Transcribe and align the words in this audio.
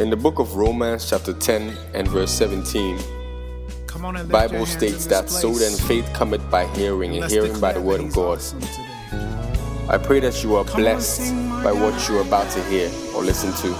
In 0.00 0.08
the 0.08 0.16
book 0.16 0.38
of 0.38 0.56
Romans, 0.56 1.10
chapter 1.10 1.34
10 1.34 1.76
and 1.92 2.08
verse 2.08 2.32
17, 2.32 2.98
Come 3.86 4.06
on 4.06 4.16
and 4.16 4.26
lift 4.26 4.32
Bible 4.32 4.64
states 4.64 5.04
that 5.04 5.24
this 5.24 5.38
so 5.38 5.52
then 5.52 5.76
faith 5.76 6.10
cometh 6.14 6.40
by 6.50 6.66
hearing, 6.68 7.10
and 7.10 7.20
Let's 7.20 7.34
hearing 7.34 7.60
by 7.60 7.74
the 7.74 7.82
word 7.82 8.00
of 8.00 8.14
God. 8.14 8.38
awesome. 8.38 8.62
I 9.90 9.98
pray 9.98 10.20
that 10.20 10.42
you 10.42 10.56
are 10.56 10.64
Come 10.64 10.80
blessed 10.80 11.34
by 11.62 11.72
what 11.72 12.08
you 12.08 12.16
are 12.16 12.22
about 12.22 12.50
to 12.52 12.62
hear 12.64 12.90
or 13.14 13.22
listen 13.22 13.52
to. 13.60 13.74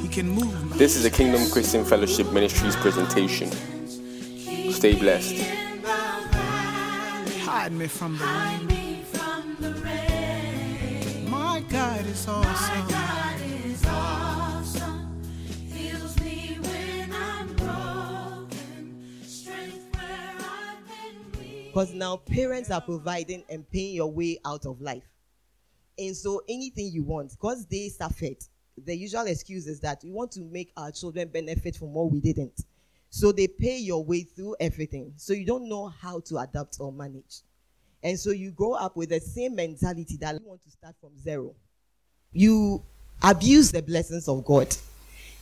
He 0.00 0.08
can 0.08 0.30
move. 0.30 0.78
This 0.78 0.96
is 0.96 1.04
a 1.04 1.10
Kingdom 1.10 1.42
Christian 1.50 1.84
Fellowship 1.84 2.32
Ministries 2.32 2.76
presentation. 2.76 3.50
Stay 4.72 4.94
blessed. 4.98 5.36
Hide 7.44 7.72
me 7.72 7.88
from 7.88 8.16
the 9.60 9.74
rain. 9.84 11.28
My 11.30 11.62
God 11.68 12.06
is 12.06 12.26
awesome. 12.26 12.91
Because 21.72 21.94
now 21.94 22.18
parents 22.18 22.70
are 22.70 22.82
providing 22.82 23.44
and 23.48 23.68
paying 23.70 23.94
your 23.94 24.12
way 24.12 24.38
out 24.44 24.66
of 24.66 24.82
life. 24.82 25.08
And 25.96 26.14
so 26.14 26.42
anything 26.46 26.90
you 26.92 27.02
want, 27.02 27.30
because 27.30 27.64
they 27.64 27.88
suffered, 27.88 28.36
the 28.84 28.94
usual 28.94 29.26
excuse 29.26 29.66
is 29.66 29.80
that 29.80 30.02
we 30.04 30.10
want 30.10 30.32
to 30.32 30.42
make 30.42 30.70
our 30.76 30.90
children 30.90 31.28
benefit 31.28 31.74
from 31.76 31.94
what 31.94 32.12
we 32.12 32.20
didn't. 32.20 32.66
So 33.08 33.32
they 33.32 33.46
pay 33.46 33.78
your 33.78 34.04
way 34.04 34.20
through 34.24 34.56
everything. 34.60 35.14
So 35.16 35.32
you 35.32 35.46
don't 35.46 35.66
know 35.66 35.88
how 35.88 36.20
to 36.26 36.36
adapt 36.36 36.76
or 36.78 36.92
manage. 36.92 37.40
And 38.02 38.20
so 38.20 38.32
you 38.32 38.50
grow 38.50 38.72
up 38.72 38.94
with 38.94 39.08
the 39.08 39.20
same 39.20 39.54
mentality 39.54 40.18
that 40.20 40.34
you 40.34 40.46
want 40.46 40.62
to 40.64 40.70
start 40.70 40.94
from 41.00 41.16
zero. 41.16 41.54
You 42.32 42.82
abuse 43.22 43.72
the 43.72 43.80
blessings 43.80 44.28
of 44.28 44.44
God. 44.44 44.76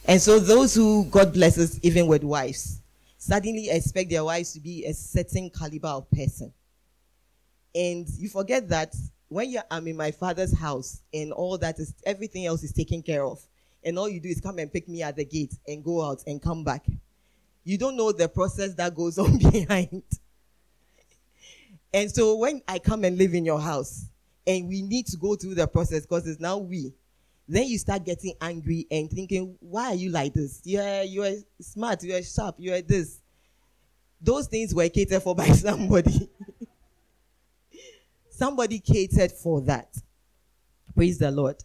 And 0.06 0.20
so 0.20 0.38
those 0.38 0.76
who 0.76 1.06
God 1.06 1.32
blesses, 1.32 1.80
even 1.82 2.06
with 2.06 2.22
wives, 2.22 2.82
suddenly 3.20 3.68
expect 3.68 4.08
their 4.08 4.24
wives 4.24 4.54
to 4.54 4.60
be 4.60 4.86
a 4.86 4.94
certain 4.94 5.50
caliber 5.50 5.88
of 5.88 6.10
person. 6.10 6.52
And 7.74 8.08
you 8.18 8.30
forget 8.30 8.68
that 8.70 8.96
when 9.28 9.50
you 9.50 9.60
I'm 9.70 9.86
in 9.86 9.96
my 9.96 10.10
father's 10.10 10.58
house 10.58 11.02
and 11.12 11.30
all 11.32 11.58
that 11.58 11.78
is 11.78 11.94
everything 12.04 12.46
else 12.46 12.64
is 12.64 12.72
taken 12.72 13.02
care 13.02 13.24
of, 13.24 13.38
and 13.84 13.98
all 13.98 14.08
you 14.08 14.20
do 14.20 14.28
is 14.30 14.40
come 14.40 14.58
and 14.58 14.72
pick 14.72 14.88
me 14.88 15.02
at 15.02 15.16
the 15.16 15.24
gate 15.24 15.54
and 15.68 15.84
go 15.84 16.02
out 16.02 16.22
and 16.26 16.42
come 16.42 16.64
back. 16.64 16.86
You 17.62 17.76
don't 17.76 17.96
know 17.96 18.10
the 18.10 18.26
process 18.26 18.74
that 18.74 18.94
goes 18.94 19.18
on 19.18 19.36
behind. 19.38 20.02
And 21.92 22.10
so 22.10 22.36
when 22.36 22.62
I 22.66 22.78
come 22.78 23.04
and 23.04 23.18
live 23.18 23.34
in 23.34 23.44
your 23.44 23.60
house 23.60 24.06
and 24.46 24.66
we 24.66 24.80
need 24.80 25.06
to 25.08 25.18
go 25.18 25.34
through 25.34 25.56
the 25.56 25.66
process 25.66 26.02
because 26.02 26.26
it's 26.26 26.40
now 26.40 26.56
we, 26.56 26.94
then 27.50 27.66
you 27.66 27.78
start 27.78 28.04
getting 28.04 28.34
angry 28.40 28.86
and 28.90 29.10
thinking, 29.10 29.56
why 29.58 29.86
are 29.86 29.94
you 29.94 30.10
like 30.10 30.32
this? 30.34 30.60
You're, 30.64 31.02
you're 31.02 31.34
smart, 31.60 32.02
you're 32.04 32.22
sharp, 32.22 32.54
you're 32.58 32.80
this. 32.80 33.18
Those 34.20 34.46
things 34.46 34.72
were 34.72 34.88
catered 34.88 35.22
for 35.22 35.34
by 35.36 35.48
somebody. 35.48 36.30
somebody 38.30 38.78
catered 38.78 39.32
for 39.32 39.60
that. 39.62 39.96
Praise 40.94 41.18
the 41.18 41.30
Lord. 41.30 41.56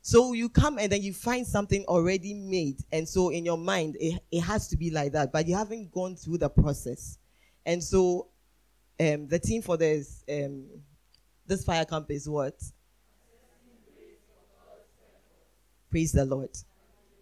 So 0.00 0.32
you 0.32 0.48
come 0.48 0.78
and 0.78 0.90
then 0.90 1.02
you 1.02 1.12
find 1.12 1.46
something 1.46 1.84
already 1.86 2.32
made. 2.32 2.78
And 2.90 3.06
so 3.06 3.28
in 3.30 3.44
your 3.44 3.58
mind, 3.58 3.96
it, 4.00 4.22
it 4.30 4.40
has 4.40 4.68
to 4.68 4.76
be 4.76 4.90
like 4.90 5.12
that, 5.12 5.30
but 5.30 5.46
you 5.46 5.56
haven't 5.56 5.92
gone 5.92 6.16
through 6.16 6.38
the 6.38 6.48
process. 6.48 7.18
And 7.66 7.82
so 7.82 8.28
um, 8.98 9.26
the 9.28 9.38
team 9.38 9.60
for 9.60 9.76
this, 9.76 10.24
um, 10.30 10.66
this 11.46 11.64
fire 11.64 11.84
camp 11.84 12.10
is 12.10 12.28
what? 12.28 12.54
Praise 15.90 16.12
the 16.12 16.24
Lord. 16.24 16.50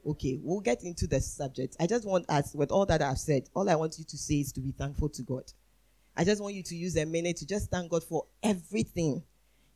Okay, 0.06 0.38
we'll 0.42 0.60
get 0.60 0.82
into 0.82 1.06
the 1.06 1.20
subject. 1.20 1.76
I 1.80 1.86
just 1.86 2.06
want 2.06 2.28
us, 2.28 2.54
with 2.54 2.70
all 2.70 2.86
that 2.86 3.02
I've 3.02 3.18
said, 3.18 3.48
all 3.54 3.70
I 3.70 3.74
want 3.74 3.98
you 3.98 4.04
to 4.04 4.18
say 4.18 4.40
is 4.40 4.52
to 4.52 4.60
be 4.60 4.72
thankful 4.72 5.08
to 5.10 5.22
God. 5.22 5.44
I 6.16 6.24
just 6.24 6.42
want 6.42 6.54
you 6.54 6.62
to 6.62 6.76
use 6.76 6.96
a 6.96 7.04
minute 7.04 7.36
to 7.38 7.46
just 7.46 7.70
thank 7.70 7.90
God 7.90 8.04
for 8.04 8.24
everything, 8.42 9.22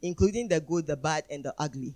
including 0.02 0.48
the 0.48 0.60
good, 0.60 0.86
the 0.86 0.96
bad, 0.96 1.24
and 1.30 1.44
the 1.44 1.54
ugly. 1.58 1.94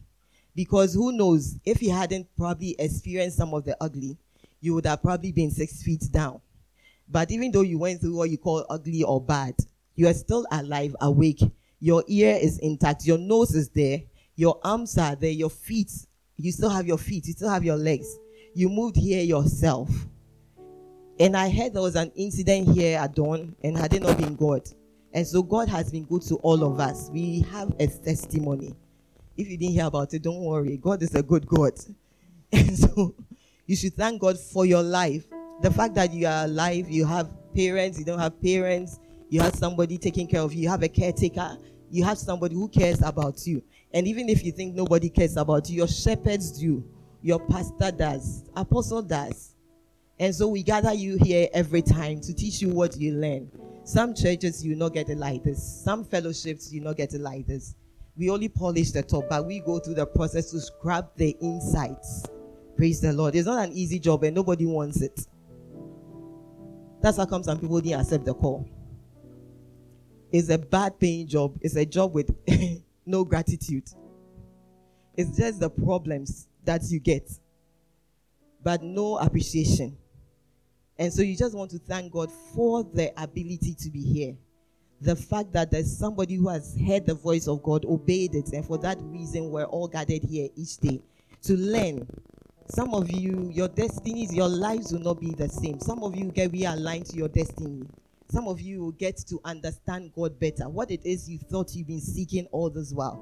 Because 0.55 0.95
who 0.95 1.13
knows, 1.13 1.57
if 1.65 1.79
he 1.79 1.89
hadn't 1.89 2.27
probably 2.37 2.75
experienced 2.79 3.37
some 3.37 3.55
of 3.55 3.65
the 3.65 3.77
ugly, 3.81 4.17
you 4.61 4.75
would 4.75 4.87
have 4.87 5.03
probably 5.03 5.33
been 5.33 5.51
six 5.51 5.83
feet 5.83 6.09
down. 6.11 6.41
But 7.09 7.31
even 7.31 7.53
though 7.53 7.63
you 7.63 7.79
went 7.79 8.01
through 8.01 8.17
what 8.17 8.31
you 8.31 8.39
call 8.39 8.65
ugly 8.69 9.03
or 9.03 9.21
bad, 9.21 9.55
you 9.95 10.09
are 10.09 10.15
still 10.15 10.47
alive, 10.51 10.97
awake. 11.01 11.43
Your 11.81 12.05
ear 12.07 12.39
is 12.41 12.59
intact, 12.59 13.07
your 13.07 13.19
nose 13.19 13.55
is 13.55 13.69
there, 13.71 14.03
your 14.37 14.59
arms 14.63 14.97
are 14.99 15.17
there, 15.17 15.31
your 15.31 15.51
feet, 15.51 15.93
you 16.43 16.53
still 16.53 16.71
have 16.71 16.87
your 16.87 16.99
feet, 16.99 17.27
you 17.27 17.33
still 17.33 17.49
have 17.49 17.65
your 17.65 17.77
legs. 17.77 18.19
You 18.55 18.69
moved 18.69 18.97
here 18.97 19.23
yourself. 19.23 19.89
And 21.19 21.37
I 21.37 21.51
heard 21.51 21.73
there 21.73 21.83
was 21.83 21.97
an 21.97 22.11
incident 22.17 22.75
here 22.75 22.99
at 22.99 23.15
dawn, 23.15 23.55
and 23.63 23.77
had 23.77 23.95
it 23.95 24.03
not 24.03 24.19
been 24.19 24.35
God. 24.35 24.63
And 25.13 25.27
so 25.27 25.43
God 25.43 25.69
has 25.69 25.91
been 25.91 26.05
good 26.05 26.23
to 26.23 26.37
all 26.37 26.65
of 26.65 26.81
us. 26.81 27.11
We 27.13 27.41
have 27.53 27.73
a 27.79 27.87
testimony. 27.87 28.75
If 29.37 29.49
you 29.49 29.57
didn't 29.57 29.75
hear 29.75 29.87
about 29.87 30.13
it, 30.15 30.23
don't 30.23 30.41
worry. 30.41 30.77
God 30.79 31.03
is 31.03 31.15
a 31.15 31.23
good 31.23 31.47
God. 31.47 31.73
And 32.55 32.77
so 32.77 33.15
you 33.67 33.77
should 33.77 33.95
thank 33.95 34.21
God 34.21 34.39
for 34.39 34.67
your 34.67 34.83
life. 34.83 35.25
The 35.63 35.71
fact 35.71 35.95
that 35.95 36.13
you 36.13 36.27
are 36.27 36.45
alive, 36.45 36.91
you 36.91 37.07
have 37.07 37.31
parents, 37.55 37.99
you 37.99 38.05
don't 38.05 38.19
have 38.19 38.41
parents, 38.43 38.99
you 39.31 39.41
have 39.41 39.55
somebody 39.55 39.97
taking 39.97 40.27
care 40.27 40.41
of 40.41 40.53
you, 40.53 40.63
you 40.63 40.69
have 40.69 40.83
a 40.83 40.89
caretaker, 40.89 41.57
you 41.91 42.05
have 42.05 42.19
somebody 42.19 42.55
who 42.55 42.69
cares 42.69 43.01
about 43.01 43.47
you. 43.47 43.63
And 43.95 44.07
even 44.07 44.29
if 44.29 44.45
you 44.45 44.53
think 44.53 44.75
nobody 44.75 45.09
cares 45.11 45.37
about 45.37 45.69
you, 45.69 45.77
your 45.77 45.89
shepherds 45.89 46.51
do, 46.53 46.85
your 47.23 47.39
pastor 47.47 47.91
does, 47.91 48.45
apostle 48.57 49.03
does. 49.03 49.55
And 50.19 50.35
so 50.35 50.49
we 50.49 50.63
gather 50.63 50.95
you 50.95 51.17
here 51.19 51.49
every 51.53 51.83
time 51.83 52.21
to 52.21 52.33
teach 52.35 52.63
you 52.63 52.71
what 52.71 52.97
you 52.97 53.13
learn. 53.15 53.51
Some 53.85 54.15
churches 54.15 54.65
you 54.65 54.77
not 54.77 54.95
get 54.95 55.09
it 55.09 55.19
like 55.19 55.43
this. 55.43 55.83
Some 55.85 56.05
fellowships 56.05 56.73
you 56.73 56.81
not 56.81 56.97
get 56.97 57.15
it 57.15 57.21
like 57.21 57.47
this. 57.47 57.75
We 58.17 58.31
only 58.31 58.49
polish 58.49 58.93
the 58.93 59.03
top, 59.03 59.25
but 59.29 59.47
we 59.47 59.61
go 59.61 59.79
through 59.79 59.95
the 59.95 60.07
process 60.07 60.51
to 60.53 60.61
scrap 60.61 61.17
the 61.17 61.37
insides. 61.41 62.27
Praise 62.77 63.01
the 63.01 63.13
Lord. 63.13 63.35
It's 63.35 63.47
not 63.47 63.65
an 63.65 63.73
easy 63.73 63.99
job 63.99 64.23
and 64.25 64.35
nobody 64.35 64.67
wants 64.67 65.01
it. 65.03 65.27
That's 67.01 67.17
how 67.17 67.27
come 67.27 67.43
some 67.43 67.59
people 67.59 67.81
didn't 67.81 68.01
accept 68.01 68.25
the 68.25 68.35
call. 68.35 68.69
It's 70.31 70.49
a 70.49 70.59
bad 70.59 70.99
paying 70.99 71.27
job. 71.27 71.59
It's 71.61 71.77
a 71.77 71.85
job 71.85 72.15
with 72.15 72.31
no 73.07 73.25
gratitude. 73.25 73.85
It's 75.17 75.37
just 75.37 75.61
the 75.61 75.71
problems 75.71 76.49
that 76.65 76.83
you 76.89 77.01
get, 77.01 77.31
but 78.63 78.83
no 78.83 79.19
appreciation. 79.19 79.97
And 80.99 81.13
so 81.13 81.23
you 81.23 81.37
just 81.37 81.55
want 81.55 81.71
to 81.73 81.79
thank 81.79 82.13
God 82.13 82.31
for 82.55 82.85
the 82.85 83.13
ability 83.21 83.75
to 83.81 83.91
be 83.91 84.03
here. 84.03 84.37
The 85.01 85.17
fact 85.17 85.53
that 85.53 85.71
there's 85.71 85.97
somebody 85.97 86.37
who 86.37 86.49
has 86.49 86.79
heard 86.87 87.07
the 87.07 87.15
voice 87.15 87.49
of 87.49 87.63
God, 87.63 87.85
obeyed 87.85 88.37
it, 88.37 88.53
and 88.53 88.65
for 88.65 88.79
that 88.79 88.99
reason, 89.03 89.51
we're 89.51 89.65
all 89.65 89.89
gathered 89.89 90.23
here 90.23 90.49
each 90.55 90.77
day 90.77 91.03
to 91.43 91.57
learn. 91.57 92.07
Some 92.69 92.95
of 92.95 93.11
you, 93.11 93.51
your 93.53 93.69
destinies, 93.69 94.33
your 94.33 94.49
lives 94.49 94.93
will 94.93 95.01
not 95.01 95.21
be 95.21 95.33
the 95.33 95.49
same. 95.49 95.81
Some 95.81 96.05
of 96.05 96.15
you 96.15 96.31
get 96.31 96.53
realigned 96.53 97.11
to 97.11 97.17
your 97.17 97.29
destiny. 97.29 97.83
Some 98.33 98.49
of 98.49 98.63
you 98.63 98.81
will 98.81 98.93
get 98.93 99.19
to 99.29 99.39
understand 99.45 100.15
God 100.15 100.41
better. 100.41 100.67
What 100.67 100.91
it 100.91 101.05
is 101.05 101.29
you 101.29 101.39
thought 101.39 101.75
you've 101.75 101.89
been 101.89 102.01
seeking 102.01 102.47
all 102.47 102.71
this 102.71 102.91
while. 102.91 103.17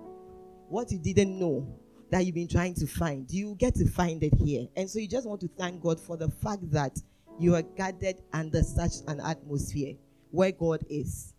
What 0.69 0.93
you 0.93 1.01
didn't 1.01 1.37
know 1.37 1.67
that 2.11 2.25
you've 2.25 2.37
been 2.37 2.47
trying 2.47 2.75
to 2.75 2.87
find. 2.87 3.29
You 3.29 3.57
get 3.59 3.75
to 3.75 3.89
find 3.89 4.23
it 4.23 4.33
here. 4.35 4.69
And 4.77 4.89
so 4.89 5.01
you 5.01 5.09
just 5.09 5.27
want 5.27 5.41
to 5.41 5.51
thank 5.59 5.83
God 5.83 5.99
for 5.99 6.17
the 6.17 6.29
fact 6.29 6.71
that 6.71 6.97
you 7.41 7.57
are 7.57 7.63
gathered 7.63 8.23
under 8.33 8.63
such 8.63 8.93
an 9.09 9.21
atmosphere 9.21 9.95
where 10.31 10.53
God 10.53 10.85
is, 10.89 11.35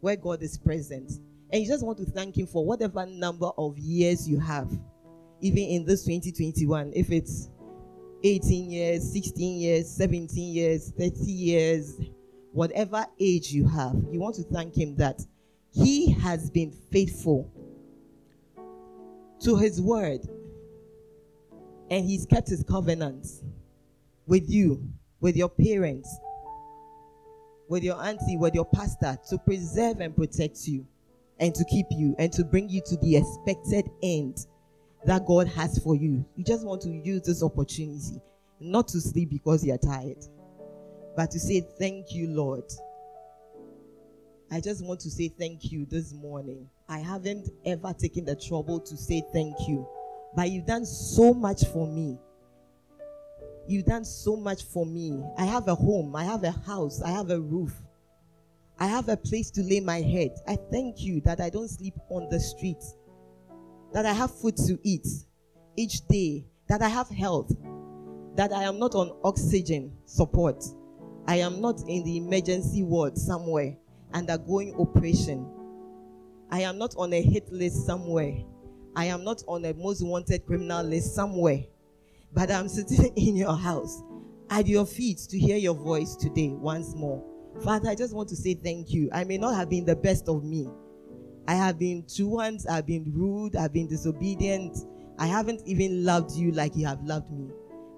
where 0.00 0.16
God 0.16 0.42
is 0.42 0.58
present. 0.58 1.12
And 1.52 1.62
you 1.62 1.68
just 1.68 1.86
want 1.86 1.98
to 1.98 2.04
thank 2.04 2.36
Him 2.36 2.48
for 2.48 2.66
whatever 2.66 3.06
number 3.06 3.50
of 3.58 3.78
years 3.78 4.28
you 4.28 4.40
have, 4.40 4.76
even 5.40 5.62
in 5.62 5.84
this 5.84 6.04
2021. 6.04 6.94
If 6.96 7.12
it's 7.12 7.48
18 8.24 8.70
years, 8.72 9.12
16 9.12 9.60
years, 9.60 9.88
17 9.88 10.52
years, 10.52 10.92
30 10.98 11.30
years, 11.30 12.00
whatever 12.52 13.06
age 13.18 13.52
you 13.52 13.66
have, 13.68 13.94
you 14.10 14.20
want 14.20 14.36
to 14.36 14.42
thank 14.44 14.76
Him 14.76 14.96
that 14.96 15.20
He 15.72 16.12
has 16.12 16.50
been 16.50 16.72
faithful 16.90 17.50
to 19.40 19.56
His 19.56 19.80
word 19.80 20.20
and 21.90 22.04
He's 22.04 22.26
kept 22.26 22.48
His 22.48 22.62
covenants 22.62 23.42
with 24.26 24.48
you, 24.48 24.88
with 25.20 25.36
your 25.36 25.48
parents, 25.48 26.08
with 27.68 27.82
your 27.82 28.00
auntie, 28.02 28.36
with 28.36 28.54
your 28.54 28.66
pastor 28.66 29.18
to 29.30 29.38
preserve 29.38 30.00
and 30.00 30.14
protect 30.14 30.66
you 30.66 30.86
and 31.40 31.54
to 31.54 31.64
keep 31.64 31.86
you 31.90 32.14
and 32.18 32.32
to 32.32 32.44
bring 32.44 32.68
you 32.68 32.80
to 32.86 32.96
the 32.98 33.16
expected 33.16 33.90
end 34.02 34.46
that 35.04 35.26
God 35.26 35.48
has 35.48 35.78
for 35.78 35.96
you. 35.96 36.24
You 36.36 36.44
just 36.44 36.64
want 36.64 36.82
to 36.82 36.90
use 36.90 37.22
this 37.22 37.42
opportunity 37.42 38.20
not 38.60 38.88
to 38.88 39.00
sleep 39.00 39.30
because 39.30 39.64
you're 39.64 39.78
tired, 39.78 40.24
but 41.16 41.30
to 41.32 41.38
say, 41.38 41.60
Thank 41.78 42.12
you, 42.12 42.28
Lord. 42.28 42.64
I 44.52 44.60
just 44.60 44.84
want 44.84 45.00
to 45.00 45.10
say 45.10 45.28
thank 45.28 45.72
you 45.72 45.86
this 45.86 46.12
morning. 46.12 46.68
I 46.86 46.98
haven't 46.98 47.48
ever 47.64 47.94
taken 47.94 48.26
the 48.26 48.36
trouble 48.36 48.80
to 48.80 48.96
say 48.98 49.22
thank 49.32 49.56
you, 49.66 49.88
but 50.36 50.50
you've 50.50 50.66
done 50.66 50.84
so 50.84 51.32
much 51.32 51.64
for 51.68 51.86
me. 51.86 52.18
You've 53.66 53.86
done 53.86 54.04
so 54.04 54.36
much 54.36 54.64
for 54.64 54.84
me. 54.84 55.24
I 55.38 55.46
have 55.46 55.68
a 55.68 55.74
home, 55.74 56.14
I 56.14 56.24
have 56.24 56.44
a 56.44 56.50
house, 56.50 57.00
I 57.00 57.08
have 57.12 57.30
a 57.30 57.40
roof. 57.40 57.72
I 58.78 58.86
have 58.88 59.08
a 59.08 59.16
place 59.16 59.50
to 59.52 59.62
lay 59.62 59.80
my 59.80 60.02
head. 60.02 60.32
I 60.46 60.56
thank 60.56 61.00
you 61.00 61.22
that 61.22 61.40
I 61.40 61.48
don't 61.48 61.68
sleep 61.68 61.94
on 62.10 62.28
the 62.28 62.38
street, 62.38 62.82
that 63.94 64.04
I 64.04 64.12
have 64.12 64.34
food 64.34 64.58
to 64.58 64.78
eat 64.82 65.06
each 65.76 66.06
day, 66.08 66.44
that 66.68 66.82
I 66.82 66.88
have 66.88 67.08
health, 67.08 67.56
that 68.36 68.52
I 68.52 68.64
am 68.64 68.78
not 68.78 68.94
on 68.94 69.16
oxygen 69.24 69.96
support. 70.04 70.62
I 71.26 71.36
am 71.36 71.60
not 71.60 71.80
in 71.86 72.04
the 72.04 72.16
emergency 72.16 72.82
ward 72.82 73.16
somewhere 73.16 73.76
undergoing 74.14 74.74
operation. 74.78 75.46
I 76.50 76.60
am 76.60 76.78
not 76.78 76.94
on 76.96 77.12
a 77.12 77.22
hit 77.22 77.50
list 77.50 77.86
somewhere. 77.86 78.34
I 78.94 79.06
am 79.06 79.24
not 79.24 79.42
on 79.48 79.64
a 79.64 79.72
most 79.74 80.04
wanted 80.04 80.44
criminal 80.46 80.84
list 80.84 81.14
somewhere. 81.14 81.64
But 82.32 82.50
I'm 82.50 82.68
sitting 82.68 83.12
in 83.16 83.36
your 83.36 83.56
house 83.56 84.02
at 84.50 84.66
your 84.66 84.86
feet 84.86 85.18
to 85.30 85.38
hear 85.38 85.56
your 85.56 85.74
voice 85.74 86.14
today 86.14 86.50
once 86.50 86.94
more. 86.94 87.24
Father, 87.64 87.90
I 87.90 87.94
just 87.94 88.14
want 88.14 88.28
to 88.30 88.36
say 88.36 88.54
thank 88.54 88.92
you. 88.92 89.08
I 89.12 89.24
may 89.24 89.38
not 89.38 89.54
have 89.54 89.70
been 89.70 89.84
the 89.84 89.96
best 89.96 90.28
of 90.28 90.44
me. 90.44 90.68
I 91.48 91.54
have 91.54 91.78
been 91.78 92.04
truant, 92.06 92.64
I've 92.70 92.86
been 92.86 93.12
rude, 93.14 93.56
I've 93.56 93.72
been 93.72 93.88
disobedient. 93.88 94.76
I 95.18 95.26
haven't 95.26 95.62
even 95.66 96.04
loved 96.04 96.32
you 96.32 96.52
like 96.52 96.76
you 96.76 96.86
have 96.86 97.02
loved 97.02 97.30
me. 97.30 97.50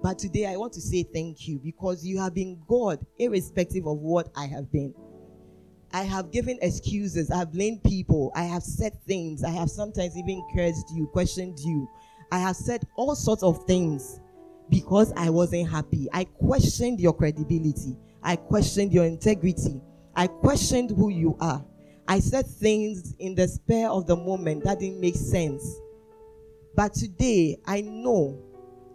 But 0.05 0.19
today 0.19 0.45
I 0.45 0.59
want 0.59 0.75
to 0.75 0.83
say 0.83 1.03
thank 1.03 1.49
you 1.49 1.59
because 1.59 2.05
you 2.05 2.19
have 2.19 2.35
been 2.35 2.61
God, 2.69 2.99
irrespective 3.19 3.87
of 3.87 4.01
what 4.01 4.29
I 4.37 4.45
have 4.45 4.71
been. 4.71 4.95
I 5.95 6.03
have 6.03 6.31
given 6.31 6.59
excuses, 6.61 7.31
I 7.31 7.39
have 7.39 7.53
blamed 7.55 7.83
people, 7.85 8.31
I 8.35 8.43
have 8.43 8.63
said 8.63 9.03
things, 9.07 9.43
I 9.43 9.49
have 9.49 9.71
sometimes 9.71 10.15
even 10.19 10.47
cursed 10.55 10.93
you, 10.95 11.07
questioned 11.07 11.59
you. 11.61 11.89
I 12.31 12.39
have 12.39 12.55
said 12.55 12.85
all 12.97 13.15
sorts 13.15 13.43
of 13.43 13.65
things 13.65 14.21
because 14.69 15.11
I 15.17 15.31
wasn't 15.31 15.71
happy. 15.71 16.07
I 16.13 16.25
questioned 16.25 17.01
your 17.01 17.15
credibility. 17.15 17.97
I 18.23 18.37
questioned 18.37 18.93
your 18.93 19.07
integrity. 19.07 19.81
I 20.15 20.27
questioned 20.27 20.91
who 20.91 21.09
you 21.09 21.35
are. 21.41 21.65
I 22.07 22.21
said 22.21 22.47
things 22.47 23.15
in 23.21 23.35
the 23.35 23.49
spare 23.49 23.89
of 23.89 24.07
the 24.07 24.17
moment 24.17 24.65
that 24.65 24.81
didn't 24.81 25.01
make 25.01 25.17
sense. 25.17 25.65
But 26.77 26.93
today, 26.93 27.57
I 27.65 27.81
know 27.81 28.39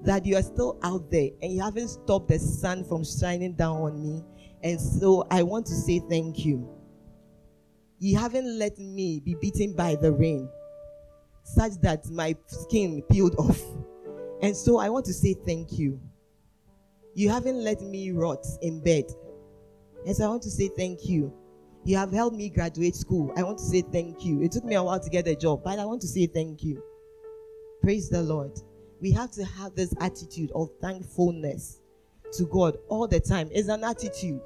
that 0.02 0.26
you 0.26 0.36
are 0.38 0.42
still 0.42 0.80
out 0.84 1.10
there 1.12 1.30
and 1.42 1.52
you 1.52 1.62
haven't 1.62 1.90
stopped 1.90 2.30
the 2.30 2.40
sun 2.40 2.84
from 2.84 3.04
shining 3.04 3.54
down 3.54 3.78
on 3.78 4.02
me. 4.02 4.24
And 4.64 4.80
so 4.80 5.28
I 5.30 5.44
want 5.44 5.66
to 5.68 5.74
say 5.74 6.02
thank 6.10 6.46
you. 6.46 6.70
You 8.00 8.18
haven't 8.18 8.58
let 8.58 8.78
me 8.78 9.20
be 9.20 9.36
beaten 9.36 9.74
by 9.74 9.96
the 9.96 10.12
rain 10.12 10.50
such 11.44 11.74
that 11.82 12.10
my 12.10 12.36
skin 12.48 13.02
peeled 13.10 13.36
off. 13.38 13.62
And 14.42 14.56
so 14.56 14.80
I 14.80 14.90
want 14.90 15.06
to 15.08 15.14
say 15.14 15.34
thank 15.34 15.78
you. 15.78 16.00
You 17.14 17.30
haven't 17.30 17.62
let 17.62 17.82
me 17.82 18.12
rot 18.12 18.46
in 18.62 18.82
bed. 18.82 19.06
And 20.06 20.16
so 20.16 20.26
I 20.26 20.28
want 20.30 20.44
to 20.44 20.52
say 20.52 20.70
thank 20.78 21.10
you. 21.10 21.34
You 21.84 21.98
have 21.98 22.12
helped 22.12 22.38
me 22.38 22.50
graduate 22.50 22.96
school. 22.96 23.34
I 23.36 23.44
want 23.44 23.58
to 23.58 23.66
say 23.66 23.82
thank 23.82 24.24
you. 24.24 24.42
It 24.42 24.52
took 24.52 24.64
me 24.64 24.76
a 24.76 24.84
while 24.84 25.00
to 25.00 25.10
get 25.10 25.28
a 25.28 25.36
job, 25.36 25.64
but 25.64 25.80
I 25.80 25.86
want 25.86 26.02
to 26.02 26.08
say 26.08 26.28
thank 26.28 26.64
you. 26.64 26.82
Praise 27.82 28.10
the 28.10 28.22
Lord. 28.22 28.52
We 29.02 29.12
have 29.12 29.32
to 29.32 29.46
have 29.46 29.76
this 29.76 29.94
attitude 30.00 30.52
of 30.54 30.70
thankfulness 30.82 31.80
to 32.34 32.46
God 32.46 32.78
all 32.90 33.08
the 33.08 33.20
time. 33.20 33.50
It's 33.52 33.70
an 33.70 33.84
attitude. 33.84 34.42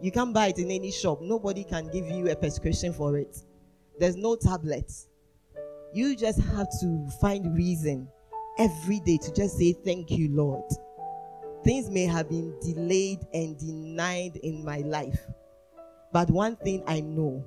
You 0.00 0.10
can't 0.10 0.34
buy 0.34 0.48
it 0.48 0.58
in 0.58 0.70
any 0.70 0.90
shop. 0.90 1.20
Nobody 1.20 1.62
can 1.62 1.88
give 1.88 2.08
you 2.08 2.30
a 2.30 2.36
prescription 2.36 2.92
for 2.92 3.16
it. 3.16 3.38
There's 3.98 4.16
no 4.16 4.34
tablets. 4.34 5.06
You 5.94 6.16
just 6.16 6.40
have 6.40 6.68
to 6.80 7.08
find 7.20 7.56
reason 7.56 8.08
every 8.58 9.00
day 9.00 9.18
to 9.18 9.32
just 9.32 9.58
say 9.58 9.72
thank 9.72 10.10
you, 10.10 10.28
Lord. 10.30 10.64
Things 11.62 11.88
may 11.88 12.06
have 12.06 12.28
been 12.28 12.58
delayed 12.60 13.20
and 13.32 13.56
denied 13.56 14.36
in 14.42 14.64
my 14.64 14.78
life. 14.78 15.20
But 16.12 16.30
one 16.30 16.56
thing 16.56 16.82
I 16.86 17.00
know 17.00 17.44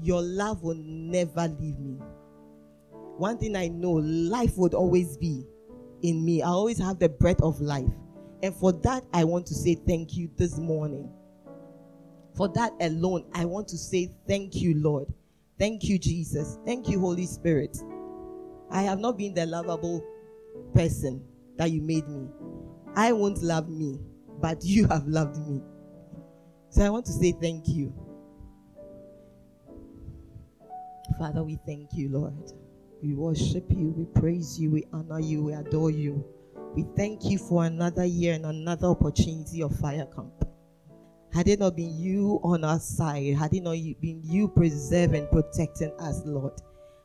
your 0.00 0.22
love 0.22 0.62
will 0.62 0.76
never 0.76 1.48
leave 1.48 1.78
me. 1.78 1.98
One 3.20 3.36
thing 3.36 3.54
I 3.54 3.68
know 3.68 3.90
life 3.90 4.56
would 4.56 4.72
always 4.72 5.18
be 5.18 5.46
in 6.00 6.24
me. 6.24 6.40
I 6.40 6.48
always 6.48 6.78
have 6.78 6.98
the 6.98 7.10
breath 7.10 7.42
of 7.42 7.60
life. 7.60 7.92
And 8.42 8.54
for 8.54 8.72
that, 8.72 9.04
I 9.12 9.24
want 9.24 9.44
to 9.48 9.54
say 9.54 9.74
thank 9.74 10.16
you 10.16 10.30
this 10.38 10.56
morning. 10.56 11.12
For 12.34 12.48
that 12.54 12.72
alone, 12.80 13.26
I 13.34 13.44
want 13.44 13.68
to 13.68 13.76
say 13.76 14.10
thank 14.26 14.54
you, 14.54 14.74
Lord. 14.80 15.12
Thank 15.58 15.84
you, 15.84 15.98
Jesus. 15.98 16.58
Thank 16.64 16.88
you, 16.88 16.98
Holy 16.98 17.26
Spirit. 17.26 17.76
I 18.70 18.80
have 18.80 19.00
not 19.00 19.18
been 19.18 19.34
the 19.34 19.44
lovable 19.44 20.02
person 20.72 21.22
that 21.58 21.70
you 21.70 21.82
made 21.82 22.08
me. 22.08 22.26
I 22.96 23.12
won't 23.12 23.42
love 23.42 23.68
me, 23.68 24.00
but 24.40 24.64
you 24.64 24.88
have 24.88 25.06
loved 25.06 25.46
me. 25.46 25.60
So 26.70 26.86
I 26.86 26.88
want 26.88 27.04
to 27.04 27.12
say 27.12 27.32
thank 27.32 27.68
you. 27.68 27.92
Father, 31.18 31.44
we 31.44 31.58
thank 31.66 31.90
you, 31.92 32.08
Lord. 32.08 32.54
We 33.02 33.14
worship 33.14 33.64
you, 33.70 33.94
we 33.96 34.04
praise 34.20 34.60
you, 34.60 34.70
we 34.70 34.86
honor 34.92 35.20
you, 35.20 35.42
we 35.42 35.52
adore 35.54 35.90
you. 35.90 36.22
We 36.74 36.84
thank 36.96 37.24
you 37.24 37.38
for 37.38 37.64
another 37.64 38.04
year 38.04 38.34
and 38.34 38.44
another 38.44 38.88
opportunity 38.88 39.62
of 39.62 39.74
fire 39.78 40.06
camp. 40.14 40.44
Had 41.32 41.48
it 41.48 41.60
not 41.60 41.76
been 41.76 41.96
you 41.96 42.40
on 42.42 42.62
our 42.62 42.78
side, 42.78 43.36
had 43.36 43.54
it 43.54 43.62
not 43.62 43.76
been 44.00 44.20
you 44.22 44.48
preserving, 44.48 45.28
protecting 45.28 45.92
us, 45.98 46.22
Lord, 46.26 46.52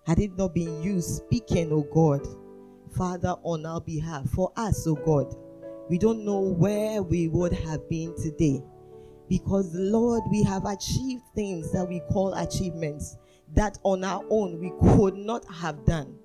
had 0.05 0.19
it 0.19 0.37
not 0.37 0.53
been 0.53 0.83
you 0.83 0.99
speaking, 1.01 1.71
oh 1.71 1.87
God, 1.93 2.27
Father, 2.95 3.35
on 3.43 3.65
our 3.65 3.79
behalf, 3.79 4.29
for 4.31 4.51
us, 4.57 4.85
oh 4.87 4.95
God, 4.95 5.33
we 5.89 5.97
don't 5.97 6.25
know 6.25 6.39
where 6.39 7.01
we 7.03 7.29
would 7.29 7.53
have 7.53 7.87
been 7.89 8.13
today. 8.15 8.61
Because, 9.29 9.73
Lord, 9.73 10.23
we 10.29 10.43
have 10.43 10.65
achieved 10.65 11.23
things 11.33 11.71
that 11.71 11.87
we 11.87 12.01
call 12.11 12.33
achievements 12.33 13.17
that 13.55 13.77
on 13.83 14.03
our 14.03 14.23
own 14.29 14.59
we 14.59 14.71
could 14.95 15.15
not 15.15 15.45
have 15.51 15.85
done 15.85 16.15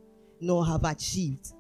nor 0.40 0.66
have 0.66 0.84
achieved. 0.84 1.52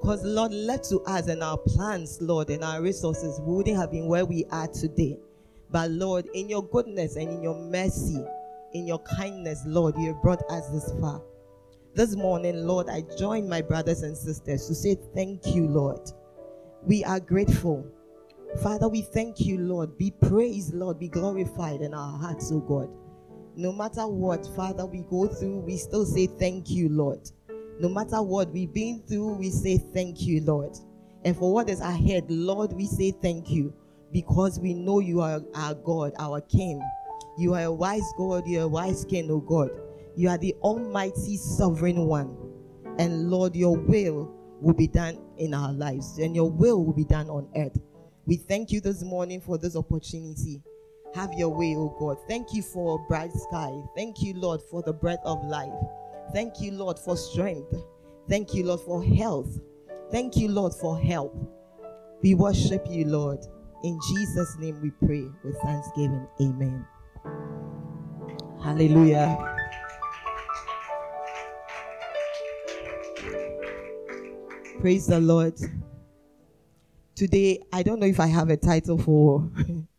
Because, 0.00 0.24
Lord, 0.24 0.52
left 0.52 0.88
to 0.88 1.00
us 1.00 1.28
and 1.28 1.42
our 1.42 1.58
plans, 1.58 2.18
Lord, 2.22 2.48
and 2.48 2.64
our 2.64 2.80
resources, 2.80 3.38
we 3.40 3.54
wouldn't 3.54 3.76
have 3.76 3.90
been 3.90 4.06
where 4.06 4.24
we 4.24 4.46
are 4.50 4.66
today. 4.68 5.18
But, 5.70 5.90
Lord, 5.90 6.26
in 6.32 6.48
your 6.48 6.66
goodness 6.66 7.16
and 7.16 7.28
in 7.28 7.42
your 7.42 7.54
mercy, 7.54 8.24
in 8.72 8.86
your 8.86 9.00
kindness, 9.00 9.62
Lord, 9.66 9.94
you 9.98 10.14
have 10.14 10.22
brought 10.22 10.42
us 10.50 10.68
this 10.68 10.90
far. 11.00 11.20
This 11.94 12.16
morning, 12.16 12.66
Lord, 12.66 12.88
I 12.88 13.02
join 13.18 13.48
my 13.48 13.60
brothers 13.60 14.02
and 14.02 14.16
sisters 14.16 14.66
to 14.68 14.74
say 14.74 14.96
thank 15.14 15.44
you, 15.48 15.66
Lord. 15.66 16.00
We 16.86 17.04
are 17.04 17.20
grateful. 17.20 17.84
Father, 18.62 18.88
we 18.88 19.02
thank 19.02 19.40
you, 19.40 19.58
Lord. 19.58 19.98
Be 19.98 20.12
praised, 20.12 20.72
Lord. 20.72 20.98
Be 20.98 21.08
glorified 21.08 21.82
in 21.82 21.92
our 21.92 22.18
hearts, 22.18 22.50
oh 22.52 22.60
God. 22.60 22.88
No 23.56 23.72
matter 23.72 24.06
what, 24.06 24.46
Father, 24.54 24.86
we 24.86 25.02
go 25.10 25.26
through, 25.26 25.60
we 25.60 25.76
still 25.76 26.06
say 26.06 26.26
thank 26.26 26.70
you, 26.70 26.88
Lord. 26.88 27.30
No 27.80 27.88
matter 27.88 28.22
what 28.22 28.50
we've 28.50 28.72
been 28.72 29.02
through, 29.08 29.34
we 29.34 29.50
say 29.50 29.78
thank 29.78 30.22
you, 30.22 30.40
Lord. 30.42 30.76
And 31.24 31.36
for 31.36 31.52
what 31.52 31.68
is 31.68 31.80
ahead, 31.80 32.30
Lord, 32.30 32.72
we 32.72 32.86
say 32.86 33.10
thank 33.10 33.50
you 33.50 33.74
because 34.12 34.58
we 34.58 34.74
know 34.74 35.00
you 35.00 35.20
are 35.20 35.40
our 35.54 35.74
God, 35.74 36.12
our 36.18 36.40
King. 36.40 36.80
You 37.38 37.54
are 37.54 37.64
a 37.64 37.72
wise 37.72 38.12
God, 38.16 38.46
you 38.46 38.60
are 38.60 38.64
a 38.64 38.68
wise 38.68 39.04
King, 39.04 39.30
oh 39.30 39.40
God. 39.40 39.70
You 40.16 40.28
are 40.28 40.38
the 40.38 40.54
Almighty 40.62 41.36
Sovereign 41.36 42.06
One. 42.06 42.36
And 42.98 43.30
Lord, 43.30 43.56
your 43.56 43.76
will 43.76 44.34
will 44.60 44.74
be 44.74 44.86
done 44.86 45.18
in 45.38 45.54
our 45.54 45.72
lives, 45.72 46.18
and 46.18 46.34
your 46.34 46.50
will 46.50 46.84
will 46.84 46.92
be 46.92 47.04
done 47.04 47.30
on 47.30 47.48
earth. 47.56 47.78
We 48.26 48.36
thank 48.36 48.70
you 48.70 48.80
this 48.80 49.02
morning 49.02 49.40
for 49.40 49.56
this 49.58 49.76
opportunity. 49.76 50.62
Have 51.14 51.32
your 51.34 51.48
way, 51.48 51.74
oh 51.76 51.94
God. 51.98 52.18
Thank 52.28 52.52
you 52.52 52.62
for 52.62 52.96
a 52.96 53.08
bright 53.08 53.32
sky. 53.32 53.72
Thank 53.96 54.22
you, 54.22 54.34
Lord, 54.34 54.60
for 54.70 54.82
the 54.82 54.92
breath 54.92 55.20
of 55.24 55.44
life. 55.44 55.72
Thank 56.32 56.60
you, 56.60 56.72
Lord, 56.72 56.98
for 56.98 57.16
strength. 57.16 57.74
Thank 58.28 58.54
you, 58.54 58.66
Lord, 58.66 58.80
for 58.80 59.02
health. 59.02 59.58
Thank 60.12 60.36
you, 60.36 60.48
Lord, 60.48 60.72
for 60.74 60.98
help. 60.98 61.34
We 62.22 62.34
worship 62.34 62.86
you, 62.88 63.06
Lord. 63.06 63.40
In 63.82 63.98
Jesus' 64.08 64.56
name 64.58 64.80
we 64.82 64.90
pray 65.04 65.26
with 65.42 65.56
thanksgiving. 65.62 66.28
Amen. 66.40 66.86
Hallelujah. 68.62 69.56
Praise 74.80 75.06
the 75.06 75.18
Lord. 75.20 75.54
Today, 77.14 77.60
I 77.72 77.82
don't 77.82 78.00
know 78.00 78.06
if 78.06 78.20
I 78.20 78.26
have 78.26 78.48
a 78.50 78.56
title 78.56 78.96
for 78.96 79.50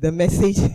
the 0.00 0.10
message. 0.10 0.56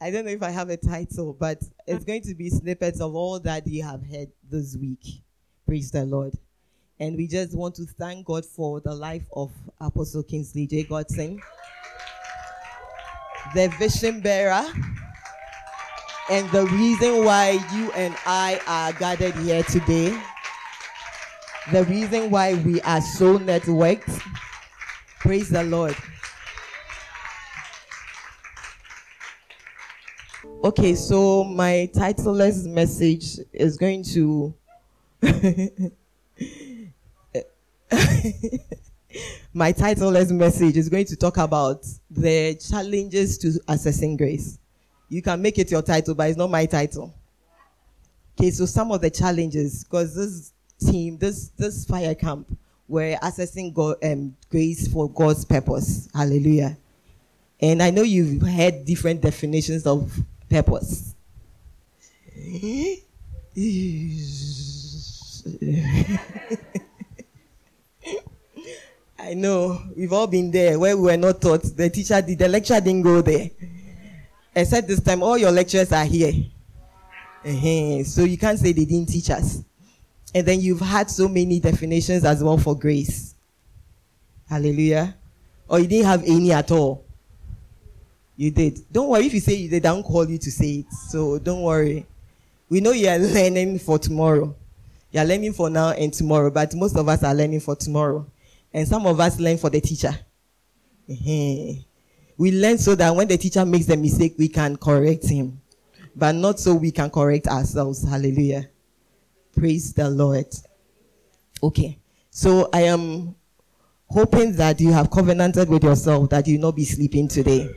I 0.00 0.10
don't 0.10 0.24
know 0.24 0.32
if 0.32 0.42
I 0.42 0.50
have 0.50 0.68
a 0.68 0.76
title, 0.76 1.32
but 1.32 1.62
it's 1.86 2.04
going 2.04 2.22
to 2.22 2.34
be 2.34 2.50
snippets 2.50 3.00
of 3.00 3.14
all 3.14 3.38
that 3.40 3.66
you 3.66 3.84
have 3.84 4.04
heard 4.04 4.28
this 4.50 4.76
week. 4.76 5.22
Praise 5.64 5.90
the 5.90 6.04
Lord. 6.04 6.34
And 7.00 7.16
we 7.16 7.26
just 7.26 7.56
want 7.56 7.76
to 7.76 7.84
thank 7.84 8.26
God 8.26 8.44
for 8.44 8.80
the 8.80 8.94
life 8.94 9.24
of 9.34 9.50
Apostle 9.80 10.22
Kingsley 10.24 10.66
J. 10.66 10.82
Godson, 10.84 11.40
the 13.54 13.68
vision 13.78 14.20
bearer, 14.20 14.64
and 16.30 16.50
the 16.50 16.66
reason 16.66 17.24
why 17.24 17.52
you 17.74 17.90
and 17.92 18.14
I 18.26 18.60
are 18.66 18.92
gathered 18.92 19.34
here 19.36 19.62
today. 19.62 20.16
the 21.72 21.84
reason 21.84 22.30
why 22.30 22.54
we 22.54 22.80
are 22.82 23.00
so 23.00 23.38
networked. 23.38 24.20
Praise 25.20 25.48
the 25.48 25.64
Lord. 25.64 25.96
Okay, 30.64 30.94
so 30.94 31.44
my 31.44 31.90
titleless 31.94 32.64
message 32.64 33.38
is 33.52 33.76
going 33.76 34.02
to 34.02 34.54
my 39.52 39.74
titleless 39.74 40.30
message 40.30 40.78
is 40.78 40.88
going 40.88 41.04
to 41.04 41.16
talk 41.16 41.36
about 41.36 41.86
the 42.10 42.54
challenges 42.54 43.36
to 43.36 43.60
assessing 43.68 44.16
grace. 44.16 44.58
You 45.10 45.20
can 45.20 45.42
make 45.42 45.58
it 45.58 45.70
your 45.70 45.82
title, 45.82 46.14
but 46.14 46.30
it's 46.30 46.38
not 46.38 46.50
my 46.50 46.64
title. 46.64 47.14
Okay, 48.40 48.50
so 48.50 48.64
some 48.64 48.90
of 48.90 49.02
the 49.02 49.10
challenges, 49.10 49.84
because 49.84 50.14
this 50.14 50.54
team, 50.90 51.18
this 51.18 51.48
this 51.58 51.84
fire 51.84 52.14
camp, 52.14 52.56
we're 52.88 53.18
assessing 53.20 53.70
God, 53.70 53.96
um, 54.02 54.34
grace 54.50 54.88
for 54.88 55.10
God's 55.10 55.44
purpose. 55.44 56.08
Hallelujah. 56.14 56.78
And 57.60 57.82
I 57.82 57.90
know 57.90 58.00
you've 58.02 58.40
heard 58.40 58.86
different 58.86 59.20
definitions 59.20 59.86
of 59.86 60.10
purpose. 60.48 61.14
I 69.18 69.34
know 69.34 69.80
we've 69.96 70.12
all 70.12 70.26
been 70.26 70.50
there 70.50 70.78
where 70.78 70.96
we 70.96 71.02
were 71.04 71.16
not 71.16 71.40
taught. 71.40 71.62
The 71.62 71.88
teacher 71.88 72.20
did 72.20 72.38
the 72.38 72.48
lecture 72.48 72.80
didn't 72.80 73.02
go 73.02 73.22
there. 73.22 73.50
Except 74.54 74.86
this 74.86 75.00
time, 75.00 75.22
all 75.22 75.38
your 75.38 75.50
lectures 75.50 75.90
are 75.92 76.04
here. 76.04 76.32
Uh-huh. 77.44 78.04
So 78.04 78.24
you 78.24 78.38
can't 78.38 78.58
say 78.58 78.72
they 78.72 78.84
didn't 78.84 79.08
teach 79.08 79.30
us. 79.30 79.62
And 80.34 80.46
then 80.46 80.60
you've 80.60 80.80
had 80.80 81.10
so 81.10 81.28
many 81.28 81.60
definitions 81.60 82.24
as 82.24 82.42
well 82.42 82.58
for 82.58 82.76
grace. 82.76 83.34
Hallelujah. 84.48 85.14
Or 85.68 85.80
you 85.80 85.86
didn't 85.86 86.06
have 86.06 86.22
any 86.24 86.52
at 86.52 86.70
all. 86.70 87.03
You 88.36 88.50
did. 88.50 88.80
Don't 88.90 89.08
worry 89.08 89.26
if 89.26 89.34
you 89.34 89.40
say 89.40 89.54
you 89.54 89.68
did, 89.68 89.86
I 89.86 89.90
don't 89.90 90.02
call 90.02 90.28
you 90.28 90.38
to 90.38 90.50
say 90.50 90.80
it. 90.80 90.92
So 91.10 91.38
don't 91.38 91.62
worry. 91.62 92.06
We 92.68 92.80
know 92.80 92.92
you 92.92 93.08
are 93.08 93.18
learning 93.18 93.78
for 93.78 93.98
tomorrow. 93.98 94.54
You 95.12 95.20
are 95.20 95.24
learning 95.24 95.52
for 95.52 95.70
now 95.70 95.90
and 95.90 96.12
tomorrow, 96.12 96.50
but 96.50 96.74
most 96.74 96.96
of 96.96 97.08
us 97.08 97.22
are 97.22 97.34
learning 97.34 97.60
for 97.60 97.76
tomorrow. 97.76 98.26
And 98.72 98.88
some 98.88 99.06
of 99.06 99.20
us 99.20 99.38
learn 99.38 99.58
for 99.58 99.70
the 99.70 99.80
teacher. 99.80 100.18
Uh-huh. 101.08 101.80
We 102.36 102.50
learn 102.50 102.78
so 102.78 102.96
that 102.96 103.14
when 103.14 103.28
the 103.28 103.36
teacher 103.36 103.64
makes 103.64 103.88
a 103.90 103.96
mistake, 103.96 104.34
we 104.36 104.48
can 104.48 104.76
correct 104.76 105.28
him, 105.28 105.60
but 106.16 106.34
not 106.34 106.58
so 106.58 106.74
we 106.74 106.90
can 106.90 107.10
correct 107.10 107.46
ourselves. 107.46 108.02
Hallelujah. 108.02 108.68
Praise 109.56 109.92
the 109.92 110.10
Lord. 110.10 110.46
Okay. 111.62 111.98
So 112.30 112.68
I 112.72 112.82
am 112.82 113.36
hoping 114.08 114.52
that 114.56 114.80
you 114.80 114.92
have 114.92 115.10
covenanted 115.10 115.68
with 115.68 115.84
yourself 115.84 116.28
that 116.30 116.48
you 116.48 116.58
will 116.58 116.68
not 116.68 116.76
be 116.76 116.84
sleeping 116.84 117.28
today. 117.28 117.70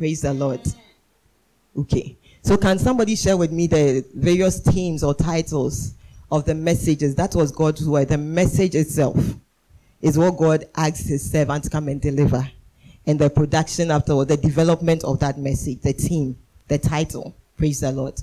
Praise 0.00 0.22
the 0.22 0.32
Lord. 0.32 0.62
Okay. 1.76 2.16
So 2.40 2.56
can 2.56 2.78
somebody 2.78 3.14
share 3.14 3.36
with 3.36 3.52
me 3.52 3.66
the 3.66 4.02
various 4.14 4.58
themes 4.58 5.04
or 5.04 5.12
titles 5.12 5.92
of 6.32 6.46
the 6.46 6.54
messages? 6.54 7.14
That 7.16 7.34
was 7.34 7.52
God's 7.52 7.86
word. 7.86 8.08
The 8.08 8.16
message 8.16 8.74
itself 8.74 9.18
is 10.00 10.16
what 10.16 10.38
God 10.38 10.66
asks 10.74 11.06
his 11.06 11.30
servant 11.30 11.64
to 11.64 11.70
come 11.70 11.88
and 11.88 12.00
deliver. 12.00 12.50
And 13.06 13.18
the 13.18 13.28
production 13.28 13.90
afterward, 13.90 14.28
the 14.28 14.38
development 14.38 15.04
of 15.04 15.20
that 15.20 15.36
message, 15.36 15.82
the 15.82 15.92
theme, 15.92 16.38
the 16.68 16.78
title. 16.78 17.36
Praise 17.58 17.80
the 17.80 17.92
Lord. 17.92 18.18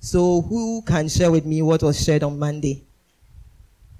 So 0.00 0.40
who 0.40 0.82
can 0.82 1.08
share 1.08 1.30
with 1.30 1.46
me 1.46 1.62
what 1.62 1.84
was 1.84 2.02
shared 2.02 2.24
on 2.24 2.40
Monday? 2.40 2.82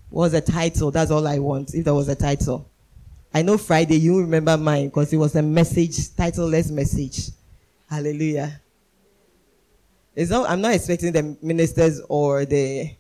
What 0.09 0.23
was 0.23 0.33
the 0.33 0.41
title? 0.41 0.91
That's 0.91 1.13
all 1.13 1.29
I 1.29 1.39
want. 1.39 1.75
If 1.77 1.85
there 1.85 1.95
was 1.95 2.09
a 2.09 2.17
title. 2.17 2.69
I 3.33 3.43
know 3.43 3.57
Friday, 3.59 3.97
you 3.97 4.21
remember 4.21 4.57
mine 4.57 4.87
because 4.89 5.13
it 5.13 5.17
was 5.17 5.37
a 5.37 5.43
message, 5.43 5.97
titleless 6.11 6.71
message. 6.71 7.29
Hallelujah. 7.89 8.61
It's 10.17 10.31
not, 10.31 10.51
I'm 10.51 10.61
not 10.61 10.75
expecting 10.75 11.13
the 11.13 11.37
ministers 11.41 12.01
or 12.09 12.45
the 12.45 12.91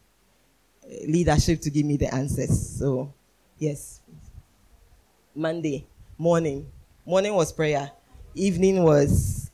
leadership 1.07 1.61
to 1.63 1.71
give 1.71 1.85
me 1.85 1.97
the 1.97 2.13
answers. 2.15 2.79
So, 2.79 3.13
yes. 3.59 4.01
Monday 5.35 5.87
morning. 6.17 6.67
Morning 7.05 7.35
was 7.35 7.53
prayer. 7.53 7.91
Evening 8.35 8.83
was. 8.85 9.51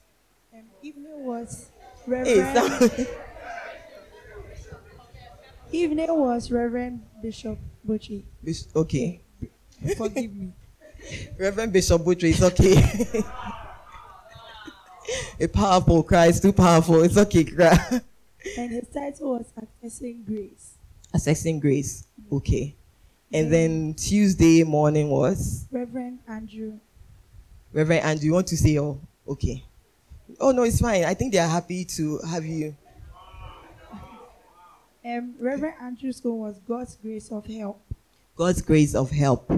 Um, 0.52 0.60
evening 0.82 1.24
was 1.24 1.70
Reverend. 2.06 2.90
some- 2.90 3.06
evening 5.72 6.18
was 6.18 6.50
Reverend 6.50 7.02
Bishop. 7.22 7.58
Bish- 8.44 8.64
okay. 8.74 9.20
Forgive 9.96 10.34
me. 10.34 10.52
Reverend 11.38 11.72
Bishop 11.72 12.04
Butcher, 12.04 12.26
it's 12.26 12.42
okay. 12.42 13.22
A 15.40 15.46
powerful 15.46 16.02
cry, 16.02 16.26
it's 16.26 16.40
too 16.40 16.52
powerful. 16.52 17.02
It's 17.02 17.16
okay, 17.16 17.44
cry. 17.44 18.00
And 18.56 18.70
his 18.70 18.88
title 18.88 19.38
was 19.38 19.46
Accessing 19.56 20.24
Grace. 20.24 20.74
Assessing 21.14 21.60
grace. 21.60 22.06
Okay. 22.30 22.74
And 23.32 23.52
then 23.52 23.94
Tuesday 23.94 24.62
morning 24.62 25.10
was 25.10 25.66
Reverend 25.70 26.20
Andrew. 26.28 26.78
Reverend 27.72 28.04
Andrew, 28.04 28.26
you 28.26 28.32
want 28.32 28.46
to 28.48 28.56
say 28.56 28.78
oh 28.78 29.00
okay. 29.28 29.62
Oh 30.40 30.52
no, 30.52 30.62
it's 30.62 30.80
fine. 30.80 31.04
I 31.04 31.14
think 31.14 31.32
they 31.32 31.38
are 31.38 31.48
happy 31.48 31.84
to 31.84 32.18
have 32.18 32.44
you. 32.44 32.76
Um, 35.04 35.34
Reverend 35.38 35.74
Andrew's 35.80 36.16
school 36.16 36.38
was 36.38 36.58
God's 36.58 36.96
Grace 36.96 37.30
of 37.30 37.46
Help. 37.46 37.80
God's 38.36 38.60
grace 38.60 38.94
of 38.94 39.10
help. 39.10 39.50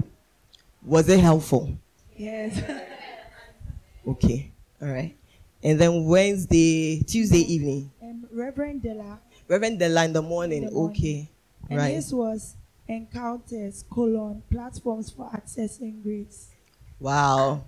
Was 0.85 1.07
it 1.09 1.19
helpful? 1.19 1.77
Yes. 2.15 2.61
Okay. 4.07 4.51
All 4.81 4.87
right. 4.87 5.15
And 5.61 5.79
then 5.79 6.05
Wednesday, 6.05 7.01
Tuesday 7.03 7.41
evening. 7.41 7.91
um, 8.01 8.25
Reverend 8.31 8.81
Della. 8.81 9.19
Reverend 9.47 9.77
Della 9.77 10.05
in 10.05 10.13
the 10.13 10.21
morning. 10.21 10.63
In 10.63 10.69
the 10.69 10.71
morning. 10.73 10.97
Okay. 10.97 11.29
And 11.69 11.77
Right. 11.77 11.93
this 11.95 12.11
was 12.11 12.55
Encounters, 12.87 13.85
colon, 13.91 14.41
platforms 14.49 15.11
for 15.11 15.29
accessing 15.29 16.01
grace. 16.01 16.47
Wow. 16.99 17.65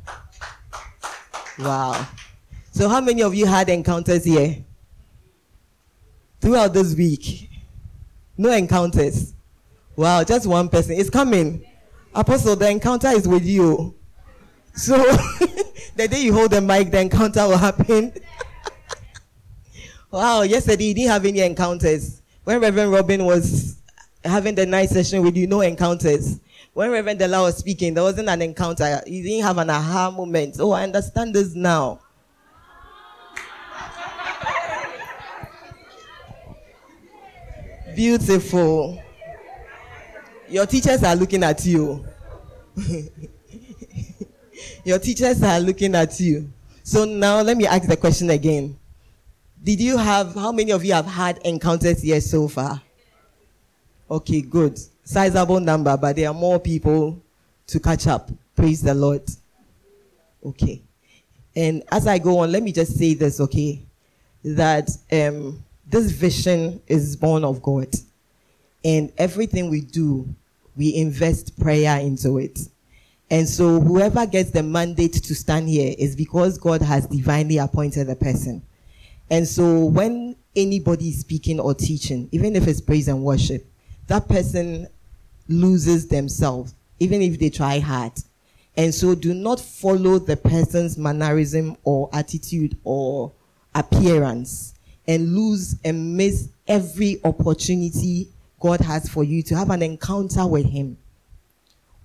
Wow. 1.60 2.08
So 2.72 2.90
how 2.90 3.02
many 3.02 3.22
of 3.22 3.36
you 3.36 3.46
had 3.46 3.70
encounters 3.70 4.24
here? 4.24 4.64
Throughout 6.40 6.74
this 6.74 6.96
week? 6.96 7.52
No 8.36 8.52
encounters. 8.52 9.36
Wow, 9.96 10.24
just 10.24 10.48
one 10.48 10.70
person. 10.70 10.96
It's 10.96 11.10
coming. 11.12 11.64
Apostle, 12.14 12.58
the 12.58 12.70
encounter 12.70 13.08
is 13.10 13.28
with 13.28 13.46
you. 13.46 13.96
So 14.74 14.98
the 15.96 16.08
day 16.10 16.22
you 16.22 16.34
hold 16.34 16.52
the 16.52 16.62
mic, 16.62 16.92
the 16.92 17.00
encounter 17.00 17.48
will 17.48 17.58
happen. 17.58 18.14
wow, 20.12 20.42
yesterday 20.42 20.86
you 20.86 20.94
didn't 20.94 21.12
have 21.12 21.26
any 21.26 21.40
encounters. 21.40 22.22
When 22.44 22.60
Reverend 22.60 22.92
Robin 22.92 23.24
was 23.24 23.78
having 24.24 24.56
the 24.56 24.66
night 24.66 24.90
session 24.90 25.24
with 25.24 25.38
you, 25.38 25.48
no 25.48 25.62
encounters. 25.62 26.40
When 26.74 26.92
Reverend 26.92 27.20
Della 27.20 27.44
was 27.44 27.58
speaking, 27.58 27.94
there 27.94 28.04
wasn't 28.04 28.30
an 28.30 28.42
encounter. 28.42 29.02
You 29.06 29.24
didn't 29.24 29.44
have 29.44 29.58
an 29.58 29.70
aha 29.70 30.12
moment. 30.12 30.56
Oh, 30.60 30.72
I 30.72 30.84
understand 30.84 31.34
this 31.34 31.54
now. 31.54 32.00
Beautiful. 37.96 39.02
Your 40.52 40.66
teachers 40.66 41.02
are 41.02 41.16
looking 41.16 41.44
at 41.44 41.66
you. 41.66 42.06
Your 44.84 45.00
teachers 45.00 45.42
are 45.42 45.62
looking 45.62 45.96
at 45.96 46.20
you. 46.20 46.52
So 46.84 47.06
now 47.06 47.42
let 47.42 47.56
me 47.56 47.66
ask 47.66 47.88
the 47.88 47.96
question 47.96 48.30
again. 48.32 48.78
Did 49.64 49.80
you 49.80 49.96
have, 49.96 50.36
how 50.36 50.52
many 50.52 50.72
of 50.72 50.84
you 50.84 50.92
have 50.92 51.06
had 51.06 51.38
encounters 51.46 52.02
here 52.02 52.20
so 52.20 52.50
far? 52.50 52.82
Okay, 54.10 54.42
good. 54.42 54.78
Sizable 55.06 55.62
number, 55.62 55.96
but 55.96 56.18
there 56.18 56.28
are 56.28 56.34
more 56.34 56.60
people 56.60 57.24
to 57.68 57.80
catch 57.80 58.08
up. 58.08 58.30
Praise 58.54 58.82
the 58.82 58.94
Lord. 58.94 59.24
Okay. 60.46 60.82
And 61.56 61.82
as 61.94 62.08
I 62.08 62.18
go 62.18 62.40
on, 62.40 62.52
let 62.52 62.62
me 62.62 62.74
just 62.74 62.98
say 62.98 63.14
this, 63.14 63.40
okay? 63.40 63.82
That 64.44 64.90
um, 65.14 65.64
this 65.88 66.12
vision 66.12 66.82
is 66.88 67.16
born 67.16 67.46
of 67.46 67.62
God. 67.62 67.88
And 68.84 69.14
everything 69.18 69.70
we 69.70 69.80
do, 69.80 70.36
we 70.76 70.96
invest 70.96 71.60
prayer 71.60 72.00
into 72.00 72.38
it. 72.38 72.60
And 73.30 73.48
so 73.48 73.80
whoever 73.80 74.26
gets 74.26 74.52
the 74.52 74.64
mandate 74.64 75.14
to 75.14 75.36
stand 75.36 75.70
here 75.70 75.96
is 75.98 76.16
because 76.16 76.58
God 76.58 76.82
has 76.82 77.08
divinely 77.08 77.58
appointed 77.58 78.08
the 78.08 78.16
person. 78.16 78.62
And 79.30 79.48
so 79.48 79.86
when 79.86 80.36
anybody 80.56 81.10
is 81.10 81.22
speaking 81.22 81.60
or 81.60 81.74
teaching, 81.74 82.28
even 82.34 82.56
if 82.56 82.68
it's 82.68 82.82
praise 82.82 83.08
and 83.08 83.24
worship, 83.24 83.66
that 84.08 84.28
person 84.28 84.88
loses 85.48 86.08
themselves, 86.08 86.76
even 87.00 87.22
if 87.22 87.40
they 87.40 87.50
try 87.50 87.80
hard. 87.80 88.12
And 88.76 88.94
so 88.94 89.16
do 89.16 89.34
not 89.34 89.60
follow 89.60 90.20
the 90.20 90.36
person's 90.36 90.98
mannerism 90.98 91.78
or 91.84 92.10
attitude 92.12 92.78
or 92.84 93.32
appearance 93.74 94.74
and 95.08 95.34
lose 95.36 95.76
and 95.84 96.18
miss 96.18 96.50
every 96.68 97.20
opportunity 97.24 98.28
God 98.62 98.80
has 98.82 99.10
for 99.10 99.24
you 99.24 99.44
to 99.44 99.56
have 99.56 99.72
an 99.72 99.82
encounter 99.82 100.48
with 100.48 100.68
Him. 100.68 100.98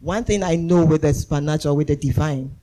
One 0.01 0.25
thing 0.25 0.43
I 0.43 0.57
know 0.57 0.85
with 0.85 1.03
the 1.03 1.15
supernatural, 1.15 1.77
with 1.77 1.89
the 1.89 1.97
divine, 1.97 2.57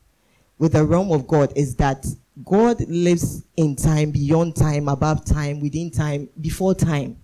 with 0.58 0.74
the 0.74 0.84
realm 0.84 1.12
of 1.12 1.28
God 1.28 1.54
is 1.56 1.76
that 1.76 2.06
God 2.44 2.82
lives 2.88 3.44
in 3.56 3.76
time, 3.76 4.12
beyond 4.12 4.56
time, 4.56 4.90
above 4.90 5.24
time, 5.24 5.60
within 5.60 5.92
time, 5.92 6.28
before 6.42 6.74
time. 6.74 7.18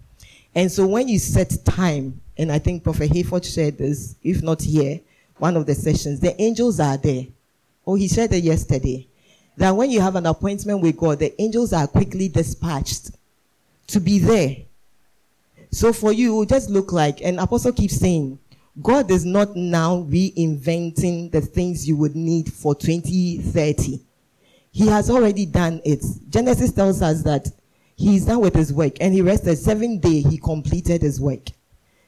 And 0.53 0.71
so 0.71 0.85
when 0.85 1.07
you 1.07 1.19
set 1.19 1.57
time, 1.65 2.21
and 2.37 2.51
I 2.51 2.59
think 2.59 2.83
Prophet 2.83 3.09
Hayford 3.11 3.51
shared 3.51 3.77
this, 3.77 4.15
if 4.23 4.41
not 4.43 4.61
here, 4.61 4.99
one 5.37 5.57
of 5.57 5.65
the 5.65 5.73
sessions, 5.73 6.19
the 6.19 6.39
angels 6.39 6.79
are 6.79 6.97
there. 6.97 7.25
Oh, 7.85 7.95
he 7.95 8.07
shared 8.07 8.33
it 8.33 8.43
yesterday. 8.43 9.07
That 9.57 9.71
when 9.71 9.89
you 9.89 10.01
have 10.01 10.15
an 10.15 10.25
appointment 10.25 10.81
with 10.81 10.97
God, 10.97 11.19
the 11.19 11.41
angels 11.41 11.73
are 11.73 11.87
quickly 11.87 12.29
dispatched 12.29 13.11
to 13.87 13.99
be 13.99 14.19
there. 14.19 14.57
So 15.71 15.93
for 15.93 16.11
you, 16.11 16.45
just 16.45 16.69
look 16.69 16.91
like, 16.91 17.21
and 17.21 17.39
Apostle 17.39 17.73
keeps 17.73 17.97
saying, 17.97 18.39
God 18.81 19.11
is 19.11 19.25
not 19.25 19.55
now 19.55 20.03
reinventing 20.03 21.31
the 21.31 21.41
things 21.41 21.87
you 21.87 21.97
would 21.97 22.15
need 22.15 22.51
for 22.51 22.73
2030. 22.73 23.99
He 24.71 24.87
has 24.87 25.09
already 25.09 25.45
done 25.45 25.81
it. 25.83 26.03
Genesis 26.29 26.71
tells 26.71 27.01
us 27.01 27.23
that 27.23 27.49
he's 27.97 28.25
done 28.25 28.39
with 28.39 28.55
his 28.55 28.71
work 28.71 28.93
and 29.01 29.13
he 29.13 29.21
rested 29.21 29.57
seven 29.57 29.99
day 29.99 30.21
he 30.21 30.37
completed 30.37 31.01
his 31.01 31.19
work. 31.19 31.49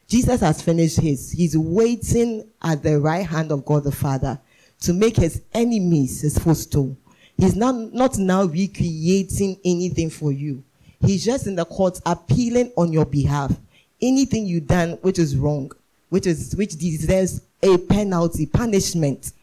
Jesus 0.08 0.42
has 0.42 0.62
finished 0.62 1.00
his. 1.00 1.32
He's 1.32 1.58
waiting 1.58 2.50
at 2.62 2.84
the 2.84 3.00
right 3.00 3.26
hand 3.26 3.52
of 3.52 3.66
God 3.66 3.84
the 3.84 3.92
Father 3.92 4.40
to 4.82 4.94
make 4.94 5.16
his 5.18 5.42
enemies 5.54 6.22
his 6.22 6.38
footstool. 6.38 6.98
He's 7.38 7.56
not, 7.56 7.76
not 7.94 8.18
now 8.18 8.44
recreating 8.44 9.60
anything 9.66 10.10
for 10.10 10.32
you. 10.32 10.64
He's 11.04 11.26
just 11.26 11.48
in 11.48 11.56
the 11.56 11.66
courts 11.66 12.02
appealing 12.06 12.72
on 12.78 12.94
your 12.94 13.06
behalf. 13.06 13.52
Anything 14.02 14.46
you 14.46 14.62
done 14.62 14.92
which 15.02 15.20
is 15.20 15.36
wrong, 15.36 15.72
which 16.10 16.28
is 16.28 16.56
which 16.56 16.78
deserves 16.78 17.42
a 17.64 17.78
penalty, 17.78 18.46
punishment, 18.46 19.34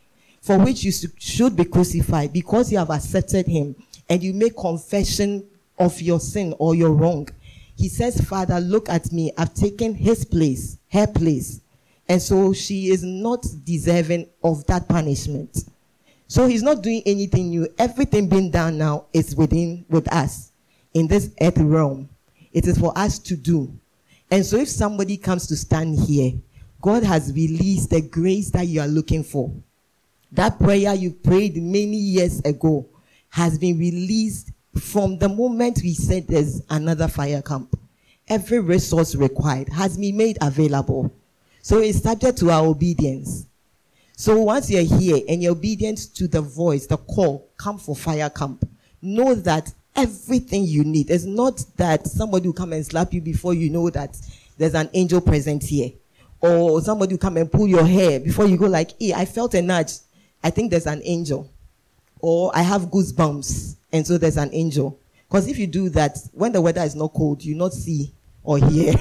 for 0.41 0.59
which 0.59 0.85
you 0.85 0.93
should 1.19 1.57
be 1.57 1.65
crucified 1.65 2.33
because 2.33 2.71
you 2.71 2.79
have 2.79 2.91
accepted 2.91 3.47
him 3.47 3.75
and 4.09 4.23
you 4.23 4.33
make 4.33 4.57
confession 4.57 5.45
of 5.79 6.01
your 6.01 6.21
sin 6.21 6.55
or 6.59 6.75
your 6.75 6.93
wrong. 6.93 7.29
He 7.77 7.89
says, 7.89 8.21
Father, 8.21 8.59
look 8.61 8.89
at 8.89 9.13
me. 9.13 9.33
I've 9.37 9.55
taken 9.55 9.95
his 9.95 10.25
place, 10.25 10.79
her 10.91 11.07
place. 11.07 11.61
And 12.09 12.21
so 12.21 12.53
she 12.53 12.89
is 12.91 13.05
not 13.05 13.47
deserving 13.65 14.29
of 14.43 14.67
that 14.67 14.89
punishment. 14.89 15.65
So 16.27 16.47
he's 16.47 16.63
not 16.63 16.83
doing 16.83 17.03
anything 17.07 17.51
new. 17.51 17.69
Everything 17.79 18.29
being 18.29 18.51
done 18.51 18.79
now 18.79 19.07
is 19.13 19.37
within, 19.37 19.85
with 19.89 20.13
us 20.13 20.48
in 20.95 21.07
this 21.07 21.31
earth 21.41 21.59
realm. 21.59 22.09
It 22.53 22.67
is 22.67 22.79
for 22.79 22.97
us 22.97 23.19
to 23.21 23.37
do. 23.37 23.73
And 24.31 24.45
so 24.45 24.57
if 24.57 24.69
somebody 24.69 25.17
comes 25.17 25.47
to 25.49 25.57
stand 25.57 25.99
here, 26.01 26.33
God 26.81 27.03
has 27.03 27.33
released 27.33 27.91
the 27.91 28.01
grace 28.01 28.51
that 28.51 28.67
you 28.67 28.81
are 28.81 28.87
looking 28.87 29.25
for. 29.25 29.53
That 30.33 30.59
prayer 30.59 30.95
you 30.95 31.13
prayed 31.13 31.57
many 31.57 31.97
years 31.97 32.41
ago 32.41 32.87
has 33.31 33.59
been 33.59 33.79
released 33.79 34.53
from 34.79 35.19
the 35.19 35.29
moment 35.29 35.81
we 35.83 35.95
said 35.95 36.27
there's 36.27 36.63
another 36.71 37.09
fire 37.09 37.43
camp. 37.43 37.79
Every 38.29 38.61
resource 38.61 39.15
required 39.15 39.71
has 39.71 39.97
been 39.97 40.17
made 40.17 40.39
available. 40.41 41.13
So 41.63 41.79
it's 41.79 42.03
subject 42.03 42.39
to 42.39 42.51
our 42.51 42.67
obedience. 42.67 43.47
So 44.17 44.43
once 44.43 44.71
you're 44.71 44.83
here 44.83 45.21
and 45.29 45.43
you're 45.43 45.53
obedient 45.53 46.15
to 46.15 46.29
the 46.29 46.41
voice, 46.43 46.87
the 46.87 46.97
call, 46.97 47.49
come 47.57 47.79
for 47.79 47.97
fire 47.97 48.31
camp. 48.31 48.69
Know 49.01 49.35
that 49.35 49.73
everything 49.99 50.65
you 50.65 50.85
need. 50.85 51.11
It's 51.11 51.25
not 51.25 51.63
that 51.77 52.07
somebody 52.07 52.47
will 52.47 52.55
come 52.55 52.73
and 52.73 52.87
slap 52.87 53.13
you 53.13 53.21
before 53.21 53.53
you 53.53 53.69
know 53.69 53.91
that 53.91 54.17
there's 54.57 54.75
an 54.75 54.89
angel 54.95 55.21
present 55.21 55.65
here. 55.65 55.91
Or 56.41 56.81
somebody 56.81 57.15
will 57.15 57.19
come 57.19 57.37
and 57.37 57.51
pull 57.51 57.67
your 57.67 57.85
hair 57.85 58.21
before 58.21 58.47
you 58.47 58.57
go 58.57 58.67
like, 58.67 58.93
hey, 59.01 59.13
I 59.13 59.25
felt 59.25 59.55
a 59.55 59.63
nudge. 59.63 59.95
I 60.43 60.51
think 60.51 60.71
there's 60.71 60.87
an 60.87 61.03
angel. 61.05 61.51
Or 62.21 62.53
I 62.55 62.63
have 62.63 62.83
goosebumps. 62.83 63.75
And 63.93 64.07
so 64.07 64.19
there's 64.19 64.37
an 64.37 64.51
angel. 64.53 64.99
Because 65.29 65.49
if 65.49 65.59
you 65.59 65.67
do 65.67 65.89
that, 65.91 66.17
when 66.33 66.53
the 66.53 66.61
weather 66.61 66.83
is 66.83 66.95
not 66.95 67.13
cold, 67.13 67.43
you 67.43 67.57
not 67.57 67.73
see 67.73 68.13
or 68.45 68.59
hear. 68.59 68.95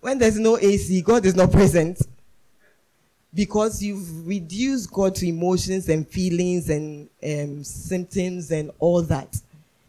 when 0.00 0.18
there's 0.18 0.38
no 0.38 0.58
AC, 0.58 1.02
God 1.02 1.26
is 1.26 1.36
not 1.36 1.52
present. 1.52 2.00
Because 3.36 3.80
you've 3.80 4.26
reduced 4.26 4.90
God 4.92 5.14
to 5.16 5.28
emotions 5.28 5.88
and 5.88 6.08
feelings 6.08 6.70
and 6.70 7.08
um, 7.22 7.62
symptoms 7.62 8.50
and 8.50 8.72
all 8.80 9.02
that. 9.02 9.40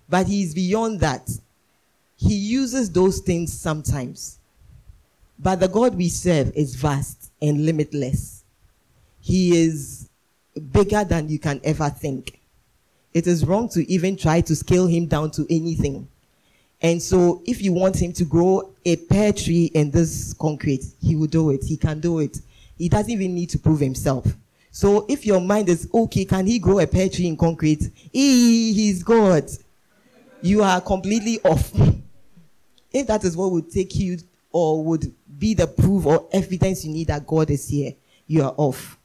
But 0.07 0.27
He 0.27 0.43
is 0.43 0.53
beyond 0.53 0.99
that. 0.99 1.27
He 2.17 2.36
uses 2.36 2.91
those 2.91 3.19
things 3.19 3.51
sometimes. 3.51 4.38
But 5.39 5.60
the 5.60 5.67
God 5.67 5.95
we 5.95 6.10
serve 6.10 6.51
is 6.55 6.75
vast 6.75 7.31
and 7.41 7.65
limitless. 7.65 8.43
He 9.21 9.57
is 9.57 10.10
bigger 10.71 11.03
than 11.03 11.29
you 11.29 11.39
can 11.39 11.62
ever 11.63 11.89
think. 11.89 12.39
It 13.13 13.27
is 13.27 13.45
wrong 13.45 13.69
to 13.69 13.89
even 13.91 14.15
try 14.15 14.41
to 14.41 14.55
scale 14.55 14.88
him 14.88 15.07
down 15.07 15.31
to 15.31 15.45
anything. 15.49 16.07
And 16.81 17.01
so, 17.01 17.41
if 17.45 17.62
you 17.62 17.73
want 17.73 17.99
him 17.99 18.13
to 18.13 18.23
grow 18.23 18.69
a 18.86 18.95
pear 18.95 19.33
tree 19.33 19.71
in 19.73 19.89
this 19.89 20.33
concrete, 20.33 20.86
he 21.01 21.15
will 21.15 21.27
do 21.27 21.49
it. 21.49 21.63
He 21.63 21.77
can 21.77 21.99
do 21.99 22.19
it. 22.19 22.39
He 22.77 22.89
doesn't 22.89 23.11
even 23.11 23.33
need 23.33 23.49
to 23.51 23.59
prove 23.59 23.79
himself. 23.79 24.25
So, 24.71 25.05
if 25.09 25.25
your 25.25 25.41
mind 25.41 25.69
is 25.69 25.89
okay, 25.93 26.25
can 26.25 26.45
he 26.45 26.59
grow 26.59 26.79
a 26.79 26.87
pear 26.87 27.09
tree 27.09 27.27
in 27.27 27.37
concrete? 27.37 27.89
He, 28.11 28.73
he's 28.73 29.01
God. 29.01 29.49
You 30.41 30.61
are 30.61 30.79
completely 30.81 31.39
off. 31.43 31.71
if 32.91 33.07
that 33.07 33.23
is 33.23 33.35
what 33.35 33.51
would 33.51 33.71
take 33.71 33.95
you 33.95 34.17
or 34.51 34.83
would 34.83 35.13
be 35.37 35.53
the 35.53 35.67
proof 35.67 36.05
or 36.05 36.27
evidence 36.31 36.85
you 36.85 36.91
need 36.91 37.07
that 37.07 37.25
God 37.25 37.49
is 37.49 37.67
here, 37.67 37.93
you 38.27 38.43
are 38.43 38.53
off. 38.57 38.97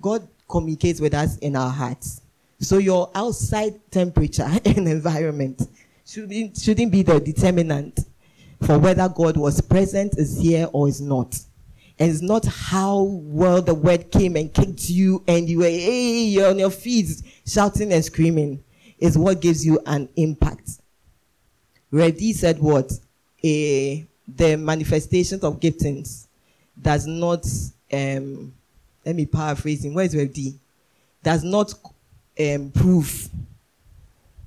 God 0.00 0.28
communicates 0.48 1.00
with 1.00 1.14
us 1.14 1.38
in 1.38 1.56
our 1.56 1.70
hearts. 1.70 2.20
So 2.60 2.78
your 2.78 3.10
outside 3.14 3.80
temperature 3.90 4.48
and 4.64 4.88
environment 4.88 5.68
shouldn't, 6.06 6.58
shouldn't 6.58 6.92
be 6.92 7.02
the 7.02 7.20
determinant 7.20 8.00
for 8.62 8.78
whether 8.78 9.08
God 9.08 9.36
was 9.36 9.60
present, 9.60 10.18
is 10.18 10.38
here, 10.38 10.68
or 10.72 10.88
is 10.88 11.00
not. 11.00 11.38
And 11.98 12.10
it's 12.10 12.22
not 12.22 12.44
how 12.44 13.02
well 13.02 13.62
the 13.62 13.74
word 13.74 14.10
came 14.10 14.36
and 14.36 14.52
kicked 14.52 14.90
you 14.90 15.22
and 15.28 15.48
you 15.48 15.58
were, 15.58 15.64
hey, 15.64 16.24
you're 16.24 16.50
on 16.50 16.58
your 16.58 16.70
feet 16.70 17.22
shouting 17.46 17.92
and 17.92 18.04
screaming. 18.04 18.62
Is 18.98 19.18
what 19.18 19.40
gives 19.40 19.66
you 19.66 19.80
an 19.86 20.08
impact. 20.16 20.80
Reddy 21.90 22.32
said 22.32 22.58
what? 22.58 22.92
A, 23.44 24.06
the 24.26 24.56
manifestations 24.56 25.44
of 25.44 25.60
giftings 25.60 26.26
does 26.80 27.06
not, 27.06 27.44
um, 27.92 28.54
let 29.04 29.14
me 29.14 29.26
paraphrase 29.26 29.84
him. 29.84 29.94
Where 29.94 30.04
is 30.04 30.16
Reddy? 30.16 30.58
Does 31.22 31.44
not 31.44 31.74
um, 32.40 32.70
prove 32.70 33.28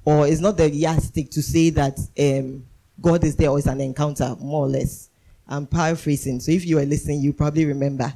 or 0.04 0.26
is 0.28 0.42
not 0.42 0.58
the 0.58 0.70
yardstick 0.70 1.30
to 1.32 1.42
say 1.42 1.70
that 1.72 2.00
um, 2.18 2.66
God 3.00 3.24
is 3.24 3.36
there 3.36 3.50
or 3.50 3.60
it's 3.60 3.68
an 3.68 3.82
encounter, 3.82 4.36
more 4.40 4.66
or 4.66 4.70
less. 4.70 5.07
I'm 5.48 5.66
paraphrasing. 5.66 6.40
So 6.40 6.52
if 6.52 6.66
you 6.66 6.80
are 6.80 6.86
listening, 6.86 7.22
you 7.22 7.34
probably 7.34 7.66
remember. 7.66 8.14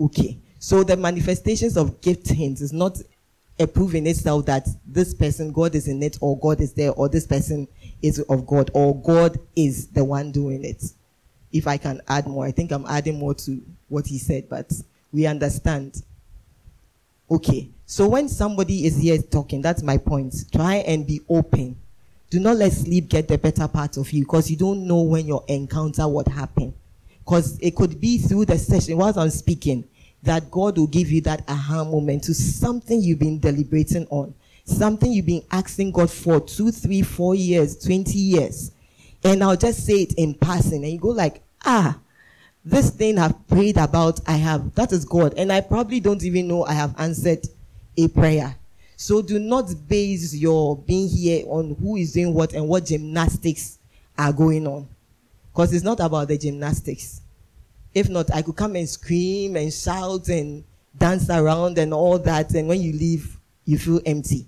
Okay. 0.00 0.38
So 0.58 0.82
the 0.82 0.96
manifestations 0.96 1.76
of 1.76 2.00
gift 2.00 2.26
giftings 2.26 2.60
is 2.62 2.72
not 2.72 2.98
a 3.58 3.66
proof 3.66 3.94
in 3.94 4.06
itself 4.06 4.46
that 4.46 4.66
this 4.86 5.14
person, 5.14 5.52
God 5.52 5.74
is 5.74 5.86
in 5.86 6.02
it, 6.02 6.18
or 6.20 6.38
God 6.38 6.60
is 6.60 6.72
there, 6.72 6.92
or 6.92 7.08
this 7.08 7.26
person 7.26 7.68
is 8.02 8.18
of 8.20 8.46
God, 8.46 8.70
or 8.74 9.00
God 9.00 9.38
is 9.54 9.88
the 9.88 10.04
one 10.04 10.32
doing 10.32 10.64
it. 10.64 10.82
If 11.52 11.68
I 11.68 11.76
can 11.76 12.00
add 12.08 12.26
more, 12.26 12.44
I 12.44 12.50
think 12.50 12.72
I'm 12.72 12.86
adding 12.86 13.18
more 13.18 13.34
to 13.34 13.62
what 13.88 14.06
he 14.06 14.18
said, 14.18 14.48
but 14.48 14.72
we 15.12 15.26
understand. 15.26 16.02
Okay. 17.30 17.68
So 17.86 18.08
when 18.08 18.28
somebody 18.28 18.86
is 18.86 18.96
here 18.96 19.18
talking, 19.18 19.62
that's 19.62 19.82
my 19.82 19.98
point. 19.98 20.34
Try 20.50 20.76
and 20.76 21.06
be 21.06 21.20
open. 21.28 21.76
Do 22.30 22.40
not 22.40 22.56
let 22.56 22.72
sleep 22.72 23.08
get 23.08 23.28
the 23.28 23.38
better 23.38 23.68
part 23.68 23.96
of 23.96 24.12
you 24.12 24.24
because 24.24 24.50
you 24.50 24.56
don't 24.56 24.86
know 24.86 25.02
when 25.02 25.26
your 25.26 25.44
encounter 25.48 26.08
would 26.08 26.28
happen. 26.28 26.74
Because 27.24 27.58
it 27.60 27.74
could 27.74 28.00
be 28.00 28.18
through 28.18 28.46
the 28.46 28.58
session 28.58 28.96
whilst 28.98 29.18
I'm 29.18 29.30
speaking 29.30 29.84
that 30.24 30.50
God 30.50 30.78
will 30.78 30.86
give 30.86 31.10
you 31.10 31.20
that 31.22 31.44
aha 31.48 31.84
moment 31.84 32.24
to 32.24 32.34
something 32.34 33.00
you've 33.00 33.18
been 33.18 33.38
deliberating 33.38 34.06
on, 34.10 34.34
something 34.64 35.12
you've 35.12 35.26
been 35.26 35.44
asking 35.50 35.92
God 35.92 36.10
for 36.10 36.40
two, 36.40 36.70
three, 36.70 37.02
four 37.02 37.34
years, 37.34 37.78
20 37.84 38.18
years. 38.18 38.72
And 39.22 39.42
I'll 39.42 39.56
just 39.56 39.86
say 39.86 40.02
it 40.02 40.14
in 40.14 40.34
passing 40.34 40.82
and 40.82 40.92
you 40.92 40.98
go 40.98 41.08
like, 41.08 41.42
ah, 41.64 41.98
this 42.64 42.90
thing 42.90 43.18
I've 43.18 43.46
prayed 43.48 43.76
about, 43.76 44.20
I 44.26 44.32
have, 44.32 44.74
that 44.74 44.92
is 44.92 45.04
God. 45.04 45.34
And 45.36 45.52
I 45.52 45.60
probably 45.60 46.00
don't 46.00 46.22
even 46.24 46.48
know 46.48 46.64
I 46.64 46.72
have 46.72 46.94
answered 46.98 47.46
a 47.96 48.08
prayer. 48.08 48.56
So 48.96 49.22
do 49.22 49.38
not 49.38 49.72
base 49.88 50.34
your 50.34 50.76
being 50.76 51.08
here 51.08 51.44
on 51.48 51.76
who 51.80 51.96
is 51.96 52.12
doing 52.12 52.32
what 52.32 52.52
and 52.52 52.68
what 52.68 52.86
gymnastics 52.86 53.78
are 54.16 54.32
going 54.32 54.66
on. 54.66 54.88
Because 55.52 55.72
it's 55.72 55.84
not 55.84 56.00
about 56.00 56.28
the 56.28 56.38
gymnastics. 56.38 57.20
If 57.94 58.08
not, 58.08 58.32
I 58.34 58.42
could 58.42 58.56
come 58.56 58.76
and 58.76 58.88
scream 58.88 59.56
and 59.56 59.72
shout 59.72 60.28
and 60.28 60.64
dance 60.96 61.30
around 61.30 61.78
and 61.78 61.94
all 61.94 62.18
that. 62.18 62.52
And 62.54 62.68
when 62.68 62.80
you 62.80 62.92
leave, 62.92 63.38
you 63.64 63.78
feel 63.78 64.00
empty. 64.04 64.46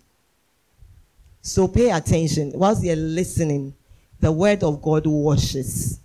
So 1.43 1.69
pay 1.69 1.91
attention. 1.91 2.53
Whilst 2.55 2.83
you're 2.83 2.97
listening, 2.97 3.75
the 4.21 4.33
word 4.33 4.65
of 4.65 4.83
God 4.83 5.07
washes, 5.07 6.01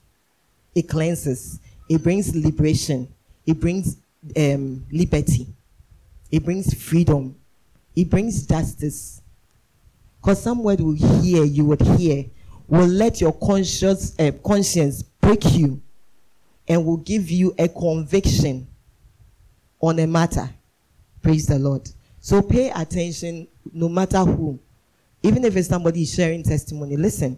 it 0.76 0.84
cleanses, 0.84 1.60
it 1.90 2.04
brings 2.04 2.36
liberation, 2.36 3.08
it 3.46 3.60
brings 3.60 3.98
um, 4.38 4.86
liberty, 4.92 5.48
it 6.30 6.44
brings 6.44 6.74
freedom, 6.74 7.36
it 7.96 8.10
brings 8.10 8.46
justice. 8.46 9.22
Because 10.22 10.42
some 10.42 10.64
word 10.64 10.80
will 10.82 10.94
hear, 10.94 11.44
you 11.44 11.66
would 11.66 11.82
hear, 11.82 12.26
will 12.68 12.88
let 12.88 13.20
your 13.20 13.34
conscious 13.34 14.18
uh, 14.20 14.32
conscience 14.44 15.02
break 15.02 15.44
you 15.54 15.82
and 16.68 16.86
will 16.86 16.98
give 16.98 17.30
you 17.30 17.54
a 17.58 17.68
conviction 17.68 18.68
on 19.82 20.00
a 20.00 20.08
matter. 20.08 20.50
Praise 21.22 21.48
the 21.48 21.60
Lord. 21.60 21.90
So 22.20 22.42
pay 22.42 22.70
attention 22.70 23.48
no 23.74 23.90
matter 23.90 24.20
who. 24.20 24.60
Even 25.24 25.44
if 25.44 25.56
it's 25.56 25.68
somebody 25.68 26.06
sharing 26.06 26.44
testimony, 26.44 26.98
listen. 26.98 27.38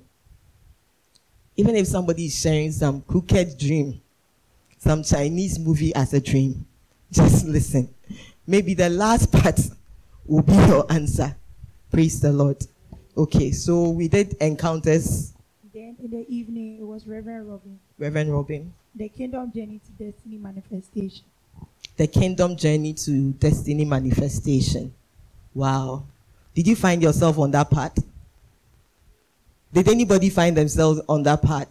Even 1.56 1.76
if 1.76 1.88
somebody 1.88 2.26
is 2.26 2.40
sharing 2.40 2.72
some 2.72 3.02
crooked 3.02 3.58
dream, 3.58 4.02
some 4.78 5.04
Chinese 5.04 5.60
movie 5.60 5.94
as 5.96 6.14
a 6.14 6.20
dream, 6.20 6.66
just 7.12 7.46
listen. 7.46 7.94
Maybe 8.46 8.74
the 8.74 8.90
last 8.90 9.32
part 9.32 9.60
will 10.26 10.42
be 10.44 10.54
your 10.68 10.86
answer. 10.92 11.36
Praise 11.92 12.20
the 12.20 12.32
Lord. 12.32 12.58
Okay, 13.16 13.52
so 13.52 13.90
we 13.90 14.08
did 14.08 14.34
encounters, 14.42 15.34
Then 15.74 15.96
in 16.04 16.10
the 16.12 16.26
evening, 16.28 16.78
it 16.80 16.84
was 16.84 17.06
Reverend 17.08 17.50
Robin, 17.50 17.80
Reverend 18.00 18.32
Robin, 18.34 18.74
the 18.96 19.10
Kingdom 19.10 19.52
Journey 19.52 19.80
to 19.86 19.92
Destiny 20.04 20.38
Manifestation. 20.38 21.26
the 21.98 22.08
kingdom 22.08 22.56
journey 22.56 22.94
to 22.94 23.34
destiny 23.34 23.86
manifestation. 23.86 24.92
Wow. 25.54 26.06
Did 26.56 26.68
you 26.68 26.76
find 26.76 27.04
yourself 27.04 27.38
on 27.38 27.52
that 27.52 27.70
part? 27.70 27.96
Did 29.72 29.88
anybody 29.88 30.30
find 30.32 30.58
themselves 30.58 31.02
on 31.08 31.22
that 31.24 31.44
part? 31.44 31.68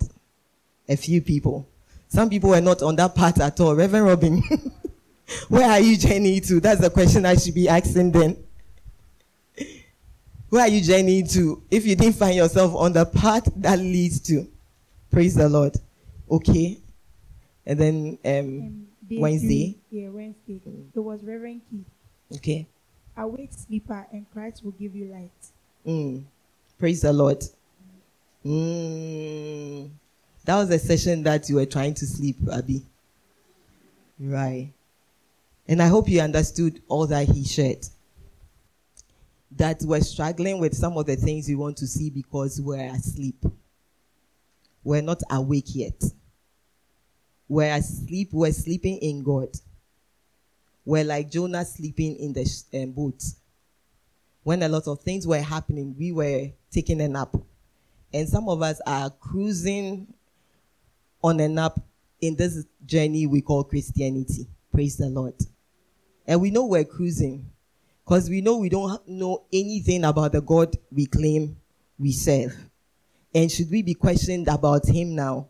A 0.89 0.97
few 0.97 1.21
people. 1.23 1.67
Some 2.09 2.29
people 2.31 2.51
were 2.51 2.61
not 2.61 2.83
on 2.83 2.95
that 2.97 3.15
part 3.17 3.41
at 3.41 3.59
all. 3.61 3.75
Reverend 3.75 4.07
Robin, 4.07 4.43
where 5.49 5.69
are 5.71 5.81
you 5.81 5.97
journeying 5.97 6.41
to? 6.43 6.61
That's 6.61 6.81
the 6.81 6.91
question 6.91 7.27
I 7.27 7.37
should 7.37 7.55
be 7.55 7.69
asking 7.69 8.13
then. 8.13 8.37
Where 10.49 10.63
are 10.63 10.69
you 10.69 10.83
journeying 10.83 11.27
to? 11.29 11.63
If 11.71 11.87
you 11.87 11.97
didn't 11.97 12.17
find 12.17 12.35
yourself 12.37 12.75
on 12.75 12.93
the 12.93 13.07
path 13.07 13.49
that 13.57 13.79
leads 13.79 14.21
to, 14.29 14.47
praise 15.11 15.35
the 15.35 15.49
Lord. 15.49 15.75
Okay. 16.31 16.79
And 17.65 17.79
then, 17.79 18.19
um, 18.25 18.33
Um, 18.35 18.87
Wednesday? 19.21 19.77
three- 19.89 20.03
yeah, 20.03 20.09
Wednesday. 20.09 20.61
It 20.95 20.99
was 21.01 21.23
Reverend 21.23 21.63
Keith. 21.71 21.87
okay. 22.37 22.67
Awake, 23.17 23.51
sleeper, 23.53 24.07
and 24.13 24.25
Christ 24.33 24.65
will 24.65 24.73
give 24.73 24.97
you 24.97 25.05
light. 25.07 25.31
Mm. 25.87 26.25
Praise 26.79 27.03
the 27.03 27.13
Lord. 27.13 27.45
Mm. 28.45 29.91
That 30.45 30.57
was 30.57 30.71
a 30.71 30.79
session 30.79 31.23
that 31.25 31.49
you 31.49 31.57
were 31.57 31.67
trying 31.67 31.95
to 31.95 32.07
sleep, 32.07 32.37
Abby. 32.53 32.83
Right. 34.19 34.71
And 35.73 35.81
I 35.81 35.87
hope 35.87 36.07
you 36.07 36.21
understood 36.21 36.83
all 36.87 37.07
that 37.07 37.31
he 37.31 37.45
shared. 37.45 37.87
That 39.53 39.81
we're 39.81 40.03
struggling 40.03 40.59
with 40.59 40.77
some 40.77 40.99
of 40.99 41.07
the 41.07 41.17
things 41.17 41.49
we 41.49 41.55
want 41.55 41.79
to 41.79 41.87
see 41.87 42.11
because 42.11 42.61
we're 42.61 42.93
asleep. 42.93 43.43
We're 44.85 45.01
not 45.01 45.23
awake 45.31 45.75
yet. 45.75 46.05
We're 47.49 47.75
asleep. 47.75 48.29
We're 48.33 48.53
sleeping 48.53 48.99
in 48.99 49.23
God. 49.23 49.49
We're 50.85 51.05
like 51.05 51.31
Jonah 51.31 51.65
sleeping 51.65 52.17
in 52.17 52.35
the 52.35 52.65
um, 52.75 52.93
boat 52.93 53.25
when 54.43 54.63
a 54.63 54.69
lot 54.69 54.87
of 54.87 55.01
things 55.01 55.27
were 55.27 55.41
happening, 55.41 55.97
we 55.99 56.13
were 56.13 56.51
taking 56.71 57.01
a 57.01 57.09
nap. 57.09 57.35
And 58.13 58.29
some 58.29 58.47
of 58.51 58.61
us 58.61 58.79
are 58.87 59.09
cruising 59.09 60.13
on 61.25 61.41
a 61.41 61.49
nap 61.49 61.81
in 62.21 62.37
this 62.37 62.67
journey 62.85 63.27
we 63.27 63.41
call 63.41 63.65
Christianity. 63.65 64.49
Praise 64.71 64.99
the 64.99 65.07
Lord. 65.07 65.35
And 66.27 66.41
we 66.41 66.51
know 66.51 66.67
we're 66.67 66.85
cruising 66.85 67.51
because 68.05 68.29
we 68.29 68.41
know 68.41 68.59
we 68.59 68.69
don't 68.69 69.07
know 69.09 69.45
anything 69.53 70.05
about 70.05 70.33
the 70.33 70.41
God 70.41 70.77
we 70.91 71.07
claim 71.07 71.57
we 71.99 72.13
serve. 72.13 72.55
And 73.35 73.51
should 73.51 73.71
we 73.71 73.83
be 73.83 73.95
questioned 73.95 74.49
about 74.49 74.87
him 74.87 75.15
now? 75.15 75.49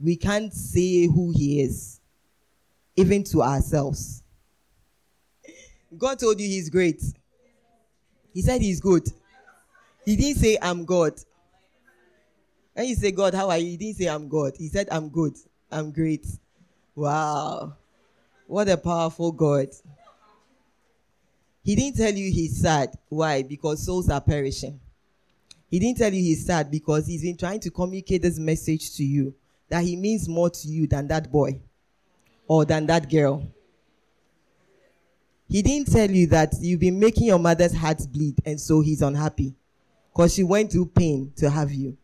We 0.00 0.16
can't 0.16 0.52
say 0.52 1.06
who 1.06 1.32
he 1.32 1.60
is, 1.60 2.00
even 2.96 3.24
to 3.24 3.42
ourselves. 3.42 4.22
God 5.96 6.18
told 6.18 6.40
you 6.40 6.46
he's 6.46 6.70
great. 6.70 7.02
He 8.32 8.42
said 8.42 8.60
he's 8.60 8.80
good. 8.80 9.08
He 10.04 10.16
didn't 10.16 10.38
say 10.38 10.56
I'm 10.62 10.84
God. 10.84 11.14
When 12.74 12.86
you 12.86 12.94
say 12.94 13.10
God, 13.10 13.34
how 13.34 13.50
are 13.50 13.58
you? 13.58 13.70
He 13.70 13.76
didn't 13.76 13.96
say 13.96 14.06
I'm 14.06 14.28
God. 14.28 14.52
He 14.56 14.68
said 14.68 14.88
I'm 14.90 15.08
good. 15.08 15.34
I'm 15.70 15.90
great. 15.90 16.26
Wow. 16.94 17.74
What 18.46 18.68
a 18.68 18.76
powerful 18.76 19.32
God. 19.32 19.68
He 21.68 21.74
didn't 21.74 21.98
tell 21.98 22.14
you 22.14 22.32
he's 22.32 22.62
sad. 22.62 22.96
Why? 23.10 23.42
Because 23.42 23.84
souls 23.84 24.08
are 24.08 24.22
perishing. 24.22 24.80
He 25.70 25.78
didn't 25.78 25.98
tell 25.98 26.10
you 26.10 26.22
he's 26.22 26.46
sad 26.46 26.70
because 26.70 27.06
he's 27.06 27.20
been 27.20 27.36
trying 27.36 27.60
to 27.60 27.70
communicate 27.70 28.22
this 28.22 28.38
message 28.38 28.96
to 28.96 29.04
you 29.04 29.34
that 29.68 29.84
he 29.84 29.94
means 29.94 30.30
more 30.30 30.48
to 30.48 30.66
you 30.66 30.86
than 30.86 31.08
that 31.08 31.30
boy 31.30 31.60
or 32.46 32.64
than 32.64 32.86
that 32.86 33.10
girl. 33.10 33.46
He 35.46 35.60
didn't 35.60 35.92
tell 35.92 36.10
you 36.10 36.26
that 36.28 36.54
you've 36.58 36.80
been 36.80 36.98
making 36.98 37.26
your 37.26 37.38
mother's 37.38 37.76
heart 37.76 38.00
bleed 38.10 38.36
and 38.46 38.58
so 38.58 38.80
he's 38.80 39.02
unhappy 39.02 39.54
because 40.10 40.32
she 40.32 40.44
went 40.44 40.72
through 40.72 40.86
pain 40.86 41.34
to 41.36 41.50
have 41.50 41.70
you. 41.70 41.98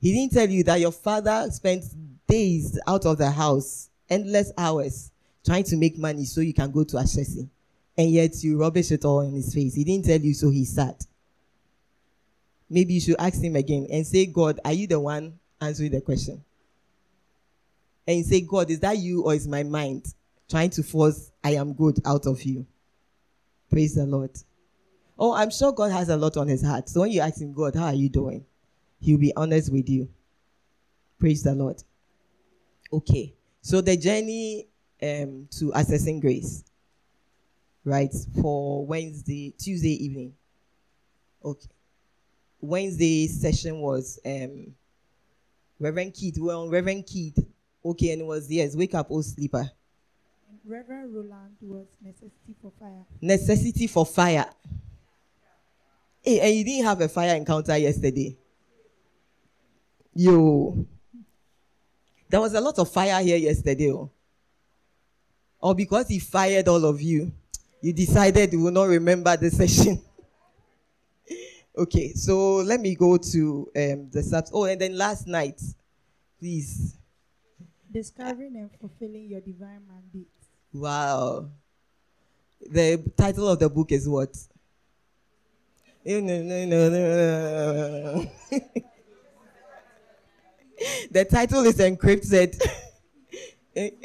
He 0.00 0.12
didn't 0.12 0.32
tell 0.32 0.50
you 0.50 0.64
that 0.64 0.80
your 0.80 0.90
father 0.90 1.48
spent 1.52 1.84
days 2.26 2.76
out 2.88 3.06
of 3.06 3.18
the 3.18 3.30
house, 3.30 3.88
endless 4.10 4.50
hours, 4.58 5.12
trying 5.46 5.62
to 5.62 5.76
make 5.76 5.96
money 5.96 6.24
so 6.24 6.40
you 6.40 6.52
can 6.52 6.72
go 6.72 6.82
to 6.82 6.96
Ashesi. 6.96 7.48
And 7.96 8.10
yet 8.10 8.42
you 8.42 8.58
rubbish 8.58 8.90
it 8.90 9.04
all 9.04 9.20
in 9.20 9.34
his 9.34 9.52
face. 9.52 9.74
He 9.74 9.84
didn't 9.84 10.06
tell 10.06 10.20
you 10.20 10.34
so 10.34 10.50
he's 10.50 10.74
sad. 10.74 10.96
Maybe 12.70 12.94
you 12.94 13.00
should 13.00 13.16
ask 13.18 13.42
him 13.42 13.54
again 13.56 13.86
and 13.90 14.06
say, 14.06 14.24
God, 14.26 14.58
are 14.64 14.72
you 14.72 14.86
the 14.86 14.98
one 14.98 15.38
answering 15.60 15.92
the 15.92 16.00
question? 16.00 16.42
And 18.06 18.18
you 18.18 18.24
say, 18.24 18.40
God, 18.40 18.70
is 18.70 18.80
that 18.80 18.96
you 18.96 19.22
or 19.24 19.34
is 19.34 19.46
my 19.46 19.62
mind 19.62 20.06
trying 20.48 20.70
to 20.70 20.82
force 20.82 21.30
I 21.44 21.50
am 21.50 21.74
good 21.74 22.00
out 22.04 22.26
of 22.26 22.42
you? 22.42 22.66
Praise 23.70 23.94
the 23.94 24.06
Lord. 24.06 24.30
Oh, 25.18 25.34
I'm 25.34 25.50
sure 25.50 25.72
God 25.72 25.92
has 25.92 26.08
a 26.08 26.16
lot 26.16 26.36
on 26.36 26.48
his 26.48 26.64
heart. 26.64 26.88
So 26.88 27.00
when 27.00 27.10
you 27.10 27.20
ask 27.20 27.40
him, 27.40 27.52
God, 27.52 27.74
how 27.74 27.86
are 27.86 27.94
you 27.94 28.08
doing? 28.08 28.44
He'll 29.00 29.18
be 29.18 29.32
honest 29.36 29.70
with 29.70 29.88
you. 29.88 30.08
Praise 31.18 31.42
the 31.42 31.54
Lord. 31.54 31.82
Okay. 32.92 33.34
So 33.60 33.80
the 33.80 33.96
journey 33.96 34.66
um, 35.02 35.48
to 35.58 35.72
accessing 35.72 36.20
grace, 36.20 36.64
right, 37.84 38.12
for 38.40 38.86
Wednesday, 38.86 39.54
Tuesday 39.58 40.04
evening. 40.04 40.34
Okay. 41.44 41.68
Wednesday 42.60 43.26
session 43.26 43.80
was 43.80 44.20
um, 44.24 44.72
Reverend 45.80 46.14
Keith. 46.14 46.36
We 46.36 46.44
were 46.44 46.54
on 46.54 46.70
Reverend 46.70 47.06
Keith. 47.06 47.38
Okay, 47.84 48.12
and 48.12 48.22
it 48.22 48.24
was, 48.24 48.48
yes, 48.48 48.76
wake 48.76 48.94
up, 48.94 49.08
oh 49.10 49.20
sleeper. 49.22 49.68
And 50.48 50.58
Reverend 50.64 51.12
Roland 51.12 51.56
was 51.60 51.86
necessity 52.00 52.54
for 52.62 52.72
fire. 52.78 53.04
necessity 53.20 53.86
for 53.88 54.06
fire. 54.06 54.46
Hey, 56.22 56.38
and 56.38 56.54
you 56.54 56.64
didn't 56.64 56.86
have 56.86 57.00
a 57.00 57.08
fire 57.08 57.34
encounter 57.34 57.76
yesterday. 57.76 58.36
Yo. 60.14 60.86
There 62.28 62.40
was 62.40 62.54
a 62.54 62.60
lot 62.60 62.78
of 62.78 62.88
fire 62.88 63.20
here 63.20 63.36
yesterday. 63.36 63.90
Oh. 63.90 64.10
Or 65.60 65.74
because 65.74 66.06
he 66.06 66.20
fired 66.20 66.68
all 66.68 66.84
of 66.84 67.02
you, 67.02 67.32
you 67.82 67.92
decided 67.92 68.52
you 68.52 68.60
will 68.60 68.70
not 68.70 68.84
remember 68.84 69.36
the 69.36 69.50
session. 69.60 70.00
okay, 71.76 72.12
so 72.14 72.58
let 72.58 72.80
me 72.80 72.94
go 72.94 73.16
to 73.18 73.68
um, 73.76 74.08
the 74.10 74.22
subs. 74.22 74.50
Oh, 74.54 74.64
and 74.64 74.80
then 74.80 74.96
last 74.96 75.26
night, 75.26 75.60
please. 76.38 76.96
Discovering 77.92 78.56
and 78.56 78.70
fulfilling 78.80 79.28
your 79.28 79.40
divine 79.40 79.82
mandate. 79.86 80.28
Wow. 80.72 81.50
The 82.70 83.02
title 83.16 83.48
of 83.48 83.58
the 83.58 83.68
book 83.68 83.90
is 83.92 84.08
what? 84.08 84.32
the 86.04 86.20
title 91.30 91.64
is 91.64 91.78
encrypted. 91.78 92.60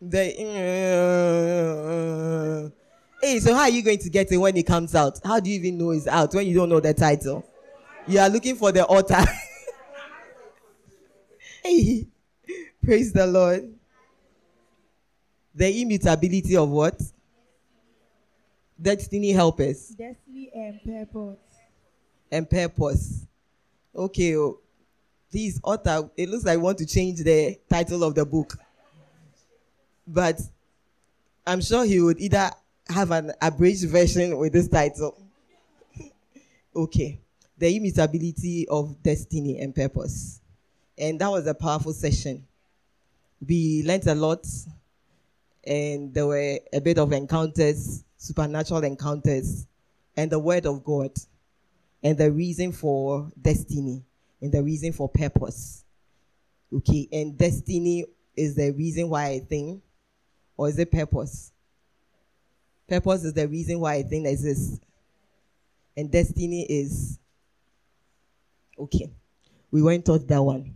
the 0.00 2.72
hey, 3.20 3.40
so 3.40 3.54
how 3.54 3.62
are 3.62 3.70
you 3.70 3.82
going 3.82 3.98
to 3.98 4.10
get 4.10 4.30
it 4.30 4.36
when 4.36 4.56
it 4.56 4.66
comes 4.66 4.94
out? 4.94 5.20
How 5.24 5.40
do 5.40 5.50
you 5.50 5.58
even 5.58 5.78
know 5.78 5.90
it's 5.90 6.06
out 6.06 6.34
when 6.34 6.46
you 6.46 6.54
don't 6.54 6.68
know 6.68 6.80
the 6.80 6.94
title? 6.94 7.44
You 8.06 8.20
are 8.20 8.28
looking 8.28 8.56
for 8.56 8.72
the 8.72 8.86
author. 8.86 9.22
hey, 11.62 12.06
praise 12.82 13.12
the 13.12 13.26
Lord. 13.26 13.74
The 15.54 15.82
immutability 15.82 16.56
of 16.56 16.70
what? 16.70 17.00
Destiny 18.80 19.32
helpers. 19.32 19.88
Destiny 19.88 20.50
and 20.54 20.80
purpose. 20.84 21.38
and 22.30 22.48
purpose. 22.48 23.26
Okay, 23.94 24.36
oh, 24.36 24.58
please, 25.30 25.60
author, 25.64 26.08
it 26.16 26.28
looks 26.28 26.44
like 26.44 26.54
I 26.54 26.56
want 26.58 26.78
to 26.78 26.86
change 26.86 27.18
the 27.18 27.58
title 27.68 28.04
of 28.04 28.14
the 28.14 28.24
book. 28.24 28.56
But 30.06 30.40
I'm 31.46 31.60
sure 31.60 31.84
he 31.84 32.00
would 32.00 32.20
either 32.20 32.50
have 32.88 33.10
an 33.10 33.32
abridged 33.40 33.88
version 33.88 34.36
with 34.38 34.52
this 34.52 34.68
title. 34.68 35.16
okay, 36.76 37.20
the 37.56 37.76
immutability 37.76 38.66
of 38.68 39.02
destiny 39.02 39.58
and 39.60 39.74
purpose. 39.74 40.40
And 40.96 41.20
that 41.20 41.30
was 41.30 41.46
a 41.46 41.54
powerful 41.54 41.92
session. 41.92 42.46
We 43.46 43.82
learned 43.84 44.06
a 44.06 44.14
lot, 44.14 44.46
and 45.64 46.12
there 46.12 46.26
were 46.26 46.58
a 46.72 46.80
bit 46.80 46.98
of 46.98 47.12
encounters, 47.12 48.04
supernatural 48.16 48.84
encounters, 48.84 49.66
and 50.16 50.30
the 50.30 50.38
word 50.38 50.66
of 50.66 50.82
God, 50.82 51.12
and 52.02 52.18
the 52.18 52.32
reason 52.32 52.72
for 52.72 53.30
destiny, 53.40 54.02
and 54.40 54.50
the 54.50 54.62
reason 54.62 54.92
for 54.92 55.08
purpose. 55.08 55.84
Okay, 56.74 57.08
and 57.12 57.38
destiny 57.38 58.06
is 58.36 58.56
the 58.56 58.72
reason 58.72 59.08
why 59.08 59.26
I 59.26 59.38
think, 59.40 59.82
or 60.56 60.68
is 60.68 60.78
it 60.78 60.90
purpose? 60.90 61.52
Purpose 62.88 63.24
is 63.24 63.34
the 63.34 63.46
reason 63.46 63.80
why 63.80 63.94
I 63.94 64.02
think 64.02 64.26
exists. 64.26 64.80
And 65.96 66.10
destiny 66.10 66.62
is 66.62 67.18
okay. 68.78 69.10
We 69.70 69.82
went 69.82 70.06
taught 70.06 70.26
that 70.28 70.42
one. 70.42 70.74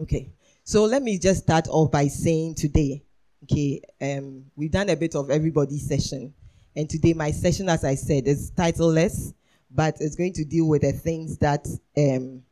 Okay. 0.00 0.30
So 0.64 0.84
let 0.84 1.02
me 1.02 1.18
just 1.18 1.42
start 1.42 1.66
off 1.68 1.90
by 1.90 2.08
saying 2.08 2.56
today, 2.56 3.02
okay, 3.44 3.80
um, 4.00 4.44
we've 4.54 4.70
done 4.70 4.90
a 4.90 4.96
bit 4.96 5.14
of 5.14 5.30
everybody's 5.30 5.88
session. 5.88 6.34
And 6.76 6.88
today 6.88 7.14
my 7.14 7.30
session, 7.30 7.68
as 7.68 7.84
I 7.84 7.94
said, 7.94 8.26
is 8.26 8.50
titleless, 8.52 9.32
but 9.70 9.96
it's 10.00 10.16
going 10.16 10.34
to 10.34 10.44
deal 10.44 10.68
with 10.68 10.82
the 10.82 10.92
things 10.92 11.38
that 11.38 11.66
um, 11.96 12.42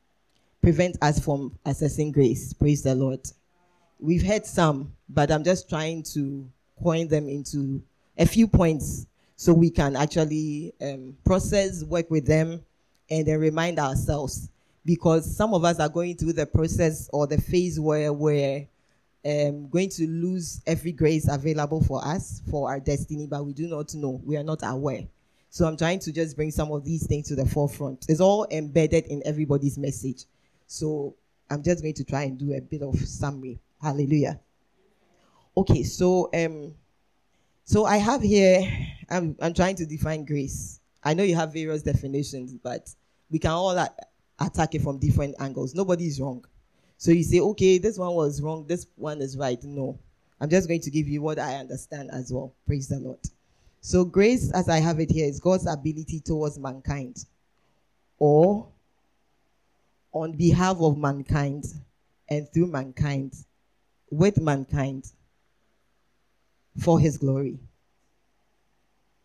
prevent 0.62 0.96
us 1.02 1.22
from 1.22 1.58
accessing 1.66 2.12
grace. 2.12 2.52
Praise 2.52 2.82
the 2.82 2.94
Lord. 2.94 3.20
We've 4.00 4.22
had 4.22 4.46
some, 4.46 4.92
but 5.08 5.30
I'm 5.30 5.44
just 5.44 5.68
trying 5.68 6.04
to 6.14 6.48
coin 6.82 7.08
them 7.08 7.28
into 7.28 7.82
a 8.18 8.26
few 8.26 8.48
points 8.48 9.06
so 9.36 9.52
we 9.52 9.70
can 9.70 9.94
actually 9.94 10.74
um, 10.82 11.16
process, 11.24 11.84
work 11.84 12.10
with 12.10 12.26
them, 12.26 12.64
and 13.08 13.26
then 13.26 13.38
remind 13.38 13.78
ourselves. 13.78 14.50
Because 14.84 15.36
some 15.36 15.54
of 15.54 15.64
us 15.64 15.78
are 15.78 15.88
going 15.88 16.16
through 16.16 16.32
the 16.32 16.46
process 16.46 17.08
or 17.12 17.26
the 17.26 17.40
phase 17.40 17.78
where 17.78 18.12
we're 18.12 18.66
um, 19.24 19.68
going 19.68 19.90
to 19.90 20.06
lose 20.06 20.60
every 20.66 20.92
grace 20.92 21.28
available 21.28 21.82
for 21.82 22.04
us 22.04 22.42
for 22.50 22.70
our 22.70 22.80
destiny, 22.80 23.26
but 23.26 23.44
we 23.44 23.52
do 23.52 23.68
not 23.68 23.94
know. 23.94 24.20
We 24.24 24.36
are 24.36 24.42
not 24.42 24.60
aware. 24.62 25.02
So 25.50 25.66
I'm 25.66 25.76
trying 25.76 25.98
to 26.00 26.12
just 26.12 26.36
bring 26.36 26.50
some 26.50 26.72
of 26.72 26.84
these 26.84 27.06
things 27.06 27.28
to 27.28 27.34
the 27.34 27.46
forefront. 27.46 28.06
It's 28.08 28.20
all 28.20 28.46
embedded 28.50 29.06
in 29.06 29.22
everybody's 29.24 29.78
message. 29.78 30.24
So 30.66 31.14
I'm 31.50 31.62
just 31.62 31.82
going 31.82 31.94
to 31.94 32.04
try 32.04 32.24
and 32.24 32.38
do 32.38 32.54
a 32.54 32.60
bit 32.60 32.82
of 32.82 32.98
summary. 32.98 33.58
Hallelujah. 33.80 34.40
Okay, 35.56 35.82
so 35.82 36.30
um, 36.34 36.74
so 37.68 37.84
I 37.84 37.98
have 37.98 38.22
here, 38.22 38.66
I'm, 39.10 39.36
I'm 39.42 39.52
trying 39.52 39.76
to 39.76 39.84
define 39.84 40.24
grace. 40.24 40.80
I 41.04 41.12
know 41.12 41.22
you 41.22 41.34
have 41.34 41.52
various 41.52 41.82
definitions, 41.82 42.54
but 42.54 42.88
we 43.30 43.38
can 43.38 43.50
all 43.50 43.78
attack 44.40 44.74
it 44.74 44.80
from 44.80 44.98
different 44.98 45.34
angles. 45.38 45.74
Nobody 45.74 46.06
is 46.06 46.18
wrong. 46.18 46.46
So 46.96 47.10
you 47.10 47.22
say, 47.22 47.40
okay, 47.40 47.76
this 47.76 47.98
one 47.98 48.14
was 48.14 48.40
wrong, 48.40 48.64
this 48.66 48.86
one 48.96 49.20
is 49.20 49.36
right. 49.36 49.62
No. 49.64 49.98
I'm 50.40 50.48
just 50.48 50.66
going 50.66 50.80
to 50.80 50.90
give 50.90 51.08
you 51.08 51.20
what 51.20 51.38
I 51.38 51.56
understand 51.56 52.08
as 52.10 52.32
well. 52.32 52.54
Praise 52.66 52.88
the 52.88 53.00
Lord. 53.00 53.20
So, 53.82 54.02
grace, 54.02 54.50
as 54.52 54.70
I 54.70 54.78
have 54.78 54.98
it 54.98 55.10
here, 55.10 55.28
is 55.28 55.38
God's 55.38 55.66
ability 55.66 56.20
towards 56.20 56.58
mankind 56.58 57.26
or 58.18 58.66
on 60.12 60.38
behalf 60.38 60.78
of 60.80 60.96
mankind 60.96 61.66
and 62.30 62.48
through 62.50 62.68
mankind, 62.68 63.34
with 64.10 64.40
mankind 64.40 65.12
for 66.78 66.98
his 66.98 67.18
glory. 67.18 67.58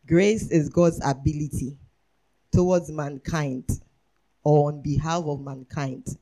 Grace 0.05 0.49
is 0.51 0.69
God's 0.69 0.99
ability 1.03 1.77
towards 2.51 2.91
mankind 2.91 3.81
or 4.43 4.69
on 4.69 4.81
behalf 4.81 5.23
of 5.25 5.41
mankind 5.41 6.17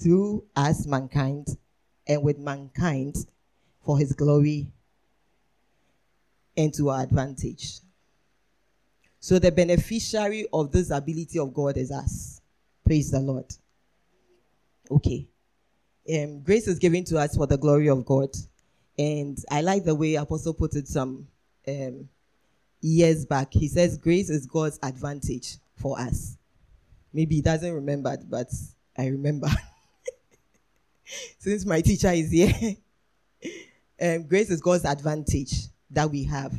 through 0.00 0.44
us, 0.54 0.86
mankind, 0.86 1.56
and 2.06 2.22
with 2.22 2.38
mankind 2.38 3.16
for 3.84 3.98
his 3.98 4.12
glory 4.12 4.66
and 6.56 6.72
to 6.74 6.90
our 6.90 7.02
advantage. 7.02 7.80
So 9.20 9.38
the 9.38 9.50
beneficiary 9.50 10.46
of 10.52 10.70
this 10.70 10.90
ability 10.90 11.38
of 11.38 11.52
God 11.52 11.76
is 11.76 11.90
us. 11.90 12.40
Praise 12.84 13.10
the 13.10 13.20
Lord. 13.20 13.52
Okay. 14.90 15.26
Um, 16.14 16.40
grace 16.42 16.68
is 16.68 16.78
given 16.78 17.04
to 17.04 17.18
us 17.18 17.34
for 17.36 17.46
the 17.46 17.58
glory 17.58 17.88
of 17.88 18.04
God. 18.04 18.30
And 18.98 19.38
I 19.50 19.60
like 19.60 19.84
the 19.84 19.94
way 19.94 20.14
Apostle 20.14 20.54
put 20.54 20.74
it 20.74 20.88
some 20.88 21.28
um, 21.68 22.08
years 22.80 23.26
back. 23.26 23.52
He 23.52 23.68
says, 23.68 23.98
Grace 23.98 24.30
is 24.30 24.46
God's 24.46 24.78
advantage 24.82 25.56
for 25.76 25.98
us. 25.98 26.36
Maybe 27.12 27.36
he 27.36 27.42
doesn't 27.42 27.72
remember, 27.72 28.16
but 28.28 28.48
I 28.96 29.06
remember. 29.06 29.48
Since 31.38 31.64
my 31.64 31.80
teacher 31.80 32.10
is 32.10 32.30
here, 32.30 32.76
um, 34.00 34.24
grace 34.24 34.50
is 34.50 34.60
God's 34.60 34.84
advantage 34.84 35.66
that 35.90 36.10
we 36.10 36.24
have. 36.24 36.52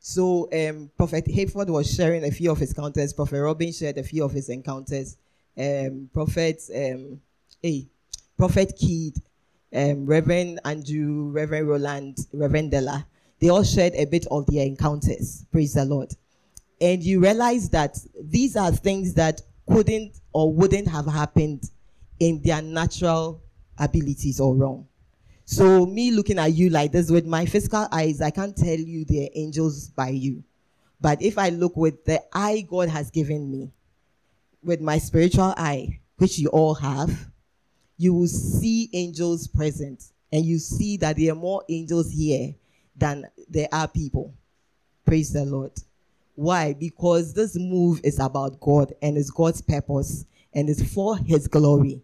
So, 0.00 0.48
um, 0.52 0.90
Prophet 0.96 1.24
Hayford 1.26 1.68
was 1.68 1.94
sharing 1.94 2.24
a 2.24 2.30
few 2.30 2.50
of 2.50 2.58
his 2.58 2.70
encounters. 2.72 3.12
Prophet 3.14 3.40
Robin 3.40 3.72
shared 3.72 3.96
a 3.96 4.02
few 4.02 4.24
of 4.24 4.32
his 4.32 4.50
encounters. 4.50 5.16
Um, 5.56 6.10
Prophet, 6.12 6.60
um, 6.74 7.20
hey, 7.62 7.86
Prophet 8.36 8.74
Keith, 8.76 9.18
um, 9.74 10.06
Reverend 10.06 10.60
Andrew, 10.64 11.30
Reverend 11.30 11.68
Roland, 11.68 12.18
Reverend 12.32 12.70
Della, 12.70 13.06
they 13.40 13.48
all 13.48 13.64
shared 13.64 13.94
a 13.94 14.04
bit 14.04 14.26
of 14.30 14.46
their 14.46 14.64
encounters. 14.64 15.44
Praise 15.50 15.74
the 15.74 15.84
Lord. 15.84 16.12
And 16.80 17.02
you 17.02 17.20
realize 17.20 17.68
that 17.70 17.98
these 18.22 18.56
are 18.56 18.70
things 18.70 19.14
that 19.14 19.42
couldn't 19.68 20.20
or 20.32 20.52
wouldn't 20.52 20.88
have 20.88 21.06
happened 21.06 21.70
in 22.20 22.40
their 22.42 22.62
natural 22.62 23.42
abilities 23.78 24.40
or 24.40 24.54
wrong. 24.54 24.86
So, 25.46 25.84
me 25.84 26.10
looking 26.10 26.38
at 26.38 26.54
you 26.54 26.70
like 26.70 26.92
this 26.92 27.10
with 27.10 27.26
my 27.26 27.44
physical 27.44 27.86
eyes, 27.92 28.22
I 28.22 28.30
can't 28.30 28.56
tell 28.56 28.78
you 28.78 29.04
they're 29.04 29.28
angels 29.34 29.90
by 29.90 30.08
you. 30.08 30.42
But 31.00 31.20
if 31.20 31.36
I 31.36 31.50
look 31.50 31.76
with 31.76 32.04
the 32.04 32.22
eye 32.32 32.66
God 32.66 32.88
has 32.88 33.10
given 33.10 33.50
me, 33.50 33.70
with 34.62 34.80
my 34.80 34.96
spiritual 34.98 35.52
eye, 35.56 36.00
which 36.16 36.38
you 36.38 36.48
all 36.48 36.74
have, 36.74 37.30
you 37.96 38.14
will 38.14 38.28
see 38.28 38.90
angels 38.92 39.46
present 39.46 40.04
and 40.32 40.44
you 40.44 40.58
see 40.58 40.96
that 40.98 41.16
there 41.16 41.32
are 41.32 41.36
more 41.36 41.64
angels 41.68 42.10
here 42.10 42.54
than 42.96 43.26
there 43.48 43.68
are 43.72 43.88
people. 43.88 44.34
Praise 45.04 45.32
the 45.32 45.44
Lord. 45.44 45.72
Why? 46.34 46.72
Because 46.72 47.34
this 47.34 47.56
move 47.56 48.00
is 48.02 48.18
about 48.18 48.58
God 48.60 48.92
and 49.00 49.16
it's 49.16 49.30
God's 49.30 49.60
purpose 49.60 50.26
and 50.52 50.68
it's 50.68 50.92
for 50.92 51.16
His 51.16 51.46
glory. 51.46 52.02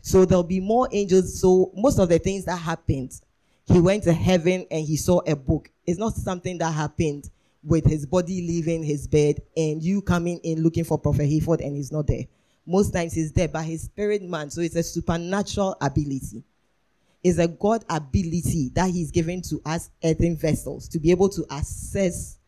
So 0.00 0.24
there'll 0.24 0.44
be 0.44 0.60
more 0.60 0.88
angels. 0.92 1.40
So 1.40 1.72
most 1.74 1.98
of 1.98 2.08
the 2.08 2.18
things 2.18 2.44
that 2.44 2.56
happened, 2.56 3.20
he 3.66 3.80
went 3.80 4.04
to 4.04 4.12
heaven 4.12 4.66
and 4.70 4.86
he 4.86 4.96
saw 4.96 5.20
a 5.26 5.34
book. 5.34 5.68
It's 5.84 5.98
not 5.98 6.14
something 6.14 6.58
that 6.58 6.72
happened 6.72 7.28
with 7.64 7.84
his 7.84 8.06
body 8.06 8.46
leaving 8.46 8.84
his 8.84 9.08
bed 9.08 9.40
and 9.56 9.82
you 9.82 10.00
coming 10.00 10.38
in 10.44 10.62
looking 10.62 10.84
for 10.84 10.98
Prophet 10.98 11.28
Hayford 11.28 11.60
and 11.60 11.74
he's 11.74 11.90
not 11.90 12.06
there. 12.06 12.24
Most 12.66 12.92
times 12.92 13.12
he's 13.12 13.32
there, 13.32 13.48
but 13.48 13.64
his 13.64 13.82
spirit 13.82 14.22
man. 14.22 14.50
So 14.50 14.60
it's 14.60 14.76
a 14.76 14.82
supernatural 14.82 15.76
ability. 15.80 16.42
It's 17.22 17.38
a 17.38 17.48
God 17.48 17.84
ability 17.88 18.70
that 18.74 18.90
he's 18.90 19.10
given 19.10 19.42
to 19.42 19.60
us 19.64 19.90
earthen 20.04 20.36
vessels 20.36 20.88
to 20.88 20.98
be 20.98 21.10
able 21.10 21.28
to 21.30 21.46
access 21.50 22.38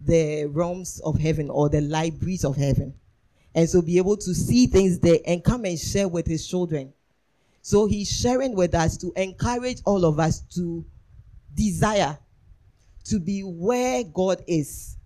the 0.00 0.46
realms 0.46 1.00
of 1.04 1.18
heaven 1.18 1.50
or 1.50 1.68
the 1.68 1.80
libraries 1.80 2.44
of 2.44 2.56
heaven. 2.56 2.94
And 3.54 3.68
so 3.68 3.82
be 3.82 3.98
able 3.98 4.16
to 4.16 4.34
see 4.34 4.66
things 4.66 4.98
there 4.98 5.18
and 5.26 5.42
come 5.42 5.64
and 5.64 5.78
share 5.78 6.08
with 6.08 6.26
his 6.26 6.46
children. 6.46 6.92
So 7.62 7.86
he's 7.86 8.10
sharing 8.10 8.54
with 8.54 8.74
us 8.74 8.96
to 8.98 9.12
encourage 9.16 9.82
all 9.84 10.04
of 10.04 10.18
us 10.18 10.40
to 10.54 10.84
desire 11.54 12.18
to 13.04 13.18
be 13.18 13.42
where 13.42 14.04
God 14.04 14.42
is, 14.46 14.96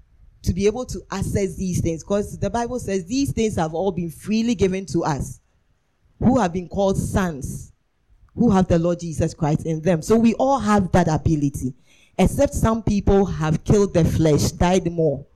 to 0.44 0.52
be 0.52 0.66
able 0.66 0.86
to 0.86 1.00
access 1.10 1.56
these 1.56 1.80
things. 1.80 2.04
Because 2.04 2.38
the 2.38 2.50
Bible 2.50 2.78
says 2.78 3.06
these 3.06 3.32
things 3.32 3.56
have 3.56 3.74
all 3.74 3.92
been 3.92 4.10
freely 4.10 4.54
given 4.54 4.86
to 4.86 5.04
us 5.04 5.40
who 6.18 6.38
have 6.38 6.52
been 6.52 6.68
called 6.68 6.96
sons, 6.96 7.72
who 8.34 8.50
have 8.50 8.68
the 8.68 8.78
Lord 8.78 9.00
Jesus 9.00 9.34
Christ 9.34 9.66
in 9.66 9.80
them. 9.82 10.02
So 10.02 10.16
we 10.16 10.34
all 10.34 10.58
have 10.58 10.92
that 10.92 11.08
ability, 11.08 11.74
except 12.18 12.54
some 12.54 12.82
people 12.82 13.26
have 13.26 13.64
killed 13.64 13.94
the 13.94 14.04
flesh, 14.04 14.52
died 14.52 14.90
more. 14.90 15.26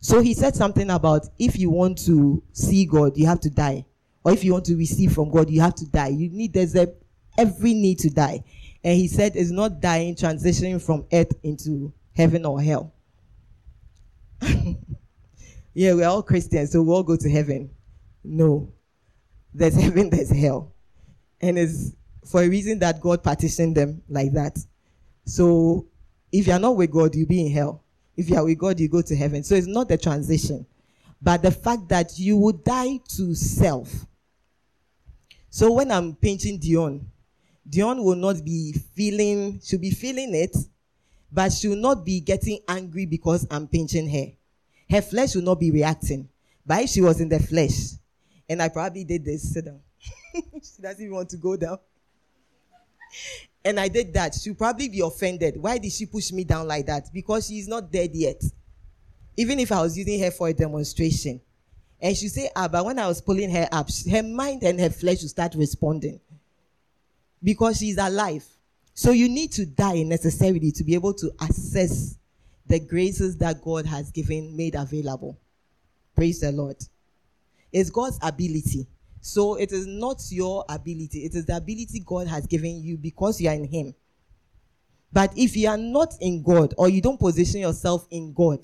So 0.00 0.20
he 0.20 0.34
said 0.34 0.54
something 0.54 0.90
about 0.90 1.28
if 1.38 1.58
you 1.58 1.70
want 1.70 1.98
to 2.06 2.42
see 2.52 2.86
God, 2.86 3.16
you 3.16 3.26
have 3.26 3.40
to 3.40 3.50
die. 3.50 3.84
Or 4.24 4.32
if 4.32 4.44
you 4.44 4.52
want 4.52 4.66
to 4.66 4.76
receive 4.76 5.12
from 5.12 5.30
God, 5.30 5.50
you 5.50 5.60
have 5.60 5.74
to 5.76 5.86
die. 5.86 6.08
You 6.08 6.28
need, 6.30 6.52
there's 6.52 6.74
a, 6.74 6.92
every 7.38 7.74
need 7.74 7.98
to 8.00 8.10
die. 8.10 8.44
And 8.82 8.96
he 8.96 9.08
said 9.08 9.32
it's 9.34 9.50
not 9.50 9.80
dying, 9.80 10.14
transitioning 10.14 10.80
from 10.80 11.06
earth 11.12 11.32
into 11.42 11.92
heaven 12.14 12.46
or 12.46 12.60
hell. 12.60 12.92
yeah, 15.74 15.94
we're 15.94 16.06
all 16.06 16.22
Christians, 16.22 16.72
so 16.72 16.82
we 16.82 16.92
all 16.92 17.02
go 17.02 17.16
to 17.16 17.30
heaven. 17.30 17.70
No. 18.24 18.72
There's 19.52 19.74
heaven, 19.80 20.10
there's 20.10 20.30
hell. 20.30 20.72
And 21.40 21.58
it's 21.58 21.92
for 22.24 22.42
a 22.42 22.48
reason 22.48 22.78
that 22.80 23.00
God 23.00 23.22
partitioned 23.22 23.76
them 23.76 24.02
like 24.08 24.32
that. 24.32 24.58
So 25.24 25.86
if 26.32 26.46
you're 26.46 26.58
not 26.58 26.76
with 26.76 26.90
God, 26.90 27.14
you'll 27.14 27.28
be 27.28 27.46
in 27.46 27.52
hell. 27.52 27.84
If 28.16 28.28
you 28.28 28.36
are 28.36 28.44
with 28.44 28.58
God, 28.58 28.78
you 28.78 28.88
go 28.88 29.02
to 29.02 29.16
heaven. 29.16 29.42
So 29.42 29.54
it's 29.54 29.66
not 29.66 29.88
the 29.88 29.96
transition, 29.96 30.66
but 31.22 31.42
the 31.42 31.50
fact 31.50 31.88
that 31.88 32.18
you 32.18 32.36
will 32.36 32.52
die 32.52 32.98
to 33.16 33.34
self. 33.34 34.06
So 35.48 35.72
when 35.72 35.90
I'm 35.90 36.14
painting 36.14 36.58
Dion, 36.58 37.10
Dion 37.68 38.02
will 38.02 38.16
not 38.16 38.44
be 38.44 38.74
feeling, 38.94 39.60
she'll 39.62 39.80
be 39.80 39.90
feeling 39.90 40.34
it, 40.34 40.56
but 41.32 41.52
she'll 41.52 41.76
not 41.76 42.04
be 42.04 42.20
getting 42.20 42.58
angry 42.68 43.06
because 43.06 43.46
I'm 43.50 43.68
pinching 43.68 44.08
her. 44.10 44.32
Her 44.90 45.02
flesh 45.02 45.34
will 45.34 45.42
not 45.42 45.60
be 45.60 45.70
reacting. 45.70 46.28
But 46.66 46.84
if 46.84 46.90
she 46.90 47.00
was 47.00 47.20
in 47.20 47.28
the 47.28 47.38
flesh, 47.38 47.92
and 48.48 48.60
I 48.60 48.68
probably 48.68 49.04
did 49.04 49.24
this, 49.24 49.52
sit 49.52 49.64
down. 49.64 49.80
she 50.34 50.82
doesn't 50.82 51.00
even 51.00 51.14
want 51.14 51.28
to 51.30 51.36
go 51.36 51.56
down. 51.56 51.78
And 53.64 53.78
I 53.78 53.88
did 53.88 54.12
that. 54.14 54.34
She'll 54.34 54.54
probably 54.54 54.88
be 54.88 55.00
offended. 55.00 55.56
Why 55.56 55.78
did 55.78 55.92
she 55.92 56.06
push 56.06 56.32
me 56.32 56.44
down 56.44 56.66
like 56.66 56.86
that? 56.86 57.12
Because 57.12 57.46
she's 57.46 57.68
not 57.68 57.90
dead 57.90 58.10
yet. 58.14 58.42
Even 59.36 59.58
if 59.60 59.70
I 59.70 59.82
was 59.82 59.96
using 59.96 60.20
her 60.20 60.30
for 60.30 60.48
a 60.48 60.52
demonstration. 60.52 61.40
And 62.00 62.16
she 62.16 62.28
say, 62.28 62.50
ah, 62.56 62.68
but 62.68 62.84
when 62.84 62.98
I 62.98 63.06
was 63.06 63.20
pulling 63.20 63.50
her 63.50 63.68
up, 63.70 63.88
her 64.10 64.22
mind 64.22 64.62
and 64.62 64.80
her 64.80 64.90
flesh 64.90 65.20
will 65.22 65.28
start 65.28 65.54
responding. 65.54 66.18
Because 67.42 67.78
she's 67.78 67.98
alive. 67.98 68.46
So 69.00 69.12
you 69.12 69.30
need 69.30 69.50
to 69.52 69.64
die 69.64 70.02
necessarily 70.02 70.70
to 70.72 70.84
be 70.84 70.92
able 70.92 71.14
to 71.14 71.32
access 71.40 72.18
the 72.66 72.78
graces 72.78 73.38
that 73.38 73.62
God 73.62 73.86
has 73.86 74.10
given, 74.10 74.54
made 74.54 74.74
available. 74.74 75.38
Praise 76.14 76.40
the 76.40 76.52
Lord. 76.52 76.76
It's 77.72 77.88
God's 77.88 78.18
ability. 78.20 78.86
So 79.22 79.54
it 79.54 79.72
is 79.72 79.86
not 79.86 80.20
your 80.28 80.66
ability, 80.68 81.24
it 81.24 81.34
is 81.34 81.46
the 81.46 81.56
ability 81.56 82.02
God 82.04 82.26
has 82.26 82.46
given 82.46 82.82
you 82.82 82.98
because 82.98 83.40
you 83.40 83.48
are 83.48 83.54
in 83.54 83.64
Him. 83.64 83.94
But 85.10 85.32
if 85.34 85.56
you 85.56 85.70
are 85.70 85.78
not 85.78 86.12
in 86.20 86.42
God 86.42 86.74
or 86.76 86.90
you 86.90 87.00
don't 87.00 87.18
position 87.18 87.60
yourself 87.60 88.06
in 88.10 88.34
God, 88.34 88.58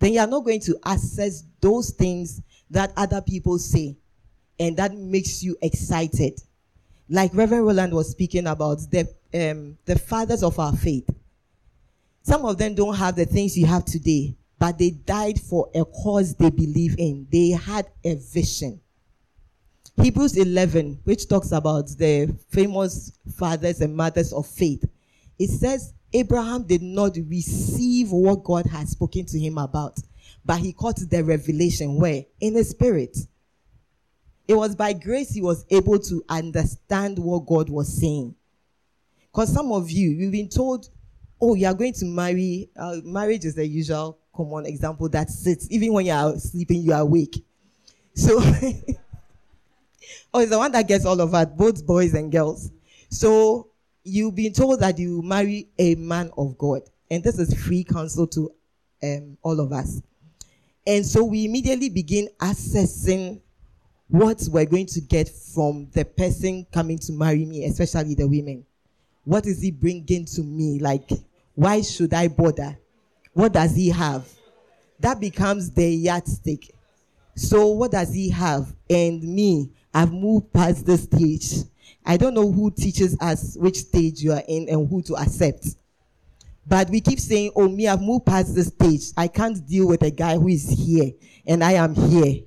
then 0.00 0.14
you 0.14 0.18
are 0.18 0.26
not 0.26 0.44
going 0.44 0.62
to 0.62 0.76
access 0.84 1.44
those 1.60 1.90
things 1.90 2.42
that 2.70 2.92
other 2.96 3.22
people 3.22 3.56
say 3.60 3.96
and 4.58 4.76
that 4.78 4.96
makes 4.96 5.44
you 5.44 5.56
excited. 5.62 6.40
Like 7.08 7.30
Reverend 7.34 7.66
Roland 7.66 7.92
was 7.92 8.10
speaking 8.10 8.48
about 8.48 8.78
the, 8.90 9.08
um, 9.34 9.78
the 9.84 9.98
fathers 9.98 10.42
of 10.42 10.58
our 10.58 10.74
faith. 10.74 11.08
Some 12.22 12.44
of 12.44 12.58
them 12.58 12.74
don't 12.74 12.96
have 12.96 13.16
the 13.16 13.24
things 13.24 13.56
you 13.56 13.66
have 13.66 13.84
today, 13.84 14.36
but 14.58 14.78
they 14.78 14.90
died 14.90 15.40
for 15.40 15.70
a 15.74 15.84
cause 15.84 16.34
they 16.34 16.50
believe 16.50 16.96
in. 16.98 17.26
They 17.30 17.50
had 17.50 17.86
a 18.04 18.16
vision. 18.16 18.80
Hebrews 20.00 20.36
11, 20.36 21.00
which 21.04 21.28
talks 21.28 21.52
about 21.52 21.88
the 21.88 22.34
famous 22.50 23.12
fathers 23.36 23.80
and 23.80 23.96
mothers 23.96 24.32
of 24.32 24.46
faith, 24.46 24.84
it 25.38 25.50
says 25.50 25.94
Abraham 26.12 26.64
did 26.64 26.82
not 26.82 27.16
receive 27.28 28.10
what 28.10 28.44
God 28.44 28.66
had 28.66 28.88
spoken 28.88 29.24
to 29.26 29.38
him 29.38 29.58
about, 29.58 29.98
but 30.44 30.58
he 30.58 30.72
caught 30.72 30.96
the 30.96 31.22
revelation 31.22 31.96
where? 31.96 32.24
In 32.40 32.54
the 32.54 32.64
spirit. 32.64 33.16
It 34.48 34.54
was 34.54 34.76
by 34.76 34.92
grace 34.92 35.30
he 35.30 35.42
was 35.42 35.64
able 35.70 35.98
to 35.98 36.24
understand 36.28 37.18
what 37.18 37.46
God 37.46 37.68
was 37.68 38.00
saying. 38.00 38.34
Because 39.36 39.52
some 39.52 39.70
of 39.70 39.90
you, 39.90 40.08
you've 40.08 40.32
been 40.32 40.48
told, 40.48 40.88
oh, 41.38 41.52
you 41.52 41.66
are 41.66 41.74
going 41.74 41.92
to 41.92 42.06
marry. 42.06 42.70
Uh, 42.74 43.02
marriage 43.04 43.44
is 43.44 43.54
the 43.54 43.66
usual 43.66 44.18
common 44.34 44.64
example 44.64 45.10
that 45.10 45.28
sits, 45.28 45.70
even 45.70 45.92
when 45.92 46.06
you 46.06 46.12
are 46.12 46.38
sleeping, 46.38 46.80
you 46.80 46.94
are 46.94 47.02
awake. 47.02 47.44
So, 48.14 48.38
oh, 50.32 50.40
it's 50.40 50.50
the 50.50 50.56
one 50.56 50.72
that 50.72 50.88
gets 50.88 51.04
all 51.04 51.20
of 51.20 51.34
us, 51.34 51.48
both 51.54 51.84
boys 51.86 52.14
and 52.14 52.32
girls. 52.32 52.70
So, 53.10 53.68
you've 54.04 54.34
been 54.34 54.54
told 54.54 54.80
that 54.80 54.98
you 54.98 55.20
marry 55.20 55.68
a 55.78 55.96
man 55.96 56.30
of 56.38 56.56
God. 56.56 56.88
And 57.10 57.22
this 57.22 57.38
is 57.38 57.52
free 57.62 57.84
counsel 57.84 58.26
to 58.28 58.50
um, 59.02 59.36
all 59.42 59.60
of 59.60 59.70
us. 59.70 60.00
And 60.86 61.04
so 61.04 61.22
we 61.24 61.44
immediately 61.44 61.90
begin 61.90 62.30
assessing 62.40 63.42
what 64.08 64.48
we're 64.50 64.64
going 64.64 64.86
to 64.86 65.02
get 65.02 65.28
from 65.28 65.90
the 65.92 66.06
person 66.06 66.66
coming 66.72 66.98
to 67.00 67.12
marry 67.12 67.44
me, 67.44 67.66
especially 67.66 68.14
the 68.14 68.26
women. 68.26 68.64
What 69.26 69.44
is 69.44 69.60
he 69.60 69.72
bringing 69.72 70.24
to 70.24 70.42
me? 70.42 70.78
Like, 70.78 71.10
why 71.56 71.82
should 71.82 72.14
I 72.14 72.28
bother? 72.28 72.78
What 73.32 73.52
does 73.52 73.74
he 73.74 73.88
have? 73.88 74.24
That 75.00 75.18
becomes 75.18 75.72
the 75.72 75.84
yardstick. 75.90 76.72
So, 77.34 77.66
what 77.70 77.90
does 77.90 78.14
he 78.14 78.30
have? 78.30 78.72
And 78.88 79.20
me, 79.20 79.72
I've 79.92 80.12
moved 80.12 80.52
past 80.52 80.86
the 80.86 80.96
stage. 80.96 81.68
I 82.04 82.16
don't 82.16 82.34
know 82.34 82.52
who 82.52 82.70
teaches 82.70 83.16
us 83.20 83.56
which 83.58 83.78
stage 83.78 84.22
you 84.22 84.32
are 84.32 84.44
in 84.46 84.68
and 84.68 84.88
who 84.88 85.02
to 85.02 85.16
accept. 85.16 85.74
But 86.64 86.88
we 86.88 87.00
keep 87.00 87.18
saying, 87.18 87.50
Oh, 87.56 87.68
me, 87.68 87.88
I've 87.88 88.00
moved 88.00 88.26
past 88.26 88.54
the 88.54 88.62
stage. 88.62 89.10
I 89.16 89.26
can't 89.26 89.66
deal 89.66 89.88
with 89.88 90.02
a 90.02 90.10
guy 90.12 90.36
who 90.36 90.46
is 90.46 90.70
here 90.70 91.10
and 91.44 91.64
I 91.64 91.72
am 91.72 91.96
here. 91.96 92.42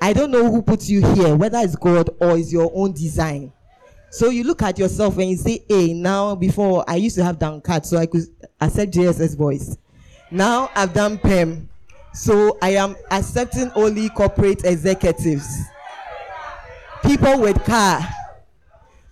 I 0.00 0.14
don't 0.14 0.30
know 0.30 0.50
who 0.50 0.62
put 0.62 0.88
you 0.88 1.06
here, 1.12 1.36
whether 1.36 1.58
it's 1.58 1.76
God 1.76 2.08
or 2.20 2.38
it's 2.38 2.50
your 2.50 2.72
own 2.74 2.92
design. 2.92 3.52
So 4.10 4.30
you 4.30 4.42
look 4.42 4.62
at 4.62 4.78
yourself 4.78 5.16
and 5.18 5.30
you 5.30 5.36
say, 5.36 5.64
Hey, 5.68 5.92
now 5.94 6.34
before 6.34 6.84
I 6.88 6.96
used 6.96 7.14
to 7.16 7.24
have 7.24 7.38
down 7.38 7.60
cut 7.60 7.86
so 7.86 7.96
I 7.96 8.06
could 8.06 8.24
accept 8.60 8.92
JSS 8.92 9.36
voice. 9.36 9.76
Now 10.30 10.70
I've 10.74 10.92
done 10.92 11.18
PEM. 11.18 11.68
So 12.12 12.58
I 12.60 12.70
am 12.70 12.96
accepting 13.12 13.70
only 13.76 14.08
corporate 14.08 14.64
executives. 14.64 15.62
People 17.04 17.40
with 17.40 17.64
car, 17.64 18.00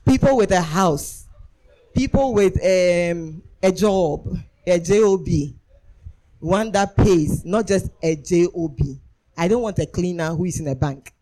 people 0.07 0.37
with 0.37 0.51
a 0.51 0.61
house, 0.61 1.27
people 1.95 2.35
with 2.35 2.57
um, 2.57 3.41
a 3.63 3.71
job, 3.71 4.37
a 4.67 4.81
job, 4.81 5.27
one 6.41 6.73
that 6.73 6.97
pays, 6.97 7.45
not 7.45 7.69
just 7.69 7.89
a 8.03 8.17
job. 8.17 8.79
I 9.37 9.47
don't 9.47 9.63
want 9.63 9.79
a 9.79 9.87
cleaner 9.87 10.31
who 10.35 10.45
is 10.45 10.59
in 10.59 10.67
a 10.67 10.75
bank. 10.75 11.13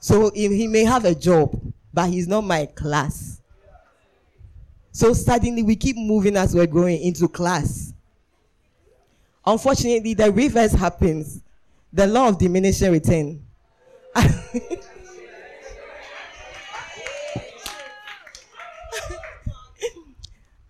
So 0.00 0.32
if 0.34 0.50
he 0.50 0.66
may 0.66 0.84
have 0.84 1.04
a 1.04 1.14
job, 1.14 1.60
but 1.92 2.08
he's 2.08 2.28
not 2.28 2.42
my 2.42 2.66
class. 2.66 3.40
So 4.92 5.12
suddenly 5.12 5.62
we 5.62 5.76
keep 5.76 5.96
moving 5.96 6.36
as 6.36 6.54
we're 6.54 6.66
going 6.66 7.00
into 7.00 7.28
class. 7.28 7.92
Unfortunately, 9.46 10.14
the 10.14 10.30
reverse 10.32 10.72
happens. 10.72 11.42
The 11.92 12.06
law 12.06 12.28
of 12.28 12.38
diminishing 12.38 12.92
return. 12.92 13.42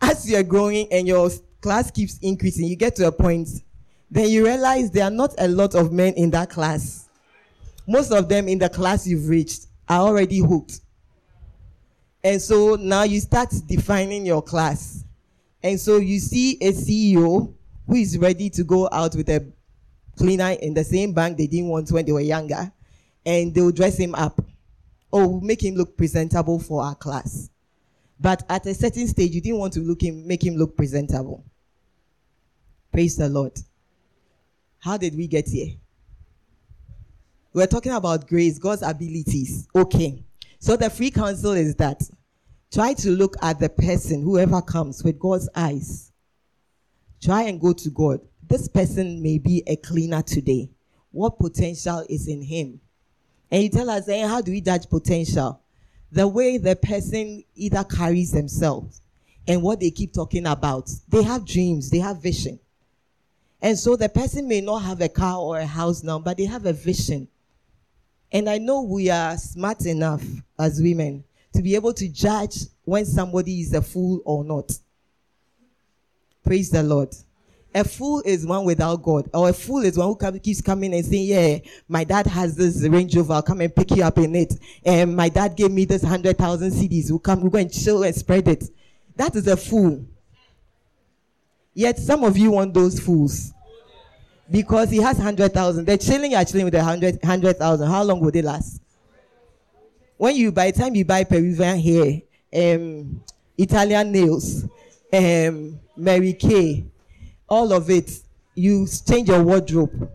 as 0.00 0.28
you're 0.28 0.42
growing 0.42 0.87
and 0.92 1.06
your 1.06 1.30
class 1.61 1.90
keeps 1.90 2.18
increasing, 2.18 2.66
you 2.66 2.76
get 2.76 2.96
to 2.96 3.06
a 3.06 3.12
point, 3.12 3.48
then 4.11 4.28
you 4.28 4.44
realize 4.44 4.90
there 4.90 5.04
are 5.04 5.11
not 5.11 5.35
a 5.38 5.48
lot 5.48 5.74
of 5.74 5.92
men 5.92 6.14
in 6.14 6.30
that 6.30 6.50
class. 6.50 7.09
Most 7.87 8.12
of 8.12 8.28
them 8.28 8.48
in 8.48 8.59
the 8.59 8.68
class 8.68 9.06
you've 9.06 9.28
reached 9.28 9.66
are 9.88 10.00
already 10.00 10.38
hooked. 10.38 10.80
And 12.22 12.40
so 12.40 12.76
now 12.76 13.04
you 13.04 13.20
start 13.20 13.52
defining 13.66 14.26
your 14.26 14.42
class. 14.42 15.04
And 15.62 15.78
so 15.80 15.96
you 15.98 16.18
see 16.18 16.59
a 16.61 16.72
CEO 16.72 17.54
who 17.87 17.94
is 17.94 18.18
ready 18.18 18.50
to 18.50 18.64
go 18.64 18.88
out 18.92 19.14
with 19.14 19.28
a 19.28 19.46
cleaner 20.16 20.50
in 20.61 20.74
the 20.74 20.85
same 20.85 21.12
bank 21.12 21.38
they 21.38 21.46
didn't 21.46 21.68
want 21.68 21.90
when 21.90 22.04
they 22.04 22.12
were 22.12 22.20
younger, 22.20 22.70
and 23.24 23.54
they'll 23.54 23.70
dress 23.70 23.96
him 23.96 24.14
up 24.14 24.40
or 25.11 25.40
make 25.40 25.62
him 25.62 25.74
look 25.74 25.96
presentable 25.96 26.59
for 26.59 26.83
our 26.83 26.94
class. 26.94 27.50
But 28.18 28.44
at 28.48 28.66
a 28.66 28.74
certain 28.74 29.09
stage, 29.09 29.33
you 29.33 29.40
didn't 29.40 29.59
want 29.59 29.72
to 29.74 29.80
look 29.80 30.02
him, 30.02 30.27
make 30.27 30.44
him 30.44 30.56
look 30.56 30.77
presentable. 30.77 31.42
Praise 32.92 33.16
the 33.16 33.29
Lord. 33.29 33.52
How 34.79 34.96
did 34.96 35.16
we 35.16 35.27
get 35.27 35.48
here? 35.48 35.75
We're 37.52 37.66
talking 37.66 37.92
about 37.92 38.29
grace, 38.29 38.58
God's 38.58 38.83
abilities. 38.83 39.68
Okay. 39.75 40.23
So 40.61 40.77
the 40.77 40.90
free 40.90 41.11
counsel 41.11 41.52
is 41.52 41.75
that 41.77 42.02
try 42.71 42.92
to 42.94 43.11
look 43.11 43.35
at 43.42 43.58
the 43.58 43.71
person, 43.71 44.23
whoever 44.23 44.61
comes, 44.61 45.02
with 45.02 45.19
God's 45.19 45.48
eyes. 45.54 46.13
Try 47.23 47.42
and 47.44 47.61
go 47.61 47.73
to 47.73 47.90
God. 47.90 48.21
This 48.46 48.69
person 48.69 49.23
may 49.23 49.38
be 49.38 49.63
a 49.67 49.77
cleaner 49.77 50.23
today. 50.23 50.71
What 51.13 51.38
potential 51.38 52.04
is 52.08 52.29
in 52.29 52.42
him? 52.42 52.81
And 53.50 53.63
you 53.63 53.69
tell 53.71 53.88
us, 53.88 54.06
hey, 54.06 54.21
how 54.21 54.42
do 54.42 54.52
we 54.52 54.61
judge 54.61 54.88
potential? 54.88 55.61
The 56.13 56.29
way 56.29 56.58
the 56.58 56.77
person 56.77 57.42
either 57.54 57.85
carries 57.85 58.33
themselves 58.33 59.00
and 59.48 59.63
what 59.63 59.81
they 59.81 59.90
keep 59.90 60.13
talking 60.13 60.46
about. 60.46 60.90
They 61.08 61.23
have 61.23 61.46
dreams, 61.46 61.90
they 61.90 61.98
have 61.98 62.23
vision. 62.23 62.61
And 63.63 63.79
so 63.79 63.96
the 63.96 64.08
person 64.08 64.46
may 64.46 64.61
not 64.61 64.81
have 64.81 65.00
a 65.00 65.08
car 65.08 65.38
or 65.38 65.58
a 65.58 65.67
house 65.67 66.02
now, 66.02 66.19
but 66.19 66.37
they 66.37 66.44
have 66.44 66.67
a 66.67 66.73
vision. 66.73 67.29
And 68.33 68.48
I 68.48 68.58
know 68.58 68.83
we 68.83 69.10
are 69.10 69.37
smart 69.37 69.87
enough 69.87 70.24
as 70.58 70.81
women 70.81 71.24
to 71.52 71.62
be 71.62 71.74
able 71.74 71.92
to 71.94 72.08
judge 72.08 72.58
when 72.85 73.04
somebody 73.04 73.60
is 73.60 73.74
a 73.74 73.83
fool 73.83 74.22
or 74.24 74.44
not. 74.44 74.70
Praise 76.44 76.70
the 76.70 76.83
Lord. 76.83 77.14
A 77.74 77.85
fool 77.85 78.22
is 78.24 78.44
one 78.44 78.64
without 78.64 79.02
God, 79.02 79.31
or 79.33 79.48
a 79.48 79.52
fool 79.52 79.85
is 79.85 79.96
one 79.96 80.08
who 80.08 80.38
keeps 80.40 80.60
coming 80.60 80.92
and 80.92 81.04
saying, 81.04 81.26
"Yeah, 81.26 81.58
my 81.88 82.02
dad 82.02 82.26
has 82.26 82.56
this 82.56 82.83
Range 82.83 83.14
Rover. 83.16 83.35
I'll 83.35 83.42
come 83.42 83.60
and 83.60 83.74
pick 83.74 83.92
you 83.92 84.02
up 84.02 84.18
in 84.18 84.35
it. 84.35 84.54
And 84.85 85.14
my 85.14 85.28
dad 85.28 85.56
gave 85.56 85.70
me 85.70 85.85
this 85.85 86.02
hundred 86.02 86.37
thousand 86.37 86.72
cedis. 86.72 87.10
We'll 87.10 87.20
come, 87.20 87.42
we'll 87.42 87.50
go 87.50 87.58
and 87.58 87.72
chill 87.72 88.02
and 88.02 88.14
spread 88.14 88.48
it." 88.48 88.64
That 89.14 89.37
is 89.37 89.46
a 89.46 89.56
fool. 89.56 90.04
Yet 91.74 91.98
some 91.98 92.24
of 92.24 92.37
you 92.37 92.50
want 92.50 92.74
those 92.74 92.98
fools 92.98 93.52
because 94.51 94.90
he 94.90 94.98
has 94.98 95.19
hundred 95.19 95.53
thousand. 95.53 95.87
They're 95.87 95.96
chilling, 95.96 96.33
you're 96.33 96.44
chilling 96.44 96.65
with 96.65 96.75
hundred 96.75 97.23
hundred 97.23 97.59
thousand. 97.59 97.88
How 97.88 98.03
long 98.03 98.21
will 98.21 98.31
they 98.31 98.42
last? 98.42 98.81
When 100.17 100.37
you 100.37 100.53
by 100.53 100.71
the 100.71 100.79
time 100.79 100.94
you 100.94 101.05
buy 101.05 101.25
Peruvian 101.25 101.79
hair, 101.79 102.23
um, 102.53 103.23
Italian 103.57 104.13
nails, 104.13 104.65
um, 105.13 105.79
Mary 105.96 106.33
Kay, 106.33 106.85
all 107.48 107.73
of 107.73 107.88
it, 107.90 108.11
you 108.55 108.87
change 109.07 109.29
your 109.29 109.42
wardrobe, 109.42 110.11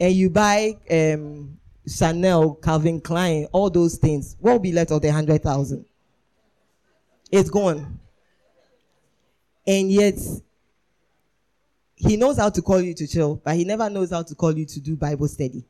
and 0.00 0.12
you 0.12 0.30
buy 0.30 0.76
um, 0.90 1.58
Chanel, 1.86 2.54
Calvin 2.54 3.00
Klein, 3.00 3.46
all 3.52 3.70
those 3.70 3.96
things. 3.96 4.36
What 4.40 4.52
will 4.52 4.58
be 4.58 4.72
left 4.72 4.90
of 4.90 5.02
the 5.02 5.12
hundred 5.12 5.42
thousand? 5.42 5.84
It's 7.30 7.50
gone. 7.50 7.98
And 9.66 9.90
yet, 9.90 10.18
he 11.96 12.16
knows 12.16 12.38
how 12.38 12.50
to 12.50 12.62
call 12.62 12.80
you 12.80 12.94
to 12.94 13.06
chill, 13.06 13.40
but 13.44 13.56
he 13.56 13.64
never 13.64 13.88
knows 13.88 14.10
how 14.10 14.22
to 14.22 14.34
call 14.34 14.56
you 14.56 14.66
to 14.66 14.80
do 14.80 14.96
Bible 14.96 15.28
study. 15.28 15.64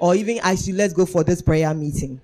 Or 0.00 0.14
even 0.14 0.40
you, 0.44 0.74
let's 0.74 0.92
go 0.92 1.06
for 1.06 1.24
this 1.24 1.40
prayer 1.40 1.72
meeting. 1.72 2.20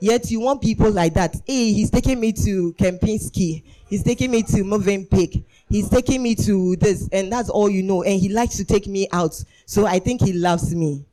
Yet 0.00 0.32
you 0.32 0.40
want 0.40 0.60
people 0.60 0.90
like 0.90 1.14
that. 1.14 1.36
Hey, 1.46 1.72
he's 1.72 1.90
taking 1.90 2.18
me 2.18 2.32
to 2.32 2.72
Kempinski. 2.72 3.62
He's 3.88 4.02
taking 4.02 4.32
me 4.32 4.42
to 4.42 4.64
Mövenpick. 4.64 5.44
He's 5.68 5.88
taking 5.88 6.22
me 6.22 6.34
to 6.34 6.74
this, 6.76 7.08
and 7.12 7.32
that's 7.32 7.48
all 7.48 7.70
you 7.70 7.84
know. 7.84 8.02
And 8.02 8.20
he 8.20 8.28
likes 8.28 8.56
to 8.56 8.64
take 8.64 8.88
me 8.88 9.06
out. 9.12 9.40
So 9.64 9.86
I 9.86 10.00
think 10.00 10.20
he 10.20 10.32
loves 10.32 10.74
me. 10.74 11.04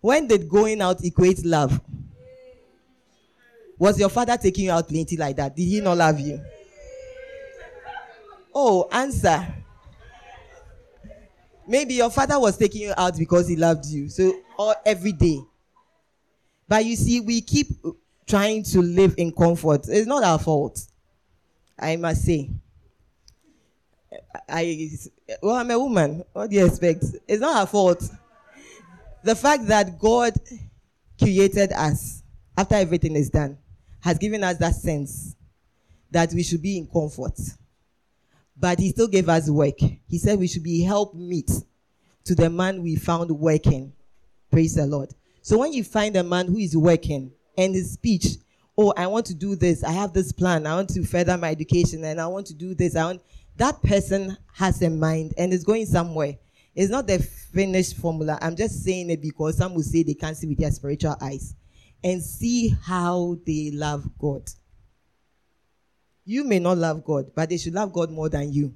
When 0.00 0.28
did 0.28 0.48
going 0.48 0.80
out 0.80 1.02
equate 1.04 1.44
love? 1.44 1.80
Was 3.78 3.98
your 3.98 4.10
father 4.10 4.36
taking 4.36 4.66
you 4.66 4.70
out 4.70 4.88
plenty 4.88 5.16
like 5.16 5.34
that? 5.36 5.56
Did 5.56 5.64
he 5.64 5.80
not 5.80 5.96
love 5.96 6.20
you? 6.20 6.40
Oh, 8.54 8.88
answer. 8.92 9.63
Maybe 11.66 11.94
your 11.94 12.10
father 12.10 12.38
was 12.38 12.56
taking 12.56 12.82
you 12.82 12.94
out 12.96 13.16
because 13.16 13.48
he 13.48 13.56
loved 13.56 13.86
you. 13.86 14.08
So, 14.08 14.34
or 14.58 14.74
every 14.84 15.12
day. 15.12 15.40
But 16.68 16.84
you 16.84 16.96
see, 16.96 17.20
we 17.20 17.40
keep 17.40 17.68
trying 18.26 18.62
to 18.64 18.80
live 18.80 19.14
in 19.18 19.32
comfort. 19.32 19.86
It's 19.88 20.06
not 20.06 20.24
our 20.24 20.38
fault. 20.38 20.80
I 21.78 21.96
must 21.96 22.22
say. 22.24 22.50
I, 24.48 24.88
well, 25.42 25.56
I'm 25.56 25.70
a 25.70 25.78
woman. 25.78 26.24
What 26.32 26.50
do 26.50 26.56
you 26.56 26.66
expect? 26.66 27.04
It's 27.26 27.40
not 27.40 27.56
our 27.56 27.66
fault. 27.66 28.08
The 29.22 29.34
fact 29.34 29.66
that 29.66 29.98
God 29.98 30.34
created 31.18 31.72
us 31.72 32.22
after 32.56 32.74
everything 32.74 33.16
is 33.16 33.30
done 33.30 33.58
has 34.00 34.18
given 34.18 34.44
us 34.44 34.58
that 34.58 34.74
sense 34.74 35.34
that 36.10 36.30
we 36.32 36.42
should 36.42 36.62
be 36.62 36.78
in 36.78 36.86
comfort. 36.86 37.38
But 38.64 38.78
he 38.78 38.88
still 38.88 39.08
gave 39.08 39.28
us 39.28 39.50
work. 39.50 39.78
He 40.08 40.16
said 40.16 40.38
we 40.38 40.48
should 40.48 40.62
be 40.62 40.82
help 40.82 41.14
meet 41.14 41.50
to 42.24 42.34
the 42.34 42.48
man 42.48 42.82
we 42.82 42.96
found 42.96 43.30
working. 43.30 43.92
Praise 44.50 44.74
the 44.76 44.86
Lord. 44.86 45.10
So 45.42 45.58
when 45.58 45.74
you 45.74 45.84
find 45.84 46.16
a 46.16 46.22
man 46.22 46.46
who 46.46 46.56
is 46.56 46.74
working 46.74 47.30
and 47.58 47.74
his 47.74 47.92
speech, 47.92 48.24
oh, 48.78 48.94
I 48.96 49.06
want 49.06 49.26
to 49.26 49.34
do 49.34 49.54
this, 49.54 49.84
I 49.84 49.92
have 49.92 50.14
this 50.14 50.32
plan, 50.32 50.66
I 50.66 50.76
want 50.76 50.88
to 50.94 51.04
further 51.04 51.36
my 51.36 51.50
education, 51.50 52.04
and 52.04 52.18
I 52.18 52.26
want 52.26 52.46
to 52.46 52.54
do 52.54 52.74
this, 52.74 52.96
I 52.96 53.04
want 53.04 53.20
that 53.56 53.82
person 53.82 54.34
has 54.54 54.80
a 54.80 54.88
mind 54.88 55.34
and 55.36 55.52
is 55.52 55.62
going 55.62 55.84
somewhere. 55.84 56.38
It's 56.74 56.90
not 56.90 57.06
the 57.06 57.18
finished 57.18 57.98
formula. 57.98 58.38
I'm 58.40 58.56
just 58.56 58.82
saying 58.82 59.10
it 59.10 59.20
because 59.20 59.58
some 59.58 59.74
will 59.74 59.82
say 59.82 60.04
they 60.04 60.14
can't 60.14 60.38
see 60.38 60.46
with 60.46 60.56
their 60.56 60.70
spiritual 60.70 61.16
eyes 61.20 61.54
and 62.02 62.22
see 62.22 62.74
how 62.82 63.36
they 63.44 63.72
love 63.74 64.08
God. 64.18 64.50
You 66.24 66.44
may 66.44 66.58
not 66.58 66.78
love 66.78 67.04
God, 67.04 67.30
but 67.34 67.50
they 67.50 67.58
should 67.58 67.74
love 67.74 67.92
God 67.92 68.10
more 68.10 68.28
than 68.28 68.52
you. 68.52 68.74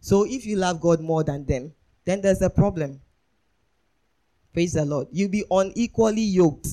So 0.00 0.24
if 0.26 0.44
you 0.44 0.56
love 0.56 0.80
God 0.80 1.00
more 1.00 1.24
than 1.24 1.46
them, 1.46 1.72
then 2.04 2.20
there's 2.20 2.42
a 2.42 2.50
problem. 2.50 3.00
Praise 4.52 4.74
the 4.74 4.84
Lord. 4.84 5.08
You'll 5.10 5.30
be 5.30 5.44
unequally 5.50 6.22
yoked. 6.22 6.68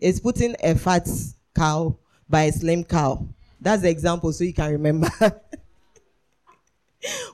It's 0.00 0.20
putting 0.20 0.56
a 0.62 0.74
fat 0.74 1.08
cow 1.54 1.96
by 2.28 2.42
a 2.44 2.52
slim 2.52 2.84
cow. 2.84 3.26
That's 3.60 3.82
the 3.82 3.90
example 3.90 4.32
so 4.32 4.44
you 4.44 4.52
can 4.52 4.72
remember. 4.72 5.08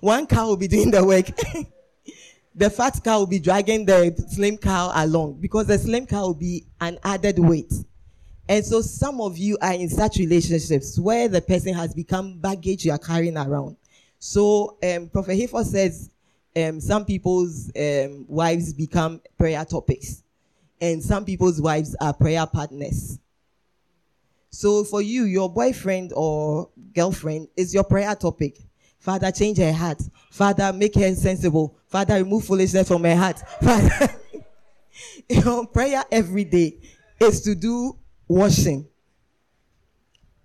One 0.01 0.27
cow 0.27 0.49
will 0.49 0.57
be 0.57 0.69
doing 0.69 0.91
the 0.91 1.05
work. 1.05 1.27
the 2.55 2.71
fat 2.71 3.01
cow 3.03 3.21
will 3.21 3.27
be 3.27 3.39
dragging 3.39 3.85
the 3.87 4.15
slim 4.31 4.57
cow 4.57 4.93
along 4.95 5.41
because 5.41 5.67
the 5.67 5.79
slim 5.79 6.07
cow 6.07 6.27
will 6.27 6.35
be 6.35 6.65
an 6.81 6.99
added 7.03 7.39
weight. 7.39 7.73
And 8.49 8.65
so 8.65 8.81
some 8.81 9.21
of 9.21 9.37
you 9.37 9.59
are 9.61 9.75
in 9.75 9.91
such 9.91 10.17
relationships 10.17 10.99
where 10.99 11.29
the 11.29 11.43
person 11.43 11.75
has 11.75 11.93
become 11.93 12.39
baggage 12.39 12.85
you 12.85 12.93
are 12.93 12.99
carrying 12.99 13.37
around. 13.37 13.77
So 14.19 14.79
um, 14.83 15.09
Prophet 15.09 15.37
Hafer 15.37 15.65
says 15.65 16.11
um, 16.57 16.81
some 16.81 17.05
people's 17.05 17.71
um, 17.79 18.25
wives 18.27 18.73
become 18.73 19.21
prayer 19.37 19.65
topics, 19.65 20.23
and 20.81 21.03
some 21.03 21.25
people's 21.25 21.61
wives 21.61 21.95
are 22.01 22.15
prayer 22.15 22.47
partners. 22.47 23.19
So 24.51 24.83
for 24.83 25.03
you, 25.03 25.25
your 25.25 25.53
boyfriend 25.53 26.13
or 26.17 26.71
girlfriend 26.95 27.49
is 27.57 27.75
your 27.75 27.85
prayer 27.85 28.15
topic. 28.15 28.59
Father, 28.99 29.31
change 29.31 29.59
her 29.59 29.73
heart. 29.73 30.03
Father, 30.31 30.73
make 30.73 30.95
her 30.95 31.15
sensible. 31.15 31.77
Father, 31.87 32.15
remove 32.15 32.45
foolishness 32.45 32.89
from 32.89 33.05
her 33.05 33.15
heart. 33.15 33.39
Father, 33.63 34.09
your 35.29 35.67
prayer 35.67 36.03
every 36.11 36.45
day 36.45 36.79
is 37.21 37.43
to 37.43 37.55
do 37.55 37.97
washing 38.29 38.87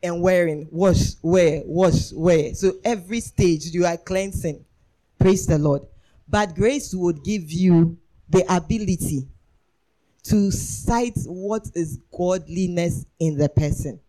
and 0.02 0.22
wearing. 0.22 0.68
Wash, 0.72 1.16
wear, 1.22 1.62
wash, 1.66 2.12
wear. 2.14 2.54
So 2.56 2.74
every 2.84 3.20
stage 3.20 3.66
you 3.68 3.86
are 3.86 3.98
cleansing. 3.98 4.64
Praise 5.20 5.46
the 5.46 5.58
Lord. 5.58 5.84
But 6.28 6.56
grace 6.56 6.94
would 6.94 7.24
give 7.24 7.52
you 7.52 7.98
the 8.30 8.44
ability 8.54 9.28
to 10.24 10.52
cite 10.52 11.20
what 11.26 11.70
is 11.76 12.00
godliness 12.18 13.06
in 13.20 13.38
the 13.38 13.50
person. 13.50 14.00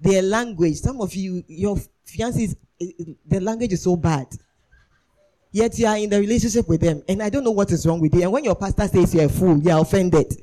Their 0.00 0.22
language, 0.22 0.76
some 0.76 1.00
of 1.00 1.14
you, 1.14 1.44
your 1.46 1.76
fiancés, 2.06 2.56
the 2.78 3.40
language 3.40 3.72
is 3.72 3.82
so 3.82 3.96
bad. 3.96 4.26
Yet 5.52 5.78
you 5.78 5.86
are 5.86 5.98
in 5.98 6.08
the 6.08 6.18
relationship 6.18 6.66
with 6.68 6.80
them, 6.80 7.02
and 7.08 7.22
I 7.22 7.28
don't 7.28 7.44
know 7.44 7.50
what 7.50 7.70
is 7.70 7.86
wrong 7.86 8.00
with 8.00 8.14
you. 8.14 8.22
And 8.22 8.32
when 8.32 8.42
your 8.42 8.54
pastor 8.54 8.88
says 8.88 9.14
you're 9.14 9.26
a 9.26 9.28
fool, 9.28 9.58
you're 9.58 9.80
offended. 9.80 10.42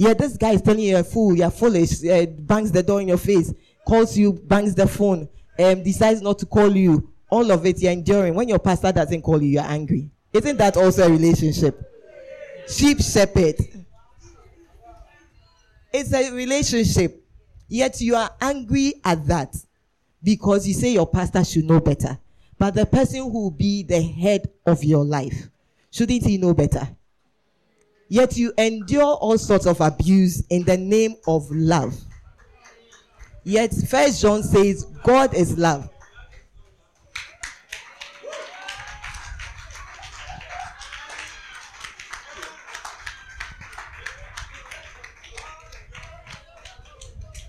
Yeah, 0.00 0.14
this 0.14 0.38
guy 0.38 0.52
is 0.52 0.62
telling 0.62 0.80
you 0.80 0.92
you're 0.92 1.00
a 1.00 1.04
fool, 1.04 1.36
you're 1.36 1.50
foolish, 1.50 2.02
uh, 2.06 2.24
bangs 2.24 2.72
the 2.72 2.82
door 2.82 3.02
in 3.02 3.08
your 3.08 3.18
face, 3.18 3.52
calls 3.86 4.16
you, 4.16 4.32
bangs 4.32 4.74
the 4.74 4.86
phone, 4.86 5.28
um, 5.58 5.82
decides 5.82 6.22
not 6.22 6.38
to 6.38 6.46
call 6.46 6.74
you. 6.74 7.12
All 7.28 7.50
of 7.50 7.66
it 7.66 7.82
you're 7.82 7.92
enduring. 7.92 8.34
When 8.34 8.48
your 8.48 8.60
pastor 8.60 8.92
doesn't 8.92 9.20
call 9.20 9.42
you, 9.42 9.50
you're 9.50 9.62
angry. 9.62 10.10
Isn't 10.32 10.56
that 10.56 10.78
also 10.78 11.06
a 11.06 11.10
relationship? 11.10 11.84
Sheep 12.66 13.02
shepherd. 13.02 13.56
It's 15.92 16.14
a 16.14 16.32
relationship. 16.32 17.22
Yet 17.68 18.00
you 18.00 18.16
are 18.16 18.30
angry 18.40 18.94
at 19.04 19.26
that 19.26 19.54
because 20.22 20.66
you 20.66 20.72
say 20.72 20.94
your 20.94 21.08
pastor 21.08 21.44
should 21.44 21.66
know 21.66 21.80
better. 21.80 22.18
But 22.58 22.72
the 22.72 22.86
person 22.86 23.20
who 23.20 23.42
will 23.42 23.50
be 23.50 23.82
the 23.82 24.00
head 24.00 24.48
of 24.64 24.82
your 24.82 25.04
life, 25.04 25.50
shouldn't 25.90 26.24
he 26.24 26.38
know 26.38 26.54
better? 26.54 26.88
Yet 28.12 28.36
you 28.36 28.52
endure 28.58 29.14
all 29.14 29.38
sorts 29.38 29.66
of 29.66 29.80
abuse 29.80 30.42
in 30.50 30.64
the 30.64 30.76
name 30.76 31.14
of 31.28 31.48
love. 31.48 31.94
Yet 33.44 33.72
First 33.72 34.20
John 34.20 34.42
says 34.42 34.84
God 35.04 35.32
is 35.32 35.56
love. 35.56 35.88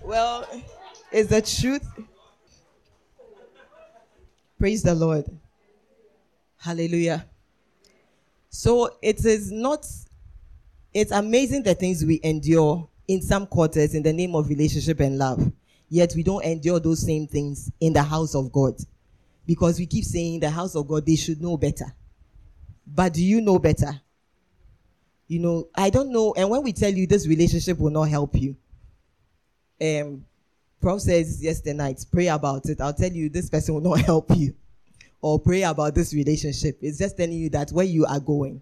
Well, 0.04 0.46
it's 1.10 1.28
the 1.28 1.42
truth. 1.42 1.84
Praise 4.60 4.84
the 4.84 4.94
Lord. 4.94 5.24
Hallelujah. 6.56 7.26
So 8.48 8.96
it 9.02 9.24
is 9.24 9.50
not, 9.50 9.84
it's 10.94 11.10
amazing 11.10 11.62
the 11.62 11.74
things 11.74 12.04
we 12.04 12.20
endure 12.22 12.88
in 13.08 13.22
some 13.22 13.46
quarters 13.46 13.94
in 13.94 14.02
the 14.02 14.12
name 14.12 14.34
of 14.34 14.48
relationship 14.48 15.00
and 15.00 15.18
love. 15.18 15.52
Yet 15.88 16.12
we 16.14 16.22
don't 16.22 16.44
endure 16.44 16.80
those 16.80 17.04
same 17.04 17.26
things 17.26 17.70
in 17.80 17.92
the 17.92 18.02
house 18.02 18.34
of 18.34 18.50
God. 18.52 18.74
Because 19.46 19.78
we 19.78 19.86
keep 19.86 20.04
saying 20.04 20.40
the 20.40 20.50
house 20.50 20.74
of 20.74 20.86
God, 20.88 21.04
they 21.04 21.16
should 21.16 21.40
know 21.40 21.56
better. 21.56 21.86
But 22.86 23.14
do 23.14 23.24
you 23.24 23.40
know 23.40 23.58
better? 23.58 24.00
You 25.28 25.40
know, 25.40 25.68
I 25.74 25.90
don't 25.90 26.12
know. 26.12 26.34
And 26.36 26.48
when 26.48 26.62
we 26.62 26.72
tell 26.72 26.92
you 26.92 27.06
this 27.06 27.26
relationship 27.26 27.78
will 27.78 27.90
not 27.90 28.04
help 28.04 28.34
you, 28.36 28.56
um, 29.80 30.24
Prof 30.80 31.00
says 31.00 31.42
yesterday 31.42 31.76
night, 31.76 32.04
pray 32.10 32.28
about 32.28 32.68
it. 32.68 32.80
I'll 32.80 32.92
tell 32.94 33.10
you, 33.10 33.28
this 33.28 33.48
person 33.48 33.74
will 33.74 33.80
not 33.80 34.00
help 34.04 34.30
you. 34.36 34.54
or 35.22 35.38
pray 35.38 35.62
about 35.62 35.94
this 35.94 36.12
relationship. 36.12 36.78
It's 36.82 36.98
just 36.98 37.16
telling 37.16 37.32
you 37.32 37.48
that 37.50 37.70
where 37.70 37.86
you 37.86 38.04
are 38.04 38.20
going 38.20 38.60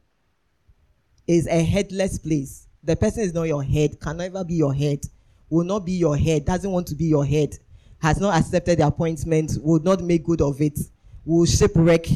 is 1.31 1.47
a 1.47 1.63
headless 1.63 2.19
place. 2.19 2.67
The 2.83 2.97
person 2.97 3.23
is 3.23 3.33
not 3.33 3.45
your 3.45 3.63
head, 3.63 4.01
can 4.01 4.17
never 4.17 4.43
be 4.43 4.55
your 4.55 4.75
head, 4.75 5.01
will 5.49 5.65
not 5.65 5.87
be 5.87 5.93
your 5.93 6.17
head, 6.17 6.45
doesn't 6.45 6.71
want 6.71 6.89
to 6.89 6.97
be 6.97 7.05
your 7.05 7.25
head, 7.25 7.57
has 8.03 8.19
not 8.19 8.37
accepted 8.37 8.79
the 8.81 8.87
appointment, 8.87 9.53
will 9.63 9.81
not 9.81 10.03
make 10.03 10.25
good 10.25 10.41
of 10.41 10.61
it, 10.61 10.79
will 11.25 11.47
shipwreck 11.47 12.07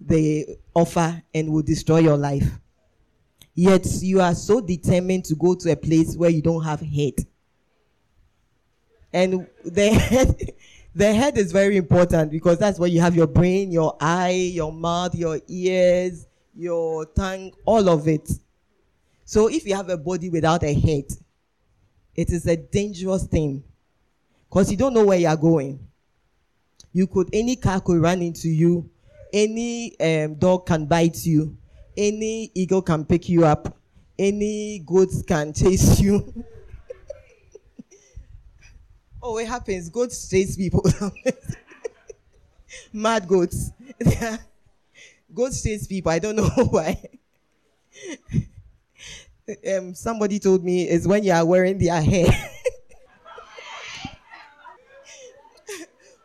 the 0.00 0.58
offer 0.74 1.22
and 1.32 1.52
will 1.52 1.62
destroy 1.62 1.98
your 1.98 2.16
life. 2.16 2.50
Yet 3.54 3.86
you 4.02 4.20
are 4.20 4.34
so 4.34 4.60
determined 4.60 5.24
to 5.26 5.36
go 5.36 5.54
to 5.54 5.70
a 5.70 5.76
place 5.76 6.16
where 6.16 6.30
you 6.30 6.42
don't 6.42 6.64
have 6.64 6.80
head. 6.80 7.14
And 9.12 9.46
the 9.64 9.90
head, 9.90 10.52
the 10.96 11.14
head 11.14 11.38
is 11.38 11.52
very 11.52 11.76
important 11.76 12.32
because 12.32 12.58
that's 12.58 12.80
where 12.80 12.88
you 12.88 13.00
have 13.00 13.14
your 13.14 13.28
brain, 13.28 13.70
your 13.70 13.96
eye, 14.00 14.50
your 14.52 14.72
mouth, 14.72 15.14
your 15.14 15.40
ears, 15.46 16.26
your 16.56 17.06
tongue, 17.06 17.52
all 17.64 17.88
of 17.88 18.08
it. 18.08 18.28
So 19.28 19.48
if 19.48 19.66
you 19.66 19.74
have 19.74 19.90
a 19.90 19.98
body 19.98 20.30
without 20.30 20.62
a 20.62 20.72
head, 20.72 21.04
it 22.16 22.30
is 22.30 22.46
a 22.46 22.56
dangerous 22.56 23.26
thing 23.26 23.62
because 24.48 24.70
you 24.70 24.78
don't 24.78 24.94
know 24.94 25.04
where 25.04 25.18
you 25.18 25.26
are 25.26 25.36
going. 25.36 25.86
You 26.94 27.06
could 27.08 27.28
any 27.30 27.54
car 27.56 27.78
could 27.82 28.00
run 28.00 28.22
into 28.22 28.48
you, 28.48 28.88
any 29.30 30.00
um, 30.00 30.36
dog 30.36 30.64
can 30.64 30.86
bite 30.86 31.26
you, 31.26 31.54
any 31.94 32.50
eagle 32.54 32.80
can 32.80 33.04
pick 33.04 33.28
you 33.28 33.44
up, 33.44 33.76
any 34.18 34.78
goats 34.78 35.22
can 35.22 35.52
chase 35.52 36.00
you. 36.00 36.32
oh, 39.22 39.36
it 39.36 39.46
happens. 39.46 39.90
Goats 39.90 40.26
chase 40.30 40.56
people. 40.56 40.82
Mad 42.94 43.28
goats. 43.28 43.72
goats 45.34 45.62
chase 45.62 45.86
people. 45.86 46.12
I 46.12 46.18
don't 46.18 46.36
know 46.36 46.48
why. 46.70 46.98
um, 49.76 49.94
somebody 49.94 50.38
told 50.38 50.64
me 50.64 50.88
is 50.88 51.06
when 51.08 51.24
you 51.24 51.32
are 51.32 51.44
wearing 51.44 51.78
their 51.78 52.00
hair. 52.00 52.28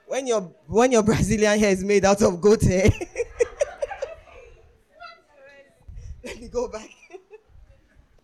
when 0.07 0.27
your 0.27 0.41
when 0.67 0.91
your 0.91 1.03
Brazilian 1.03 1.57
hair 1.59 1.71
is 1.71 1.83
made 1.83 2.05
out 2.05 2.21
of 2.21 2.39
goat 2.41 2.63
hair. 2.63 2.89
Let 6.23 6.39
me 6.39 6.47
go 6.47 6.67
back. 6.67 6.89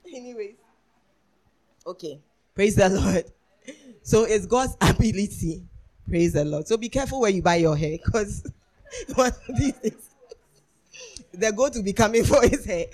Anyways. 0.05 0.55
Okay. 1.85 2.19
Praise 2.55 2.75
the 2.75 2.89
Lord. 2.89 3.25
So 4.03 4.23
it's 4.23 4.45
God's 4.45 4.75
ability. 4.81 5.63
Praise 6.07 6.33
the 6.33 6.45
Lord. 6.45 6.67
So 6.67 6.77
be 6.77 6.89
careful 6.89 7.21
where 7.21 7.31
you 7.31 7.41
buy 7.41 7.55
your 7.55 7.75
hair 7.77 7.97
because 8.03 8.43
one 9.15 9.27
of 9.27 9.57
these 9.57 9.73
days 9.73 10.09
they're 11.33 11.51
going 11.51 11.71
to 11.73 11.83
be 11.83 11.93
coming 11.93 12.23
for 12.23 12.41
his 12.41 12.65
hair. 12.65 12.85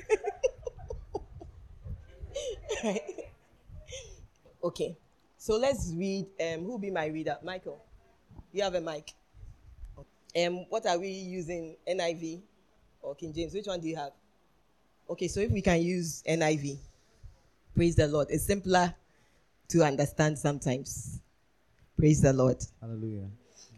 Right. 2.83 3.01
Okay. 4.63 4.97
So 5.37 5.57
let's 5.57 5.93
read. 5.95 6.25
Um, 6.41 6.61
who 6.61 6.71
will 6.71 6.79
be 6.79 6.89
my 6.89 7.05
reader? 7.05 7.37
Michael. 7.43 7.79
You 8.51 8.63
have 8.63 8.73
a 8.73 8.81
mic. 8.81 9.13
Um, 10.35 10.65
what 10.69 10.87
are 10.87 10.97
we 10.97 11.09
using? 11.09 11.75
NIV 11.87 12.41
or 13.03 13.13
King 13.13 13.31
James? 13.31 13.53
Which 13.53 13.67
one 13.67 13.79
do 13.79 13.87
you 13.87 13.95
have? 13.95 14.11
Okay, 15.07 15.27
so 15.27 15.39
if 15.39 15.51
we 15.51 15.61
can 15.61 15.83
use 15.83 16.23
NIV, 16.27 16.77
praise 17.75 17.95
the 17.95 18.07
Lord. 18.07 18.27
It's 18.31 18.43
simpler 18.43 18.91
to 19.69 19.83
understand 19.83 20.39
sometimes. 20.39 21.19
Praise 21.95 22.21
the 22.21 22.33
Lord. 22.33 22.57
Hallelujah. 22.81 23.29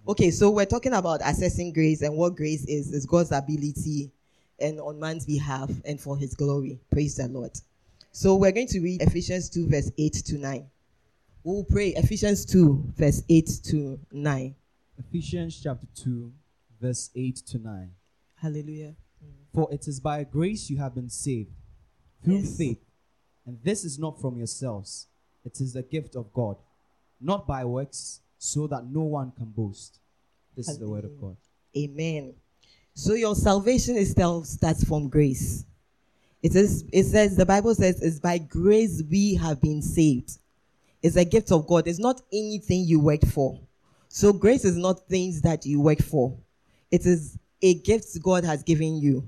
Okay, 0.08 0.32
so 0.32 0.50
we're 0.52 0.66
talking 0.66 0.94
about 0.94 1.20
assessing 1.26 1.74
grace 1.74 2.02
and 2.02 2.16
what 2.16 2.36
grace 2.38 2.64
is 2.66 2.94
is 2.94 3.06
God's 3.06 3.34
ability 3.34 4.10
and 4.58 4.80
on 4.80 5.00
man's 5.00 5.26
behalf 5.26 5.70
and 5.84 6.00
for 6.00 6.18
his 6.18 6.34
glory. 6.34 6.80
Praise 6.92 7.18
the 7.18 7.28
Lord. 7.28 7.52
So 8.18 8.36
we're 8.36 8.52
going 8.52 8.66
to 8.70 8.80
read 8.80 9.04
Ephesians 9.04 9.48
2, 9.52 9.68
verse 9.68 9.92
8 9.96 10.14
to 10.26 10.40
9. 10.40 10.66
We'll 11.44 11.64
pray 11.64 11.90
Ephesians 11.90 12.46
2, 12.46 12.94
verse 12.98 13.22
8 13.30 13.50
to 13.66 14.00
9. 14.12 14.56
Ephesians 14.98 15.62
chapter 15.62 15.86
2, 15.94 16.32
verse 16.82 17.12
8 17.16 17.36
to 17.36 17.60
9. 17.60 17.92
Hallelujah. 18.42 18.96
Mm. 19.24 19.30
For 19.54 19.72
it 19.72 19.88
is 19.88 20.00
by 20.00 20.24
grace 20.24 20.68
you 20.68 20.78
have 20.78 20.96
been 20.96 21.12
saved 21.12 21.52
through 22.24 22.40
Yes. 22.40 22.58
faith, 22.58 22.84
and 23.46 23.60
this 23.64 23.86
is 23.86 24.00
not 24.00 24.20
from 24.20 24.36
yourselves, 24.36 25.06
it 25.46 25.62
is 25.62 25.74
the 25.74 25.84
gift 25.84 26.16
of 26.16 26.34
God, 26.34 26.58
not 27.22 27.46
by 27.46 27.66
works, 27.66 28.22
so 28.40 28.66
that 28.66 28.88
no 28.88 29.04
one 29.04 29.30
can 29.30 29.52
boast. 29.52 30.00
This 30.56 30.68
is 30.70 30.80
the 30.80 30.90
word 30.90 31.06
of 31.06 31.22
God. 31.22 31.38
Amen. 31.78 32.34
So 32.96 33.14
your 33.14 33.36
salvation 33.36 33.96
itself 33.96 34.48
starts 34.48 34.84
from 34.84 35.08
grace. 35.08 35.66
It 36.44 36.56
is 36.56 36.86
it 36.94 37.06
says 37.06 37.36
the 37.36 37.46
Bible 37.46 37.74
says 37.74 38.02
it's 38.02 38.20
by 38.20 38.38
grace 38.38 39.02
we 39.10 39.36
have 39.36 39.62
been 39.62 39.82
saved. 39.82 40.38
It's 41.02 41.16
a 41.16 41.26
gift 41.26 41.52
of 41.52 41.68
God. 41.68 41.88
It's 41.88 42.00
not 42.00 42.22
anything 42.32 42.84
you 42.86 43.00
work 43.00 43.26
for. 43.26 43.60
So 44.10 44.34
grace 44.34 44.66
is 44.66 44.78
not 44.78 45.08
things 45.08 45.42
that 45.42 45.66
you 45.66 45.82
work 45.82 46.00
for. 46.00 46.38
It 46.92 47.06
is 47.06 47.38
a 47.62 47.76
gift 47.76 48.22
God 48.22 48.44
has 48.44 48.64
given 48.64 48.98
you. 48.98 49.28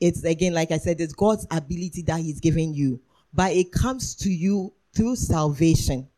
It's 0.00 0.24
again, 0.24 0.52
like 0.52 0.70
I 0.70 0.78
said, 0.78 1.00
it's 1.00 1.14
God's 1.14 1.46
ability 1.50 2.02
that 2.02 2.20
He's 2.20 2.40
given 2.40 2.74
you. 2.74 3.00
But 3.32 3.52
it 3.52 3.72
comes 3.72 4.14
to 4.16 4.30
you 4.30 4.72
through 4.94 5.16
salvation. 5.16 6.08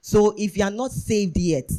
So 0.00 0.34
if 0.36 0.56
you 0.56 0.64
are 0.64 0.70
not 0.70 0.92
saved 0.92 1.36
yet, 1.36 1.70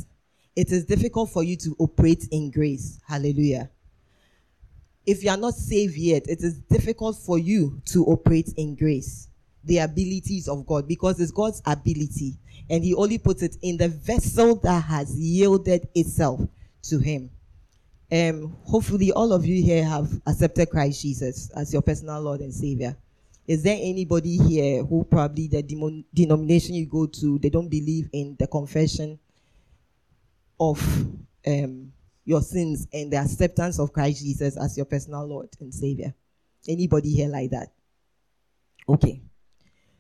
it 0.56 0.72
is 0.72 0.86
difficult 0.86 1.32
for 1.32 1.44
you 1.44 1.56
to 1.58 1.76
operate 1.80 2.28
in 2.32 2.52
grace. 2.52 3.00
Hallelujah. 3.08 3.70
If 5.06 5.24
you 5.24 5.32
are 5.32 5.38
not 5.38 5.56
saved 5.56 5.96
yet, 5.96 6.28
it 6.28 6.42
is 6.42 6.60
difficult 6.60 7.18
for 7.18 7.40
you 7.40 7.82
to 7.86 8.06
operate 8.06 8.54
in 8.58 8.76
grace, 8.76 9.28
the 9.64 9.80
abilities 9.80 10.48
of 10.48 10.66
God, 10.66 10.88
because 10.88 11.20
it's 11.20 11.32
God's 11.32 11.62
ability. 11.66 12.38
And 12.70 12.84
He 12.84 12.94
only 12.94 13.18
puts 13.18 13.42
it 13.42 13.58
in 13.62 13.78
the 13.78 13.90
vessel 13.90 14.56
that 14.58 14.84
has 14.84 15.18
yielded 15.18 15.88
itself 15.96 16.42
to 16.84 17.00
Him. 17.00 17.32
Um, 18.12 18.56
hopefully, 18.66 19.12
all 19.12 19.32
of 19.34 19.46
you 19.46 19.64
here 19.64 19.86
have 19.86 20.10
accepted 20.28 20.70
Christ 20.70 21.02
Jesus 21.02 21.50
as 21.52 21.72
your 21.74 21.82
personal 21.82 22.22
Lord 22.22 22.42
and 22.42 22.54
Savior. 22.54 22.96
Is 23.48 23.64
there 23.64 23.78
anybody 23.82 24.38
here 24.38 24.84
who 24.84 25.04
probably 25.04 25.48
the 25.48 25.64
demon- 25.64 26.06
denomination 26.14 26.76
you 26.76 26.86
go 26.86 27.08
to, 27.08 27.40
they 27.40 27.50
don't 27.50 27.70
believe 27.70 28.10
in 28.14 28.36
the 28.38 28.48
confession 28.48 29.18
of 30.60 30.80
um, 31.48 31.92
your 32.32 32.42
sins 32.42 32.88
and 32.94 33.12
the 33.12 33.18
acceptance 33.18 33.78
of 33.78 33.92
Christ 33.92 34.24
Jesus 34.24 34.56
as 34.56 34.78
your 34.78 34.86
personal 34.86 35.28
Lord 35.28 35.50
and 35.60 35.74
Savior? 35.74 36.14
Anybody 36.66 37.12
here 37.14 37.28
like 37.28 37.52
that? 37.52 37.74
Okay. 38.88 39.22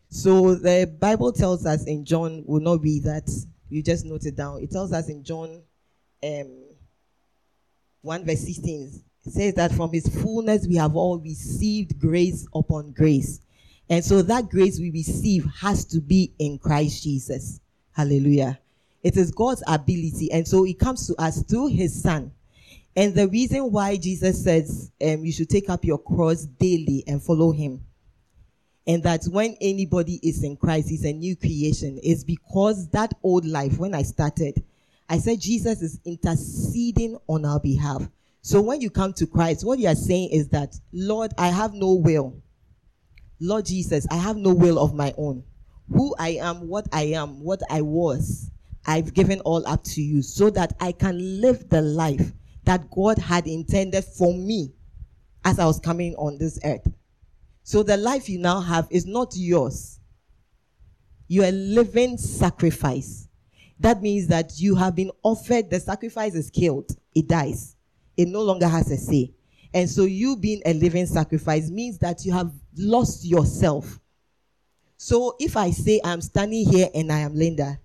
So 0.07 0.55
the 0.55 0.93
Bible 0.99 1.33
tells 1.33 1.65
us 1.65 1.85
in 1.85 2.05
John, 2.05 2.43
we'll 2.47 2.61
not 2.61 2.81
be 2.81 3.01
that. 3.01 3.29
You 3.67 3.83
just 3.83 4.05
note 4.05 4.25
it 4.25 4.37
down. 4.37 4.61
It 4.63 4.71
tells 4.71 4.93
us 4.93 5.09
in 5.09 5.23
John 5.25 5.61
um, 6.23 6.63
1 8.01 8.25
verse 8.25 8.45
16 8.45 9.03
it 9.25 9.31
says 9.33 9.53
that 9.55 9.73
from 9.73 9.91
his 9.91 10.07
fullness 10.21 10.67
we 10.67 10.75
have 10.77 10.95
all 10.95 11.19
received 11.19 11.99
grace 11.99 12.47
upon 12.55 12.91
grace. 12.91 13.41
And 13.89 14.03
so 14.03 14.21
that 14.21 14.49
grace 14.49 14.79
we 14.79 14.89
receive 14.91 15.45
has 15.59 15.83
to 15.85 15.99
be 15.99 16.33
in 16.39 16.57
Christ 16.57 17.03
Jesus. 17.03 17.59
Hallelujah. 17.91 18.60
It 19.03 19.17
is 19.17 19.31
God's 19.31 19.63
ability. 19.67 20.31
And 20.31 20.47
so 20.47 20.65
it 20.65 20.79
comes 20.79 21.07
to 21.07 21.15
us 21.21 21.43
through 21.43 21.67
his 21.67 22.01
son. 22.01 22.31
And 22.95 23.15
the 23.15 23.27
reason 23.27 23.71
why 23.71 23.97
Jesus 23.97 24.43
says 24.43 24.91
um, 25.01 25.25
you 25.25 25.31
should 25.31 25.49
take 25.49 25.69
up 25.69 25.85
your 25.85 25.97
cross 25.97 26.43
daily 26.43 27.03
and 27.07 27.23
follow 27.23 27.51
him 27.51 27.85
and 28.87 29.03
that 29.03 29.25
when 29.25 29.55
anybody 29.61 30.19
is 30.23 30.43
in 30.43 30.57
Christ, 30.57 30.89
he's 30.89 31.05
a 31.05 31.13
new 31.13 31.35
creation, 31.35 31.99
is 32.03 32.23
because 32.23 32.89
that 32.89 33.13
old 33.23 33.45
life, 33.45 33.77
when 33.77 33.93
I 33.93 34.01
started, 34.01 34.63
I 35.07 35.19
said 35.19 35.39
Jesus 35.39 35.81
is 35.81 35.99
interceding 36.05 37.17
on 37.27 37.45
our 37.45 37.59
behalf. 37.59 38.07
So 38.41 38.61
when 38.61 38.81
you 38.81 38.89
come 38.89 39.13
to 39.13 39.27
Christ, 39.27 39.65
what 39.65 39.77
you 39.77 39.87
are 39.87 39.95
saying 39.95 40.29
is 40.31 40.49
that, 40.49 40.75
Lord, 40.91 41.31
I 41.37 41.49
have 41.49 41.73
no 41.73 41.93
will. 41.93 42.41
Lord 43.39 43.65
Jesus, 43.65 44.07
I 44.09 44.15
have 44.15 44.37
no 44.37 44.53
will 44.53 44.79
of 44.79 44.93
my 44.93 45.13
own. 45.17 45.43
Who 45.93 46.15
I 46.17 46.29
am, 46.41 46.67
what 46.67 46.87
I 46.91 47.03
am, 47.03 47.43
what 47.43 47.61
I 47.69 47.81
was, 47.81 48.49
I've 48.85 49.13
given 49.13 49.39
all 49.41 49.65
up 49.67 49.83
to 49.85 50.01
you 50.01 50.21
so 50.21 50.49
that 50.51 50.73
I 50.79 50.91
can 50.91 51.41
live 51.41 51.69
the 51.69 51.81
life 51.81 52.31
that 52.63 52.89
God 52.91 53.17
had 53.17 53.47
intended 53.47 54.03
for 54.03 54.33
me 54.33 54.73
as 55.43 55.59
I 55.59 55.65
was 55.65 55.79
coming 55.79 56.15
on 56.15 56.37
this 56.37 56.59
earth. 56.63 56.87
So 57.63 57.83
the 57.83 57.97
life 57.97 58.29
you 58.29 58.39
now 58.39 58.59
have 58.59 58.87
is 58.89 59.05
not 59.05 59.33
yours. 59.35 59.99
You 61.27 61.43
are 61.43 61.47
a 61.47 61.51
living 61.51 62.17
sacrifice. 62.17 63.27
That 63.79 64.01
means 64.01 64.27
that 64.27 64.59
you 64.59 64.75
have 64.75 64.95
been 64.95 65.11
offered, 65.23 65.69
the 65.69 65.79
sacrifice 65.79 66.35
is 66.35 66.49
killed, 66.49 66.95
it 67.15 67.27
dies. 67.27 67.75
It 68.17 68.27
no 68.27 68.41
longer 68.41 68.67
has 68.67 68.91
a 68.91 68.97
say. 68.97 69.33
And 69.73 69.89
so 69.89 70.03
you 70.03 70.35
being 70.35 70.61
a 70.65 70.73
living 70.73 71.05
sacrifice 71.05 71.69
means 71.69 71.97
that 71.99 72.25
you 72.25 72.33
have 72.33 72.51
lost 72.77 73.25
yourself. 73.25 73.99
So 74.97 75.35
if 75.39 75.57
I 75.57 75.71
say 75.71 75.99
I'm 76.03 76.21
standing 76.21 76.69
here 76.69 76.89
and 76.93 77.11
I 77.11 77.19
am 77.19 77.33
Linda, 77.33 77.79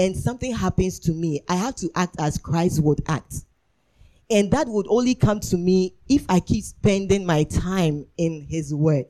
and 0.00 0.16
something 0.16 0.54
happens 0.54 0.98
to 1.00 1.12
me, 1.12 1.42
I 1.46 1.56
have 1.56 1.74
to 1.76 1.90
act 1.94 2.16
as 2.18 2.38
Christ 2.38 2.82
would 2.82 3.02
act. 3.06 3.34
And 4.30 4.50
that 4.50 4.66
would 4.66 4.86
only 4.88 5.14
come 5.14 5.40
to 5.40 5.58
me 5.58 5.94
if 6.08 6.24
I 6.26 6.40
keep 6.40 6.64
spending 6.64 7.26
my 7.26 7.44
time 7.44 8.06
in 8.16 8.46
His 8.48 8.74
Word, 8.74 9.08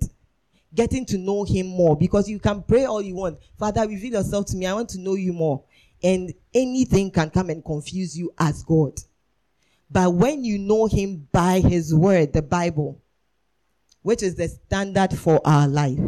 getting 0.74 1.06
to 1.06 1.16
know 1.16 1.44
Him 1.44 1.68
more. 1.68 1.96
Because 1.96 2.28
you 2.28 2.40
can 2.40 2.64
pray 2.64 2.86
all 2.86 3.00
you 3.00 3.14
want. 3.14 3.38
Father, 3.56 3.86
reveal 3.86 4.14
yourself 4.14 4.46
to 4.46 4.56
me. 4.56 4.66
I 4.66 4.74
want 4.74 4.88
to 4.90 4.98
know 4.98 5.14
you 5.14 5.32
more. 5.32 5.62
And 6.02 6.34
anything 6.52 7.12
can 7.12 7.30
come 7.30 7.50
and 7.50 7.64
confuse 7.64 8.18
you 8.18 8.32
as 8.36 8.64
God. 8.64 8.94
But 9.88 10.12
when 10.12 10.42
you 10.42 10.58
know 10.58 10.86
Him 10.86 11.28
by 11.30 11.60
His 11.60 11.94
Word, 11.94 12.32
the 12.32 12.42
Bible, 12.42 13.00
which 14.02 14.24
is 14.24 14.34
the 14.34 14.48
standard 14.48 15.16
for 15.16 15.40
our 15.44 15.68
life, 15.68 16.00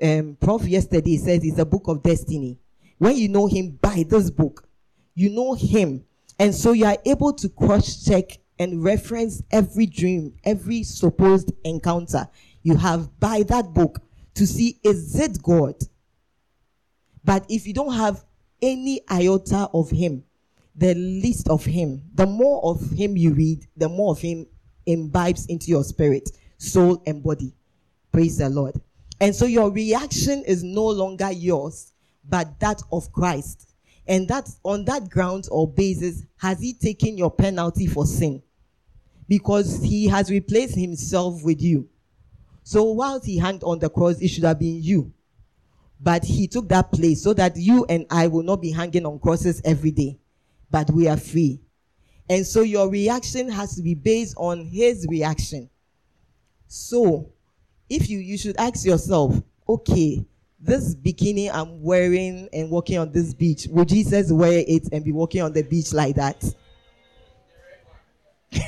um, 0.00 0.36
Prof 0.40 0.68
yesterday 0.68 1.16
says 1.16 1.42
it's 1.42 1.58
a 1.58 1.64
book 1.64 1.88
of 1.88 2.00
destiny. 2.04 2.60
When 2.98 3.16
you 3.16 3.28
know 3.28 3.46
Him 3.46 3.78
by 3.80 4.04
this 4.08 4.30
book, 4.30 4.68
you 5.14 5.30
know 5.30 5.54
Him. 5.54 6.04
And 6.38 6.54
so 6.54 6.72
you 6.72 6.86
are 6.86 6.98
able 7.04 7.32
to 7.34 7.48
cross 7.48 8.04
check 8.04 8.38
and 8.58 8.82
reference 8.82 9.42
every 9.50 9.86
dream, 9.86 10.34
every 10.44 10.82
supposed 10.82 11.52
encounter 11.64 12.28
you 12.62 12.76
have 12.76 13.18
by 13.20 13.42
that 13.44 13.72
book 13.72 14.00
to 14.34 14.46
see 14.46 14.80
is 14.82 15.18
it 15.18 15.42
God? 15.42 15.74
But 17.24 17.46
if 17.48 17.66
you 17.66 17.74
don't 17.74 17.94
have 17.94 18.24
any 18.60 19.00
iota 19.10 19.68
of 19.72 19.90
Him, 19.90 20.24
the 20.74 20.94
least 20.94 21.48
of 21.48 21.64
Him, 21.64 22.02
the 22.14 22.26
more 22.26 22.64
of 22.64 22.90
Him 22.90 23.16
you 23.16 23.32
read, 23.32 23.66
the 23.76 23.88
more 23.88 24.12
of 24.12 24.20
Him 24.20 24.46
imbibes 24.86 25.46
into 25.46 25.68
your 25.68 25.84
spirit, 25.84 26.30
soul, 26.58 27.02
and 27.06 27.22
body. 27.22 27.54
Praise 28.12 28.38
the 28.38 28.48
Lord. 28.48 28.80
And 29.20 29.34
so 29.34 29.46
your 29.46 29.70
reaction 29.70 30.44
is 30.46 30.62
no 30.62 30.86
longer 30.86 31.30
yours, 31.30 31.93
but 32.28 32.58
that 32.60 32.82
of 32.90 33.12
Christ. 33.12 33.74
And 34.06 34.28
that 34.28 34.48
on 34.64 34.84
that 34.84 35.08
ground 35.08 35.48
or 35.50 35.66
basis, 35.66 36.24
has 36.36 36.60
he 36.60 36.74
taken 36.74 37.16
your 37.16 37.30
penalty 37.30 37.86
for 37.86 38.06
sin? 38.06 38.42
Because 39.28 39.82
he 39.82 40.06
has 40.08 40.30
replaced 40.30 40.74
himself 40.76 41.42
with 41.42 41.62
you. 41.62 41.88
So 42.62 42.84
whilst 42.84 43.26
he 43.26 43.38
hung 43.38 43.62
on 43.62 43.78
the 43.78 43.88
cross, 43.88 44.20
it 44.20 44.28
should 44.28 44.44
have 44.44 44.58
been 44.58 44.82
you. 44.82 45.12
But 46.00 46.24
he 46.24 46.46
took 46.48 46.68
that 46.68 46.92
place 46.92 47.22
so 47.22 47.32
that 47.34 47.56
you 47.56 47.86
and 47.88 48.06
I 48.10 48.26
will 48.26 48.42
not 48.42 48.60
be 48.60 48.70
hanging 48.70 49.06
on 49.06 49.18
crosses 49.18 49.62
every 49.64 49.90
day, 49.90 50.18
but 50.70 50.90
we 50.90 51.08
are 51.08 51.16
free. 51.16 51.60
And 52.28 52.46
so 52.46 52.62
your 52.62 52.90
reaction 52.90 53.50
has 53.50 53.76
to 53.76 53.82
be 53.82 53.94
based 53.94 54.34
on 54.36 54.64
his 54.64 55.06
reaction. 55.08 55.70
So 56.66 57.32
if 57.88 58.08
you 58.08 58.18
you 58.18 58.36
should 58.36 58.56
ask 58.56 58.84
yourself, 58.84 59.40
okay, 59.68 60.24
this 60.64 60.94
bikini 60.94 61.50
I'm 61.52 61.82
wearing 61.82 62.48
and 62.52 62.70
walking 62.70 62.98
on 62.98 63.12
this 63.12 63.34
beach, 63.34 63.66
would 63.68 63.88
Jesus 63.88 64.32
wear 64.32 64.64
it 64.66 64.88
and 64.92 65.04
be 65.04 65.12
walking 65.12 65.42
on 65.42 65.52
the 65.52 65.62
beach 65.62 65.92
like 65.92 66.16
that? 66.16 66.42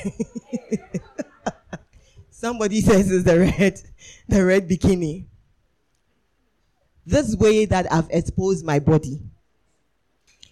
Somebody 2.29 2.81
says 2.81 3.09
it's 3.11 3.23
the 3.23 3.39
red, 3.39 3.81
the 4.27 4.45
red 4.45 4.69
bikini. 4.69 5.25
This 7.05 7.35
way 7.35 7.65
that 7.65 7.91
I've 7.91 8.09
exposed 8.11 8.63
my 8.63 8.79
body. 8.79 9.21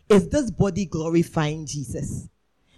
Is 0.09 0.29
this 0.29 0.49
body 0.49 0.85
glorifying 0.85 1.65
Jesus? 1.67 2.27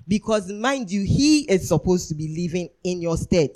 Because 0.08 0.52
mind 0.52 0.92
you, 0.92 1.04
he 1.04 1.42
is 1.42 1.68
supposed 1.68 2.10
to 2.10 2.16
be 2.16 2.28
living 2.30 2.70
in 2.84 3.02
your 3.02 3.18
stead. 3.18 3.52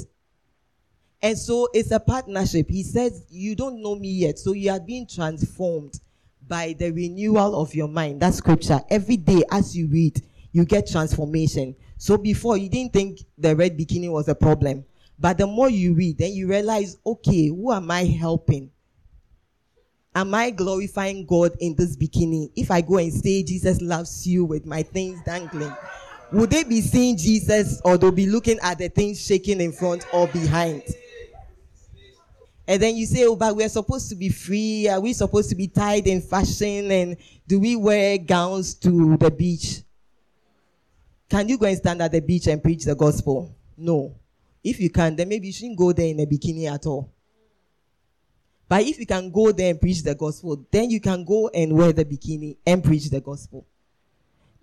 And 1.24 1.38
so 1.38 1.68
it's 1.74 1.92
a 1.92 2.00
partnership. 2.00 2.70
He 2.70 2.84
says, 2.84 3.26
You 3.30 3.56
don't 3.56 3.82
know 3.82 3.96
me 3.96 4.10
yet. 4.10 4.40
So 4.40 4.54
you 4.54 4.72
are 4.72 4.80
being 4.80 5.08
transformed 5.08 6.00
by 6.48 6.76
the 6.78 6.92
renewal 6.92 7.62
of 7.62 7.76
your 7.76 7.88
mind. 7.88 8.22
That's 8.22 8.38
scripture. 8.38 8.82
Every 8.90 9.18
day 9.18 9.44
as 9.52 9.78
you 9.78 9.88
read, 9.88 10.22
you 10.52 10.66
get 10.66 10.88
transformation. 10.88 11.76
So 11.98 12.18
before 12.18 12.58
you 12.58 12.70
didn't 12.70 12.94
think 12.94 13.20
the 13.38 13.56
red 13.56 13.78
bikini 13.78 14.12
was 14.12 14.28
a 14.28 14.36
problem. 14.36 14.84
But 15.20 15.38
the 15.38 15.46
more 15.46 15.70
you 15.70 15.94
read, 15.94 16.18
then 16.18 16.34
you 16.34 16.48
realize, 16.48 16.98
okay, 17.06 17.48
who 17.48 17.72
am 17.72 17.92
I 17.92 18.06
helping? 18.06 18.72
Am 20.16 20.34
I 20.34 20.50
glorifying 20.50 21.26
God 21.26 21.56
in 21.60 21.76
this 21.76 21.96
bikini? 21.96 22.52
If 22.56 22.72
I 22.72 22.82
go 22.82 22.98
and 22.98 23.14
say 23.14 23.44
Jesus 23.44 23.80
loves 23.80 24.28
you 24.28 24.44
with 24.44 24.66
my 24.66 24.82
things 24.82 25.22
dangling, 25.24 25.74
would 26.34 26.50
they 26.50 26.64
be 26.64 26.82
seeing 26.82 27.18
Jesus 27.18 27.80
or 27.86 27.98
they'll 27.98 28.12
be 28.12 28.26
looking 28.26 28.58
at 28.64 28.80
the 28.80 28.90
things 28.90 29.24
shaking 29.24 29.62
in 29.62 29.72
front 29.72 30.06
or 30.12 30.28
behind? 30.28 30.84
And 32.72 32.82
then 32.82 32.96
you 32.96 33.06
say, 33.06 33.26
oh, 33.26 33.36
but 33.36 33.54
we're 33.54 33.68
supposed 33.68 34.08
to 34.12 34.16
be 34.16 34.30
free. 34.30 34.88
Are 34.88 35.02
we 35.02 35.12
supposed 35.12 35.50
to 35.50 35.56
be 35.56 35.68
tied 35.68 36.08
in 36.08 36.22
fashion? 36.22 36.90
And 36.90 37.18
do 37.46 37.60
we 37.60 37.76
wear 37.76 38.18
gowns 38.18 38.76
to 38.76 39.18
the 39.18 39.30
beach? 39.30 39.82
Can 41.30 41.50
you 41.50 41.58
go 41.58 41.66
and 41.66 41.76
stand 41.76 42.02
at 42.02 42.14
the 42.14 42.22
beach 42.22 42.48
and 42.48 42.64
preach 42.64 42.86
the 42.86 42.96
gospel? 42.96 43.54
No. 43.76 44.16
If 44.64 44.80
you 44.80 44.90
can, 44.90 45.18
then 45.18 45.28
maybe 45.28 45.48
you 45.48 45.52
shouldn't 45.54 45.78
go 45.78 45.92
there 45.92 46.08
in 46.08 46.22
a 46.22 46.26
bikini 46.26 46.74
at 46.74 46.86
all. 46.86 47.12
But 48.70 48.84
if 48.84 49.00
you 49.00 49.06
can 49.06 49.30
go 49.32 49.52
there 49.52 49.70
and 49.70 49.82
preach 49.82 50.02
the 50.02 50.16
gospel, 50.16 50.66
then 50.72 50.90
you 50.90 51.02
can 51.02 51.26
go 51.26 51.50
and 51.50 51.74
wear 51.74 51.92
the 51.92 52.06
bikini 52.06 52.56
and 52.66 52.82
preach 52.82 53.10
the 53.10 53.20
gospel. 53.20 53.68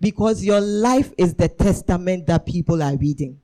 Because 0.01 0.43
your 0.43 0.61
life 0.61 1.13
is 1.15 1.35
the 1.35 1.47
testament 1.47 2.25
that 2.25 2.47
people 2.47 2.81
are 2.81 2.97
reading. 2.97 3.39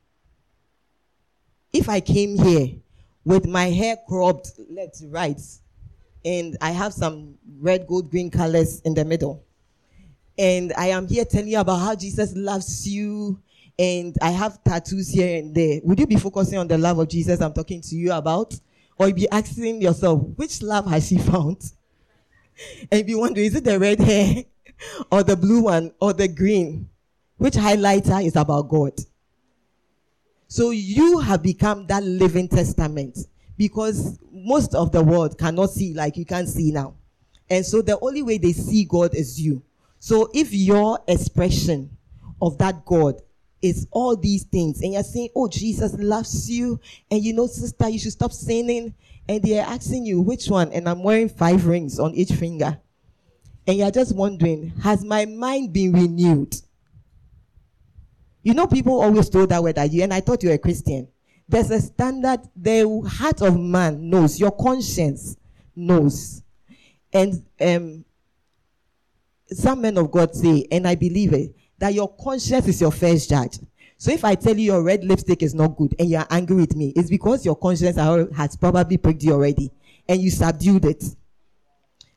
If 1.71 1.87
I 1.87 1.99
came 1.99 2.35
here 2.35 2.77
with 3.25 3.45
my 3.45 3.65
hair 3.65 3.97
cropped 4.07 4.51
left 4.69 4.99
to 4.99 5.07
right, 5.07 5.41
and 6.23 6.57
I 6.61 6.71
have 6.71 6.93
some 6.93 7.35
red, 7.59 7.87
gold, 7.87 8.09
green 8.09 8.31
colors 8.31 8.81
in 8.81 8.93
the 8.93 9.03
middle, 9.03 9.43
and 10.37 10.71
I 10.77 10.87
am 10.87 11.07
here 11.07 11.25
telling 11.25 11.49
you 11.49 11.59
about 11.59 11.79
how 11.79 11.95
Jesus 11.95 12.33
loves 12.35 12.87
you, 12.87 13.41
and 13.77 14.15
I 14.21 14.31
have 14.31 14.63
tattoos 14.63 15.09
here 15.09 15.37
and 15.37 15.53
there, 15.53 15.81
would 15.83 15.99
you 15.99 16.07
be 16.07 16.15
focusing 16.15 16.57
on 16.57 16.67
the 16.67 16.77
love 16.77 16.99
of 16.99 17.09
Jesus 17.09 17.41
I'm 17.41 17.53
talking 17.53 17.81
to 17.81 17.95
you 17.95 18.13
about? 18.13 18.57
Or 18.97 19.09
you 19.09 19.13
be 19.13 19.29
asking 19.29 19.81
yourself, 19.81 20.21
which 20.37 20.61
love 20.61 20.87
has 20.87 21.07
she 21.07 21.17
found? 21.17 21.71
And 22.89 23.05
be 23.05 23.15
wondering, 23.15 23.47
is 23.47 23.55
it 23.55 23.65
the 23.65 23.77
red 23.77 23.99
hair, 23.99 24.45
or 25.11 25.23
the 25.23 25.35
blue 25.35 25.63
one, 25.63 25.91
or 25.99 26.13
the 26.13 26.29
green? 26.29 26.87
Which 27.35 27.55
highlighter 27.55 28.25
is 28.25 28.37
about 28.37 28.69
God? 28.69 28.93
So 30.47 30.71
you 30.71 31.19
have 31.19 31.41
become 31.41 31.87
that 31.87 32.03
living 32.03 32.47
testament 32.47 33.17
because 33.57 34.19
most 34.31 34.75
of 34.75 34.91
the 34.91 35.03
world 35.03 35.37
cannot 35.37 35.71
see 35.71 35.93
like 35.93 36.17
you 36.17 36.25
can 36.25 36.47
see 36.47 36.71
now. 36.71 36.95
And 37.49 37.65
so 37.65 37.81
the 37.81 37.99
only 37.99 38.21
way 38.21 38.37
they 38.37 38.53
see 38.53 38.85
God 38.85 39.13
is 39.13 39.39
you. 39.39 39.63
So 39.99 40.29
if 40.33 40.53
your 40.53 40.99
expression 41.07 41.89
of 42.41 42.57
that 42.57 42.85
God 42.85 43.21
is 43.61 43.87
all 43.91 44.15
these 44.15 44.43
things 44.43 44.81
and 44.81 44.93
you're 44.93 45.03
saying, 45.03 45.29
Oh, 45.35 45.47
Jesus 45.47 45.93
loves 45.97 46.49
you, 46.49 46.79
and 47.09 47.23
you 47.23 47.33
know, 47.33 47.47
sister, 47.47 47.89
you 47.89 47.99
should 47.99 48.11
stop 48.11 48.31
sinning, 48.31 48.93
and 49.27 49.41
they're 49.41 49.65
asking 49.65 50.05
you 50.05 50.21
which 50.21 50.47
one, 50.47 50.71
and 50.71 50.87
I'm 50.87 51.01
wearing 51.03 51.29
five 51.29 51.65
rings 51.65 51.99
on 51.99 52.13
each 52.13 52.31
finger. 52.31 52.79
And 53.67 53.77
you're 53.77 53.91
just 53.91 54.15
wondering, 54.15 54.69
has 54.83 55.03
my 55.03 55.25
mind 55.25 55.73
been 55.73 55.91
renewed? 55.93 56.55
You 58.45 58.53
know, 58.53 58.67
people 58.67 59.01
always 59.01 59.27
told 59.27 59.49
that 59.49 59.63
word 59.63 59.79
at 59.79 59.91
you, 59.91 60.03
and 60.03 60.13
I 60.13 60.21
thought 60.21 60.43
you 60.43 60.49
were 60.49 60.55
a 60.55 60.59
Christian. 60.59 61.07
There's 61.49 61.71
a 61.71 61.81
standard, 61.81 62.41
the 62.55 63.01
heart 63.17 63.41
of 63.41 63.59
man 63.59 64.07
knows, 64.07 64.39
your 64.39 64.51
conscience 64.51 65.35
knows. 65.75 66.43
And 67.11 67.43
um, 67.59 68.05
some 69.47 69.81
men 69.81 69.97
of 69.97 70.11
God 70.11 70.35
say, 70.35 70.67
and 70.71 70.87
I 70.87 70.93
believe 70.93 71.33
it, 71.33 71.55
that 71.79 71.95
your 71.95 72.15
conscience 72.17 72.67
is 72.67 72.79
your 72.79 72.91
first 72.91 73.31
judge. 73.31 73.57
So 73.97 74.11
if 74.11 74.23
I 74.23 74.35
tell 74.35 74.55
you 74.55 74.73
your 74.73 74.83
red 74.83 75.03
lipstick 75.03 75.41
is 75.41 75.55
not 75.55 75.75
good 75.75 75.95
and 75.97 76.07
you're 76.07 76.27
angry 76.29 76.57
with 76.57 76.75
me, 76.75 76.93
it's 76.95 77.09
because 77.09 77.45
your 77.45 77.55
conscience 77.55 77.97
has 77.97 78.55
probably 78.57 78.97
pricked 78.97 79.23
you 79.23 79.33
already 79.33 79.71
and 80.07 80.21
you 80.21 80.29
subdued 80.29 80.85
it. 80.85 81.03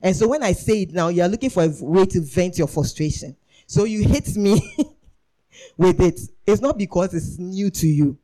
And 0.03 0.14
so 0.14 0.29
when 0.29 0.43
I 0.43 0.53
say 0.53 0.83
it 0.83 0.93
now, 0.93 1.09
you're 1.09 1.26
looking 1.26 1.49
for 1.49 1.62
a 1.62 1.72
way 1.81 2.05
to 2.05 2.20
vent 2.20 2.59
your 2.59 2.68
frustration. 2.68 3.35
So 3.66 3.85
you 3.85 4.07
hit 4.07 4.37
me 4.37 4.61
with 5.77 6.01
it. 6.01 6.21
It's 6.47 6.61
not 6.61 6.79
because 6.79 7.15
it's 7.15 7.39
new 7.39 7.71
to 7.71 7.87
you. 7.87 8.19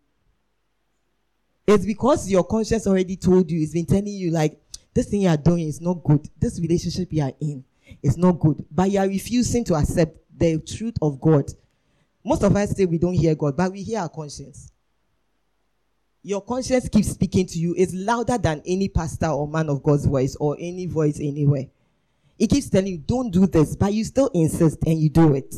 It's 1.66 1.86
because 1.86 2.30
your 2.30 2.44
conscience 2.44 2.86
already 2.86 3.16
told 3.16 3.50
you, 3.50 3.62
it's 3.62 3.72
been 3.72 3.86
telling 3.86 4.06
you, 4.08 4.30
like, 4.30 4.60
this 4.92 5.08
thing 5.08 5.22
you 5.22 5.28
are 5.28 5.36
doing 5.36 5.66
is 5.66 5.80
not 5.80 6.04
good. 6.04 6.28
This 6.38 6.60
relationship 6.60 7.08
you 7.10 7.22
are 7.22 7.32
in 7.40 7.64
is 8.02 8.16
not 8.16 8.32
good. 8.32 8.64
But 8.70 8.90
you 8.90 8.98
are 9.00 9.08
refusing 9.08 9.64
to 9.64 9.74
accept 9.74 10.16
the 10.36 10.60
truth 10.60 10.94
of 11.00 11.20
God. 11.20 11.50
Most 12.24 12.42
of 12.42 12.54
us 12.56 12.70
say 12.76 12.84
we 12.84 12.98
don't 12.98 13.14
hear 13.14 13.34
God, 13.34 13.56
but 13.56 13.72
we 13.72 13.82
hear 13.82 14.00
our 14.00 14.08
conscience. 14.08 14.70
Your 16.22 16.40
conscience 16.40 16.88
keeps 16.88 17.10
speaking 17.10 17.46
to 17.46 17.58
you. 17.58 17.74
It's 17.76 17.92
louder 17.92 18.38
than 18.38 18.62
any 18.66 18.88
pastor 18.88 19.26
or 19.26 19.46
man 19.46 19.68
of 19.68 19.82
God's 19.82 20.06
voice 20.06 20.36
or 20.36 20.56
any 20.58 20.86
voice 20.86 21.18
anywhere. 21.20 21.66
It 22.38 22.48
keeps 22.48 22.70
telling 22.70 22.88
you, 22.88 22.98
don't 22.98 23.30
do 23.30 23.46
this, 23.46 23.76
but 23.76 23.92
you 23.92 24.04
still 24.04 24.30
insist 24.34 24.78
and 24.86 24.98
you 24.98 25.10
do 25.10 25.34
it. 25.34 25.54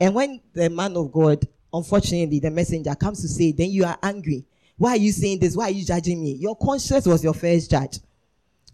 And 0.00 0.14
when 0.14 0.40
the 0.52 0.70
man 0.70 0.96
of 0.96 1.12
God, 1.12 1.46
unfortunately, 1.72 2.40
the 2.40 2.50
messenger 2.50 2.94
comes 2.94 3.22
to 3.22 3.28
say, 3.28 3.52
then 3.52 3.70
you 3.70 3.84
are 3.84 3.98
angry. 4.02 4.44
Why 4.76 4.90
are 4.90 4.96
you 4.96 5.12
saying 5.12 5.38
this? 5.38 5.56
Why 5.56 5.64
are 5.66 5.70
you 5.70 5.84
judging 5.84 6.22
me? 6.22 6.32
Your 6.32 6.56
conscience 6.56 7.06
was 7.06 7.22
your 7.22 7.34
first 7.34 7.70
judge. 7.70 7.98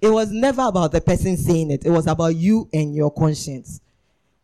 It 0.01 0.09
was 0.09 0.31
never 0.31 0.63
about 0.63 0.93
the 0.93 1.01
person 1.01 1.37
saying 1.37 1.71
it. 1.71 1.85
It 1.85 1.91
was 1.91 2.07
about 2.07 2.35
you 2.35 2.69
and 2.73 2.95
your 2.95 3.11
conscience. 3.11 3.81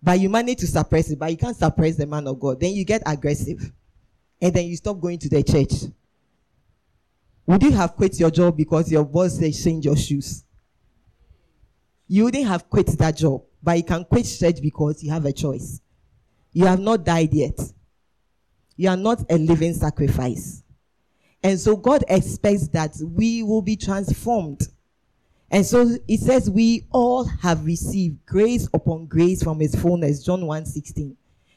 But 0.02 0.20
you 0.20 0.28
manage 0.28 0.58
to 0.58 0.66
suppress 0.66 1.10
it, 1.10 1.18
but 1.18 1.30
you 1.30 1.38
can't 1.38 1.56
suppress 1.56 1.96
the 1.96 2.06
man 2.06 2.26
of 2.28 2.38
God. 2.38 2.60
Then 2.60 2.72
you 2.74 2.84
get 2.84 3.02
aggressive. 3.06 3.72
and 4.40 4.52
then 4.54 4.66
you 4.66 4.76
stop 4.76 5.00
going 5.00 5.18
to 5.18 5.28
the 5.28 5.42
church, 5.42 5.90
would 7.46 7.62
you 7.62 7.72
have 7.72 7.94
quit 7.94 8.18
your 8.18 8.30
job 8.30 8.56
because 8.56 8.90
your 8.90 9.04
boss 9.04 9.38
said 9.38 9.54
change 9.54 9.84
your 9.84 9.96
shoes? 9.96 10.44
You 12.08 12.24
wouldn't 12.24 12.46
have 12.46 12.68
quit 12.68 12.86
that 12.98 13.16
job, 13.16 13.42
but 13.62 13.76
you 13.76 13.84
can 13.84 14.04
quit 14.04 14.26
church 14.26 14.60
because 14.60 15.02
you 15.02 15.10
have 15.10 15.24
a 15.24 15.32
choice. 15.32 15.80
You 16.56 16.64
have 16.64 16.80
not 16.80 17.04
died 17.04 17.34
yet. 17.34 17.60
You 18.78 18.88
are 18.88 18.96
not 18.96 19.30
a 19.30 19.36
living 19.36 19.74
sacrifice. 19.74 20.62
And 21.42 21.60
so 21.60 21.76
God 21.76 22.02
expects 22.08 22.68
that 22.68 22.96
we 23.02 23.42
will 23.42 23.60
be 23.60 23.76
transformed. 23.76 24.62
And 25.50 25.66
so 25.66 25.98
it 26.08 26.20
says 26.20 26.48
we 26.48 26.86
all 26.92 27.24
have 27.24 27.66
received 27.66 28.24
grace 28.24 28.70
upon 28.72 29.04
grace 29.04 29.42
from 29.42 29.60
his 29.60 29.74
fullness, 29.74 30.24
John 30.24 30.46
1:16. 30.46 31.14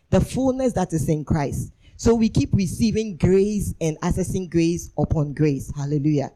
The 0.09 0.19
fullness 0.19 0.73
that 0.73 0.91
is 0.91 1.07
in 1.07 1.23
Christ. 1.23 1.71
So 1.95 2.13
we 2.13 2.27
keep 2.27 2.53
receiving 2.53 3.15
grace 3.15 3.73
and 3.79 3.97
accessing 4.01 4.49
grace 4.49 4.91
upon 4.97 5.31
grace. 5.31 5.71
Hallelujah. 5.77 6.33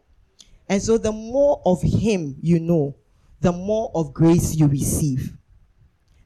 And 0.70 0.82
so 0.82 0.98
the 0.98 1.12
more 1.12 1.62
of 1.66 1.82
him 1.82 2.38
you 2.42 2.62
know, 2.62 2.96
the 3.42 3.52
more 3.52 3.92
of 3.94 4.14
grace 4.14 4.56
you 4.56 4.68
receive. 4.68 5.36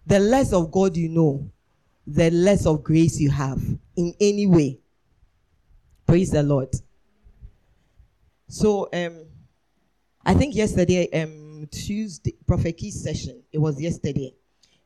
The 0.06 0.20
less 0.20 0.54
of 0.54 0.70
God 0.70 0.96
you 0.96 1.10
know, 1.10 1.50
the 2.08 2.32
less 2.32 2.66
of 2.66 2.84
grace 2.84 3.20
you 3.20 3.30
have 3.30 3.62
in 3.98 4.14
any 4.22 4.48
way. 4.48 4.80
Praise 6.08 6.32
the 6.32 6.42
Lord. 6.42 6.70
So 8.48 8.88
um 8.94 9.26
I 10.26 10.34
think 10.34 10.56
yesterday, 10.56 11.10
um 11.22 11.68
Tuesday, 11.70 12.34
Prophet 12.48 12.78
Key's 12.78 13.02
session, 13.02 13.44
it 13.52 13.58
was 13.58 13.80
yesterday. 13.82 14.34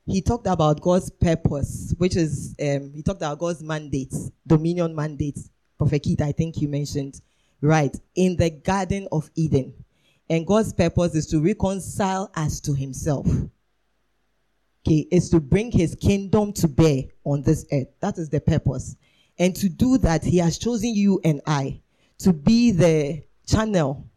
He 0.07 0.21
talked 0.21 0.47
about 0.47 0.81
God's 0.81 1.11
purpose, 1.11 1.93
which 1.99 2.15
is 2.15 2.55
um 2.59 2.91
he 2.95 3.03
talked 3.03 3.21
about 3.21 3.37
God's 3.37 3.61
mandates, 3.61 4.31
dominion 4.47 4.95
mandates. 4.95 5.51
Prophet 5.77 5.99
Keith, 5.99 6.21
I 6.21 6.31
think 6.31 6.59
you 6.61 6.67
mentioned, 6.67 7.21
right, 7.61 7.95
in 8.15 8.35
the 8.35 8.49
Garden 8.49 9.07
of 9.11 9.29
Eden. 9.35 9.73
And 10.29 10.47
God's 10.47 10.73
purpose 10.73 11.13
is 11.13 11.27
to 11.27 11.39
reconcile 11.39 12.31
us 12.35 12.59
to 12.61 12.73
himself. 12.73 13.27
Okay, 14.85 15.07
is 15.11 15.29
to 15.29 15.39
bring 15.39 15.71
his 15.71 15.93
kingdom 15.95 16.53
to 16.53 16.67
bear 16.67 17.03
on 17.23 17.43
this 17.43 17.65
earth. 17.71 17.87
That 17.99 18.17
is 18.17 18.29
the 18.29 18.41
purpose. 18.41 18.95
And 19.37 19.55
to 19.57 19.69
do 19.69 19.97
that, 19.99 20.23
he 20.23 20.37
has 20.37 20.57
chosen 20.57 20.95
you 20.95 21.21
and 21.23 21.41
I 21.45 21.81
to 22.19 22.33
be 22.33 22.71
the 22.71 23.23
channel 23.47 24.07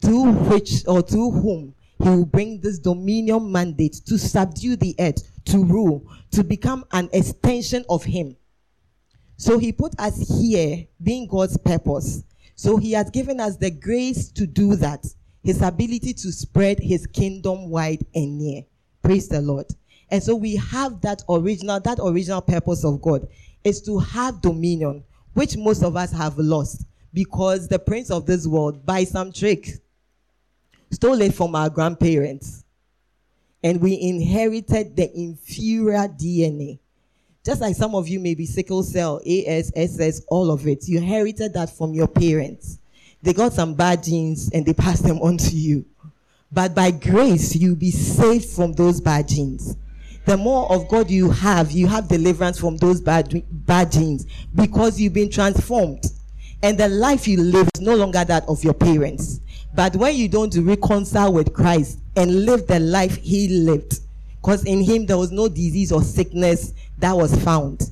through 0.00 0.32
which 0.32 0.86
or 0.86 1.02
through 1.02 1.32
whom 1.32 1.74
he 2.02 2.08
will 2.08 2.24
bring 2.24 2.60
this 2.60 2.78
dominion 2.78 3.52
mandate 3.52 4.00
to 4.06 4.18
subdue 4.18 4.76
the 4.76 4.94
earth, 4.98 5.30
to 5.46 5.64
rule, 5.64 6.10
to 6.30 6.42
become 6.42 6.84
an 6.92 7.08
extension 7.12 7.84
of 7.88 8.04
him. 8.04 8.36
So 9.36 9.58
he 9.58 9.72
put 9.72 9.98
us 9.98 10.40
here 10.40 10.86
being 11.02 11.26
God's 11.26 11.58
purpose. 11.58 12.24
So 12.54 12.76
he 12.76 12.92
has 12.92 13.10
given 13.10 13.40
us 13.40 13.56
the 13.56 13.70
grace 13.70 14.30
to 14.32 14.46
do 14.46 14.76
that, 14.76 15.06
his 15.42 15.62
ability 15.62 16.14
to 16.14 16.32
spread 16.32 16.78
his 16.78 17.06
kingdom 17.06 17.68
wide 17.70 18.04
and 18.14 18.38
near. 18.38 18.62
Praise 19.02 19.28
the 19.28 19.40
Lord. 19.40 19.66
And 20.10 20.22
so 20.22 20.34
we 20.34 20.56
have 20.56 21.00
that 21.02 21.22
original, 21.28 21.80
that 21.80 21.98
original 22.02 22.40
purpose 22.40 22.84
of 22.84 23.00
God 23.00 23.28
is 23.64 23.80
to 23.82 23.98
have 23.98 24.40
dominion, 24.40 25.04
which 25.34 25.56
most 25.56 25.82
of 25.82 25.96
us 25.96 26.12
have 26.12 26.38
lost 26.38 26.86
because 27.12 27.68
the 27.68 27.78
prince 27.78 28.10
of 28.10 28.26
this 28.26 28.46
world, 28.46 28.84
by 28.84 29.04
some 29.04 29.32
trick, 29.32 29.68
stole 30.90 31.20
it 31.20 31.34
from 31.34 31.54
our 31.54 31.70
grandparents. 31.70 32.64
And 33.62 33.80
we 33.80 34.00
inherited 34.00 34.96
the 34.96 35.10
inferior 35.16 36.08
DNA. 36.08 36.78
Just 37.44 37.60
like 37.60 37.76
some 37.76 37.94
of 37.94 38.08
you 38.08 38.20
may 38.20 38.34
be 38.34 38.46
sickle 38.46 38.82
cell, 38.82 39.20
AS, 39.26 39.72
SS, 39.74 40.22
all 40.28 40.50
of 40.50 40.66
it. 40.66 40.88
You 40.88 40.98
inherited 40.98 41.54
that 41.54 41.76
from 41.76 41.92
your 41.94 42.08
parents. 42.08 42.78
They 43.22 43.32
got 43.32 43.52
some 43.52 43.74
bad 43.74 44.02
genes 44.02 44.50
and 44.52 44.64
they 44.64 44.72
passed 44.72 45.04
them 45.04 45.18
on 45.20 45.36
to 45.38 45.54
you. 45.54 45.84
But 46.52 46.74
by 46.74 46.90
grace, 46.90 47.54
you'll 47.54 47.76
be 47.76 47.90
saved 47.90 48.50
from 48.50 48.72
those 48.72 49.00
bad 49.00 49.28
genes. 49.28 49.76
The 50.26 50.36
more 50.36 50.70
of 50.70 50.88
God 50.88 51.10
you 51.10 51.30
have, 51.30 51.70
you 51.70 51.86
have 51.86 52.08
deliverance 52.08 52.58
from 52.58 52.76
those 52.76 53.00
bad, 53.00 53.42
bad 53.50 53.92
genes 53.92 54.26
because 54.54 55.00
you've 55.00 55.14
been 55.14 55.30
transformed. 55.30 56.04
And 56.62 56.76
the 56.76 56.88
life 56.88 57.26
you 57.26 57.40
live 57.40 57.68
is 57.74 57.80
no 57.80 57.94
longer 57.94 58.24
that 58.24 58.44
of 58.48 58.62
your 58.62 58.74
parents. 58.74 59.40
But 59.74 59.96
when 59.96 60.14
you 60.14 60.28
don't 60.28 60.54
reconcile 60.56 61.32
with 61.32 61.54
Christ 61.54 62.00
and 62.16 62.44
live 62.44 62.66
the 62.66 62.80
life 62.80 63.16
he 63.16 63.48
lived, 63.48 64.00
because 64.40 64.64
in 64.64 64.82
him 64.82 65.06
there 65.06 65.18
was 65.18 65.30
no 65.30 65.48
disease 65.48 65.92
or 65.92 66.02
sickness 66.02 66.74
that 66.98 67.16
was 67.16 67.34
found. 67.42 67.90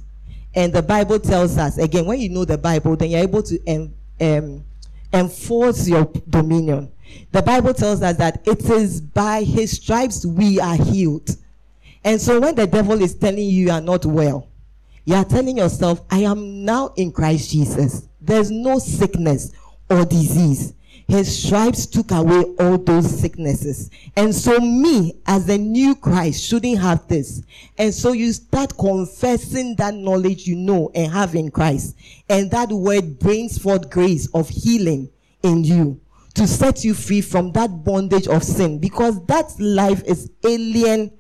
And 0.55 0.73
the 0.73 0.83
Bible 0.83 1.19
tells 1.19 1.57
us, 1.57 1.79
again, 1.79 2.07
when 2.07 2.21
you 2.21 2.29
know 2.29 2.45
the 2.45 2.59
Bible, 2.59 2.97
then 2.97 3.11
you're 3.11 3.21
able 3.21 3.43
to 3.45 3.59
um, 3.69 3.95
um, 4.21 4.65
enforce 5.13 5.89
your 5.89 6.11
dominion. 6.29 6.93
The 7.33 7.43
Bible 7.43 7.75
tells 7.75 8.03
us 8.03 8.17
that 8.17 8.47
it 8.47 8.65
is 8.71 9.01
by 9.01 9.43
his 9.43 9.73
stripes 9.73 10.27
we 10.27 10.61
are 10.61 10.77
healed. 10.77 11.37
And 12.05 12.21
so 12.21 12.41
when 12.41 12.55
the 12.55 12.67
devil 12.67 13.01
is 13.03 13.15
telling 13.15 13.39
you 13.39 13.67
you 13.67 13.71
are 13.71 13.81
not 13.81 14.07
well, 14.07 14.49
you 15.05 15.15
are 15.15 15.25
telling 15.25 15.57
yourself, 15.57 16.03
I 16.11 16.19
am 16.21 16.65
now 16.65 16.93
in 16.97 17.13
Christ 17.13 17.51
Jesus. 17.51 18.09
There's 18.21 18.51
no 18.51 18.79
sickness 18.79 19.53
or 19.89 20.05
disease. 20.05 20.75
His 21.09 21.43
stripes 21.43 21.87
took 21.87 22.11
away 22.11 22.45
all 22.61 22.77
those 22.77 23.19
sicknesses. 23.19 23.91
And 24.15 24.35
so 24.35 24.59
me, 24.61 25.15
as 25.27 25.47
the 25.47 25.57
new 25.57 25.95
Christ, 25.95 26.45
shouldn't 26.45 26.81
have 26.81 27.09
this. 27.09 27.43
And 27.79 27.95
so 27.95 28.13
you 28.13 28.31
start 28.35 28.77
confessing 28.77 29.75
that 29.77 29.95
knowledge 29.95 30.47
you 30.47 30.55
know 30.55 30.91
and 30.95 31.11
have 31.11 31.35
in 31.35 31.51
Christ. 31.51 31.97
And 32.29 32.51
that 32.51 32.69
word 32.69 33.19
brings 33.19 33.57
forth 33.57 33.89
grace 33.89 34.29
of 34.35 34.51
healing 34.51 35.09
in 35.43 35.65
you 35.65 35.99
to 36.35 36.47
set 36.47 36.85
you 36.85 36.93
free 36.93 37.23
from 37.23 37.53
that 37.53 37.69
bondage 37.85 38.29
of 38.29 38.45
sin 38.45 38.79
because 38.79 39.25
that 39.27 39.59
life 39.59 40.03
is 40.05 40.31
alien 40.45 41.11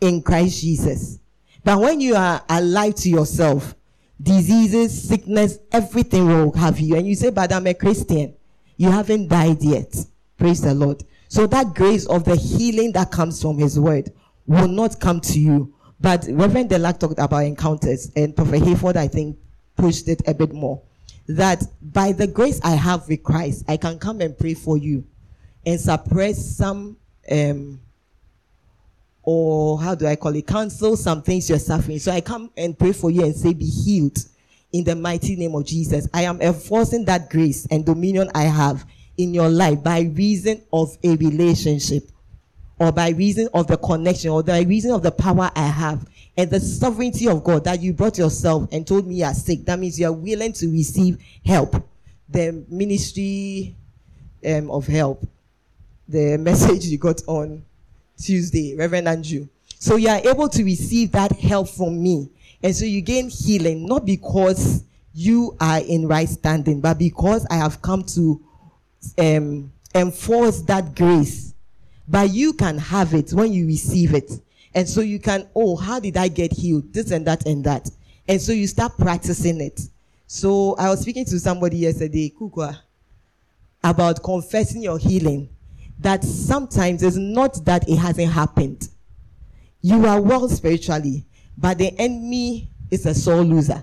in 0.00 0.22
Christ 0.22 0.62
Jesus. 0.62 1.18
But 1.62 1.80
when 1.80 2.00
you 2.00 2.16
are 2.16 2.42
alive 2.48 2.94
to 2.96 3.10
yourself, 3.10 3.74
diseases, 4.22 5.06
sickness, 5.06 5.58
everything 5.70 6.28
will 6.28 6.52
have 6.52 6.80
you. 6.80 6.96
And 6.96 7.06
you 7.06 7.14
say, 7.14 7.28
but 7.30 7.52
I'm 7.52 7.66
a 7.66 7.74
Christian. 7.74 8.34
You 8.76 8.90
haven't 8.90 9.28
died 9.28 9.62
yet. 9.62 9.94
Praise 10.38 10.60
the 10.60 10.74
Lord. 10.74 11.02
So 11.28 11.46
that 11.48 11.74
grace 11.74 12.06
of 12.06 12.24
the 12.24 12.36
healing 12.36 12.92
that 12.92 13.10
comes 13.10 13.40
from 13.40 13.58
his 13.58 13.78
word 13.78 14.12
will 14.46 14.68
not 14.68 15.00
come 15.00 15.20
to 15.20 15.40
you. 15.40 15.74
But 16.00 16.26
Reverend 16.28 16.70
Delac 16.70 16.98
talked 16.98 17.18
about 17.18 17.44
encounters 17.44 18.12
and 18.14 18.36
Prophet 18.36 18.62
Hayford, 18.62 18.96
I 18.96 19.08
think, 19.08 19.38
pushed 19.76 20.08
it 20.08 20.22
a 20.26 20.34
bit 20.34 20.52
more. 20.52 20.82
That 21.26 21.62
by 21.80 22.12
the 22.12 22.26
grace 22.26 22.60
I 22.62 22.72
have 22.72 23.08
with 23.08 23.22
Christ, 23.22 23.64
I 23.68 23.76
can 23.76 23.98
come 23.98 24.20
and 24.20 24.38
pray 24.38 24.54
for 24.54 24.76
you 24.76 25.04
and 25.64 25.80
suppress 25.80 26.56
some 26.56 26.98
um, 27.30 27.80
or 29.22 29.80
how 29.80 29.94
do 29.94 30.06
I 30.06 30.16
call 30.16 30.36
it, 30.36 30.46
cancel 30.46 30.96
some 30.96 31.22
things 31.22 31.48
you're 31.48 31.58
suffering. 31.58 31.98
So 31.98 32.12
I 32.12 32.20
come 32.20 32.50
and 32.56 32.78
pray 32.78 32.92
for 32.92 33.10
you 33.10 33.24
and 33.24 33.34
say, 33.34 33.54
be 33.54 33.64
healed 33.64 34.18
in 34.74 34.82
the 34.82 34.96
mighty 34.96 35.36
name 35.36 35.54
of 35.54 35.64
Jesus. 35.64 36.08
I 36.12 36.22
am 36.22 36.42
enforcing 36.42 37.04
that 37.04 37.30
grace 37.30 37.64
and 37.70 37.86
dominion 37.86 38.28
I 38.34 38.42
have 38.42 38.84
in 39.16 39.32
your 39.32 39.48
life 39.48 39.84
by 39.84 40.00
reason 40.00 40.62
of 40.72 40.98
a 41.04 41.14
relationship 41.14 42.02
or 42.80 42.90
by 42.90 43.10
reason 43.10 43.48
of 43.54 43.68
the 43.68 43.76
connection 43.76 44.30
or 44.30 44.42
by 44.42 44.62
reason 44.62 44.90
of 44.90 45.04
the 45.04 45.12
power 45.12 45.48
I 45.54 45.66
have 45.66 46.08
and 46.36 46.50
the 46.50 46.58
sovereignty 46.58 47.28
of 47.28 47.44
God 47.44 47.62
that 47.64 47.80
you 47.82 47.92
brought 47.92 48.18
yourself 48.18 48.68
and 48.72 48.84
told 48.84 49.06
me 49.06 49.14
you 49.14 49.24
are 49.24 49.32
sick. 49.32 49.64
That 49.64 49.78
means 49.78 50.00
you 50.00 50.08
are 50.08 50.12
willing 50.12 50.52
to 50.54 50.68
receive 50.68 51.22
help. 51.46 51.76
The 52.28 52.64
ministry 52.68 53.76
um, 54.44 54.72
of 54.72 54.88
help, 54.88 55.24
the 56.08 56.36
message 56.36 56.86
you 56.86 56.98
got 56.98 57.22
on 57.28 57.64
Tuesday, 58.18 58.74
Reverend 58.74 59.06
Andrew. 59.06 59.46
So 59.78 59.94
you 59.94 60.08
are 60.08 60.20
able 60.26 60.48
to 60.48 60.64
receive 60.64 61.12
that 61.12 61.30
help 61.30 61.68
from 61.68 62.02
me. 62.02 62.28
And 62.64 62.74
so 62.74 62.86
you 62.86 63.02
gain 63.02 63.28
healing, 63.28 63.84
not 63.84 64.06
because 64.06 64.84
you 65.12 65.54
are 65.60 65.80
in 65.80 66.08
right 66.08 66.26
standing, 66.26 66.80
but 66.80 66.98
because 66.98 67.46
I 67.50 67.56
have 67.56 67.82
come 67.82 68.02
to 68.14 68.40
um, 69.18 69.70
enforce 69.94 70.62
that 70.62 70.94
grace. 70.94 71.52
But 72.08 72.30
you 72.30 72.54
can 72.54 72.78
have 72.78 73.12
it 73.12 73.34
when 73.34 73.52
you 73.52 73.66
receive 73.66 74.14
it. 74.14 74.32
And 74.74 74.88
so 74.88 75.02
you 75.02 75.18
can, 75.18 75.46
oh, 75.54 75.76
how 75.76 76.00
did 76.00 76.16
I 76.16 76.28
get 76.28 76.54
healed? 76.54 76.90
This 76.90 77.10
and 77.10 77.26
that 77.26 77.44
and 77.44 77.62
that. 77.64 77.90
And 78.26 78.40
so 78.40 78.52
you 78.52 78.66
start 78.66 78.96
practicing 78.96 79.60
it. 79.60 79.82
So 80.26 80.74
I 80.76 80.88
was 80.88 81.02
speaking 81.02 81.26
to 81.26 81.38
somebody 81.38 81.76
yesterday, 81.76 82.32
Kukwa, 82.34 82.78
about 83.82 84.22
confessing 84.22 84.82
your 84.82 84.96
healing 84.96 85.50
that 85.98 86.24
sometimes 86.24 87.02
it's 87.02 87.16
not 87.16 87.62
that 87.66 87.86
it 87.90 87.96
hasn't 87.96 88.32
happened. 88.32 88.88
You 89.82 90.06
are 90.06 90.18
well 90.18 90.48
spiritually, 90.48 91.26
but 91.56 91.78
the 91.78 91.96
enemy 91.98 92.70
is 92.90 93.06
a 93.06 93.14
sore 93.14 93.42
loser. 93.42 93.82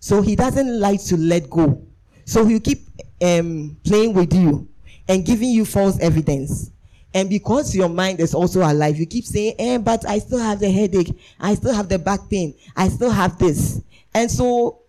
So 0.00 0.22
he 0.22 0.36
doesn't 0.36 0.80
like 0.80 1.02
to 1.04 1.16
let 1.16 1.50
go. 1.50 1.86
So 2.24 2.44
he'll 2.46 2.60
keep 2.60 2.86
um, 3.22 3.76
playing 3.84 4.14
with 4.14 4.32
you 4.32 4.68
and 5.08 5.24
giving 5.24 5.50
you 5.50 5.64
false 5.64 5.98
evidence. 6.00 6.70
And 7.12 7.28
because 7.28 7.74
your 7.74 7.88
mind 7.88 8.20
is 8.20 8.34
also 8.34 8.60
alive, 8.60 8.96
you 8.96 9.04
keep 9.04 9.24
saying, 9.24 9.54
eh, 9.58 9.78
but 9.78 10.08
I 10.08 10.20
still 10.20 10.38
have 10.38 10.60
the 10.60 10.70
headache. 10.70 11.12
I 11.40 11.54
still 11.54 11.74
have 11.74 11.88
the 11.88 11.98
back 11.98 12.30
pain. 12.30 12.54
I 12.76 12.88
still 12.88 13.10
have 13.10 13.36
this. 13.38 13.82
And 14.14 14.30
so 14.30 14.80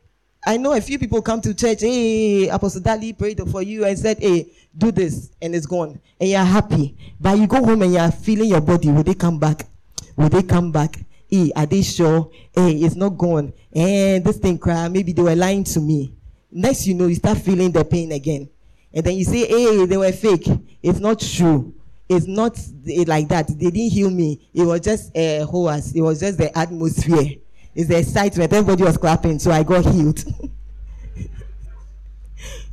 I 0.46 0.58
know 0.58 0.74
a 0.74 0.82
few 0.82 1.00
people 1.00 1.22
come 1.22 1.42
to 1.42 1.54
church, 1.54 1.82
hey, 1.82 2.48
Apostle 2.50 2.82
Dali 2.82 3.18
prayed 3.18 3.42
for 3.50 3.62
you 3.62 3.86
and 3.86 3.98
said, 3.98 4.20
hey, 4.20 4.52
do 4.78 4.92
this, 4.92 5.32
and 5.42 5.54
it's 5.54 5.66
gone. 5.66 6.00
And 6.20 6.30
you're 6.30 6.44
happy. 6.44 6.96
But 7.20 7.38
you 7.38 7.48
go 7.48 7.64
home 7.64 7.82
and 7.82 7.94
you're 7.94 8.12
feeling 8.12 8.50
your 8.50 8.62
body. 8.62 8.90
Will 8.90 9.04
they 9.04 9.14
come 9.14 9.38
back? 9.38 9.68
Will 10.16 10.30
they 10.30 10.44
come 10.44 10.72
back? 10.72 11.04
Hey, 11.32 11.52
are 11.56 11.66
they 11.66 11.82
sure? 11.82 12.30
Hey, 12.54 12.74
it's 12.74 12.96
not 12.96 13.18
gone. 13.18 13.54
And 13.74 14.24
this 14.24 14.38
thing 14.38 14.58
cry, 14.58 14.90
maybe 14.90 15.14
they 15.14 15.22
were 15.22 15.36
lying 15.36 15.64
to 15.64 15.80
me. 15.80 16.14
Next 16.52 16.86
you 16.86 16.94
know, 16.94 17.08
you 17.08 17.16
start 17.16 17.38
feeling 17.38 17.72
the 17.72 17.86
pain 17.86 18.12
again. 18.12 18.50
And 18.94 19.06
then 19.06 19.16
you 19.16 19.24
say, 19.24 19.48
hey, 19.48 19.86
they 19.86 19.96
were 19.96 20.12
fake. 20.12 20.50
It's 20.84 21.00
not 21.00 21.22
true. 21.22 21.74
It's 22.10 22.28
not 22.28 22.60
eh, 22.90 23.06
like 23.08 23.30
that. 23.30 23.48
They 23.48 23.72
didn't 23.72 23.94
heal 23.94 24.10
me. 24.10 24.50
It 24.54 24.64
was 24.64 24.82
just 24.82 25.16
a 25.16 25.40
uh, 25.40 25.46
hoas. 25.46 25.96
It 25.96 26.02
was 26.02 26.20
just 26.20 26.38
the 26.38 26.56
atmosphere. 26.58 27.38
It's 27.74 27.88
the 27.88 28.00
excitement. 28.00 28.52
Everybody 28.52 28.84
was 28.84 28.98
clapping, 28.98 29.40
so 29.40 29.52
I 29.52 29.64
got 29.64 29.86
healed. 29.86 30.22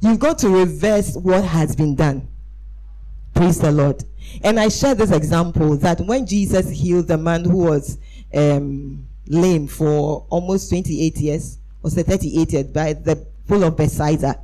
You've 0.01 0.19
got 0.19 0.39
to 0.41 0.49
reverse 0.49 1.15
what 1.15 1.45
has 1.45 1.77
been 1.77 1.95
done. 1.95 2.27
Praise 3.35 3.61
the 3.61 3.71
Lord. 3.71 4.03
And 4.43 4.59
I 4.59 4.69
share 4.69 4.97
this 4.97 5.13
example 5.13 5.77
that 5.77 6.01
when 6.01 6.27
Jesus 6.27 6.69
healed 6.69 7.07
the 7.07 7.19
man 7.19 7.45
who 7.45 7.59
was 7.59 7.99
um, 8.35 9.07
lame 9.27 9.67
for 9.67 10.27
almost 10.31 10.69
28 10.71 11.17
years, 11.19 11.59
or 11.83 11.91
say 11.91 12.03
38 12.03 12.53
years, 12.53 12.67
by 12.67 12.93
the 12.93 13.17
pool 13.47 13.65
of 13.65 13.77
Bethsaida, 13.77 14.41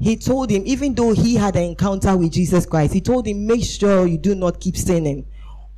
he 0.00 0.16
told 0.16 0.50
him, 0.50 0.62
even 0.66 0.94
though 0.94 1.12
he 1.12 1.36
had 1.36 1.54
an 1.54 1.62
encounter 1.62 2.16
with 2.16 2.32
Jesus 2.32 2.66
Christ, 2.66 2.92
he 2.92 3.00
told 3.00 3.26
him, 3.26 3.46
make 3.46 3.62
sure 3.64 4.06
you 4.06 4.18
do 4.18 4.34
not 4.34 4.60
keep 4.60 4.76
sinning, 4.76 5.26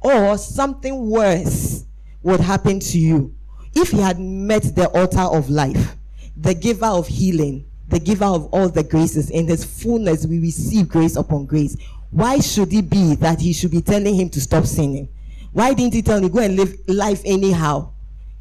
or 0.00 0.38
something 0.38 1.11
worse 1.11 1.84
would 2.22 2.40
happen 2.40 2.80
to 2.80 2.98
you. 2.98 3.34
If 3.74 3.90
he 3.90 4.00
had 4.00 4.18
met 4.18 4.74
the 4.74 4.88
altar 4.88 5.20
of 5.20 5.50
life, 5.50 5.96
the 6.36 6.55
giver 6.55 6.86
of 6.86 7.07
healing, 7.07 7.66
the 7.88 7.98
giver 7.98 8.24
of 8.24 8.46
all 8.46 8.68
the 8.68 8.82
graces, 8.82 9.30
in 9.30 9.46
his 9.46 9.64
fullness 9.64 10.26
we 10.26 10.38
receive 10.38 10.88
grace 10.88 11.16
upon 11.16 11.46
grace. 11.46 11.76
Why 12.11 12.38
should 12.38 12.72
it 12.72 12.88
be 12.88 13.16
that 13.16 13.40
he 13.40 13.52
should 13.52 13.72
be 13.72 13.82
telling 13.82 14.14
him 14.14 14.30
to 14.30 14.40
stop 14.40 14.64
sinning? 14.64 15.09
Why 15.55 15.72
didn't 15.72 15.94
he 15.94 16.02
tell 16.02 16.20
me, 16.20 16.28
go 16.28 16.40
and 16.40 16.57
live 16.57 16.76
life 16.88 17.22
anyhow 17.24 17.92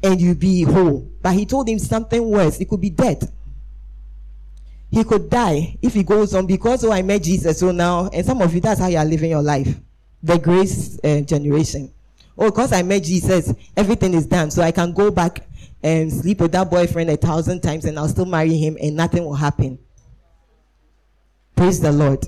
and 0.02 0.20
you 0.20 0.34
be 0.34 0.64
whole? 0.64 1.08
But 1.22 1.34
he 1.34 1.46
told 1.46 1.68
him 1.68 1.78
something 1.78 2.28
worse. 2.28 2.58
He 2.58 2.64
could 2.64 2.80
be 2.80 2.90
dead. 2.90 3.30
He 4.90 5.04
could 5.04 5.30
die 5.30 5.78
if 5.80 5.94
he 5.94 6.02
goes 6.02 6.34
on. 6.34 6.46
Because 6.46 6.84
oh 6.84 6.90
I 6.90 7.02
met 7.02 7.22
Jesus 7.22 7.60
so 7.60 7.70
now 7.70 8.10
and 8.12 8.26
some 8.26 8.42
of 8.42 8.52
you 8.52 8.60
that's 8.60 8.80
how 8.80 8.88
you 8.88 8.98
are 8.98 9.04
living 9.04 9.30
your 9.30 9.42
life. 9.42 9.78
The 10.24 10.38
grace 10.38 10.98
uh, 11.04 11.20
generation. 11.20 11.92
Oh 12.36 12.46
because 12.46 12.72
I 12.72 12.82
met 12.82 13.04
Jesus 13.04 13.54
everything 13.76 14.14
is 14.14 14.26
done. 14.26 14.50
So 14.50 14.62
I 14.62 14.72
can 14.72 14.92
go 14.92 15.12
back 15.12 15.46
and 15.84 16.12
sleep 16.12 16.40
with 16.40 16.50
that 16.50 16.68
boyfriend 16.68 17.10
a 17.10 17.16
thousand 17.16 17.60
times 17.60 17.84
and 17.84 17.96
I'll 17.96 18.08
still 18.08 18.26
marry 18.26 18.56
him 18.56 18.76
and 18.82 18.96
nothing 18.96 19.24
will 19.24 19.34
happen. 19.34 19.78
Praise 21.54 21.80
the 21.80 21.92
Lord. 21.92 22.26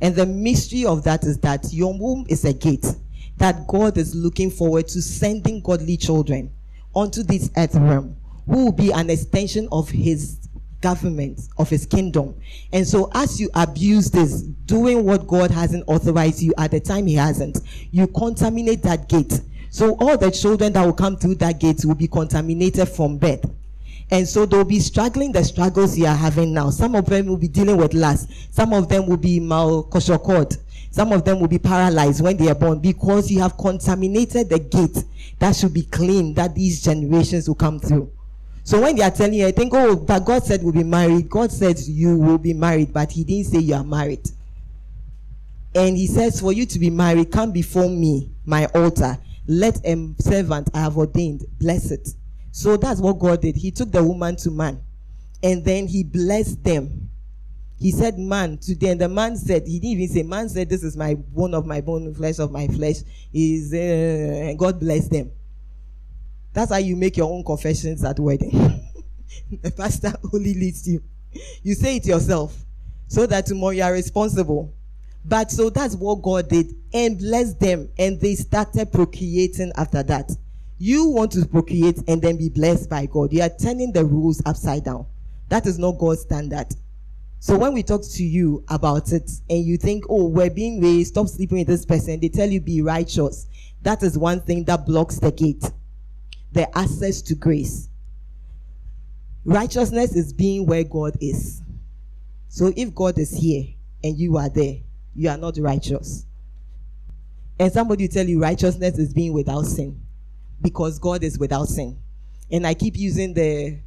And 0.00 0.16
the 0.16 0.26
mystery 0.26 0.86
of 0.86 1.04
that 1.04 1.22
is 1.22 1.38
that 1.38 1.72
your 1.72 1.96
womb 1.96 2.26
is 2.28 2.44
a 2.44 2.52
gate 2.52 2.86
that 3.40 3.66
God 3.66 3.96
is 3.96 4.14
looking 4.14 4.50
forward 4.50 4.86
to 4.88 5.00
sending 5.00 5.62
godly 5.62 5.96
children 5.96 6.52
onto 6.94 7.22
this 7.22 7.50
earth 7.56 7.74
realm 7.74 8.14
who 8.46 8.66
will 8.66 8.72
be 8.72 8.92
an 8.92 9.08
extension 9.08 9.66
of 9.72 9.88
his 9.88 10.36
government 10.82 11.40
of 11.58 11.68
his 11.68 11.86
kingdom. 11.86 12.34
And 12.72 12.86
so 12.86 13.10
as 13.14 13.40
you 13.40 13.48
abuse 13.54 14.10
this, 14.10 14.42
doing 14.42 15.04
what 15.04 15.26
God 15.26 15.50
hasn't 15.50 15.84
authorized 15.86 16.42
you 16.42 16.52
at 16.58 16.70
the 16.70 16.80
time 16.80 17.06
he 17.06 17.14
hasn't, 17.14 17.60
you 17.90 18.06
contaminate 18.06 18.82
that 18.82 19.08
gate. 19.08 19.40
So 19.70 19.96
all 20.00 20.18
the 20.18 20.30
children 20.30 20.72
that 20.74 20.84
will 20.84 20.92
come 20.92 21.16
through 21.16 21.36
that 21.36 21.60
gate 21.60 21.84
will 21.84 21.94
be 21.94 22.08
contaminated 22.08 22.88
from 22.88 23.18
birth. 23.18 23.44
And 24.10 24.28
so 24.28 24.44
they'll 24.44 24.64
be 24.64 24.80
struggling 24.80 25.32
the 25.32 25.44
struggles 25.44 25.96
you 25.96 26.06
are 26.06 26.16
having 26.16 26.52
now. 26.52 26.70
Some 26.70 26.94
of 26.96 27.06
them 27.06 27.26
will 27.26 27.36
be 27.36 27.48
dealing 27.48 27.76
with 27.76 27.94
lust. 27.94 28.30
Some 28.52 28.72
of 28.72 28.88
them 28.88 29.06
will 29.06 29.16
be 29.16 29.38
malcoshocod. 29.38 30.58
Some 30.90 31.12
of 31.12 31.24
them 31.24 31.40
will 31.40 31.48
be 31.48 31.58
paralyzed 31.58 32.22
when 32.22 32.36
they 32.36 32.48
are 32.48 32.54
born 32.54 32.80
because 32.80 33.30
you 33.30 33.40
have 33.40 33.56
contaminated 33.56 34.48
the 34.48 34.58
gate 34.58 35.04
that 35.38 35.54
should 35.54 35.72
be 35.72 35.82
clean 35.82 36.34
that 36.34 36.54
these 36.54 36.82
generations 36.82 37.48
will 37.48 37.54
come 37.54 37.78
through. 37.78 38.10
So 38.64 38.80
when 38.80 38.96
they 38.96 39.02
are 39.02 39.10
telling 39.10 39.34
you, 39.34 39.46
I 39.46 39.52
think, 39.52 39.72
oh, 39.74 39.96
but 39.96 40.24
God 40.24 40.44
said 40.44 40.62
we'll 40.62 40.72
be 40.72 40.84
married. 40.84 41.28
God 41.28 41.50
said 41.50 41.78
you 41.80 42.16
will 42.18 42.38
be 42.38 42.52
married, 42.52 42.92
but 42.92 43.10
He 43.12 43.24
didn't 43.24 43.46
say 43.46 43.58
you 43.58 43.74
are 43.74 43.84
married. 43.84 44.28
And 45.74 45.96
He 45.96 46.06
says, 46.06 46.40
for 46.40 46.52
you 46.52 46.66
to 46.66 46.78
be 46.78 46.90
married, 46.90 47.30
come 47.30 47.52
before 47.52 47.88
me, 47.88 48.30
my 48.44 48.66
altar. 48.66 49.18
Let 49.46 49.84
a 49.84 50.14
servant 50.18 50.70
I 50.74 50.80
have 50.80 50.96
ordained 50.96 51.44
bless 51.58 51.90
it. 51.90 52.10
So 52.52 52.76
that's 52.76 53.00
what 53.00 53.18
God 53.18 53.42
did. 53.42 53.56
He 53.56 53.70
took 53.70 53.90
the 53.90 54.04
woman 54.04 54.36
to 54.36 54.50
man, 54.50 54.80
and 55.42 55.64
then 55.64 55.86
He 55.86 56.04
blessed 56.04 56.62
them. 56.62 57.09
He 57.80 57.92
said, 57.92 58.18
Man, 58.18 58.58
today, 58.58 58.90
and 58.90 59.00
the 59.00 59.08
man 59.08 59.36
said, 59.36 59.66
He 59.66 59.80
didn't 59.80 60.02
even 60.02 60.08
say, 60.08 60.22
Man 60.22 60.48
said, 60.50 60.68
This 60.68 60.82
is 60.82 60.96
my 60.96 61.14
bone 61.14 61.54
of 61.54 61.64
my 61.64 61.80
bone, 61.80 62.12
flesh 62.14 62.38
of 62.38 62.52
my 62.52 62.66
flesh. 62.68 62.96
Is 63.32 63.72
uh, 63.72 64.52
God 64.58 64.78
bless 64.78 65.08
them. 65.08 65.30
That's 66.52 66.70
how 66.72 66.78
you 66.78 66.94
make 66.94 67.16
your 67.16 67.32
own 67.32 67.42
confessions 67.42 68.04
at 68.04 68.18
wedding. 68.18 68.50
the 69.62 69.70
pastor 69.70 70.12
only 70.32 70.52
leads 70.52 70.86
you. 70.86 71.02
You 71.62 71.74
say 71.74 71.96
it 71.96 72.06
yourself 72.06 72.56
so 73.08 73.24
that 73.26 73.46
tomorrow 73.46 73.70
you 73.70 73.82
are 73.82 73.92
responsible. 73.92 74.74
But 75.24 75.50
so 75.50 75.70
that's 75.70 75.94
what 75.94 76.22
God 76.22 76.48
did 76.48 76.74
and 76.92 77.18
blessed 77.18 77.60
them, 77.60 77.88
and 77.98 78.20
they 78.20 78.34
started 78.34 78.92
procreating 78.92 79.72
after 79.76 80.02
that. 80.02 80.30
You 80.78 81.08
want 81.08 81.32
to 81.32 81.46
procreate 81.46 81.98
and 82.08 82.20
then 82.20 82.36
be 82.36 82.48
blessed 82.48 82.90
by 82.90 83.06
God. 83.06 83.32
You 83.32 83.42
are 83.42 83.50
turning 83.50 83.92
the 83.92 84.04
rules 84.04 84.42
upside 84.44 84.84
down. 84.84 85.06
That 85.48 85.66
is 85.66 85.78
not 85.78 85.98
God's 85.98 86.22
standard. 86.22 86.68
So 87.40 87.58
when 87.58 87.72
we 87.72 87.82
talk 87.82 88.02
to 88.02 88.22
you 88.22 88.64
about 88.68 89.12
it 89.12 89.30
and 89.48 89.64
you 89.64 89.76
think, 89.76 90.04
oh, 90.08 90.28
we're 90.28 90.50
being 90.50 90.80
raised, 90.80 91.14
stop 91.14 91.26
sleeping 91.26 91.58
with 91.58 91.66
this 91.66 91.84
person, 91.84 92.20
they 92.20 92.28
tell 92.28 92.48
you 92.48 92.60
be 92.60 92.82
righteous. 92.82 93.48
That 93.82 94.02
is 94.02 94.16
one 94.16 94.42
thing 94.42 94.64
that 94.64 94.86
blocks 94.86 95.18
the 95.18 95.32
gate 95.32 95.64
the 96.52 96.76
access 96.76 97.22
to 97.22 97.34
grace. 97.34 97.88
Righteousness 99.44 100.14
is 100.14 100.32
being 100.32 100.66
where 100.66 100.84
God 100.84 101.16
is. 101.20 101.62
So 102.48 102.72
if 102.76 102.94
God 102.94 103.18
is 103.18 103.30
here 103.30 103.64
and 104.02 104.18
you 104.18 104.36
are 104.36 104.48
there, 104.48 104.78
you 105.14 105.28
are 105.28 105.36
not 105.36 105.56
righteous. 105.58 106.26
And 107.58 107.72
somebody 107.72 108.04
will 108.04 108.12
tell 108.12 108.26
you 108.26 108.40
righteousness 108.40 108.98
is 108.98 109.14
being 109.14 109.32
without 109.32 109.62
sin 109.66 110.00
because 110.60 110.98
God 110.98 111.22
is 111.22 111.38
without 111.38 111.68
sin. 111.68 111.98
And 112.50 112.66
I 112.66 112.74
keep 112.74 112.96
using 112.96 113.34
the 113.34 113.78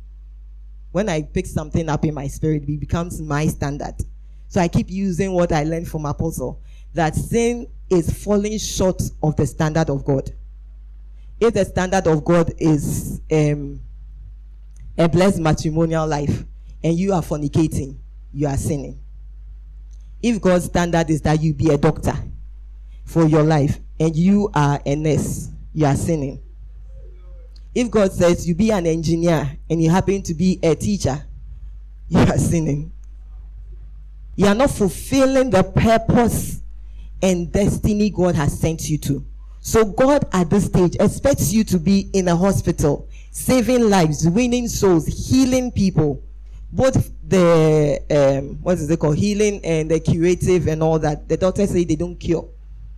when 0.94 1.10
I 1.10 1.24
pick 1.24 1.46
something 1.46 1.90
up 1.90 2.06
in 2.06 2.14
my 2.14 2.28
spirit, 2.28 2.64
it 2.64 2.80
becomes 2.80 3.22
my 3.22 3.48
standard. 3.48 3.96
So 4.48 4.62
I 4.62 4.70
keep 4.70 4.90
using 4.90 5.34
what 5.34 5.52
I 5.52 5.64
learned 5.64 5.90
from 5.90 6.06
Apostle 6.06 6.62
that 6.94 7.16
sin 7.16 7.68
is 7.90 8.24
falling 8.24 8.58
short 8.58 9.02
of 9.22 9.36
the 9.36 9.46
standard 9.46 9.90
of 9.90 10.06
God 10.06 10.32
if 11.40 11.54
the 11.54 11.66
standard 11.66 12.08
of 12.08 12.24
God 12.24 12.54
is 12.58 13.22
um, 13.32 13.82
a 14.98 15.10
blessed 15.10 15.40
matrimonial 15.40 16.08
life 16.08 16.46
and 16.84 16.98
you 16.98 17.14
are 17.14 17.22
fornicating, 17.22 17.98
you 18.34 18.48
are 18.48 18.58
sinning. 18.58 19.00
If 20.22 20.40
God's 20.42 20.66
standard 20.66 21.10
is 21.10 21.22
that 21.22 21.42
you 21.42 21.54
be 21.54 21.70
a 21.70 21.78
doctor 21.78 22.14
for 23.06 23.26
your 23.28 23.44
life 23.44 23.80
and 24.00 24.16
you 24.16 24.50
are 24.54 24.80
a 24.86 24.96
nurse, 24.96 25.50
you 25.74 25.86
are 25.86 25.96
sinning. 25.96 26.42
If 27.76 27.90
God 27.90 28.12
says 28.12 28.48
you 28.48 28.54
be 28.54 28.72
an 28.72 28.86
engineer 28.86 29.58
and 29.70 29.82
you 29.82 29.90
happen 29.90 30.22
to 30.24 30.34
be 30.34 30.60
a 30.62 30.76
teacher, 30.76 31.26
you 32.08 32.20
are 32.20 32.38
sinning. 32.38 32.92
You 34.36 34.48
are 34.48 34.56
not 34.56 34.72
fulfilling 34.72 35.50
the 35.50 35.64
purpose 35.64 36.62
and 37.22 37.52
destiny 37.52 38.10
God 38.10 38.36
has 38.36 38.60
sent 38.60 38.90
you 38.90 38.98
to. 39.00 39.26
So 39.62 39.86
God 39.86 40.28
at 40.34 40.50
this 40.50 40.66
stage 40.66 40.98
expects 41.00 41.54
you 41.54 41.64
to 41.66 41.80
be 41.80 42.10
in 42.14 42.28
a 42.28 42.36
hospital, 42.36 43.08
saving 43.32 43.90
lives, 43.90 44.28
winning 44.28 44.68
souls, 44.68 45.08
healing 45.08 45.72
people. 45.72 46.22
Both 46.72 47.12
the 47.26 48.02
um, 48.12 48.56
what 48.62 48.78
is 48.78 48.90
it 48.90 49.00
called, 49.00 49.18
healing 49.18 49.64
and 49.64 49.90
the 49.90 50.00
curative 50.00 50.68
and 50.68 50.84
all 50.84 51.00
that. 51.00 51.30
The 51.30 51.38
doctors 51.38 51.70
say 51.70 51.86
they 51.86 51.96
don't 51.96 52.18
cure; 52.20 52.50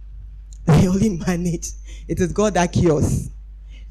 they 0.66 0.88
only 0.88 1.10
manage. 1.10 1.68
It 2.08 2.20
is 2.20 2.32
God 2.32 2.56
that 2.56 2.74
cures. 2.74 3.30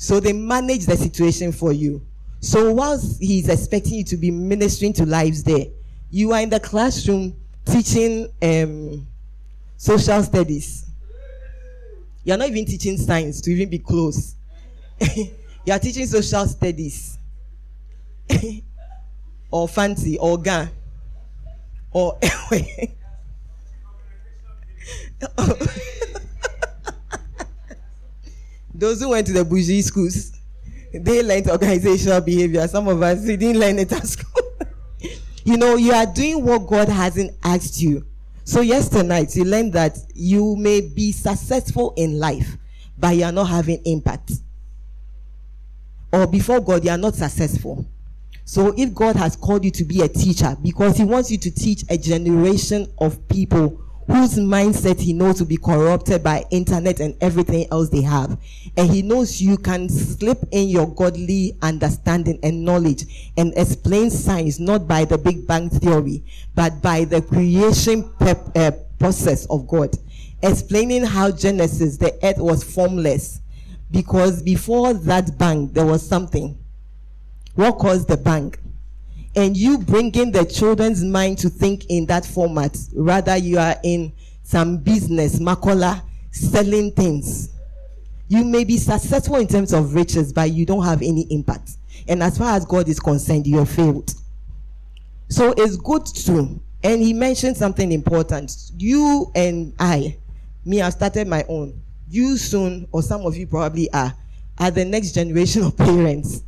So 0.04 0.20
they 0.20 0.32
manage 0.32 0.86
the 0.86 0.96
situation 0.96 1.52
for 1.52 1.72
you. 1.72 2.04
So 2.40 2.72
whilst 2.72 3.20
He's 3.20 3.48
expecting 3.48 3.94
you 3.94 4.04
to 4.04 4.16
be 4.16 4.30
ministering 4.30 4.92
to 4.94 5.06
lives 5.06 5.42
there, 5.42 5.66
you 6.10 6.32
are 6.32 6.40
in 6.40 6.50
the 6.50 6.60
classroom 6.60 7.34
teaching 7.64 8.28
um, 8.42 9.06
social 9.76 10.22
studies 10.22 10.84
you're 12.24 12.38
not 12.38 12.48
even 12.48 12.64
teaching 12.64 12.96
science 12.96 13.40
to 13.42 13.50
even 13.50 13.68
be 13.68 13.78
close. 13.78 14.34
you 15.16 15.30
are 15.70 15.78
teaching 15.78 16.06
social 16.06 16.46
studies. 16.46 17.18
or 19.50 19.68
fancy, 19.68 20.16
or 20.18 20.38
GAN. 20.38 20.70
Or 21.92 22.18
Those 28.84 29.00
who 29.00 29.08
went 29.08 29.26
to 29.28 29.32
the 29.32 29.46
bougie 29.46 29.80
schools. 29.80 30.30
they 30.92 31.22
learned 31.22 31.48
organizational 31.48 32.20
behavior. 32.20 32.68
Some 32.68 32.86
of 32.86 33.00
us 33.00 33.24
we 33.24 33.38
didn't 33.38 33.58
learn 33.58 33.78
it 33.78 33.90
at 33.90 34.06
school. 34.06 34.42
you 35.44 35.56
know, 35.56 35.76
you 35.76 35.92
are 35.94 36.04
doing 36.04 36.44
what 36.44 36.66
God 36.66 36.90
hasn't 36.90 37.34
asked 37.42 37.80
you. 37.80 38.04
So 38.44 38.60
yesterday 38.60 39.08
night 39.08 39.34
you 39.36 39.44
learned 39.46 39.72
that 39.72 39.96
you 40.14 40.56
may 40.56 40.82
be 40.82 41.12
successful 41.12 41.94
in 41.96 42.18
life, 42.18 42.58
but 42.98 43.16
you 43.16 43.24
are 43.24 43.32
not 43.32 43.44
having 43.44 43.80
impact. 43.86 44.32
Or 46.12 46.26
before 46.26 46.60
God, 46.60 46.84
you 46.84 46.90
are 46.90 46.98
not 46.98 47.14
successful. 47.14 47.86
So 48.44 48.74
if 48.76 48.92
God 48.92 49.16
has 49.16 49.34
called 49.34 49.64
you 49.64 49.70
to 49.70 49.84
be 49.86 50.02
a 50.02 50.08
teacher 50.08 50.58
because 50.62 50.98
he 50.98 51.04
wants 51.04 51.30
you 51.30 51.38
to 51.38 51.50
teach 51.50 51.84
a 51.88 51.96
generation 51.96 52.86
of 52.98 53.26
people 53.28 53.80
whose 54.06 54.36
mindset 54.36 55.00
he 55.00 55.12
knows 55.12 55.40
will 55.40 55.48
be 55.48 55.56
corrupted 55.56 56.22
by 56.22 56.44
internet 56.50 57.00
and 57.00 57.16
everything 57.20 57.66
else 57.70 57.88
they 57.88 58.02
have. 58.02 58.38
And 58.76 58.90
he 58.90 59.02
knows 59.02 59.40
you 59.40 59.56
can 59.56 59.88
slip 59.88 60.38
in 60.50 60.68
your 60.68 60.86
godly 60.94 61.56
understanding 61.62 62.38
and 62.42 62.64
knowledge 62.64 63.32
and 63.36 63.52
explain 63.56 64.10
science 64.10 64.58
not 64.58 64.86
by 64.86 65.04
the 65.04 65.18
Big 65.18 65.46
Bang 65.46 65.70
theory, 65.70 66.24
but 66.54 66.82
by 66.82 67.04
the 67.04 67.22
creation 67.22 68.10
pep, 68.18 68.38
uh, 68.56 68.72
process 68.98 69.46
of 69.46 69.66
God. 69.66 69.96
Explaining 70.42 71.04
how 71.04 71.30
Genesis, 71.30 71.96
the 71.96 72.18
earth 72.22 72.38
was 72.38 72.62
formless. 72.62 73.40
Because 73.90 74.42
before 74.42 74.92
that 74.92 75.38
bang, 75.38 75.72
there 75.72 75.86
was 75.86 76.06
something. 76.06 76.58
What 77.54 77.78
caused 77.78 78.08
the 78.08 78.16
bang? 78.16 78.54
And 79.36 79.56
you 79.56 79.78
bringing 79.78 80.30
the 80.30 80.44
children's 80.44 81.02
mind 81.02 81.38
to 81.38 81.48
think 81.48 81.86
in 81.88 82.06
that 82.06 82.24
format. 82.24 82.76
Rather 82.94 83.36
you 83.36 83.58
are 83.58 83.76
in 83.82 84.12
some 84.42 84.78
business 84.78 85.38
makola 85.38 86.02
selling 86.30 86.92
things. 86.92 87.50
You 88.28 88.44
may 88.44 88.64
be 88.64 88.78
successful 88.78 89.36
in 89.36 89.46
terms 89.46 89.72
of 89.72 89.94
riches 89.94 90.32
but 90.32 90.50
you 90.52 90.64
don't 90.64 90.84
have 90.84 91.02
any 91.02 91.26
impact. 91.30 91.72
And 92.06 92.22
as 92.22 92.38
far 92.38 92.54
as 92.56 92.64
god 92.64 92.88
is 92.88 93.00
concerned 93.00 93.46
you 93.46 93.58
have 93.58 93.70
failed. 93.70 94.14
So 95.28 95.52
it's 95.56 95.76
good 95.76 96.06
to 96.06 96.60
and 96.82 97.00
he 97.00 97.12
mentioned 97.12 97.56
something 97.56 97.90
important. 97.90 98.70
You 98.78 99.30
and 99.34 99.74
i 99.78 100.16
me 100.64 100.80
i've 100.80 100.92
started 100.92 101.26
my 101.26 101.44
own. 101.48 101.80
You 102.08 102.36
soon 102.36 102.86
or 102.92 103.02
some 103.02 103.22
of 103.22 103.36
you 103.36 103.46
probably 103.46 103.92
are 103.92 104.14
are 104.58 104.70
the 104.70 104.84
next 104.84 105.12
generation 105.12 105.64
of 105.64 105.76
parents 105.76 106.42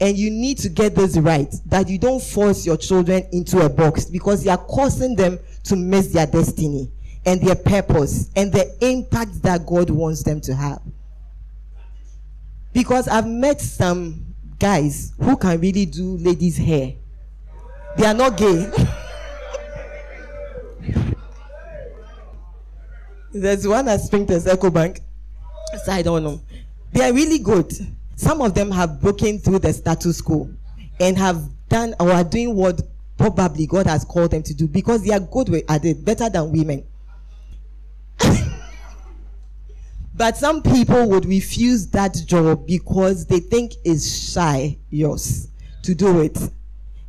and 0.00 0.16
you 0.16 0.30
need 0.30 0.58
to 0.58 0.68
get 0.68 0.94
this 0.94 1.16
right 1.16 1.52
that 1.66 1.88
you 1.88 1.98
don't 1.98 2.22
force 2.22 2.64
your 2.64 2.76
children 2.76 3.26
into 3.32 3.60
a 3.60 3.68
box 3.68 4.04
because 4.04 4.44
you 4.44 4.50
are 4.50 4.58
causing 4.58 5.16
them 5.16 5.38
to 5.64 5.76
miss 5.76 6.08
their 6.08 6.26
destiny 6.26 6.90
and 7.26 7.40
their 7.40 7.56
purpose 7.56 8.30
and 8.36 8.52
the 8.52 8.76
impact 8.80 9.42
that 9.42 9.66
God 9.66 9.90
wants 9.90 10.22
them 10.22 10.40
to 10.42 10.54
have. 10.54 10.80
Because 12.72 13.08
I've 13.08 13.26
met 13.26 13.60
some 13.60 14.24
guys 14.58 15.12
who 15.20 15.36
can 15.36 15.60
really 15.60 15.84
do 15.86 16.16
ladies' 16.18 16.56
hair. 16.56 16.94
They 17.96 18.06
are 18.06 18.14
not 18.14 18.36
gay. 18.36 18.70
There's 23.32 23.66
one 23.66 23.88
at 23.88 24.00
Springtons 24.00 24.46
Ecobank. 24.46 25.00
So 25.84 25.92
I 25.92 26.02
don't 26.02 26.22
know. 26.22 26.40
They 26.92 27.08
are 27.08 27.12
really 27.12 27.38
good. 27.38 27.72
Some 28.18 28.42
of 28.42 28.52
them 28.52 28.72
have 28.72 29.00
broken 29.00 29.38
through 29.38 29.60
the 29.60 29.72
status 29.72 30.20
quo 30.20 30.50
and 30.98 31.16
have 31.16 31.40
done 31.68 31.94
or 32.00 32.10
are 32.10 32.24
doing 32.24 32.56
what 32.56 32.80
probably 33.16 33.64
God 33.64 33.86
has 33.86 34.04
called 34.04 34.32
them 34.32 34.42
to 34.42 34.52
do 34.52 34.66
because 34.66 35.04
they 35.04 35.14
are 35.14 35.20
good 35.20 35.62
at 35.68 35.84
it, 35.84 36.04
better 36.04 36.28
than 36.28 36.50
women. 36.50 36.84
but 40.16 40.36
some 40.36 40.64
people 40.64 41.08
would 41.10 41.26
refuse 41.26 41.86
that 41.90 42.20
job 42.26 42.66
because 42.66 43.24
they 43.24 43.38
think 43.38 43.74
it's 43.84 44.32
shy 44.32 44.76
yours 44.90 45.46
to 45.84 45.94
do 45.94 46.20
it. 46.20 46.36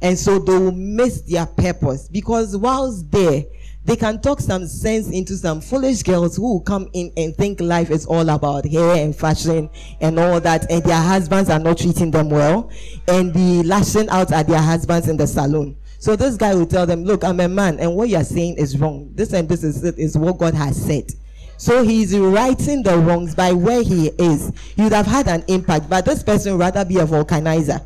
And 0.04 0.18
so 0.18 0.38
they 0.38 0.60
will 0.60 0.72
miss 0.72 1.22
their 1.22 1.48
purpose 1.48 2.08
because 2.08 2.56
whilst 2.56 3.10
there, 3.10 3.46
they 3.86 3.96
can 3.96 4.22
talk 4.22 4.40
some 4.40 4.68
sense 4.68 5.10
into 5.10 5.36
some 5.38 5.62
foolish 5.62 6.04
girls 6.04 6.36
who 6.36 6.62
come 6.62 6.90
in 6.94 7.12
and 7.16 7.36
think 7.36 7.62
life 7.62 7.90
is 7.90 8.06
all 8.06 8.30
about 8.30 8.66
hair 8.66 8.96
and 8.96 9.16
fashion 9.16 9.70
and 10.02 10.20
all 10.20 10.40
that, 10.42 10.70
and 10.70 10.84
their 10.84 11.02
husbands 11.02 11.50
are 11.50 11.60
not 11.60 11.78
treating 11.78 12.12
them 12.12 12.30
well, 12.30 12.70
and 13.08 13.34
be 13.34 13.64
lashing 13.64 14.10
out 14.10 14.32
at 14.32 14.48
their 14.48 14.62
husbands 14.62 15.08
in 15.08 15.18
the 15.18 15.26
salon. 15.26 15.76
So 15.98 16.16
this 16.16 16.36
guy 16.36 16.54
will 16.56 16.66
tell 16.66 16.86
them, 16.86 17.04
Look, 17.04 17.24
I'm 17.24 17.40
a 17.40 17.48
man, 17.48 17.80
and 17.80 17.96
what 17.96 18.10
you're 18.10 18.24
saying 18.24 18.58
is 18.58 18.78
wrong. 18.78 19.12
This 19.16 19.34
and 19.34 19.48
this 19.48 19.64
is, 19.64 19.84
is 19.84 20.18
what 20.18 20.38
God 20.38 20.54
has 20.54 20.82
said. 20.82 21.12
So 21.58 21.84
he's 21.84 22.18
righting 22.18 22.84
the 22.84 22.98
wrongs 22.98 23.36
by 23.36 23.52
where 23.52 23.84
he 23.84 24.08
is. 24.18 24.52
You'd 24.78 24.94
have 24.94 25.08
had 25.08 25.28
an 25.28 25.44
impact, 25.48 25.90
but 25.90 26.06
this 26.06 26.24
person 26.24 26.54
would 26.54 26.60
rather 26.60 26.86
be 26.86 26.98
a 26.98 27.06
vulcanizer 27.06 27.86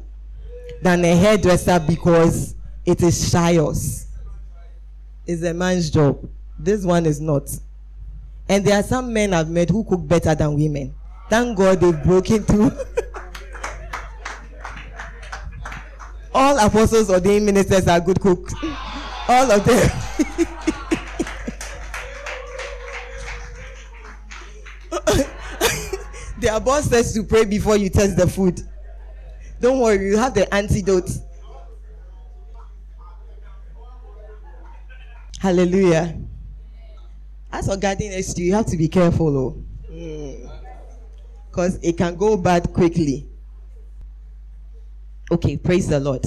than 0.81 1.03
a 1.05 1.15
hairdresser 1.15 1.79
because 1.87 2.55
it 2.85 3.01
is 3.01 3.31
shios 3.31 4.03
is 5.26 5.43
a 5.43 5.53
man's 5.53 5.89
job. 5.89 6.30
This 6.59 6.86
one 6.86 7.05
is 7.05 7.21
not. 7.21 7.49
And 8.49 8.65
there 8.65 8.80
are 8.80 8.84
some 8.84 9.13
men 9.13 9.34
I've 9.34 9.49
met 9.49 9.69
who 9.69 9.84
cook 9.84 10.07
better 10.07 10.36
than 10.36 10.55
women. 10.55 10.93
Thank 11.30 11.57
God 11.57 11.80
they've 11.80 12.03
broken 12.03 12.43
through. 12.43 12.71
All 16.34 16.57
apostles, 16.57 17.09
ordained 17.09 17.45
ministers 17.45 17.88
are 17.88 17.99
good 17.99 18.19
cooks. 18.19 18.53
All 19.28 19.51
of 19.51 19.63
them. 19.63 19.89
Their 26.39 26.59
boss 26.59 26.89
says 26.89 27.13
to 27.13 27.24
pray 27.24 27.45
before 27.45 27.78
you 27.78 27.89
test 27.89 28.17
the 28.17 28.28
food. 28.28 28.59
Don't 29.61 29.80
worry, 29.80 30.07
you 30.07 30.17
have 30.17 30.34
the 30.34 30.51
antidote. 30.53 31.09
Hallelujah. 35.43 36.17
As 37.51 37.67
for 37.67 37.75
guarding 37.75 38.11
next 38.11 38.39
you, 38.39 38.45
you 38.45 38.53
have 38.53 38.65
to 38.67 38.77
be 38.77 38.87
careful, 38.87 39.37
oh. 39.37 39.61
Because 41.49 41.77
it 41.83 41.97
can 41.97 42.15
go 42.15 42.37
bad 42.37 42.71
quickly. 42.71 43.27
Okay, 45.29 45.57
praise 45.57 45.89
the 45.89 45.99
Lord. 45.99 46.25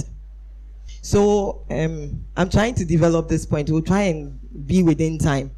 So 1.01 1.65
um, 1.71 2.23
I'm 2.35 2.47
trying 2.47 2.75
to 2.75 2.85
develop 2.85 3.27
this 3.27 3.43
point. 3.43 3.71
We'll 3.71 3.81
try 3.81 4.01
and 4.03 4.39
be 4.67 4.83
within 4.83 5.17
time. 5.17 5.49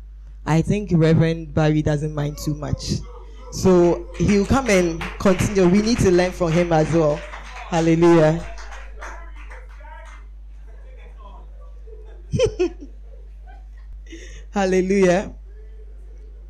I 0.45 0.62
think 0.62 0.91
Reverend 0.93 1.53
Barry 1.53 1.82
doesn't 1.82 2.16
mind 2.16 2.38
too 2.38 2.55
much. 2.55 2.93
So 3.51 4.07
he'll 4.18 4.45
come 4.45 4.70
and 4.70 5.01
continue. 5.20 5.68
We 5.68 5.82
need 5.82 5.97
to 5.99 6.12
learn 6.12 6.32
from 6.32 6.53
him 6.53 6.72
as 6.72 6.93
well. 6.93 7.18
Hallelujah. 7.18 8.41
Hallelujah. 14.52 15.34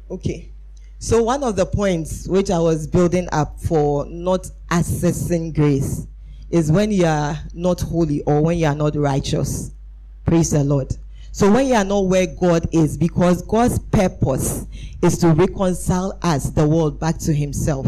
Okay. 0.09 0.51
So, 0.99 1.23
one 1.23 1.43
of 1.43 1.55
the 1.55 1.65
points 1.65 2.27
which 2.27 2.49
I 2.49 2.59
was 2.59 2.87
building 2.87 3.27
up 3.31 3.59
for 3.59 4.05
not 4.05 4.49
accessing 4.69 5.53
grace 5.53 6.07
is 6.49 6.71
when 6.71 6.91
you 6.91 7.05
are 7.05 7.37
not 7.53 7.79
holy 7.81 8.21
or 8.23 8.41
when 8.41 8.57
you 8.57 8.65
are 8.65 8.75
not 8.75 8.95
righteous. 8.95 9.71
Praise 10.25 10.51
the 10.51 10.63
Lord. 10.63 10.93
So, 11.31 11.51
when 11.51 11.67
you 11.67 11.75
are 11.75 11.85
not 11.85 12.07
where 12.07 12.27
God 12.27 12.67
is, 12.71 12.97
because 12.97 13.41
God's 13.43 13.79
purpose 13.79 14.65
is 15.01 15.17
to 15.19 15.29
reconcile 15.29 16.17
us, 16.21 16.49
the 16.49 16.67
world, 16.67 16.99
back 16.99 17.17
to 17.19 17.33
Himself. 17.33 17.85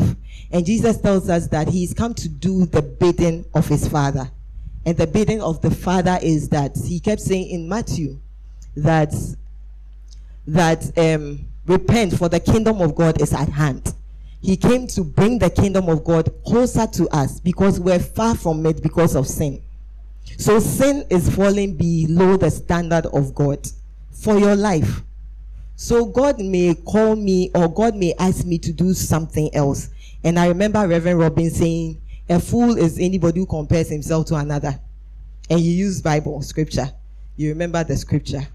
And 0.52 0.66
Jesus 0.66 0.98
tells 0.98 1.30
us 1.30 1.48
that 1.48 1.68
He's 1.68 1.94
come 1.94 2.14
to 2.16 2.30
do 2.30 2.66
the 2.66 2.82
bidding 2.82 3.46
of 3.54 3.68
His 3.68 3.88
Father. 3.88 4.30
And 4.86 4.98
the 4.98 5.08
bidding 5.08 5.42
of 5.42 5.62
the 5.62 5.72
Father 5.72 6.18
is 6.22 6.50
that 6.50 6.78
He 6.78 7.00
kept 7.00 7.22
saying 7.22 7.50
in 7.50 7.68
Matthew 7.68 8.20
that 8.76 9.14
that 10.48 10.98
um, 10.98 11.40
repent 11.66 12.18
for 12.18 12.30
the 12.30 12.40
kingdom 12.40 12.82
of 12.82 12.96
God 12.96 13.22
is 13.22 13.34
at 13.34 13.50
hand. 13.50 13.94
He 14.42 14.58
came 14.58 14.88
to 14.88 15.04
bring 15.04 15.38
the 15.38 15.50
kingdom 15.50 15.88
of 15.88 16.04
God 16.04 16.32
closer 16.46 16.88
to 16.88 17.08
us 17.10 17.40
because 17.40 17.80
we're 17.80 18.00
far 18.00 18.36
from 18.36 18.66
it 18.66 18.82
because 18.82 19.16
of 19.16 19.28
sin. 19.28 19.62
So 20.38 20.60
sin 20.60 21.06
is 21.10 21.34
falling 21.36 21.78
below 21.78 22.38
the 22.38 22.50
standard 22.50 23.06
of 23.08 23.36
God 23.36 23.68
for 24.12 24.40
your 24.40 24.56
life. 24.56 25.02
So 25.76 26.06
God 26.06 26.40
may 26.40 26.74
call 26.76 27.16
me 27.16 27.52
or 27.54 27.68
God 27.72 27.96
may 27.96 28.14
ask 28.20 28.46
me 28.46 28.58
to 28.60 28.72
do 28.72 28.94
something 28.94 29.54
else. 29.54 29.90
And 30.24 30.40
I 30.40 30.48
remember 30.48 30.88
Reverend 30.88 31.20
Robin 31.20 31.50
saying, 31.50 32.02
a 32.30 32.40
fool 32.40 32.78
is 32.78 32.98
anybody 33.00 33.40
who 33.40 33.46
compares 33.46 33.90
himself 33.90 34.28
to 34.28 34.36
another. 34.36 34.80
And 35.50 35.60
you 35.60 35.72
use 35.72 36.02
Bible 36.02 36.42
scripture. 36.42 36.92
You 37.36 37.50
remember 37.50 37.84
the 37.84 37.98
scripture. 37.98 38.48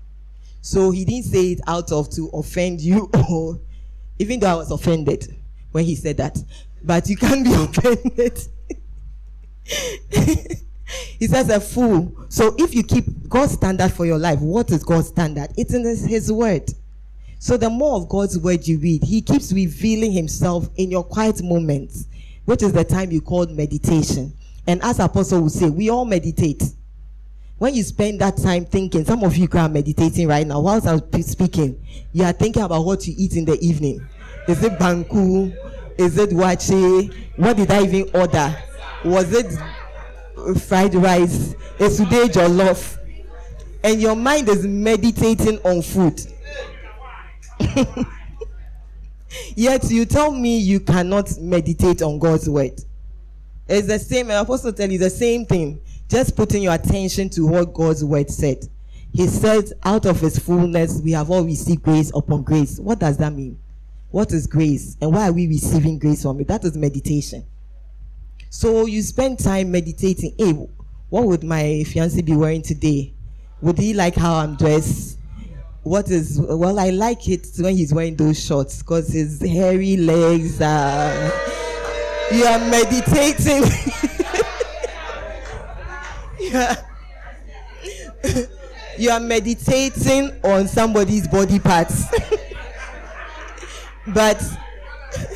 So 0.66 0.90
he 0.90 1.04
didn't 1.04 1.26
say 1.26 1.52
it 1.52 1.60
out 1.68 1.92
of 1.92 2.10
to 2.16 2.28
offend 2.34 2.80
you 2.80 3.08
or 3.30 3.60
even 4.18 4.40
though 4.40 4.48
I 4.48 4.54
was 4.54 4.72
offended 4.72 5.32
when 5.70 5.84
he 5.84 5.94
said 5.94 6.16
that. 6.16 6.36
But 6.82 7.08
you 7.08 7.16
can't 7.16 7.44
be 7.44 7.54
offended. 7.54 8.40
he 11.20 11.28
says 11.28 11.50
a 11.50 11.60
fool. 11.60 12.12
So 12.28 12.56
if 12.58 12.74
you 12.74 12.82
keep 12.82 13.28
God's 13.28 13.52
standard 13.52 13.92
for 13.92 14.06
your 14.06 14.18
life, 14.18 14.40
what 14.40 14.72
is 14.72 14.82
God's 14.82 15.06
standard? 15.06 15.50
It's 15.56 15.72
in 15.72 15.84
his, 15.84 16.32
word. 16.32 16.68
So 17.38 17.56
the 17.56 17.70
more 17.70 17.94
of 17.94 18.08
God's 18.08 18.36
word 18.36 18.66
you 18.66 18.80
read, 18.80 19.04
he 19.04 19.22
keeps 19.22 19.52
revealing 19.52 20.10
himself 20.10 20.68
in 20.74 20.90
your 20.90 21.04
quiet 21.04 21.44
moments. 21.44 22.08
which 22.44 22.64
is 22.64 22.72
the 22.72 22.82
time 22.82 23.12
you 23.12 23.20
call 23.20 23.46
meditation. 23.46 24.32
And 24.66 24.82
as 24.82 24.98
Apostle 24.98 25.42
would 25.42 25.52
say, 25.52 25.70
we 25.70 25.90
all 25.90 26.04
meditate. 26.04 26.64
When 27.59 27.74
you 27.74 27.82
spend 27.82 28.20
that 28.20 28.36
time 28.36 28.66
thinking, 28.66 29.04
some 29.04 29.24
of 29.24 29.34
you 29.36 29.48
are 29.54 29.68
meditating 29.68 30.28
right 30.28 30.46
now. 30.46 30.61
Whilst 30.61 30.86
I'm 30.86 31.00
speaking, 31.22 31.82
you 32.12 32.24
are 32.24 32.32
thinking 32.32 32.62
about 32.62 32.84
what 32.84 33.07
you 33.07 33.14
eat 33.16 33.34
in 33.34 33.46
the 33.46 33.59
evening. 33.61 34.07
Is 34.46 34.62
it 34.62 34.78
banku? 34.78 35.57
Is 35.96 36.18
it 36.18 36.30
waakye? 36.30 37.14
What 37.36 37.57
did 37.57 37.70
I 37.70 37.84
even 37.84 38.11
order? 38.14 38.54
Was 39.04 39.32
it 39.32 39.59
fried 40.61 40.94
rice? 40.94 41.54
Is 41.78 41.96
today 41.96 42.28
jollof? 42.28 42.98
And 43.82 44.02
your 44.02 44.16
mind 44.16 44.50
is 44.50 44.66
meditating 44.66 45.59
on 45.61 45.80
food. 45.80 46.20
Yet 49.54 49.90
you 49.90 50.04
tell 50.04 50.30
me 50.30 50.59
you 50.59 50.80
cannot 50.80 51.38
meditate 51.38 52.02
on 52.02 52.18
God's 52.18 52.50
word. 52.50 52.78
It's 53.68 53.86
the 53.86 53.98
same, 53.98 54.30
and 54.30 54.38
Apostle 54.40 54.72
tell 54.72 54.90
you 54.90 54.98
the 54.98 55.11
same 55.11 55.46
thing. 55.46 55.80
Just 56.09 56.36
putting 56.36 56.62
your 56.62 56.74
attention 56.74 57.28
to 57.30 57.46
what 57.46 57.74
God's 57.74 58.04
word 58.04 58.30
said. 58.30 58.68
He 59.12 59.26
said, 59.26 59.72
out 59.82 60.07
of 60.07 60.20
his 60.20 60.38
fullness, 60.38 61.00
we 61.00 61.12
have 61.12 61.30
all 61.30 61.42
received 61.44 61.82
grace 61.82 62.12
upon 62.14 62.42
grace. 62.42 62.78
What 62.78 62.98
does 62.98 63.16
that 63.18 63.32
mean? 63.32 63.59
What 64.11 64.32
is 64.32 64.46
grace? 64.46 64.96
And 65.00 65.12
why 65.12 65.28
are 65.28 65.32
we 65.32 65.48
receiving 65.48 65.98
grace 65.98 66.22
from 66.22 66.40
it? 66.40 66.48
That 66.48 66.64
is 66.64 66.76
meditation. 66.76 67.44
So 68.50 68.86
you 68.86 69.02
spend 69.02 69.38
time 69.38 69.70
meditating. 69.70 70.34
Hey, 70.38 70.52
what 71.09 71.24
would 71.24 71.44
my 71.44 71.84
fiance 71.86 72.20
be 72.22 72.36
wearing 72.36 72.62
today? 72.62 73.14
Would 73.62 73.78
he 73.78 73.94
like 73.94 74.14
how 74.14 74.34
I'm 74.36 74.57
dressed? 74.57 75.18
What 75.82 76.11
is 76.11 76.40
well? 76.40 76.78
I 76.78 76.90
like 76.90 77.28
it 77.28 77.46
when 77.59 77.76
he's 77.76 77.94
wearing 77.94 78.16
those 78.16 78.42
shorts 78.42 78.82
because 78.82 79.09
his 79.09 79.40
hairy 79.40 79.96
legs 79.96 80.61
are. 80.61 81.32
You 82.32 82.44
are 82.44 82.59
meditating. 82.59 83.62
you, 88.99 89.11
are, 89.11 89.20
meditating 89.20 90.38
on 90.44 90.68
somebody's 90.68 91.26
body 91.26 91.59
parts, 91.59 92.05
but 94.07 94.42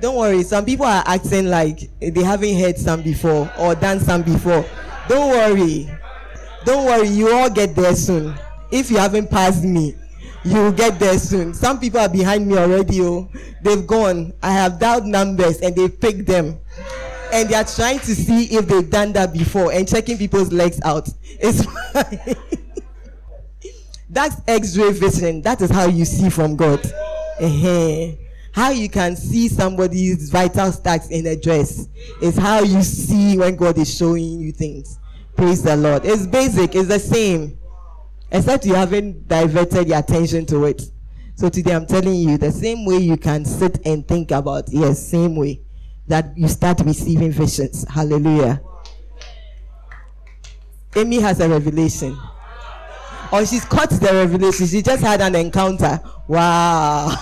don't 0.00 0.16
worry. 0.16 0.42
Some 0.42 0.64
people 0.64 0.86
are 0.86 1.02
acting 1.06 1.48
like 1.48 1.90
they 2.00 2.22
haven't 2.22 2.58
heard 2.58 2.78
some 2.78 3.02
before 3.02 3.50
or 3.58 3.74
done 3.74 4.00
some 4.00 4.22
before. 4.22 4.64
Don't 5.08 5.30
worry. 5.30 5.90
Don't 6.64 6.86
worry, 6.86 7.08
you 7.08 7.32
all 7.32 7.50
get 7.50 7.74
there 7.74 7.96
soon. 7.96 8.34
If 8.70 8.90
you 8.90 8.98
haven't 8.98 9.30
passed 9.30 9.64
me, 9.64 9.94
you 10.44 10.54
will 10.54 10.72
get 10.72 10.98
there 10.98 11.18
soon. 11.18 11.54
Some 11.54 11.80
people 11.80 12.00
are 12.00 12.08
behind 12.08 12.46
me 12.46 12.56
already. 12.56 13.00
Oh, 13.00 13.28
they've 13.62 13.86
gone. 13.86 14.34
I 14.42 14.52
have 14.52 14.78
dialed 14.78 15.06
numbers 15.06 15.60
and 15.60 15.74
they 15.74 15.88
picked 15.88 16.26
them. 16.26 16.58
And 17.32 17.48
they 17.48 17.54
are 17.54 17.64
trying 17.64 17.98
to 18.00 18.14
see 18.14 18.44
if 18.56 18.66
they've 18.66 18.88
done 18.88 19.12
that 19.12 19.32
before 19.32 19.72
and 19.72 19.86
checking 19.86 20.16
people's 20.18 20.52
legs 20.52 20.80
out. 20.84 21.08
It's. 21.24 21.66
That's 24.10 24.36
X-ray 24.48 24.92
vision. 24.92 25.42
That 25.42 25.60
is 25.60 25.70
how 25.70 25.86
you 25.86 26.04
see 26.04 26.30
from 26.30 26.56
God. 26.56 26.80
uh 27.40 28.12
How 28.52 28.70
you 28.70 28.88
can 28.88 29.16
see 29.16 29.48
somebody's 29.48 30.30
vital 30.30 30.70
stats 30.70 31.10
in 31.10 31.26
a 31.26 31.36
dress 31.36 31.88
is 32.22 32.36
how 32.36 32.60
you 32.62 32.82
see 32.82 33.36
when 33.36 33.56
God 33.56 33.76
is 33.76 33.94
showing 33.94 34.40
you 34.40 34.52
things. 34.52 34.98
Praise 35.36 35.62
the 35.62 35.76
Lord. 35.76 36.04
It's 36.04 36.26
basic, 36.26 36.74
it's 36.74 36.88
the 36.88 36.98
same. 36.98 37.58
Except 38.30 38.64
you 38.66 38.74
haven't 38.74 39.28
diverted 39.28 39.88
your 39.88 39.98
attention 39.98 40.46
to 40.46 40.64
it. 40.64 40.82
So 41.34 41.48
today 41.48 41.74
I'm 41.74 41.86
telling 41.86 42.14
you 42.14 42.38
the 42.38 42.50
same 42.50 42.84
way 42.84 42.96
you 42.96 43.16
can 43.16 43.44
sit 43.44 43.78
and 43.86 44.06
think 44.08 44.30
about, 44.30 44.64
yes, 44.70 45.06
same 45.06 45.36
way 45.36 45.60
that 46.08 46.36
you 46.36 46.48
start 46.48 46.80
receiving 46.80 47.30
visions. 47.30 47.86
Hallelujah. 47.88 48.60
Amy 50.96 51.20
has 51.20 51.40
a 51.40 51.48
revelation. 51.48 52.18
Or 53.30 53.44
she's 53.44 53.64
caught 53.64 53.90
the 53.90 54.10
revelation. 54.12 54.66
She 54.66 54.82
just 54.82 55.02
had 55.02 55.20
an 55.20 55.34
encounter. 55.34 56.00
Wow. 56.26 57.10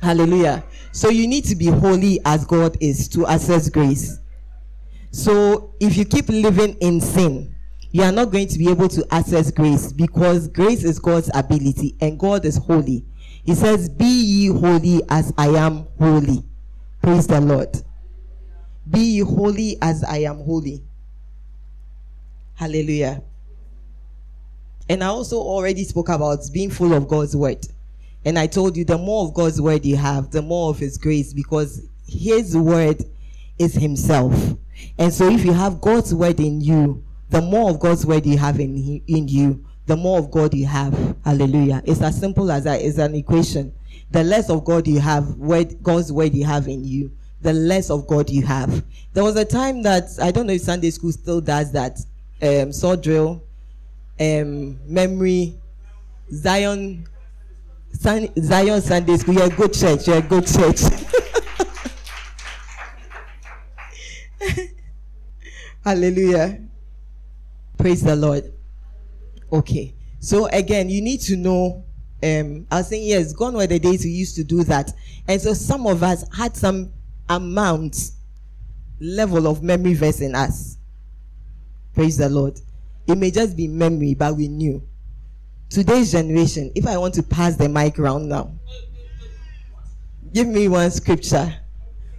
Hallelujah. 0.00 0.64
So 0.92 1.10
you 1.10 1.26
need 1.26 1.44
to 1.46 1.54
be 1.54 1.66
holy 1.66 2.20
as 2.24 2.44
God 2.44 2.76
is 2.80 3.08
to 3.08 3.26
access 3.26 3.68
grace. 3.68 4.18
So 5.10 5.74
if 5.80 5.96
you 5.96 6.04
keep 6.04 6.28
living 6.28 6.76
in 6.80 7.00
sin, 7.00 7.53
you 7.94 8.02
are 8.02 8.10
not 8.10 8.32
going 8.32 8.48
to 8.48 8.58
be 8.58 8.68
able 8.68 8.88
to 8.88 9.06
access 9.12 9.52
grace 9.52 9.92
because 9.92 10.48
grace 10.48 10.82
is 10.82 10.98
God's 10.98 11.30
ability 11.32 11.94
and 12.00 12.18
God 12.18 12.44
is 12.44 12.56
holy. 12.56 13.04
He 13.44 13.54
says, 13.54 13.88
Be 13.88 14.04
ye 14.04 14.46
holy 14.48 15.00
as 15.08 15.32
I 15.38 15.50
am 15.50 15.86
holy. 15.96 16.42
Praise 17.00 17.28
the 17.28 17.40
Lord. 17.40 17.68
Be 18.90 18.98
ye 18.98 19.18
holy 19.20 19.78
as 19.80 20.02
I 20.02 20.18
am 20.22 20.38
holy. 20.38 20.82
Hallelujah. 22.54 23.22
And 24.88 25.04
I 25.04 25.06
also 25.06 25.36
already 25.36 25.84
spoke 25.84 26.08
about 26.08 26.40
being 26.52 26.70
full 26.70 26.94
of 26.94 27.06
God's 27.06 27.36
word. 27.36 27.64
And 28.24 28.40
I 28.40 28.48
told 28.48 28.76
you 28.76 28.84
the 28.84 28.98
more 28.98 29.24
of 29.24 29.34
God's 29.34 29.60
word 29.60 29.84
you 29.84 29.94
have, 29.94 30.32
the 30.32 30.42
more 30.42 30.70
of 30.70 30.80
his 30.80 30.98
grace 30.98 31.32
because 31.32 31.86
his 32.08 32.56
word 32.56 33.04
is 33.56 33.74
himself. 33.74 34.34
And 34.98 35.14
so 35.14 35.30
if 35.30 35.44
you 35.44 35.52
have 35.52 35.80
God's 35.80 36.12
word 36.12 36.40
in 36.40 36.60
you, 36.60 37.04
the 37.30 37.40
more 37.40 37.70
of 37.70 37.80
God's 37.80 38.06
word 38.06 38.26
you 38.26 38.38
have 38.38 38.60
in, 38.60 39.02
in 39.06 39.28
you, 39.28 39.64
the 39.86 39.96
more 39.96 40.18
of 40.18 40.30
God 40.30 40.54
you 40.54 40.66
have. 40.66 41.16
Hallelujah. 41.24 41.82
It's 41.84 42.00
as 42.02 42.18
simple 42.18 42.50
as 42.50 42.64
that. 42.64 42.80
It's 42.80 42.98
an 42.98 43.14
equation. 43.14 43.72
The 44.10 44.24
less 44.24 44.50
of 44.50 44.64
God 44.64 44.86
you 44.86 45.00
have, 45.00 45.36
word, 45.36 45.82
God's 45.82 46.12
word 46.12 46.34
you 46.34 46.44
have 46.44 46.68
in 46.68 46.84
you, 46.84 47.10
the 47.42 47.52
less 47.52 47.90
of 47.90 48.06
God 48.06 48.30
you 48.30 48.44
have. 48.46 48.84
There 49.12 49.24
was 49.24 49.36
a 49.36 49.44
time 49.44 49.82
that, 49.82 50.04
I 50.22 50.30
don't 50.30 50.46
know 50.46 50.52
if 50.52 50.62
Sunday 50.62 50.90
school 50.90 51.12
still 51.12 51.40
does 51.40 51.72
that, 51.72 51.98
um, 52.42 52.72
saw 52.72 52.96
drill, 52.96 53.42
um, 54.20 54.78
memory, 54.86 55.58
Zion 56.32 57.06
Sun, 57.92 58.28
Zion 58.40 58.80
Sunday 58.80 59.16
School. 59.16 59.34
You're 59.34 59.46
a 59.46 59.50
good 59.50 59.72
church. 59.72 60.06
You're 60.06 60.18
a 60.18 60.22
good 60.22 60.46
church. 60.46 60.80
Hallelujah. 65.84 66.60
Praise 67.78 68.02
the 68.02 68.16
Lord. 68.16 68.52
Okay. 69.52 69.94
So 70.20 70.46
again, 70.46 70.88
you 70.88 71.02
need 71.02 71.20
to 71.22 71.36
know. 71.36 71.84
Um, 72.22 72.66
I 72.70 72.78
was 72.78 72.88
saying 72.88 73.06
yes, 73.06 73.32
gone 73.32 73.54
were 73.54 73.66
the 73.66 73.78
days 73.78 74.04
we 74.04 74.10
used 74.10 74.36
to 74.36 74.44
do 74.44 74.64
that, 74.64 74.92
and 75.28 75.38
so 75.40 75.52
some 75.52 75.86
of 75.86 76.02
us 76.02 76.24
had 76.34 76.56
some 76.56 76.90
amount, 77.28 78.12
level 78.98 79.46
of 79.46 79.62
memory 79.62 79.92
verse 79.92 80.22
in 80.22 80.34
us. 80.34 80.78
Praise 81.92 82.16
the 82.16 82.30
Lord. 82.30 82.58
It 83.06 83.18
may 83.18 83.30
just 83.30 83.56
be 83.56 83.68
memory, 83.68 84.14
but 84.14 84.36
we 84.36 84.48
knew 84.48 84.82
today's 85.74 86.12
generation, 86.12 86.70
if 86.76 86.86
I 86.86 86.96
want 86.96 87.14
to 87.14 87.22
pass 87.22 87.56
the 87.56 87.68
mic 87.68 87.98
around 87.98 88.28
now, 88.28 88.52
give 90.32 90.46
me 90.46 90.68
one 90.68 90.90
scripture, 90.92 91.52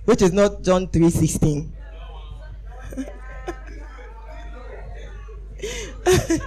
which 0.04 0.22
is 0.22 0.34
not 0.34 0.62
John 0.62 0.88
3:16. 0.88 1.72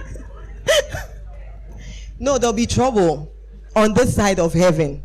no, 2.19 2.37
there'll 2.37 2.53
be 2.53 2.65
trouble 2.65 3.31
on 3.75 3.93
this 3.93 4.15
side 4.15 4.39
of 4.39 4.53
heaven. 4.53 5.03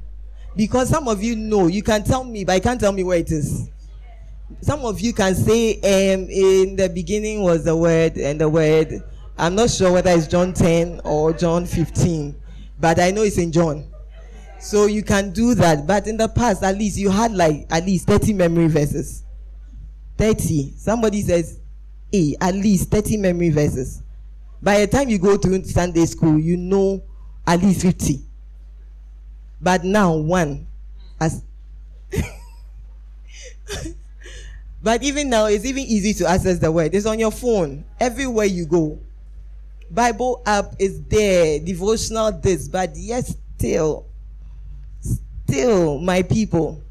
Because 0.56 0.88
some 0.88 1.08
of 1.08 1.22
you 1.22 1.34
know, 1.36 1.66
you 1.66 1.82
can 1.82 2.04
tell 2.04 2.24
me, 2.24 2.44
but 2.44 2.54
you 2.54 2.60
can't 2.60 2.80
tell 2.80 2.92
me 2.92 3.02
where 3.02 3.18
it 3.18 3.30
is. 3.30 3.68
Some 4.60 4.84
of 4.84 5.00
you 5.00 5.12
can 5.12 5.34
say, 5.34 5.74
um, 5.76 6.28
in 6.30 6.76
the 6.76 6.88
beginning 6.88 7.42
was 7.42 7.64
the 7.64 7.76
word, 7.76 8.16
and 8.16 8.40
the 8.40 8.48
word. 8.48 9.02
I'm 9.36 9.56
not 9.56 9.70
sure 9.70 9.92
whether 9.92 10.10
it's 10.10 10.28
John 10.28 10.52
10 10.52 11.00
or 11.04 11.32
John 11.32 11.66
15, 11.66 12.36
but 12.78 13.00
I 13.00 13.10
know 13.10 13.22
it's 13.22 13.38
in 13.38 13.50
John. 13.50 13.90
So 14.60 14.86
you 14.86 15.02
can 15.02 15.32
do 15.32 15.54
that. 15.56 15.86
But 15.86 16.06
in 16.06 16.16
the 16.16 16.28
past, 16.28 16.62
at 16.62 16.78
least 16.78 16.96
you 16.96 17.10
had 17.10 17.34
like 17.34 17.66
at 17.70 17.84
least 17.84 18.06
30 18.06 18.32
memory 18.32 18.68
verses. 18.68 19.24
30. 20.16 20.74
Somebody 20.76 21.20
says, 21.22 21.58
hey, 22.12 22.36
at 22.40 22.54
least 22.54 22.90
30 22.90 23.16
memory 23.18 23.50
verses. 23.50 24.02
By 24.62 24.80
the 24.80 24.86
time 24.86 25.08
you 25.08 25.18
go 25.18 25.36
to 25.36 25.64
Sunday 25.64 26.06
school, 26.06 26.38
you 26.38 26.56
know 26.56 27.02
at 27.46 27.60
least 27.60 27.82
50. 27.82 28.20
But 29.60 29.84
now, 29.84 30.14
one. 30.14 30.66
As 31.20 31.42
but 34.82 35.02
even 35.02 35.30
now, 35.30 35.46
it's 35.46 35.64
even 35.64 35.84
easy 35.84 36.12
to 36.14 36.26
access 36.26 36.58
the 36.58 36.70
word. 36.72 36.94
It's 36.94 37.06
on 37.06 37.18
your 37.18 37.30
phone. 37.30 37.84
Everywhere 38.00 38.46
you 38.46 38.66
go. 38.66 38.98
Bible 39.90 40.42
app 40.46 40.74
is 40.78 41.02
there, 41.04 41.60
devotional 41.60 42.32
this, 42.32 42.68
but 42.68 42.90
yes, 42.96 43.36
still, 43.56 44.06
still, 45.00 45.98
my 46.00 46.22
people. 46.22 46.82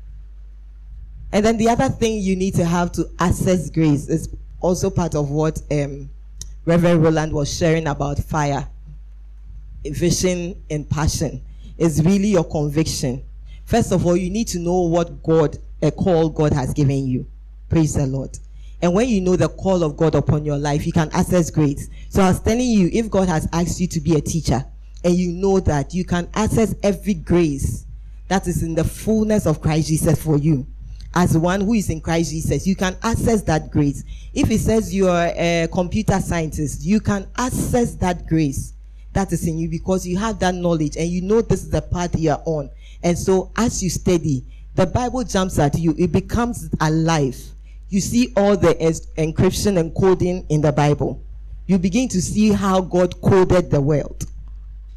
And 1.32 1.46
then 1.46 1.58
the 1.58 1.70
other 1.70 1.90
thing 1.90 2.22
you 2.22 2.36
need 2.36 2.56
to 2.56 2.66
have 2.66 2.92
to 2.94 3.10
access 3.20 3.70
grace 3.70 4.08
is 4.08 4.30
also 4.64 4.90
part 4.90 5.14
of 5.14 5.30
what 5.30 5.62
um, 5.72 6.10
Reverend 6.66 7.04
Roland 7.04 7.34
was 7.34 7.56
sharing 7.56 7.88
about 7.88 8.18
fire. 8.18 8.68
vision 9.86 10.64
and 10.70 10.90
passion. 10.90 11.42
It's 11.78 12.00
really 12.00 12.30
your 12.30 12.46
conviction. 12.46 13.24
First 13.66 13.92
of 13.92 14.06
all, 14.06 14.16
you 14.16 14.30
need 14.30 14.48
to 14.50 14.60
know 14.60 14.82
what 14.82 15.22
God, 15.22 15.58
a 15.82 15.92
call 15.92 16.30
God 16.30 16.54
has 16.54 16.74
given 16.74 17.06
you. 17.06 17.28
Praise 17.70 17.96
the 17.96 18.08
Lord. 18.08 18.38
And 18.82 18.94
when 18.94 19.08
you 19.08 19.22
know 19.22 19.36
the 19.36 19.50
call 19.50 19.84
of 19.84 19.96
God 19.98 20.16
upon 20.16 20.46
your 20.46 20.58
life, 20.58 20.86
you 20.86 20.92
can 20.92 21.10
access 21.14 21.50
grace. 21.50 21.90
So 22.10 22.22
I 22.22 22.28
was 22.28 22.40
telling 22.40 22.70
you, 22.70 22.90
if 22.92 23.10
God 23.10 23.28
has 23.30 23.48
asked 23.54 23.80
you 23.80 23.88
to 23.88 24.00
be 24.00 24.16
a 24.16 24.22
teacher, 24.22 24.66
and 25.04 25.16
you 25.16 25.34
know 25.34 25.60
that 25.62 25.94
you 25.94 26.06
can 26.06 26.30
access 26.34 26.74
every 26.82 27.14
grace 27.14 27.86
that 28.30 28.48
is 28.48 28.64
in 28.64 28.74
the 28.74 28.84
fullness 28.84 29.46
of 29.46 29.62
Christ 29.62 29.90
Jesus 29.90 30.22
for 30.22 30.38
you. 30.38 30.66
As 31.16 31.38
one 31.38 31.62
who 31.62 31.74
is 31.74 31.90
in 31.90 32.02
Christ 32.02 32.32
Jesus, 32.32 32.66
you 32.66 32.76
can 32.76 32.98
access 33.04 33.44
that 33.44 33.70
grace. 33.70 34.04
If 34.34 34.50
it 34.50 34.60
says 34.60 34.94
you're 34.94 35.32
a 35.36 35.68
computer 35.72 36.20
scientist, 36.20 36.84
you 36.84 37.00
can 37.00 37.28
access 37.38 37.94
that 37.96 38.26
grace 38.26 38.74
that 39.14 39.32
is 39.32 39.48
in 39.48 39.60
you 39.60 39.70
because 39.70 40.08
you 40.08 40.18
have 40.18 40.40
that 40.40 40.56
knowledge 40.56 40.98
and 40.98 41.08
you 41.08 41.22
know 41.22 41.42
this 41.42 41.64
is 41.64 41.70
the 41.70 41.82
path 41.82 42.18
you 42.18 42.32
are 42.32 42.42
on. 42.46 42.70
And 43.04 43.18
so 43.18 43.52
as 43.56 43.84
you 43.84 43.90
study, 43.90 44.44
the 44.76 44.88
Bible 44.88 45.24
jumps 45.24 45.60
at 45.60 45.78
you, 45.78 45.94
it 46.00 46.12
becomes 46.12 46.70
alive. 46.82 47.40
You 47.90 48.02
see 48.02 48.34
all 48.36 48.58
the 48.58 48.82
es- 48.82 49.06
encryption 49.18 49.80
and 49.80 49.94
coding 49.94 50.48
in 50.50 50.62
the 50.62 50.72
Bible. 50.72 51.22
You 51.68 51.78
begin 51.78 52.10
to 52.10 52.22
see 52.22 52.52
how 52.52 52.82
God 52.82 53.22
coded 53.22 53.70
the 53.70 53.80
world. 53.82 54.26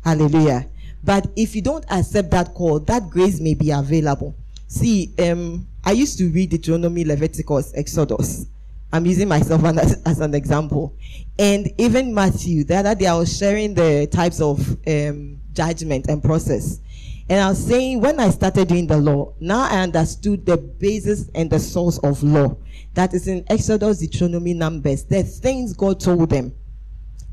Hallelujah. 0.02 0.66
But 1.04 1.28
if 1.36 1.54
you 1.54 1.62
don't 1.62 1.84
accept 1.90 2.30
that 2.30 2.54
call, 2.54 2.80
that 2.80 3.10
grace 3.10 3.38
may 3.38 3.54
be 3.54 3.70
available. 3.70 4.34
See, 4.66 5.12
um, 5.18 5.66
I 5.86 5.92
used 5.92 6.18
to 6.18 6.28
read 6.30 6.50
Deuteronomy, 6.50 7.04
Leviticus, 7.04 7.72
Exodus. 7.76 8.46
I'm 8.92 9.06
using 9.06 9.28
myself 9.28 9.64
as, 9.78 10.02
as 10.04 10.18
an 10.18 10.34
example. 10.34 10.96
And 11.38 11.72
even 11.78 12.12
Matthew, 12.12 12.64
the 12.64 12.78
other 12.78 12.96
day 12.96 13.06
I 13.06 13.14
was 13.14 13.38
sharing 13.38 13.72
the 13.72 14.08
types 14.10 14.40
of 14.40 14.76
um, 14.84 15.40
judgment 15.52 16.08
and 16.08 16.20
process. 16.20 16.80
And 17.28 17.40
I 17.40 17.50
was 17.50 17.64
saying, 17.64 18.00
when 18.00 18.18
I 18.18 18.30
started 18.30 18.66
doing 18.66 18.88
the 18.88 18.96
law, 18.96 19.32
now 19.38 19.60
I 19.60 19.82
understood 19.82 20.44
the 20.44 20.56
basis 20.56 21.30
and 21.36 21.48
the 21.48 21.60
source 21.60 21.98
of 21.98 22.20
law. 22.24 22.56
That 22.94 23.14
is 23.14 23.28
in 23.28 23.44
Exodus, 23.48 24.00
Deuteronomy, 24.00 24.54
Numbers. 24.54 25.04
The 25.04 25.22
things 25.22 25.72
God 25.72 26.00
told 26.00 26.30
them 26.30 26.52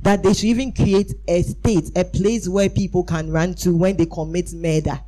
that 0.03 0.21
they 0.21 0.33
should 0.33 0.45
even 0.45 0.73
create 0.73 1.11
a 1.27 1.41
state, 1.41 1.89
a 1.95 2.03
place 2.03 2.47
where 2.47 2.69
people 2.69 3.03
can 3.03 3.31
run 3.31 3.55
to 3.55 3.75
when 3.75 3.97
they 3.97 4.05
commit 4.05 4.53
murder. 4.53 4.99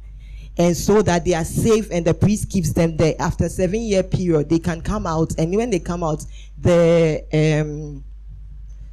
And 0.57 0.75
so 0.75 1.01
that 1.01 1.25
they 1.25 1.33
are 1.33 1.43
safe 1.43 1.89
and 1.91 2.05
the 2.05 2.13
priest 2.13 2.49
keeps 2.49 2.71
them 2.71 2.95
there. 2.95 3.13
After 3.19 3.49
seven 3.49 3.81
year 3.81 4.03
period, 4.03 4.49
they 4.49 4.59
can 4.59 4.81
come 4.81 5.05
out. 5.05 5.33
And 5.37 5.53
when 5.55 5.69
they 5.69 5.79
come 5.79 6.03
out, 6.03 6.25
the 6.59 7.23
um, 7.33 8.03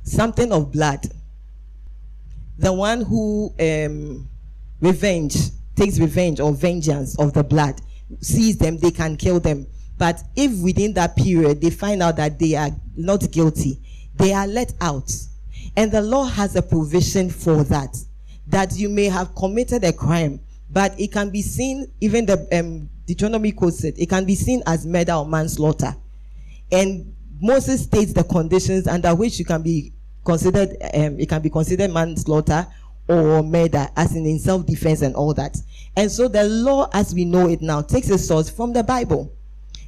something 0.02 0.52
of 0.52 0.72
blood. 0.72 1.06
The 2.59 2.72
one 2.72 3.02
who 3.02 3.55
um, 3.60 4.28
revenge 4.80 5.36
takes 5.76 5.98
revenge 5.98 6.40
or 6.40 6.52
vengeance 6.52 7.18
of 7.18 7.32
the 7.32 7.43
blood 7.43 7.80
sees 8.20 8.59
them, 8.59 8.78
they 8.78 8.90
can 8.90 9.16
kill 9.16 9.40
them. 9.40 9.66
But 9.98 10.22
if 10.36 10.62
within 10.62 10.93
that 10.94 11.16
period 11.16 11.60
they 11.60 11.70
find 11.70 12.02
out 12.02 12.16
that 12.16 12.39
they 12.39 12.55
are 12.56 12.70
not 12.97 13.30
guilty, 13.30 13.80
they 14.16 14.32
are 14.32 14.47
let 14.47 14.72
out. 14.80 15.10
And 15.76 15.90
the 15.90 16.02
law 16.02 16.24
has 16.24 16.56
a 16.56 16.62
provision 16.62 17.30
for 17.30 17.64
that. 17.64 17.97
That 18.48 18.76
you 18.76 18.89
may 18.89 19.05
have 19.05 19.34
committed 19.34 19.84
a 19.84 19.93
crime, 19.93 20.40
but 20.73 20.99
it 20.99 21.12
can 21.12 21.31
be 21.31 21.43
seen, 21.43 21.93
even 22.01 22.24
the 22.24 22.49
um, 22.59 22.89
Deuteronomy 23.07 23.53
quotes 23.53 23.85
it, 23.85 23.99
it 23.99 24.09
can 24.09 24.24
be 24.24 24.35
seen 24.35 24.62
as 24.66 24.86
murder 24.86 25.12
or 25.12 25.27
manslaughter. 25.27 25.94
And 26.70 27.15
Moses 27.40 27.82
states 27.82 28.15
the 28.15 28.24
conditions 28.24 28.86
under 28.86 29.15
which 29.15 29.39
you 29.39 29.44
can 29.44 29.62
be 29.62 29.93
considered, 30.24 30.70
um, 30.94 31.20
it 31.20 31.28
can 31.28 31.43
be 31.43 31.51
considered 31.51 31.93
manslaughter 31.93 32.66
or 33.09 33.43
murder, 33.43 33.86
as 33.97 34.16
in, 34.16 34.24
in 34.24 34.39
self-defense 34.39 35.03
and 35.03 35.15
all 35.15 35.35
that. 35.35 35.57
And 35.94 36.11
so 36.11 36.28
the 36.28 36.44
law, 36.44 36.89
as 36.94 37.15
we 37.15 37.27
know 37.27 37.49
it 37.49 37.61
now, 37.61 37.82
takes 37.82 38.09
its 38.09 38.27
source 38.27 38.49
from 38.49 38.73
the 38.73 38.82
Bible. 38.82 39.31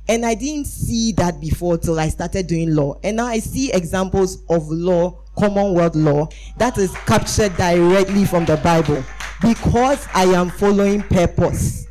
And 0.07 0.27
I 0.27 0.35
didn't 0.35 0.67
see 0.67 1.13
that 1.13 1.41
before 1.41 1.79
till 1.79 1.99
I 1.99 2.09
started 2.09 2.47
doing 2.47 2.75
law. 2.75 2.99
And 3.03 3.17
now 3.17 3.27
I 3.27 3.39
see 3.39 3.73
examples 3.73 4.43
of 4.51 4.69
law, 4.69 5.23
Commonwealth 5.39 5.95
law, 5.95 6.29
that 6.59 6.77
is 6.77 6.93
captured 7.07 7.57
directly 7.57 8.27
from 8.27 8.45
the 8.45 8.59
Bible 8.59 9.03
because 9.41 10.07
I 10.15 10.25
am 10.25 10.51
following 10.51 11.03
purpose. 11.03 11.87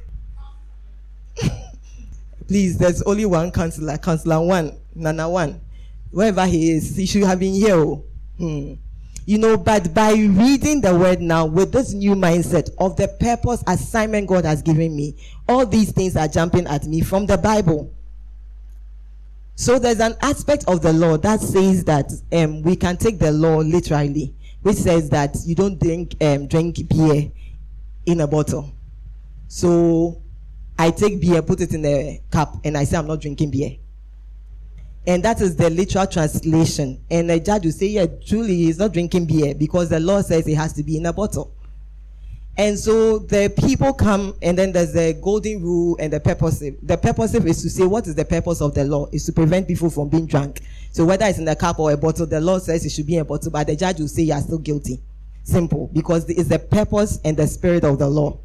Please, 2.48 2.78
there's 2.78 3.02
only 3.04 3.26
one 3.26 3.52
counselor, 3.52 3.98
counselor 3.98 4.42
one, 4.42 4.78
Nana 4.96 5.30
one. 5.30 5.62
Wherever 6.12 6.46
he 6.46 6.72
is, 6.72 6.96
he 6.96 7.06
should 7.06 7.24
have 7.24 7.40
been 7.40 7.54
here. 7.54 7.76
oh. 7.76 8.04
Hmm. 8.38 8.74
You 9.26 9.38
know, 9.38 9.56
but 9.56 9.94
by 9.94 10.12
reading 10.12 10.82
the 10.82 10.94
word 10.98 11.22
now 11.22 11.46
with 11.46 11.72
this 11.72 11.94
new 11.94 12.14
mindset 12.14 12.70
of 12.78 12.98
the 12.98 13.08
purpose 13.08 13.64
assignment 13.68 14.28
God 14.28 14.44
has 14.44 14.62
given 14.62 14.96
me, 14.96 15.16
all 15.48 15.66
these 15.66 15.92
things 15.92 16.18
are 16.18 16.28
jumping 16.28 16.68
at 16.68 16.86
me 16.86 17.02
from 17.02 17.26
the 17.26 17.38
Bible. 17.38 17.94
So 19.56 19.80
there's 19.80 20.02
an 20.02 20.16
aspect 20.22 20.66
of 20.68 20.82
the 20.82 20.92
law 20.92 21.18
that 21.18 21.40
says 21.40 21.86
that 21.86 22.12
um, 22.34 22.64
we 22.64 22.76
can 22.76 22.98
take 22.98 23.20
the 23.20 23.32
law 23.32 23.58
literally, 23.58 24.36
which 24.64 24.78
says 24.78 25.10
that 25.10 25.36
you 25.46 25.56
don't 25.56 25.80
drink 25.80 26.16
um, 26.22 26.48
drink 26.48 26.78
beer 26.90 27.32
in 28.06 28.22
a 28.22 28.28
bottle. 28.28 28.74
So 29.48 30.22
I 30.78 30.90
take 30.90 31.22
beer, 31.22 31.42
put 31.42 31.62
it 31.62 31.74
in 31.74 31.86
a 31.86 32.22
cup, 32.32 32.58
and 32.64 32.78
I 32.78 32.86
say 32.86 32.98
I'm 32.98 33.08
not 33.08 33.22
drinking 33.22 33.52
beer. 33.52 33.78
And 35.06 35.22
that 35.24 35.42
is 35.42 35.56
the 35.58 35.70
literal 35.70 36.08
translation. 36.08 37.04
And 37.12 37.30
the 37.30 37.40
judge 37.40 37.66
will 37.66 37.72
say, 37.72 37.88
yeah, 37.88 38.06
truly 38.26 38.56
he's 38.56 38.80
not 38.80 38.94
drinking 38.94 39.26
beer 39.26 39.54
because 39.54 39.90
the 39.90 40.00
law 40.00 40.22
says 40.22 40.48
it 40.48 40.56
has 40.56 40.74
to 40.74 40.84
be 40.84 40.98
in 40.98 41.06
a 41.06 41.14
bottle. 41.14 41.53
And 42.56 42.78
so 42.78 43.18
the 43.18 43.52
people 43.66 43.94
come, 43.94 44.36
and 44.44 44.56
then 44.56 44.72
there's 44.72 44.94
the 44.94 45.18
golden 45.24 45.64
rule 45.64 45.98
and 46.00 46.14
the 46.14 46.20
purposive. 46.20 46.76
The 46.84 46.96
purposive 46.98 47.48
is 47.48 47.64
to 47.64 47.70
say, 47.70 47.88
what 47.88 48.06
is 48.06 48.14
the 48.14 48.26
purpose 48.26 48.62
of 48.62 48.76
the 48.76 48.84
law? 48.84 49.08
Is 49.12 49.26
to 49.26 49.32
prevent 49.32 49.68
people 49.68 49.90
from 49.90 50.10
being 50.10 50.28
drunk. 50.28 50.62
So 50.92 51.04
whether 51.04 51.26
it's 51.26 51.40
in 51.40 51.48
a 51.48 51.56
cup 51.56 51.80
or 51.80 51.92
a 51.92 51.98
bottle, 51.98 52.28
the 52.28 52.40
law 52.40 52.60
says 52.60 52.86
it 52.86 52.92
should 52.92 53.08
be 53.08 53.16
in 53.16 53.22
a 53.22 53.26
bottle, 53.26 53.50
but 53.50 53.66
the 53.66 53.76
judge 53.76 54.00
will 54.00 54.08
say 54.08 54.22
you 54.22 54.34
are 54.34 54.42
still 54.42 54.60
guilty. 54.60 55.00
Simple. 55.44 55.90
Because 55.94 56.30
it's 56.30 56.48
the 56.48 56.60
purpose 56.60 57.20
and 57.26 57.36
the 57.36 57.48
spirit 57.48 57.84
of 57.84 57.98
the 57.98 58.08
law. 58.08 58.38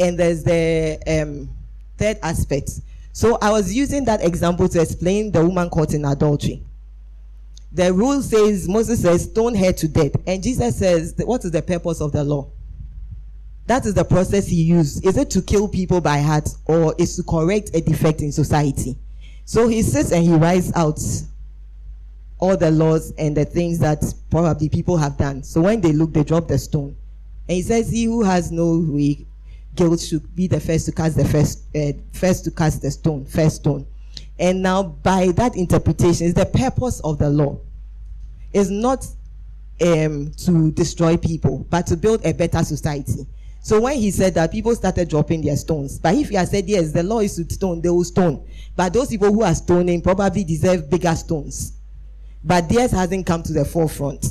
And 0.00 0.18
there's 0.18 0.42
the 0.42 0.98
um, 1.06 1.50
third 1.98 2.18
aspect. 2.22 2.70
So 3.12 3.36
I 3.42 3.50
was 3.50 3.74
using 3.74 4.06
that 4.06 4.24
example 4.24 4.66
to 4.70 4.80
explain 4.80 5.30
the 5.30 5.44
woman 5.44 5.68
caught 5.68 5.92
in 5.92 6.06
adultery. 6.06 6.62
The 7.70 7.92
rule 7.92 8.22
says, 8.22 8.66
Moses 8.66 9.02
says, 9.02 9.24
stone 9.24 9.54
her 9.54 9.72
to 9.72 9.88
death. 9.88 10.12
And 10.26 10.42
Jesus 10.42 10.78
says, 10.78 11.14
what 11.18 11.44
is 11.44 11.50
the 11.50 11.60
purpose 11.60 12.00
of 12.00 12.12
the 12.12 12.24
law? 12.24 12.48
That 13.66 13.84
is 13.84 13.94
the 13.94 14.04
process 14.04 14.46
he 14.46 14.62
used. 14.62 15.04
Is 15.04 15.16
it 15.16 15.30
to 15.30 15.42
kill 15.42 15.68
people 15.68 16.00
by 16.00 16.20
heart 16.20 16.48
or 16.66 16.94
is 16.98 17.16
to 17.16 17.22
correct 17.22 17.70
a 17.74 17.80
defect 17.80 18.20
in 18.20 18.30
society? 18.30 18.96
So 19.44 19.68
he 19.68 19.82
sits 19.82 20.12
and 20.12 20.24
he 20.24 20.34
writes 20.34 20.72
out 20.76 21.00
all 22.38 22.56
the 22.56 22.70
laws 22.70 23.12
and 23.18 23.36
the 23.36 23.44
things 23.44 23.78
that 23.80 24.04
probably 24.30 24.68
people 24.68 24.96
have 24.96 25.16
done. 25.16 25.42
So 25.42 25.62
when 25.62 25.80
they 25.80 25.92
look, 25.92 26.12
they 26.12 26.22
drop 26.22 26.48
the 26.48 26.58
stone. 26.58 26.96
And 27.48 27.56
he 27.56 27.62
says, 27.62 27.90
He 27.90 28.04
who 28.04 28.22
has 28.22 28.52
no 28.52 28.82
guilt 29.74 30.00
should 30.00 30.34
be 30.34 30.46
the 30.46 30.60
first 30.60 30.86
to 30.86 30.92
cast 30.92 31.16
the 31.16 31.24
first, 31.24 31.64
uh, 31.74 31.92
first 32.12 32.44
to 32.44 32.50
cast 32.50 32.82
the 32.82 32.90
stone, 32.90 33.24
first 33.24 33.56
stone. 33.56 33.86
And 34.38 34.62
now, 34.62 34.82
by 34.82 35.28
that 35.36 35.56
interpretation, 35.56 36.26
is 36.26 36.34
the 36.34 36.46
purpose 36.46 37.00
of 37.00 37.18
the 37.18 37.30
law 37.30 37.58
is 38.52 38.70
not 38.70 39.06
um, 39.80 40.32
to 40.32 40.70
destroy 40.72 41.16
people, 41.16 41.66
but 41.70 41.86
to 41.86 41.96
build 41.96 42.24
a 42.24 42.32
better 42.32 42.62
society. 42.62 43.26
So 43.66 43.80
when 43.80 43.96
he 43.96 44.12
said 44.12 44.34
that, 44.34 44.52
people 44.52 44.76
started 44.76 45.08
dropping 45.08 45.42
their 45.42 45.56
stones. 45.56 45.98
But 45.98 46.14
if 46.14 46.28
he 46.28 46.36
had 46.36 46.46
said, 46.46 46.68
yes, 46.68 46.92
the 46.92 47.02
law 47.02 47.18
is 47.18 47.34
to 47.34 47.52
stone, 47.52 47.80
they 47.80 47.88
will 47.88 48.04
stone. 48.04 48.46
But 48.76 48.92
those 48.92 49.08
people 49.08 49.32
who 49.32 49.42
are 49.42 49.56
stoning 49.56 50.02
probably 50.02 50.44
deserve 50.44 50.88
bigger 50.88 51.16
stones. 51.16 51.72
But 52.44 52.68
theirs 52.68 52.92
hasn't 52.92 53.26
come 53.26 53.42
to 53.42 53.52
the 53.52 53.64
forefront. 53.64 54.24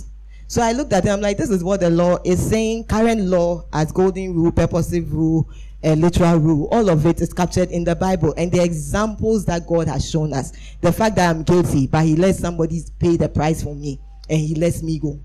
So 0.47 0.61
I 0.61 0.71
looked 0.71 0.93
at 0.93 1.05
it, 1.05 1.09
I'm 1.09 1.19
like, 1.19 1.35
this 1.35 1.49
is 1.49 1.65
what 1.65 1.81
the 1.81 1.89
law 1.89 2.17
is 2.23 2.49
saying. 2.49 2.85
Current 2.85 3.23
law 3.23 3.65
as 3.73 3.91
golden 3.91 4.33
rule, 4.33 4.53
purposive 4.53 5.11
rule, 5.11 5.49
uh, 5.83 5.95
literal 5.95 6.37
rule, 6.37 6.69
all 6.71 6.89
of 6.89 7.05
it 7.05 7.19
is 7.19 7.33
captured 7.33 7.71
in 7.71 7.83
the 7.83 7.93
Bible. 7.93 8.33
And 8.37 8.49
the 8.49 8.63
examples 8.63 9.43
that 9.47 9.67
God 9.67 9.89
has 9.89 10.09
shown 10.09 10.31
us. 10.31 10.53
The 10.79 10.93
fact 10.93 11.17
that 11.17 11.29
I'm 11.29 11.43
guilty, 11.43 11.87
but 11.87 12.05
he 12.05 12.15
lets 12.15 12.39
somebody 12.39 12.83
pay 12.99 13.17
the 13.17 13.27
price 13.27 13.61
for 13.61 13.75
me 13.75 13.99
and 14.29 14.39
he 14.39 14.55
lets 14.55 14.81
me 14.81 14.97
go. 14.97 15.19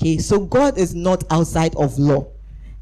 Okay, 0.00 0.16
so 0.16 0.46
God 0.46 0.78
is 0.78 0.94
not 0.94 1.24
outside 1.30 1.76
of 1.76 1.98
law 1.98 2.32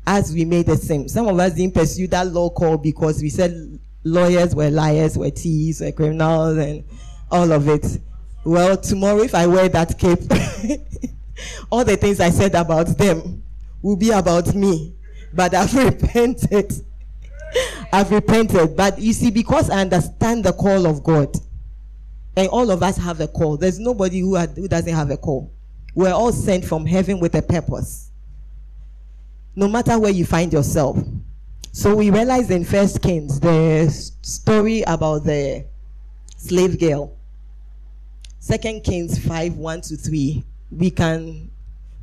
as 0.07 0.33
we 0.33 0.45
made 0.45 0.67
the 0.67 0.77
same. 0.77 1.09
Some 1.09 1.29
of 1.29 1.39
us 1.39 1.55
didn't 1.55 1.75
pursue 1.75 2.07
that 2.09 2.27
law 2.29 2.51
call 2.51 2.77
because 2.77 3.23
we 3.23 3.31
said 3.31 3.79
lawyers 4.05 4.55
were 4.55 4.71
liars, 4.71 5.17
were 5.17 5.31
thieves, 5.31 5.81
were 5.81 5.93
criminals, 5.93 6.59
and 6.59 6.85
all 7.31 7.51
of 7.53 7.69
it. 7.69 8.01
Well, 8.45 8.77
tomorrow, 8.77 9.23
if 9.23 9.35
I 9.35 9.47
wear 9.47 9.69
that 9.71 9.99
cape, 9.99 10.21
all 11.71 11.85
the 11.85 11.97
things 11.97 12.21
I 12.21 12.31
said 12.31 12.55
about 12.55 12.99
them 12.99 13.43
will 13.81 13.97
be 13.97 14.11
about 14.11 14.55
me. 14.55 14.95
But 15.33 15.55
I've 15.55 15.75
repented. 15.75 16.73
I've 17.93 18.11
repented. 18.11 18.77
But 18.77 18.99
you 18.99 19.13
see, 19.13 19.31
because 19.31 19.71
I 19.71 19.81
understand 19.81 20.45
the 20.45 20.53
call 20.53 20.87
of 20.87 21.03
God, 21.03 21.35
and 22.37 22.49
all 22.49 22.71
of 22.71 22.83
us 22.83 22.97
have 22.99 23.21
a 23.21 23.29
call, 23.29 23.57
there's 23.57 23.79
nobody 23.79 24.21
who, 24.21 24.35
had, 24.35 24.51
who 24.51 24.69
doesn't 24.69 24.93
have 24.93 25.11
a 25.11 25.17
call. 25.17 25.53
We're 25.95 26.13
all 26.13 26.33
sent 26.33 26.65
from 26.65 26.85
heaven 26.85 27.21
with 27.21 27.35
a 27.37 27.43
purpose. 27.43 28.04
No 29.57 29.69
matter 29.69 29.99
where 29.99 30.11
you 30.13 30.25
find 30.25 30.53
yourself. 30.53 30.99
So 31.73 31.95
we 31.95 32.11
realize 32.11 32.51
in 32.51 32.65
First 32.65 33.03
Kings 33.03 33.41
the 33.41 33.89
story 34.23 34.83
about 34.83 35.25
the 35.25 35.65
slave 36.37 36.79
girl. 36.79 37.17
Second 38.39 38.85
Kings 38.85 39.19
5 39.19 39.57
1 39.57 39.81
to 39.83 39.97
3. 39.97 40.45
We 40.71 40.91
can 40.91 41.51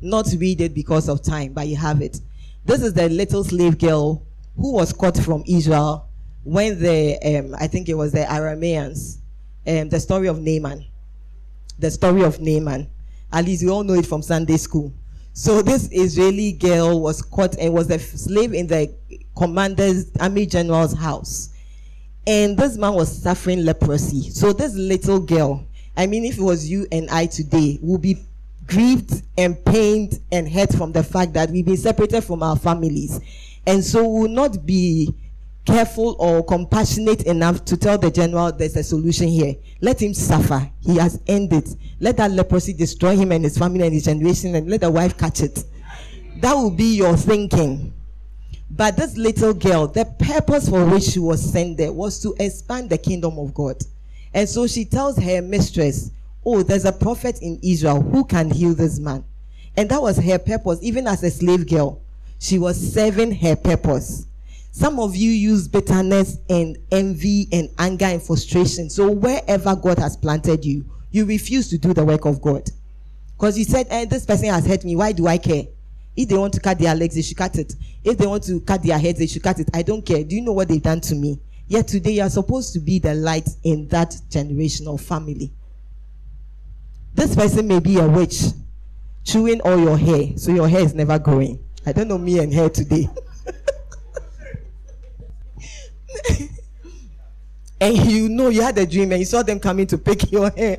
not 0.00 0.26
read 0.36 0.60
it 0.60 0.74
because 0.74 1.08
of 1.08 1.22
time, 1.22 1.52
but 1.52 1.68
you 1.68 1.76
have 1.76 2.02
it. 2.02 2.20
This 2.64 2.82
is 2.82 2.94
the 2.94 3.08
little 3.08 3.44
slave 3.44 3.78
girl 3.78 4.22
who 4.56 4.72
was 4.72 4.92
caught 4.92 5.16
from 5.16 5.44
Israel 5.46 6.08
when 6.44 6.78
the, 6.80 7.18
um, 7.24 7.54
I 7.58 7.66
think 7.66 7.88
it 7.88 7.94
was 7.94 8.12
the 8.12 8.24
Arameans, 8.24 9.18
um, 9.66 9.88
the 9.88 10.00
story 10.00 10.26
of 10.26 10.40
Naaman. 10.40 10.84
The 11.78 11.90
story 11.90 12.22
of 12.22 12.40
Naaman. 12.40 12.90
At 13.32 13.44
least 13.44 13.62
we 13.62 13.70
all 13.70 13.84
know 13.84 13.94
it 13.94 14.06
from 14.06 14.22
Sunday 14.22 14.56
school. 14.56 14.92
So 15.34 15.62
this 15.62 15.88
Israeli 15.90 16.52
girl 16.52 17.00
was 17.00 17.22
caught 17.22 17.56
and 17.58 17.72
was 17.72 17.90
a 17.90 17.98
slave 17.98 18.52
in 18.52 18.66
the 18.66 18.94
commander's 19.36 20.10
army 20.20 20.46
general's 20.46 20.92
house 20.92 21.52
and 22.26 22.56
this 22.56 22.76
man 22.76 22.94
was 22.94 23.22
suffering 23.22 23.64
leprosy. 23.64 24.30
So 24.30 24.52
this 24.52 24.74
little 24.74 25.20
girl, 25.20 25.66
I 25.96 26.06
mean, 26.06 26.24
if 26.24 26.38
it 26.38 26.42
was 26.42 26.68
you 26.68 26.86
and 26.92 27.10
I 27.10 27.26
today, 27.26 27.78
would 27.82 28.02
be 28.02 28.18
grieved 28.66 29.22
and 29.36 29.62
pained 29.64 30.20
and 30.30 30.48
hurt 30.48 30.72
from 30.72 30.92
the 30.92 31.02
fact 31.02 31.32
that 31.34 31.50
we've 31.50 31.66
been 31.66 31.76
separated 31.76 32.22
from 32.22 32.42
our 32.42 32.56
families, 32.56 33.20
and 33.66 33.84
so 33.84 34.06
will 34.06 34.28
not 34.28 34.64
be 34.64 35.14
careful 35.64 36.16
or 36.18 36.44
compassionate 36.44 37.22
enough 37.22 37.64
to 37.66 37.76
tell 37.76 37.98
the 37.98 38.10
general 38.10 38.52
there's 38.52 38.76
a 38.76 38.82
solution 38.82 39.28
here. 39.28 39.54
Let 39.80 40.02
him 40.02 40.14
suffer. 40.14 40.70
He 40.80 40.96
has 40.96 41.20
ended. 41.26 41.68
Let 42.00 42.16
that 42.16 42.32
leprosy 42.32 42.72
destroy 42.72 43.16
him 43.16 43.32
and 43.32 43.44
his 43.44 43.58
family 43.58 43.84
and 43.84 43.92
his 43.94 44.04
generation, 44.04 44.54
and 44.54 44.68
let 44.68 44.80
the 44.80 44.90
wife 44.90 45.16
catch 45.16 45.40
it. 45.40 45.64
That 46.40 46.54
will 46.54 46.70
be 46.70 46.96
your 46.96 47.16
thinking. 47.16 47.92
But 48.70 48.96
this 48.96 49.16
little 49.16 49.52
girl, 49.52 49.86
the 49.86 50.06
purpose 50.18 50.68
for 50.68 50.84
which 50.86 51.04
she 51.04 51.18
was 51.18 51.52
sent 51.52 51.76
there 51.76 51.92
was 51.92 52.20
to 52.22 52.34
expand 52.40 52.88
the 52.90 52.98
kingdom 52.98 53.38
of 53.38 53.52
God. 53.52 53.76
And 54.32 54.48
so 54.48 54.66
she 54.66 54.84
tells 54.84 55.18
her 55.18 55.42
mistress, 55.42 56.10
Oh, 56.44 56.62
there's 56.62 56.86
a 56.86 56.92
prophet 56.92 57.40
in 57.40 57.60
Israel 57.62 58.00
who 58.02 58.24
can 58.24 58.50
heal 58.50 58.74
this 58.74 58.98
man. 58.98 59.24
And 59.76 59.88
that 59.90 60.02
was 60.02 60.16
her 60.18 60.38
purpose, 60.38 60.78
even 60.82 61.06
as 61.06 61.22
a 61.22 61.30
slave 61.30 61.68
girl. 61.68 62.00
She 62.38 62.58
was 62.58 62.76
serving 62.76 63.36
her 63.36 63.54
purpose. 63.54 64.26
Some 64.74 64.98
of 64.98 65.14
you 65.14 65.30
use 65.30 65.68
bitterness 65.68 66.38
and 66.48 66.78
envy 66.90 67.46
and 67.52 67.68
anger 67.78 68.06
and 68.06 68.22
frustration. 68.22 68.88
So 68.88 69.10
wherever 69.10 69.76
God 69.76 69.98
has 69.98 70.16
planted 70.16 70.64
you, 70.64 70.86
you 71.10 71.26
refuse 71.26 71.68
to 71.68 71.78
do 71.78 71.92
the 71.92 72.02
work 72.02 72.24
of 72.24 72.40
God. 72.40 72.70
Because 73.36 73.58
you 73.58 73.64
said, 73.64 73.86
eh, 73.90 74.06
this 74.06 74.24
person 74.24 74.46
has 74.46 74.66
hurt 74.66 74.82
me. 74.82 74.96
Why 74.96 75.12
do 75.12 75.26
I 75.26 75.36
care? 75.36 75.64
If 76.16 76.30
they 76.30 76.38
want 76.38 76.54
to 76.54 76.60
cut 76.60 76.78
their 76.78 76.94
legs, 76.94 77.14
they 77.14 77.20
should 77.20 77.36
cut 77.36 77.56
it. 77.58 77.74
If 78.02 78.16
they 78.16 78.26
want 78.26 78.44
to 78.44 78.60
cut 78.62 78.82
their 78.82 78.98
heads, 78.98 79.18
they 79.18 79.26
should 79.26 79.42
cut 79.42 79.60
it. 79.60 79.68
I 79.74 79.82
don't 79.82 80.04
care. 80.04 80.24
Do 80.24 80.34
you 80.34 80.40
know 80.40 80.52
what 80.52 80.68
they've 80.68 80.82
done 80.82 81.02
to 81.02 81.14
me? 81.14 81.38
Yet 81.68 81.88
today 81.88 82.12
you 82.12 82.22
are 82.22 82.30
supposed 82.30 82.72
to 82.72 82.80
be 82.80 82.98
the 82.98 83.14
light 83.14 83.48
in 83.64 83.88
that 83.88 84.16
generational 84.30 84.98
family. 84.98 85.52
This 87.12 87.36
person 87.36 87.68
may 87.68 87.78
be 87.78 87.98
a 87.98 88.08
witch, 88.08 88.42
chewing 89.22 89.60
all 89.60 89.78
your 89.78 89.98
hair, 89.98 90.36
so 90.36 90.50
your 90.50 90.68
hair 90.68 90.80
is 90.80 90.94
never 90.94 91.18
growing. 91.18 91.62
I 91.84 91.92
don't 91.92 92.08
know 92.08 92.16
me 92.16 92.38
and 92.38 92.54
hair 92.54 92.70
today. 92.70 93.06
and 97.80 97.96
you 98.10 98.28
know 98.28 98.48
you 98.48 98.62
had 98.62 98.78
a 98.78 98.86
dream 98.86 99.12
and 99.12 99.20
you 99.20 99.26
saw 99.26 99.42
them 99.42 99.58
coming 99.58 99.86
to 99.88 99.98
pick 99.98 100.30
your 100.30 100.50
hair. 100.50 100.78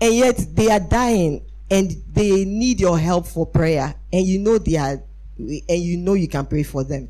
And 0.00 0.14
yet 0.14 0.46
they 0.54 0.70
are 0.70 0.80
dying 0.80 1.44
and 1.70 1.90
they 2.12 2.44
need 2.44 2.80
your 2.80 2.98
help 2.98 3.26
for 3.26 3.46
prayer. 3.46 3.94
And 4.12 4.26
you 4.26 4.38
know 4.38 4.58
they 4.58 4.76
are 4.76 5.02
and 5.38 5.64
you 5.82 5.96
know 5.96 6.14
you 6.14 6.28
can 6.28 6.46
pray 6.46 6.62
for 6.62 6.84
them. 6.84 7.08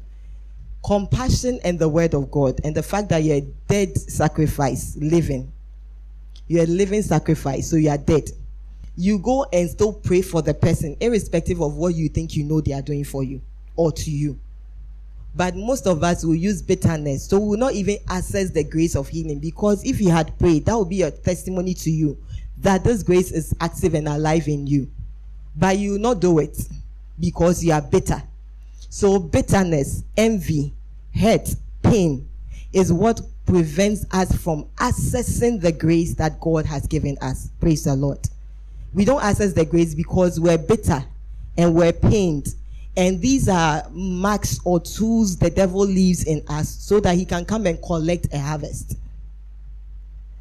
Compassion 0.84 1.60
and 1.62 1.78
the 1.78 1.88
word 1.88 2.14
of 2.14 2.30
god 2.30 2.58
and 2.64 2.74
the 2.74 2.82
fact 2.82 3.10
that 3.10 3.22
you're 3.22 3.36
a 3.36 3.46
dead 3.68 3.96
sacrifice 3.98 4.96
living. 4.96 5.52
You're 6.46 6.64
a 6.64 6.66
living 6.66 7.02
sacrifice 7.02 7.68
so 7.68 7.76
you 7.76 7.90
are 7.90 7.98
dead. 7.98 8.30
You 8.96 9.18
go 9.18 9.46
and 9.52 9.68
still 9.68 9.92
pray 9.92 10.22
for 10.22 10.42
the 10.42 10.54
person 10.54 10.96
irrespective 11.00 11.60
of 11.60 11.74
what 11.74 11.94
you 11.94 12.08
think 12.08 12.34
you 12.34 12.44
know 12.44 12.60
they 12.60 12.72
are 12.72 12.82
doing 12.82 13.04
for 13.04 13.22
you 13.22 13.40
or 13.76 13.92
to 13.92 14.10
you 14.10 14.38
but 15.34 15.54
most 15.54 15.86
of 15.86 16.02
us 16.02 16.24
will 16.24 16.34
use 16.34 16.60
bitterness. 16.60 17.26
So 17.26 17.38
we 17.38 17.50
will 17.50 17.58
not 17.58 17.74
even 17.74 17.98
access 18.08 18.50
the 18.50 18.64
grace 18.64 18.96
of 18.96 19.08
healing. 19.08 19.38
Because 19.38 19.84
if 19.84 20.00
you 20.00 20.10
had 20.10 20.36
prayed 20.38 20.66
that 20.66 20.76
would 20.76 20.88
be 20.88 21.02
a 21.02 21.10
testimony 21.10 21.74
to 21.74 21.90
you 21.90 22.18
that 22.58 22.84
this 22.84 23.02
grace 23.02 23.30
is 23.30 23.54
active 23.60 23.94
and 23.94 24.08
alive 24.08 24.48
in 24.48 24.66
you. 24.66 24.90
But 25.56 25.78
you 25.78 25.92
will 25.92 25.98
not 25.98 26.20
do 26.20 26.38
it 26.38 26.58
because 27.18 27.64
you 27.64 27.72
are 27.72 27.82
bitter. 27.82 28.22
So 28.88 29.18
bitterness 29.18 30.02
envy 30.16 30.74
hurt 31.14 31.54
pain 31.82 32.28
is 32.72 32.92
what 32.92 33.20
prevents 33.46 34.04
us 34.12 34.34
from 34.36 34.64
accessing 34.76 35.60
the 35.60 35.72
grace 35.72 36.14
that 36.14 36.40
god 36.40 36.66
has 36.66 36.86
given 36.86 37.16
us. 37.20 37.50
Praise 37.60 37.84
the 37.84 37.94
lord. 37.94 38.18
We 38.92 39.04
don't 39.04 39.22
access 39.22 39.52
the 39.52 39.64
grace 39.64 39.94
because 39.94 40.40
we're 40.40 40.58
bitter 40.58 41.04
and 41.56 41.74
we're 41.74 41.92
pained 41.92 42.54
and 42.96 43.20
these 43.20 43.48
are 43.48 43.84
marks 43.90 44.60
or 44.64 44.80
tools 44.80 45.36
the 45.36 45.50
devil 45.50 45.80
leaves 45.80 46.24
in 46.24 46.42
us 46.48 46.68
so 46.68 47.00
that 47.00 47.16
he 47.16 47.24
can 47.24 47.44
come 47.44 47.66
and 47.66 47.80
collect 47.82 48.32
a 48.32 48.38
harvest. 48.38 48.96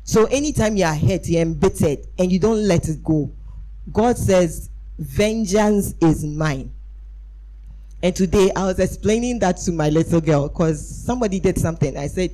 So 0.03 0.25
anytime 0.25 0.75
you 0.75 0.85
are 0.85 0.95
hurt 0.95 1.27
you're 1.27 1.41
embittered 1.41 1.99
and 2.17 2.31
you 2.31 2.39
don't 2.39 2.67
let 2.67 2.87
it 2.89 3.03
go 3.03 3.31
god 3.91 4.17
says 4.17 4.69
vengeance 4.97 5.93
is 6.01 6.25
mine. 6.25 6.71
And 8.01 8.15
today 8.15 8.51
i 8.55 8.65
was 8.65 8.79
explaining 8.79 9.39
that 9.39 9.57
to 9.57 9.71
my 9.71 9.89
little 9.89 10.21
girl 10.21 10.47
because 10.47 10.87
somebody 11.05 11.39
did 11.39 11.57
something. 11.57 11.95
I 11.97 12.07
said 12.07 12.31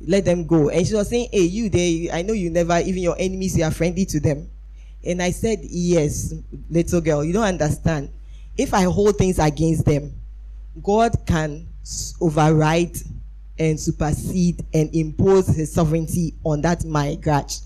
let 0.00 0.24
them 0.24 0.46
go. 0.46 0.68
And 0.70 0.86
she 0.86 0.94
was 0.94 1.08
saying 1.08 1.28
hey 1.32 1.42
you 1.42 1.68
they 1.68 2.10
i 2.12 2.22
know 2.22 2.32
you 2.32 2.50
never 2.50 2.78
even 2.80 3.02
your 3.02 3.16
enemies 3.18 3.56
you 3.56 3.64
are 3.64 3.70
friendly 3.70 4.06
to 4.06 4.20
them. 4.20 4.48
And 5.06 5.22
I 5.22 5.30
said, 5.30 5.60
Yes, 5.62 6.34
little 6.68 7.00
girl, 7.00 7.24
you 7.24 7.32
don't 7.32 7.44
understand. 7.44 8.10
If 8.56 8.72
I 8.72 8.84
hold 8.84 9.18
things 9.18 9.38
against 9.38 9.84
them, 9.84 10.14
God 10.82 11.12
can 11.26 11.66
override 12.20 12.96
and 13.58 13.78
supersede 13.78 14.64
and 14.72 14.94
impose 14.94 15.48
his 15.48 15.72
sovereignty 15.72 16.34
on 16.44 16.62
that 16.62 16.84
my 16.84 17.14
grudge. 17.16 17.58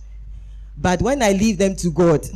But 0.76 1.02
when 1.02 1.22
I 1.22 1.32
leave 1.32 1.58
them 1.58 1.76
to 1.76 1.90
God, 1.90 2.26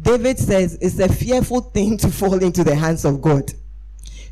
David 0.00 0.38
says 0.38 0.78
it's 0.80 0.98
a 0.98 1.12
fearful 1.12 1.60
thing 1.60 1.96
to 1.98 2.08
fall 2.08 2.42
into 2.42 2.64
the 2.64 2.74
hands 2.74 3.04
of 3.04 3.20
God. 3.20 3.52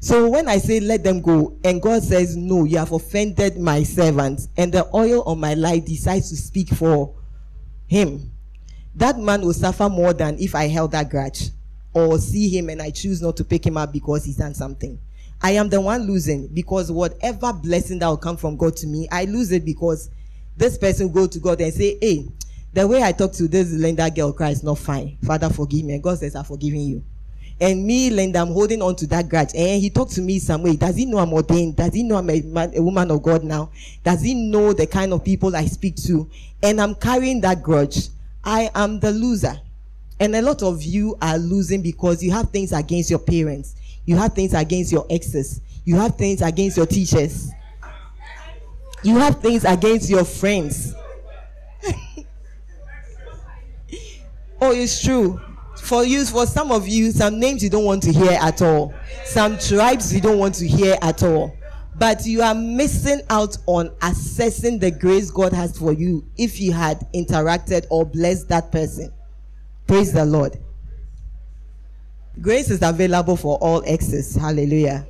So 0.01 0.29
when 0.29 0.49
I 0.49 0.59
say 0.59 0.79
let 0.79 1.03
them 1.03 1.21
go, 1.21 1.57
and 1.65 1.83
God 1.83 2.03
says, 2.03 2.37
No, 2.37 2.65
you 2.65 2.79
have 2.79 2.93
offended 2.93 3.59
my 3.59 3.83
servant, 3.83 4.43
and 4.57 4.73
the 4.73 4.89
oil 4.95 5.23
on 5.23 5.41
my 5.41 5.55
life 5.55 5.85
decides 5.85 6.29
to 6.31 6.37
speak 6.37 6.69
for 6.69 7.15
him, 7.87 8.31
that 8.95 9.19
man 9.19 9.43
will 9.43 9.53
suffer 9.53 9.89
more 9.89 10.13
than 10.13 10.39
if 10.39 10.55
I 10.55 10.69
held 10.69 10.93
that 10.93 11.11
grudge 11.11 11.51
or 11.97 12.19
see 12.19 12.51
him 12.51 12.69
and 12.69 12.83
I 12.83 12.91
choose 12.91 13.23
not 13.23 13.39
to 13.39 13.45
pick 13.45 13.65
him 13.65 13.79
up 13.79 13.91
because 13.91 14.27
he's 14.27 14.37
done 14.37 14.53
something. 14.53 14.99
I 15.41 15.53
am 15.53 15.71
the 15.71 15.81
one 15.81 16.07
losing 16.07 16.47
because 16.49 16.93
whatever 16.93 17.55
blessing 17.55 18.01
that 18.01 18.09
will 18.09 18.19
come 18.19 18.37
from 18.37 18.59
God 18.59 18.77
to 18.77 18.87
me, 18.87 19.09
I 19.11 19.25
lose 19.25 19.51
it 19.51 19.65
because 19.65 20.11
this 20.59 20.77
person 20.77 21.11
go 21.11 21.27
to 21.27 21.39
God 21.39 21.59
and 21.63 21.73
say, 21.73 21.97
Hey, 21.99 22.27
the 22.75 22.87
way 22.87 23.03
I 23.03 23.13
talk 23.13 23.33
to 23.33 23.49
this 23.49 23.73
Linda 23.73 24.11
girl 24.11 24.35
cry 24.35 24.51
is 24.51 24.63
not 24.63 24.77
fine. 24.77 25.17
Father, 25.25 25.49
forgive 25.49 25.87
me. 25.87 25.95
And 25.95 26.03
God 26.03 26.19
says, 26.19 26.37
I've 26.37 26.47
forgiven 26.47 26.81
you. 26.81 27.05
And 27.59 27.87
me, 27.87 28.11
Linda, 28.11 28.41
I'm 28.41 28.49
holding 28.49 28.83
on 28.83 28.95
to 28.97 29.07
that 29.07 29.31
grudge. 29.31 29.55
And 29.55 29.81
he 29.81 29.89
talked 29.89 30.13
to 30.13 30.21
me 30.21 30.39
some 30.39 30.65
way. 30.65 30.77
Does 30.77 30.97
he 30.97 31.07
know 31.07 31.17
I'm 31.17 31.33
ordained? 31.33 31.77
Does 31.77 31.95
he 31.95 32.03
know 32.03 32.17
I'm 32.17 32.29
a, 32.29 32.43
man, 32.43 32.73
a 32.77 32.83
woman 32.83 33.11
of 33.11 33.23
God 33.23 33.43
now? 33.43 33.71
Does 34.05 34.21
he 34.21 34.35
know 34.35 34.75
the 34.75 34.87
kind 34.87 35.15
of 35.15 35.25
people 35.25 35.57
I 35.57 35.65
speak 35.65 35.97
to? 36.05 36.29
And 36.63 36.79
I'm 36.79 36.95
carrying 36.95 37.41
that 37.41 37.63
grudge. 37.63 38.09
I 38.45 38.71
am 38.75 39.01
the 39.01 39.13
loser. 39.13 39.59
And 40.19 40.35
a 40.35 40.43
lot 40.43 40.63
of 40.63 40.83
you 40.83 41.17
are 41.21 41.37
losing 41.39 41.83
because 41.83 42.23
you 42.23 42.31
have 42.33 42.51
things 42.51 42.73
against 42.73 43.11
your 43.11 43.19
parents. 43.19 43.77
You 44.07 44.17
have 44.17 44.35
things 44.35 44.55
against 44.55 44.93
your 44.93 45.07
exes. 45.11 45.61
You 45.85 45.97
have 45.97 46.17
things 46.17 46.41
against 46.41 46.77
your 46.77 46.87
teachers. 46.87 47.51
You 49.03 49.19
have 49.19 49.41
things 49.41 49.65
against 49.65 50.09
your 50.09 50.25
friends. 50.25 50.95
oh, 54.61 54.73
it's 54.73 55.03
true. 55.03 55.41
For 55.83 56.05
you, 56.05 56.25
for 56.25 56.47
some 56.47 56.73
of 56.73 56.89
you, 56.89 57.13
some 57.13 57.39
names 57.39 57.63
you 57.63 57.71
don't 57.71 57.85
want 57.85 58.03
to 58.05 58.13
hear 58.13 58.39
at 58.41 58.63
all. 58.63 58.95
Some 59.25 59.59
tribes 59.59 60.13
you 60.15 60.21
don't 60.21 60.39
want 60.39 60.55
to 60.57 60.67
hear 60.67 60.97
at 61.03 61.23
all. 61.23 61.55
But 61.99 62.27
you 62.27 62.43
are 62.43 62.55
missing 62.55 63.21
out 63.31 63.57
on 63.67 63.91
assessing 64.03 64.79
the 64.79 64.91
grace 64.91 65.31
God 65.31 65.53
has 65.53 65.79
for 65.79 65.93
you 65.93 66.27
if 66.37 66.61
you 66.61 66.73
had 66.73 67.07
interacted 67.15 67.87
or 67.91 68.05
blessed 68.05 68.49
that 68.49 68.73
person. 68.73 69.13
Praise 69.87 70.13
the 70.13 70.25
Lord. 70.25 70.59
Grace 72.41 72.71
is 72.71 72.83
available 72.83 73.37
for 73.37 73.57
all 73.59 73.83
exes. 73.87 74.35
Hallelujah. 74.35 75.07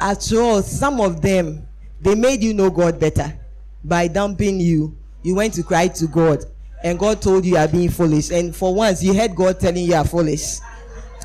After 0.00 0.40
all, 0.40 0.62
some 0.62 1.00
of 1.00 1.20
them, 1.20 1.66
they 2.00 2.14
made 2.14 2.42
you 2.42 2.54
know 2.54 2.70
God 2.70 3.00
better. 3.00 3.38
By 3.84 4.08
dumping 4.08 4.60
you, 4.60 4.96
you 5.22 5.34
went 5.34 5.54
to 5.54 5.62
cry 5.62 5.88
to 5.88 6.06
God, 6.06 6.44
and 6.82 6.98
God 6.98 7.20
told 7.20 7.44
you 7.44 7.52
you 7.52 7.56
are 7.58 7.68
being 7.68 7.90
foolish. 7.90 8.30
And 8.30 8.54
for 8.54 8.74
once, 8.74 9.02
you 9.02 9.12
heard 9.12 9.34
God 9.34 9.58
telling 9.58 9.82
you 9.84 9.90
you 9.90 9.94
are 9.96 10.04
foolish. 10.04 10.58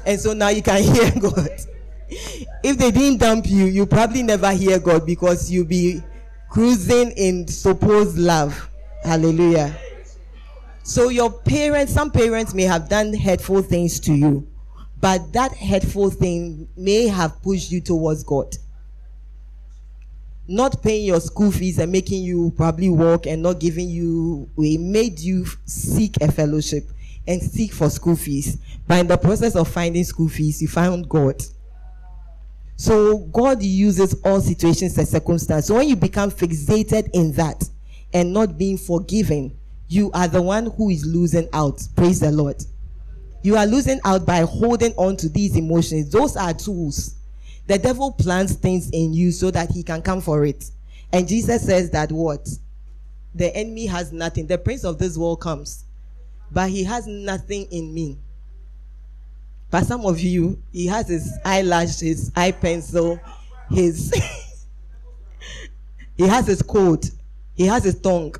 And 0.06 0.20
so 0.20 0.34
now 0.34 0.50
you 0.50 0.62
can 0.62 0.82
hear 0.94 1.12
God. 1.20 1.50
If 2.64 2.78
they 2.78 2.92
didn't 2.92 3.20
dump 3.20 3.46
you, 3.48 3.66
you 3.66 3.86
probably 3.86 4.24
never 4.24 4.52
hear 4.52 4.80
God 4.80 5.06
because 5.06 5.52
you'll 5.52 5.66
be 5.66 6.02
cruising 6.50 7.12
in 7.12 7.48
supposed 7.48 8.18
love. 8.18 8.70
Hallelujah. 9.04 9.76
So 10.84 11.08
your 11.08 11.32
parents, 11.32 11.94
some 11.94 12.12
parents 12.12 12.54
may 12.54 12.64
have 12.64 12.90
done 12.90 13.14
hurtful 13.14 13.62
things 13.62 14.02
to 14.02 14.14
you, 14.14 14.48
but 15.00 15.32
that 15.32 15.56
hurtful 15.56 16.10
thing 16.10 16.68
may 16.76 17.08
have 17.08 17.42
pushed 17.42 17.72
you 17.72 17.80
towards 17.80 18.24
God. 18.24 18.58
Not 20.46 20.84
paying 20.84 21.06
your 21.06 21.22
school 21.22 21.52
fees 21.52 21.80
and 21.80 21.90
making 21.90 22.24
you 22.24 22.52
probably 22.58 22.90
work 22.90 23.26
and 23.28 23.42
not 23.42 23.62
giving 23.62 23.90
you, 23.90 24.50
we 24.58 24.78
made 24.78 25.20
you 25.20 25.46
seek 25.66 26.18
a 26.22 26.30
fellowship 26.30 26.90
and 27.26 27.42
seek 27.42 27.72
for 27.72 27.90
school 27.90 28.18
fees. 28.18 28.58
But 28.86 29.00
in 29.00 29.08
the 29.08 29.18
process 29.18 29.56
of 29.56 29.70
finding 29.70 30.04
school 30.04 30.28
fees, 30.28 30.62
you 30.62 30.68
found 30.68 31.08
God. 31.08 31.42
So 32.76 33.20
God 33.20 33.64
uses 33.64 34.16
all 34.26 34.42
situations 34.42 34.98
and 34.98 35.08
circumstances. 35.08 35.68
So 35.68 35.76
when 35.76 35.88
you 35.88 35.96
become 35.96 36.30
fixated 36.30 37.10
in 37.14 37.32
that 37.34 37.64
and 38.14 38.34
not 38.34 38.58
being 38.58 38.78
forgiven, 38.78 39.58
you 39.94 40.11
are 40.14 40.28
the 40.28 40.41
one 40.41 40.72
who 40.72 40.90
is 40.90 41.06
losing 41.06 41.48
out. 41.53 41.88
Praise 41.95 42.20
the 42.20 42.32
Lord. 42.32 42.57
You 43.44 43.57
are 43.57 43.68
losing 43.68 43.99
out 44.03 44.26
by 44.26 44.40
holding 44.40 44.94
on 44.94 45.18
to 45.18 45.30
these 45.30 45.56
emotions. 45.56 46.10
Those 46.10 46.36
are 46.36 46.53
tools. 46.53 47.15
The 47.68 47.78
devil 47.78 48.11
plants 48.11 48.53
things 48.53 48.90
in 48.90 49.14
you 49.14 49.32
so 49.32 49.52
that 49.52 49.70
he 49.70 49.84
can 49.84 50.02
come 50.02 50.20
for 50.20 50.45
it. 50.45 50.65
And 51.11 51.28
Jesus 51.28 51.64
says 51.64 51.91
that 51.91 52.11
what? 52.11 52.49
The 53.36 53.56
enemy 53.56 53.86
has 53.86 54.11
nothing. 54.11 54.48
The 54.48 54.57
prince 54.57 54.84
of 54.84 54.98
this 54.98 55.18
world 55.18 55.41
comes, 55.41 55.86
but 56.52 56.70
he 56.70 56.84
has 56.84 57.06
nothing 57.06 57.68
in 57.72 57.94
me. 57.94 58.18
But 59.70 59.86
some 59.86 60.06
of 60.06 60.20
you, 60.20 60.61
he 60.72 60.88
has 60.88 61.07
his 61.07 61.38
eyelash, 61.45 61.99
his 61.99 62.32
eye 62.36 62.52
pencil, 62.52 63.20
his 63.70 64.14
he 66.18 66.28
has 66.28 66.48
his 66.48 66.61
coat, 66.61 67.10
he 67.56 67.68
has 67.68 67.84
his 67.84 67.99
tongue. 67.99 68.36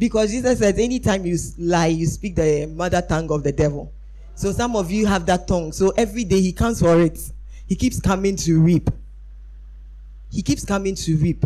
Because 0.00 0.30
Jesus 0.30 0.58
said, 0.60 0.78
anytime 0.78 1.26
you 1.26 1.36
lie, 1.58 1.88
you 1.88 2.06
speak 2.06 2.34
the 2.34 2.64
mother 2.64 3.02
tongue 3.02 3.30
of 3.30 3.42
the 3.42 3.52
devil. 3.52 3.92
So 4.34 4.50
some 4.50 4.74
of 4.74 4.90
you 4.90 5.04
have 5.04 5.26
that 5.26 5.46
tongue. 5.46 5.72
So 5.72 5.90
every 5.90 6.24
day 6.24 6.40
he 6.40 6.54
comes 6.54 6.80
for 6.80 6.98
it. 7.02 7.20
He 7.66 7.76
keeps 7.76 8.00
coming 8.00 8.34
to 8.36 8.62
reap. 8.62 8.88
He 10.30 10.40
keeps 10.40 10.64
coming 10.64 10.94
to 10.94 11.16
reap. 11.18 11.44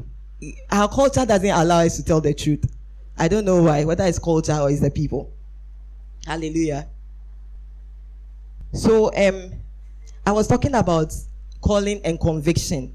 Our 0.70 0.88
culture 0.88 1.26
doesn't 1.26 1.50
allow 1.50 1.80
us 1.80 1.96
to 1.96 2.04
tell 2.04 2.20
the 2.20 2.32
truth. 2.32 2.64
I 3.18 3.26
don't 3.26 3.44
know 3.44 3.60
why, 3.60 3.84
whether 3.84 4.04
it's 4.04 4.20
culture 4.20 4.54
or 4.54 4.70
it's 4.70 4.80
the 4.80 4.90
people. 4.90 5.32
Hallelujah. 6.24 6.86
So 8.72 9.10
um 9.16 9.50
I 10.24 10.30
was 10.30 10.46
talking 10.46 10.76
about 10.76 11.12
calling 11.60 12.00
and 12.04 12.20
conviction. 12.20 12.94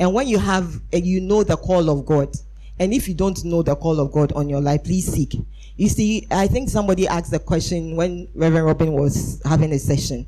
And 0.00 0.12
when 0.12 0.26
you 0.26 0.40
have 0.40 0.80
you 0.92 1.20
know 1.20 1.44
the 1.44 1.56
call 1.56 1.90
of 1.90 2.04
God, 2.04 2.36
and 2.78 2.92
if 2.92 3.08
you 3.08 3.14
don't 3.14 3.44
know 3.44 3.62
the 3.62 3.74
call 3.74 4.00
of 4.00 4.12
God 4.12 4.32
on 4.32 4.48
your 4.48 4.60
life, 4.60 4.84
please 4.84 5.10
seek. 5.10 5.34
You 5.76 5.88
see, 5.88 6.26
I 6.30 6.46
think 6.46 6.68
somebody 6.68 7.06
asked 7.06 7.30
the 7.30 7.38
question 7.38 7.96
when 7.96 8.28
Reverend 8.34 8.66
Robin 8.66 8.92
was 8.92 9.40
having 9.44 9.72
a 9.72 9.78
session 9.78 10.26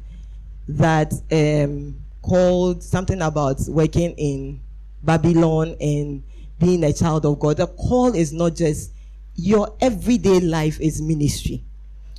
that 0.69 1.13
um, 1.33 1.97
called 2.23 2.83
something 2.83 3.23
about 3.23 3.61
working 3.69 4.13
in 4.13 4.61
Babylon 5.03 5.77
and 5.81 6.23
being 6.59 6.85
a 6.85 6.93
child 6.93 7.25
of 7.25 7.39
God. 7.39 7.59
The 7.59 7.67
call 7.67 8.15
is 8.15 8.33
not 8.33 8.57
just 8.57 8.93
your 9.37 9.75
everyday 9.81 10.41
life 10.41 10.81
is 10.81 11.01
ministry. 11.01 11.63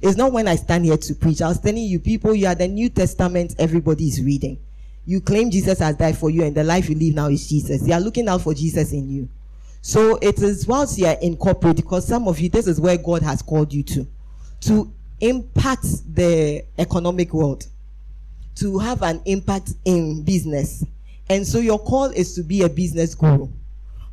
It's 0.02 0.18
not 0.18 0.32
when 0.32 0.48
I 0.48 0.56
stand 0.56 0.86
here 0.86 0.98
to 0.98 1.16
preach. 1.16 1.42
I 1.42 1.50
was 1.50 1.60
telling 1.60 1.84
you, 1.84 2.00
people, 2.00 2.34
you 2.34 2.48
are 2.48 2.56
the 2.56 2.68
New 2.68 2.90
Testament 2.90 3.56
everybody 3.60 4.08
is 4.08 4.24
reading. 4.24 4.58
You 5.06 5.20
claim 5.22 5.52
Jesus 5.52 5.80
has 5.80 5.98
died 5.98 6.18
for 6.18 6.30
you, 6.30 6.44
and 6.44 6.56
the 6.56 6.64
life 6.64 6.90
you 6.90 6.96
live 6.96 7.16
now 7.16 7.28
is 7.28 7.48
Jesus. 7.50 7.82
They 7.82 7.92
are 7.92 8.00
looking 8.00 8.30
out 8.30 8.42
for 8.42 8.54
Jesus 8.54 8.94
in 8.94 9.10
you. 9.10 9.30
So 9.82 10.18
it 10.22 10.40
is 10.40 10.68
whilst 10.68 10.98
you 10.98 11.06
are 11.08 11.18
in 11.22 11.38
corporate, 11.38 11.78
because 11.78 12.08
some 12.08 12.28
of 12.28 12.40
you, 12.40 12.50
this 12.50 12.68
is 12.68 12.82
where 12.82 12.98
God 12.98 13.22
has 13.24 13.42
called 13.42 13.74
you 13.74 13.84
to, 13.84 14.08
to 14.62 14.94
impact 15.22 15.86
the 16.14 16.66
economic 16.78 17.34
world, 17.34 17.66
to 18.56 18.78
have 18.80 19.02
an 19.02 19.22
impact 19.26 19.74
in 19.86 20.24
business. 20.24 20.84
And 21.30 21.48
so 21.48 21.60
your 21.60 21.80
call 21.80 22.06
is 22.06 22.36
to 22.36 22.44
be 22.44 22.64
a 22.64 22.70
business 22.70 23.16
guru. 23.16 23.50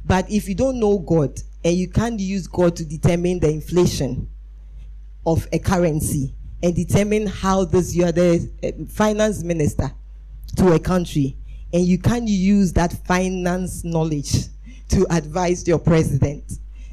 But 0.05 0.31
if 0.31 0.49
you 0.49 0.55
don't 0.55 0.79
know 0.79 0.99
God 0.99 1.41
and 1.65 1.77
you 1.77 1.89
can't 1.89 2.21
use 2.21 2.47
God 2.47 2.77
to 2.77 2.85
determine 2.85 3.41
the 3.41 3.51
inflation 3.51 4.31
of 5.27 5.49
a 5.53 5.59
currency 5.59 6.33
and 6.63 6.75
determine 6.75 7.27
how 7.27 7.65
this 7.65 7.95
you 7.95 8.05
are 8.05 8.13
the 8.13 8.49
uh, 8.63 8.85
finance 8.89 9.43
minister 9.43 9.91
to 10.57 10.73
a 10.73 10.79
country 10.79 11.37
and 11.73 11.85
you 11.85 11.99
can't 11.99 12.29
use 12.29 12.73
that 12.75 12.93
finance 13.07 13.83
knowledge 13.83 14.47
to 14.89 15.07
advise 15.11 15.67
your 15.67 15.79
president. 15.79 16.45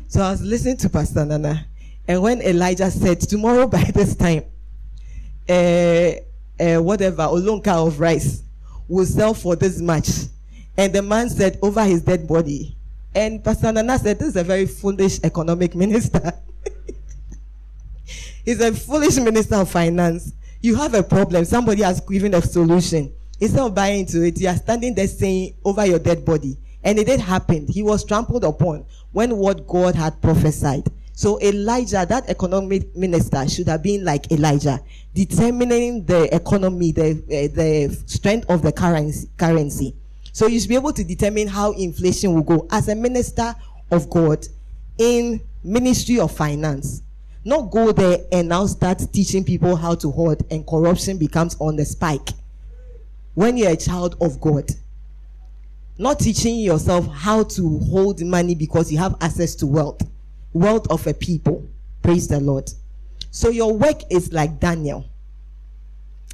So 0.08 0.22
I 0.22 0.32
was 0.32 0.42
listening 0.42 0.78
to 0.78 0.90
Pastor 0.90 1.26
Nana, 1.26 1.66
and 2.08 2.22
when 2.22 2.42
Elijah 2.42 2.92
said, 2.92 3.22
Tomorrow 3.22 3.68
by 3.68 3.84
this 3.94 4.16
time, 4.16 4.44
uh, 5.50 6.12
uh, 6.60 6.82
whatever, 6.82 7.24
Olonka 7.24 7.88
of 7.88 8.00
rice 8.00 8.44
will 8.88 9.06
sell 9.06 9.34
for 9.34 9.56
this 9.56 9.80
much. 9.80 10.10
And 10.78 10.94
the 10.94 11.02
man 11.02 11.30
said, 11.30 11.60
Over 11.62 11.84
his 11.84 12.02
dead 12.02 12.28
body. 12.28 12.76
And 13.16 13.44
Pastor 13.44 13.72
Nana 13.72 14.00
said, 14.00 14.20
This 14.20 14.30
is 14.30 14.36
a 14.36 14.44
very 14.44 14.66
foolish 14.66 15.20
economic 15.24 15.76
minister. 15.76 16.34
He's 18.46 18.60
a 18.60 18.74
foolish 18.74 19.18
minister 19.18 19.56
of 19.56 19.70
finance. 19.70 20.34
You 20.62 20.76
have 20.76 20.94
a 20.94 21.04
problem. 21.04 21.46
Somebody 21.46 21.82
has 21.84 22.02
given 22.02 22.34
a 22.34 22.42
solution. 22.42 23.14
Instead 23.40 23.62
of 23.62 23.76
buying 23.76 24.02
into 24.02 24.22
it, 24.24 24.40
you 24.40 24.48
are 24.48 24.56
standing 24.56 24.94
there 24.94 25.08
saying 25.08 25.56
over 25.64 25.86
your 25.86 26.00
dead 26.00 26.26
body. 26.26 26.58
And 26.84 27.00
it 27.00 27.06
did 27.06 27.20
happen. 27.20 27.68
He 27.68 27.82
was 27.82 28.04
trampled 28.04 28.44
upon 28.44 28.86
when 29.12 29.38
what 29.38 29.68
God 29.68 29.96
had 29.96 30.22
prophesied. 30.22 30.88
So 31.14 31.40
Elijah, 31.42 32.06
that 32.10 32.28
economic 32.28 32.96
minister, 32.96 33.48
should 33.48 33.68
have 33.68 33.84
been 33.84 34.04
like 34.04 34.32
Elijah, 34.32 34.82
determining 35.14 36.06
the 36.06 36.34
economy, 36.36 36.92
the 36.92 37.12
uh, 37.12 37.56
the 37.56 38.04
strength 38.08 38.50
of 38.50 38.64
the 38.64 38.72
currency. 38.72 39.30
Currency. 39.38 39.96
So 40.32 40.48
you 40.48 40.60
should 40.60 40.70
be 40.70 40.76
able 40.76 40.94
to 40.94 41.04
determine 41.04 41.48
how 41.48 41.74
inflation 41.74 42.34
will 42.34 42.42
go 42.42 42.68
as 42.72 42.88
a 42.88 42.96
minister 42.96 43.56
of 43.92 44.10
God 44.10 44.48
in 44.98 45.40
ministry 45.64 46.20
of 46.20 46.32
finance. 46.32 47.04
Not 47.46 47.70
go 47.70 47.92
there 47.92 48.20
and 48.32 48.50
now 48.50 48.66
start 48.66 49.06
teaching 49.14 49.44
people 49.44 49.76
how 49.76 49.94
to 49.96 50.10
hoard 50.10 50.44
and 50.50 50.66
corruption 50.66 51.18
becomes 51.18 51.56
on 51.60 51.76
the 51.76 51.86
spike. 51.86 52.30
When 53.36 53.58
you're 53.58 53.72
a 53.72 53.78
child 53.78 54.16
of 54.22 54.42
God, 54.42 54.72
not 55.98 56.20
teaching 56.20 56.60
yourself 56.60 57.08
how 57.08 57.44
to 57.44 57.80
hold 57.80 58.22
money 58.24 58.56
because 58.56 58.92
you 58.92 58.98
have 58.98 59.16
access 59.22 59.56
to 59.56 59.68
wealth, 59.68 60.02
wealth 60.54 60.88
of 60.90 61.06
a 61.08 61.14
people. 61.14 61.68
Praise 62.02 62.28
the 62.28 62.40
Lord. 62.40 62.70
So 63.32 63.50
your 63.50 63.76
work 63.76 64.02
is 64.12 64.34
like 64.34 64.60
Daniel. 64.60 65.06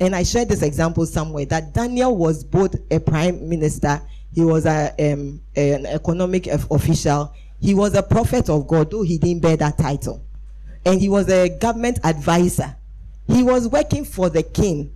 And 0.01 0.15
I 0.15 0.23
shared 0.23 0.49
this 0.49 0.61
example 0.61 1.05
somewhere 1.05 1.45
that 1.45 1.73
Daniel 1.73 2.15
was 2.15 2.43
both 2.43 2.75
a 2.89 2.99
prime 2.99 3.47
minister, 3.49 4.01
he 4.33 4.45
was 4.45 4.65
a, 4.65 4.93
um, 4.99 5.41
an 5.55 5.85
economic 5.85 6.47
of- 6.47 6.71
official, 6.71 7.33
he 7.59 7.73
was 7.73 7.95
a 7.95 8.03
prophet 8.03 8.49
of 8.49 8.67
God, 8.67 8.91
though 8.91 9.01
he 9.01 9.17
didn't 9.17 9.41
bear 9.41 9.57
that 9.57 9.77
title. 9.77 10.23
And 10.85 11.01
he 11.01 11.09
was 11.09 11.29
a 11.29 11.49
government 11.49 11.99
advisor. 12.05 12.77
He 13.27 13.43
was 13.43 13.67
working 13.67 14.05
for 14.05 14.29
the 14.29 14.41
king 14.41 14.93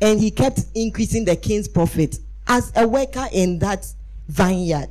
and 0.00 0.18
he 0.20 0.30
kept 0.30 0.60
increasing 0.74 1.24
the 1.24 1.36
king's 1.36 1.68
profit 1.68 2.18
as 2.46 2.72
a 2.76 2.86
worker 2.86 3.26
in 3.32 3.58
that 3.60 3.86
vineyard. 4.28 4.90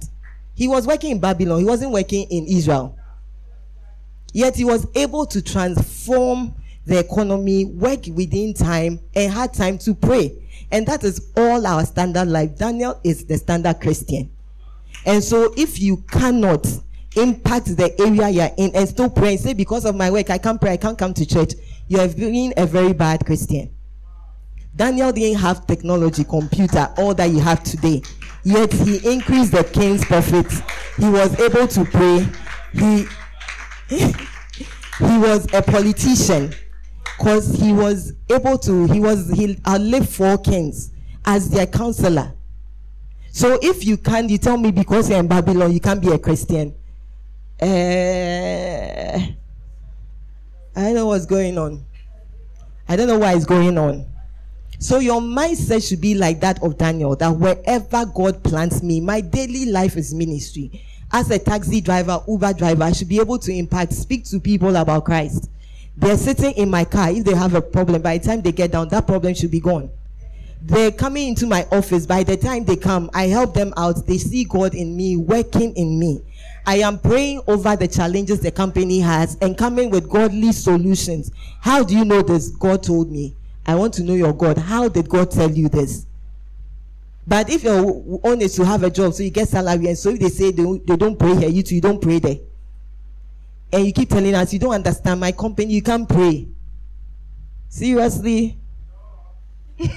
He 0.54 0.68
was 0.68 0.88
working 0.88 1.12
in 1.12 1.20
Babylon, 1.20 1.60
he 1.60 1.66
wasn't 1.66 1.92
working 1.92 2.28
in 2.30 2.46
Israel. 2.46 2.98
Yet 4.34 4.56
he 4.56 4.66
was 4.66 4.88
able 4.96 5.26
to 5.28 5.42
transform 5.42 6.56
the 6.86 7.00
economy, 7.00 7.66
work 7.66 8.06
within 8.08 8.54
time, 8.54 9.00
and 9.16 9.32
had 9.32 9.54
time 9.54 9.78
to 9.80 9.94
pray. 9.94 10.34
And 10.72 10.86
that 10.88 11.04
is 11.04 11.32
all 11.36 11.66
our 11.66 11.86
standard 11.86 12.28
life. 12.28 12.58
Daniel 12.58 13.00
is 13.04 13.26
the 13.26 13.38
standard 13.38 13.80
Christian. 13.80 14.32
And 15.06 15.24
so 15.24 15.54
if 15.58 15.80
you 15.80 15.98
cannot 16.12 16.66
impact 17.16 17.78
the 17.78 17.94
area 18.00 18.30
you're 18.30 18.52
in 18.58 18.76
and 18.76 18.88
still 18.88 19.10
pray 19.10 19.32
and 19.32 19.40
say, 19.40 19.54
because 19.54 19.86
of 19.86 19.96
my 19.96 20.12
work, 20.12 20.30
I 20.30 20.38
can't 20.38 20.60
pray, 20.60 20.74
I 20.74 20.78
can't 20.78 20.98
come 20.98 21.14
to 21.14 21.26
church, 21.26 21.54
you 21.88 22.00
have 22.00 22.16
been 22.16 22.54
a 22.58 22.66
very 22.66 22.94
bad 22.94 23.26
Christian. 23.26 23.75
Daniel 24.76 25.12
didn't 25.12 25.40
have 25.40 25.66
technology, 25.66 26.24
computer, 26.24 26.92
all 26.98 27.14
that 27.14 27.30
you 27.30 27.40
have 27.40 27.64
today. 27.64 28.02
Yet 28.44 28.74
he 28.74 28.98
increased 29.12 29.52
the 29.52 29.64
king's 29.64 30.04
profits. 30.04 30.62
He 30.98 31.10
was 31.10 31.40
able 31.40 31.68
to 31.68 31.86
pray. 31.86 32.28
He 32.74 33.06
he 35.00 35.18
was 35.18 35.52
a 35.54 35.62
politician 35.62 36.54
because 37.18 37.56
he 37.60 37.72
was 37.72 38.14
able 38.30 38.58
to 38.60 38.88
he 38.88 39.00
was 39.00 39.30
he 39.32 39.58
lived 39.80 40.10
four 40.10 40.38
kings 40.38 40.92
as 41.26 41.50
their 41.50 41.68
counselor. 41.68 42.34
So 43.32 43.60
if 43.62 43.86
you 43.86 43.98
can't, 43.98 44.30
you 44.30 44.38
tell 44.38 44.58
me 44.58 44.72
because 44.72 45.10
you're 45.10 45.20
in 45.20 45.28
Babylon, 45.28 45.72
you 45.74 45.80
can't 45.80 46.02
be 46.02 46.10
a 46.10 46.20
Christian. 46.20 46.74
Uh, 47.62 47.66
I 50.76 50.82
don't 50.84 50.96
know 50.96 51.08
what's 51.08 51.26
going 51.26 51.58
on. 51.58 51.86
I 52.88 52.96
don't 52.96 53.08
know 53.08 53.18
why 53.18 53.34
it's 53.34 53.46
going 53.46 53.78
on. 53.78 54.06
So 54.86 55.00
your 55.00 55.20
mindset 55.20 55.90
should 55.90 56.00
be 56.00 56.14
like 56.14 56.42
that 56.42 56.62
of 56.62 56.78
Daniel, 56.78 57.16
that 57.16 57.30
wherever 57.30 58.06
God 58.06 58.44
plants 58.44 58.84
me, 58.84 59.02
my 59.02 59.20
daily 59.20 59.66
life 59.66 59.98
is 59.98 60.14
ministry. 60.14 60.80
As 61.12 61.32
a 61.32 61.40
taxi 61.40 61.82
driver, 61.82 62.22
Uber 62.28 62.54
driver, 62.54 62.84
I 62.84 62.92
should 62.92 63.10
be 63.10 63.20
able 63.20 63.40
to 63.40 63.52
impact, 63.52 63.94
speak 63.94 64.26
to 64.26 64.40
people 64.40 64.76
about 64.76 65.06
Christ. 65.06 65.50
They're 65.98 66.16
sitting 66.16 66.52
in 66.52 66.70
my 66.70 66.86
car. 66.86 67.10
If 67.10 67.24
they 67.24 67.34
have 67.34 67.56
a 67.56 67.64
problem, 67.64 68.04
by 68.04 68.20
the 68.20 68.28
time 68.28 68.44
they 68.44 68.52
get 68.52 68.74
down, 68.74 68.90
that 68.90 69.08
problem 69.08 69.34
should 69.34 69.50
be 69.50 69.60
gone. 69.60 69.90
They're 70.62 70.92
coming 70.92 71.30
into 71.30 71.48
my 71.48 71.66
office. 71.72 72.06
By 72.06 72.22
the 72.22 72.38
time 72.38 72.64
they 72.64 72.76
come, 72.76 73.10
I 73.12 73.24
help 73.24 73.56
them 73.56 73.74
out. 73.78 74.06
They 74.06 74.20
see 74.20 74.44
God 74.44 74.76
in 74.76 74.96
me, 74.96 75.18
working 75.18 75.74
in 75.76 76.00
me. 76.00 76.22
I 76.68 76.78
am 76.82 77.00
praying 77.00 77.42
over 77.48 77.76
the 77.76 77.88
challenges 77.88 78.40
the 78.40 78.52
company 78.52 79.00
has 79.00 79.36
and 79.42 79.58
coming 79.58 79.90
with 79.90 80.08
godly 80.08 80.52
solutions. 80.52 81.32
How 81.60 81.84
do 81.84 81.98
you 81.98 82.06
know 82.06 82.22
this? 82.22 82.50
God 82.52 82.84
told 82.84 83.10
me. 83.12 83.36
I 83.66 83.76
want 83.76 83.94
to 83.96 84.04
know 84.04 84.14
your 84.14 84.34
God. 84.34 84.58
How 84.58 84.88
did 84.88 85.10
God 85.10 85.32
tell 85.32 85.50
you 85.52 85.70
this? 85.70 86.06
But 87.28 87.50
if 87.50 87.64
you're 87.64 88.20
honest, 88.24 88.56
to 88.58 88.66
have 88.66 88.84
a 88.84 88.90
job, 88.92 89.14
so 89.14 89.24
you 89.24 89.32
get 89.32 89.48
salary, 89.50 89.88
and 89.88 89.98
so 89.98 90.12
if 90.12 90.20
they 90.20 90.30
say 90.30 90.52
they, 90.52 90.62
don't- 90.64 90.86
they 90.86 90.96
don't 90.96 91.18
pray 91.18 91.36
here, 91.36 91.50
you 91.50 91.64
too, 91.64 91.76
you 91.76 91.82
don't 91.82 92.00
pray 92.02 92.20
there. 92.20 92.38
And 93.74 93.86
you 93.88 93.92
keep 93.94 94.10
telling 94.10 94.36
us, 94.36 94.54
you 94.54 94.60
don't 94.60 94.74
understand 94.76 95.20
my 95.20 95.32
company, 95.32 95.74
you 95.74 95.82
can't 95.82 96.08
pray. 96.08 96.48
Seriously? 97.68 98.58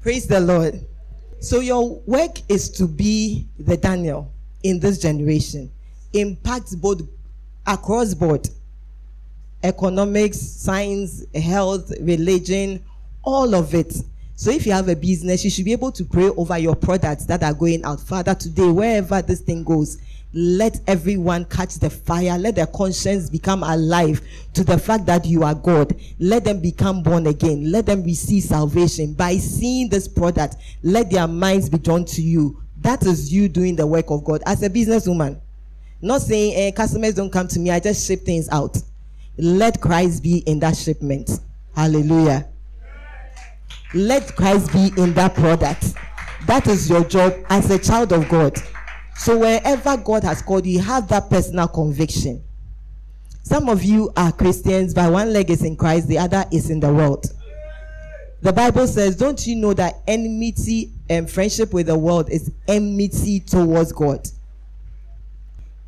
Praise 0.00 0.26
the 0.26 0.40
Lord. 0.40 0.84
So 1.40 1.60
your 1.60 2.00
work 2.06 2.38
is 2.48 2.70
to 2.70 2.88
be 2.88 3.46
the 3.58 3.76
Daniel 3.76 4.32
in 4.62 4.80
this 4.80 4.98
generation. 4.98 5.70
Impact 6.14 6.80
both 6.80 7.02
across 7.66 8.14
board. 8.14 8.48
Economics, 9.64 10.38
science, 10.38 11.24
health, 11.34 11.90
religion, 12.00 12.84
all 13.24 13.54
of 13.54 13.74
it. 13.74 13.94
So 14.36 14.50
if 14.50 14.66
you 14.66 14.72
have 14.72 14.88
a 14.88 14.96
business, 14.96 15.42
you 15.42 15.50
should 15.50 15.64
be 15.64 15.72
able 15.72 15.90
to 15.92 16.04
pray 16.04 16.28
over 16.28 16.58
your 16.58 16.76
products 16.76 17.24
that 17.26 17.42
are 17.42 17.54
going 17.54 17.84
out. 17.84 18.00
Father, 18.00 18.34
today, 18.34 18.70
wherever 18.70 19.22
this 19.22 19.40
thing 19.40 19.64
goes, 19.64 19.98
let 20.34 20.80
everyone 20.88 21.44
catch 21.44 21.76
the 21.76 21.88
fire. 21.88 22.36
Let 22.36 22.56
their 22.56 22.66
conscience 22.66 23.30
become 23.30 23.62
alive 23.62 24.20
to 24.54 24.64
the 24.64 24.76
fact 24.76 25.06
that 25.06 25.24
you 25.24 25.44
are 25.44 25.54
God. 25.54 25.94
Let 26.18 26.44
them 26.44 26.60
become 26.60 27.04
born 27.04 27.28
again. 27.28 27.70
Let 27.70 27.86
them 27.86 28.02
receive 28.02 28.42
salvation. 28.42 29.14
By 29.14 29.36
seeing 29.36 29.88
this 29.88 30.08
product, 30.08 30.56
let 30.82 31.10
their 31.10 31.28
minds 31.28 31.68
be 31.68 31.78
drawn 31.78 32.04
to 32.06 32.20
you. 32.20 32.60
That 32.78 33.06
is 33.06 33.32
you 33.32 33.48
doing 33.48 33.76
the 33.76 33.86
work 33.86 34.10
of 34.10 34.24
God 34.24 34.42
as 34.44 34.62
a 34.64 34.68
businesswoman. 34.68 35.40
Not 36.02 36.20
saying 36.20 36.54
eh, 36.56 36.70
customers 36.72 37.14
don't 37.14 37.32
come 37.32 37.46
to 37.48 37.60
me, 37.60 37.70
I 37.70 37.78
just 37.78 38.06
ship 38.06 38.22
things 38.22 38.48
out. 38.50 38.76
Let 39.36 39.80
Christ 39.80 40.22
be 40.22 40.38
in 40.38 40.60
that 40.60 40.76
shipment. 40.76 41.30
Hallelujah. 41.74 42.48
Let 43.94 44.34
Christ 44.36 44.72
be 44.72 44.92
in 45.00 45.14
that 45.14 45.34
product. 45.34 45.94
That 46.46 46.66
is 46.66 46.88
your 46.88 47.04
job 47.04 47.34
as 47.48 47.70
a 47.70 47.78
child 47.78 48.12
of 48.12 48.28
God. 48.28 48.56
So 49.16 49.38
wherever 49.38 49.96
God 49.96 50.24
has 50.24 50.42
called 50.42 50.66
you, 50.66 50.80
have 50.80 51.08
that 51.08 51.30
personal 51.30 51.68
conviction. 51.68 52.42
Some 53.42 53.68
of 53.68 53.82
you 53.82 54.10
are 54.16 54.32
Christians, 54.32 54.94
but 54.94 55.12
one 55.12 55.32
leg 55.32 55.50
is 55.50 55.62
in 55.62 55.76
Christ, 55.76 56.08
the 56.08 56.18
other 56.18 56.44
is 56.50 56.70
in 56.70 56.80
the 56.80 56.92
world. 56.92 57.26
The 58.40 58.52
Bible 58.52 58.86
says, 58.86 59.16
Don't 59.16 59.46
you 59.46 59.56
know 59.56 59.74
that 59.74 60.02
enmity 60.06 60.92
and 61.08 61.30
friendship 61.30 61.72
with 61.72 61.86
the 61.86 61.96
world 61.96 62.30
is 62.30 62.50
enmity 62.68 63.40
towards 63.40 63.92
God? 63.92 64.26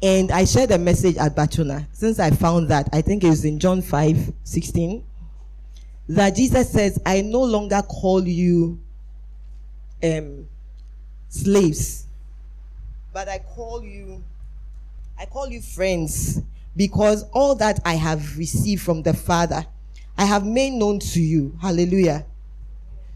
And 0.03 0.31
I 0.31 0.45
shared 0.45 0.71
a 0.73 0.79
message 0.79 1.17
at 1.17 1.35
Batuna. 1.35 1.87
Since 1.93 2.19
I 2.19 2.31
found 2.31 2.69
that, 2.69 2.89
I 2.93 3.01
think 3.01 3.25
it 3.25 3.29
was 3.29 3.45
in 3.45 3.59
John 3.59 3.81
5 3.81 4.33
16, 4.45 5.05
that 6.09 6.37
Jesus 6.37 6.71
says, 6.71 7.01
I 7.07 7.23
no 7.23 7.43
longer 7.43 7.83
call 7.83 8.27
you 8.27 8.79
um, 10.05 10.47
slaves, 11.29 12.07
but 13.13 13.29
I 13.29 13.39
call 13.39 13.83
you, 13.83 14.23
I 15.19 15.25
call 15.25 15.49
you 15.49 15.63
friends, 15.63 16.43
because 16.77 17.25
all 17.33 17.55
that 17.57 17.81
I 17.85 17.95
have 17.95 18.37
received 18.37 18.83
from 18.83 19.03
the 19.03 19.15
Father, 19.15 19.65
I 20.19 20.27
have 20.27 20.45
made 20.45 20.75
known 20.75 20.99
to 21.01 21.21
you. 21.21 21.59
Hallelujah. 21.61 22.27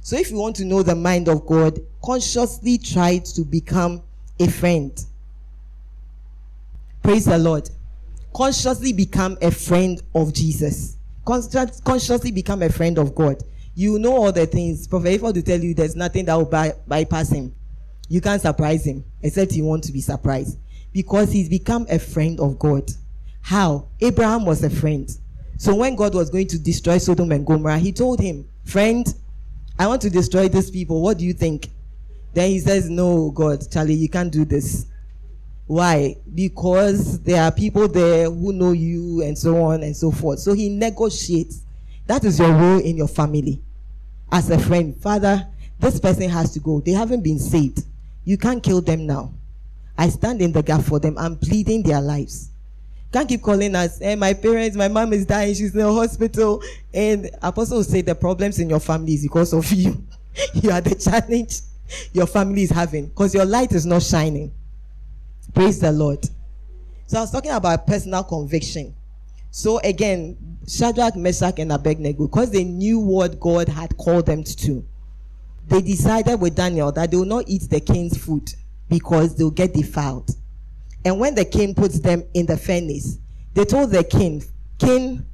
So 0.01 0.16
if 0.16 0.31
you 0.31 0.39
want 0.39 0.57
to 0.57 0.65
know 0.65 0.82
the 0.82 0.94
mind 0.94 1.28
of 1.28 1.47
God, 1.47 1.78
consciously 2.02 2.78
try 2.78 3.19
to 3.19 3.44
become 3.44 4.02
a 4.39 4.48
friend. 4.48 4.93
Praise 7.02 7.24
the 7.24 7.39
Lord. 7.39 7.68
Consciously 8.35 8.93
become 8.93 9.36
a 9.43 9.51
friend 9.51 10.01
of 10.14 10.32
Jesus. 10.32 10.97
Consci- 11.27 11.82
Consciously 11.85 12.31
become 12.31 12.62
a 12.62 12.68
friend 12.68 12.98
of 12.98 13.14
God. 13.14 13.43
You 13.74 13.98
know 13.98 14.16
all 14.16 14.32
the 14.32 14.47
things. 14.47 14.86
Prophet 14.86 15.20
Ifo 15.20 15.32
to 15.32 15.43
tell 15.43 15.59
you 15.60 15.74
there's 15.74 15.97
nothing 15.97 16.27
that 16.27 16.35
will 16.35 16.44
by- 16.44 16.74
bypass 16.86 17.31
him. 17.31 17.55
You 18.09 18.20
can't 18.20 18.43
surprise 18.43 18.85
him, 18.85 19.05
except 19.22 19.52
you 19.52 19.64
want 19.64 19.85
to 19.85 19.93
be 19.93 20.01
surprised. 20.01 20.59
Because 20.93 21.32
he's 21.32 21.48
become 21.48 21.86
a 21.89 21.98
friend 21.98 22.40
of 22.40 22.59
God. 22.59 22.90
How? 23.43 23.89
Abraham 24.01 24.44
was 24.44 24.62
a 24.64 24.70
friend. 24.70 25.09
So 25.56 25.74
when 25.74 25.94
God 25.94 26.14
was 26.14 26.31
going 26.31 26.48
to 26.48 26.59
destroy 26.59 26.98
Sodom 26.98 27.31
and 27.32 27.47
Gomorrah, 27.47 27.78
he 27.78 27.93
told 27.93 28.20
him, 28.20 28.48
Friend, 28.64 29.06
I 29.78 29.86
want 29.86 30.02
to 30.02 30.10
destroy 30.10 30.48
these 30.48 30.70
people. 30.70 31.01
What 31.02 31.18
do 31.18 31.24
you 31.24 31.32
think? 31.32 31.70
Then 32.35 32.51
he 32.51 32.60
says, 32.60 32.90
No, 32.90 33.31
God, 33.31 33.70
Charlie, 33.70 33.94
you 33.94 34.09
can't 34.09 34.32
do 34.32 34.44
this. 34.44 34.86
Why? 35.70 36.16
Because 36.34 37.20
there 37.20 37.40
are 37.44 37.52
people 37.52 37.86
there 37.86 38.28
who 38.28 38.52
know 38.52 38.72
you 38.72 39.22
and 39.22 39.38
so 39.38 39.56
on 39.62 39.84
and 39.84 39.97
so 39.97 40.10
forth. 40.10 40.40
So 40.40 40.52
he 40.52 40.68
negotiates. 40.68 41.60
That 42.09 42.24
is 42.24 42.40
your 42.40 42.52
role 42.52 42.80
in 42.80 42.97
your 42.97 43.06
family. 43.06 43.62
As 44.32 44.51
a 44.51 44.59
friend, 44.59 44.97
Father, 44.97 45.47
this 45.78 46.01
person 46.01 46.28
has 46.28 46.52
to 46.55 46.59
go. 46.59 46.80
They 46.80 46.90
haven't 46.90 47.22
been 47.22 47.38
saved. 47.38 47.84
You 48.24 48.36
can't 48.36 48.60
kill 48.60 48.80
them 48.80 49.06
now. 49.06 49.32
I 49.97 50.09
stand 50.09 50.42
in 50.42 50.51
the 50.51 50.60
gap 50.60 50.82
for 50.82 50.98
them. 50.98 51.16
I'm 51.16 51.36
pleading 51.36 51.84
their 51.84 52.01
lives. 52.01 52.51
Can't 53.12 53.28
keep 53.28 53.42
calling 53.42 53.76
us. 53.76 54.01
Eh, 54.01 54.16
my 54.16 54.34
parents, 54.34 54.76
my 54.76 54.88
mom 54.88 55.12
is 55.12 55.24
dying. 55.24 55.55
She's 55.55 55.72
in 55.72 55.82
a 55.82 55.92
hospital. 55.92 56.64
And 56.92 57.30
Apostle 57.42 57.84
say 57.84 58.01
the 58.01 58.16
problems 58.16 58.59
in 58.59 58.68
your 58.70 58.80
family 58.80 59.14
is 59.14 59.22
because 59.22 59.52
of 59.52 59.70
you. 59.72 60.05
you 60.52 60.72
are 60.72 60.80
the 60.80 60.97
challenge 60.97 61.60
your 62.12 62.26
family 62.26 62.64
is 62.64 62.70
having 62.70 63.06
because 63.06 63.32
your 63.32 63.44
light 63.44 63.70
is 63.70 63.86
not 63.86 64.02
shining. 64.02 64.52
Praise 65.55 65.81
the 65.81 65.93
Lord. 65.93 66.24
So 67.06 67.18
I 67.18 67.20
was 67.22 67.31
talking 67.31 67.51
about 67.51 67.86
personal 67.86 68.22
conviction. 68.24 68.94
So 69.51 69.78
again, 69.81 70.36
Shadrach, 70.68 71.16
Meshach, 71.16 71.59
and 71.59 71.72
Abednego, 71.72 72.27
because 72.27 72.51
they 72.51 72.64
knew 72.64 73.01
what 73.01 73.40
God 73.40 73.68
had 73.68 73.97
called 73.97 74.27
them 74.27 74.44
to 74.44 74.85
they 75.70 75.81
decided 75.81 76.40
with 76.40 76.56
Daniel 76.56 76.90
that 76.93 77.12
they 77.12 77.16
will 77.16 77.24
not 77.24 77.44
eat 77.47 77.70
the 77.70 77.81
king's 77.81 78.18
food 78.18 78.52
because 78.89 79.36
they'll 79.36 79.52
get 79.52 79.72
defiled. 79.72 80.31
And 81.05 81.18
when 81.20 81.36
the 81.36 81.44
king 81.44 81.74
puts 81.74 82.01
them 82.01 82.24
in 82.35 82.44
the 82.47 82.56
furnace, 82.56 83.18
they 83.55 83.64
told 83.64 83.90
the 83.90 84.02
king, 84.02 84.43
King, 84.78 85.24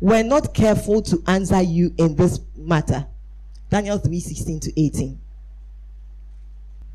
we're 0.00 0.22
not 0.22 0.54
careful 0.54 1.02
to 1.02 1.22
answer 1.26 1.60
you 1.60 1.94
in 1.98 2.16
this 2.16 2.40
matter. 2.56 3.06
Daniel 3.70 3.98
3 3.98 4.20
16 4.20 4.60
to 4.60 4.80
18. 4.80 5.20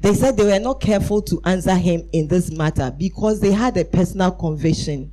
They 0.02 0.14
said 0.14 0.38
they 0.38 0.46
were 0.46 0.60
not 0.60 0.80
careful 0.80 1.22
to 1.24 1.42
answer 1.44 1.76
him 1.76 2.08
in 2.14 2.28
this 2.28 2.52
matter 2.52 2.94
because 2.98 3.42
they 3.42 3.52
had 3.52 3.76
a 3.78 3.84
personal 3.84 4.32
conviction 4.32 5.12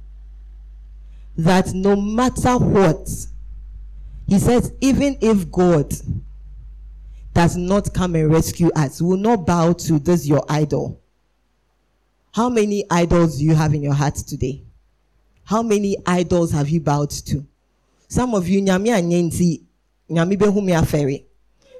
that 1.37 1.73
no 1.75 1.97
matter 1.97 2.57
what, 2.57 3.09
he 4.29 4.39
says, 4.39 4.73
even 4.81 5.19
if 5.21 5.51
God 5.51 5.93
does 7.35 7.57
not 7.57 7.93
come 7.93 8.15
and 8.15 8.31
rescue 8.31 8.71
us, 8.75 9.03
we 9.03 9.09
will 9.09 9.17
not 9.17 9.47
bow 9.47 9.73
to 9.73 9.99
this 9.99 10.27
your 10.27 10.45
idol. 10.49 11.01
How 12.33 12.49
many 12.49 12.85
idols 12.91 13.39
do 13.39 13.45
you 13.45 13.55
have 13.55 13.75
in 13.75 13.83
your 13.83 13.95
heart 13.95 14.15
today? 14.15 14.63
How 15.45 15.63
many 15.63 15.97
idols 16.07 16.53
have 16.53 16.69
you 16.69 16.81
bowed 16.81 17.11
to? 17.11 17.47
Some 18.09 18.35
of 18.35 18.49
you, 18.49 18.61
nyame 18.63 18.89
anyensi, 18.89 19.63
nyami 20.11 20.37
behu 20.39 20.65
me 20.65 20.73
afere. 20.73 21.25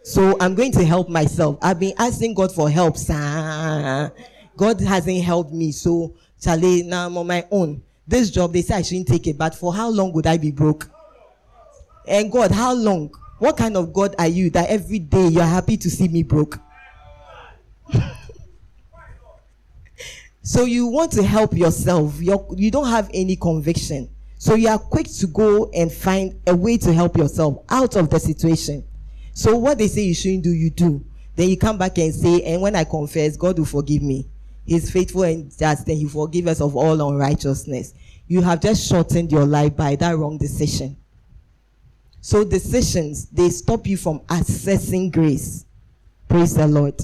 So 0.07 0.37
I'm 0.39 0.55
going 0.55 0.71
to 0.71 0.85
help 0.85 1.09
myself. 1.09 1.59
I've 1.61 1.81
been 1.81 1.93
asking 1.99 2.35
God 2.35 2.55
for 2.55 2.71
help. 2.71 2.97
sir. 2.97 4.13
God 4.57 4.81
hasn't 4.81 5.25
helped 5.25 5.53
me. 5.53 5.73
So, 5.73 6.15
Charlie, 6.41 6.85
now 6.85 7.07
I'm 7.07 7.19
on 7.19 7.27
my 7.27 7.45
own. 7.51 7.83
This 8.07 8.31
job, 8.31 8.53
they 8.53 8.63
say 8.63 8.77
I 8.77 8.83
shouldn't 8.83 9.09
take 9.09 9.27
it. 9.27 9.37
But 9.37 9.57
for 9.57 9.75
how 9.75 9.89
long 9.91 10.13
would 10.13 10.29
I 10.29 10.37
be 10.37 10.53
broke? 10.53 10.89
And 12.07 12.31
God, 12.31 12.53
how 12.53 12.73
long? 12.73 13.11
What 13.41 13.57
kind 13.57 13.77
of 13.77 13.93
God 13.93 14.15
are 14.17 14.29
you 14.29 14.49
that 14.51 14.71
every 14.71 15.01
day 15.01 15.27
you're 15.27 15.43
happy 15.43 15.77
to 15.77 15.91
see 15.91 16.07
me 16.07 16.23
broke? 16.23 16.61
so 20.41 20.67
you 20.67 20.87
want 20.87 21.11
to 21.15 21.25
help 21.25 21.53
yourself. 21.53 22.23
You're, 22.23 22.47
you 22.57 22.71
don't 22.71 22.89
have 22.89 23.11
any 23.13 23.35
conviction. 23.35 24.09
So 24.39 24.55
you 24.55 24.69
are 24.69 24.79
quick 24.79 25.09
to 25.15 25.27
go 25.27 25.69
and 25.75 25.93
find 25.93 26.41
a 26.47 26.55
way 26.55 26.79
to 26.79 26.93
help 26.93 27.17
yourself 27.17 27.65
out 27.69 27.97
of 27.97 28.09
the 28.09 28.21
situation. 28.21 28.85
So 29.37 29.55
what 29.55 29.77
they 29.77 29.87
say 29.87 30.01
you 30.01 30.15
shouldn't 30.15 30.45
do, 30.45 30.51
you 30.51 30.71
do. 30.71 31.05
Then 31.35 31.51
you 31.51 31.59
come 31.59 31.77
back 31.77 31.99
and 31.99 32.13
say, 32.13 32.43
and 32.45 32.63
when 32.63 32.75
I 32.75 32.85
confess, 32.85 33.37
God 33.37 33.59
will 33.59 33.67
forgive 33.67 34.01
me. 34.01 34.27
He's 34.65 34.91
faithful 34.91 35.25
and 35.25 35.55
just, 35.55 35.87
and 35.87 35.99
He 35.99 36.07
forgives 36.07 36.49
us 36.49 36.61
of 36.63 36.75
all 36.75 37.07
unrighteousness. 37.07 37.93
You 38.29 38.41
have 38.41 38.63
just 38.63 38.89
shortened 38.89 39.31
your 39.31 39.45
life 39.45 39.77
by 39.77 39.95
that 39.97 40.17
wrong 40.17 40.39
decision. 40.39 40.97
So 42.23 42.45
decisions, 42.45 43.27
they 43.27 43.51
stop 43.51 43.87
you 43.87 43.99
from 43.99 44.21
accessing 44.21 45.13
grace. 45.13 45.67
Praise 46.31 46.55
the 46.55 46.67
Lord. 46.67 46.99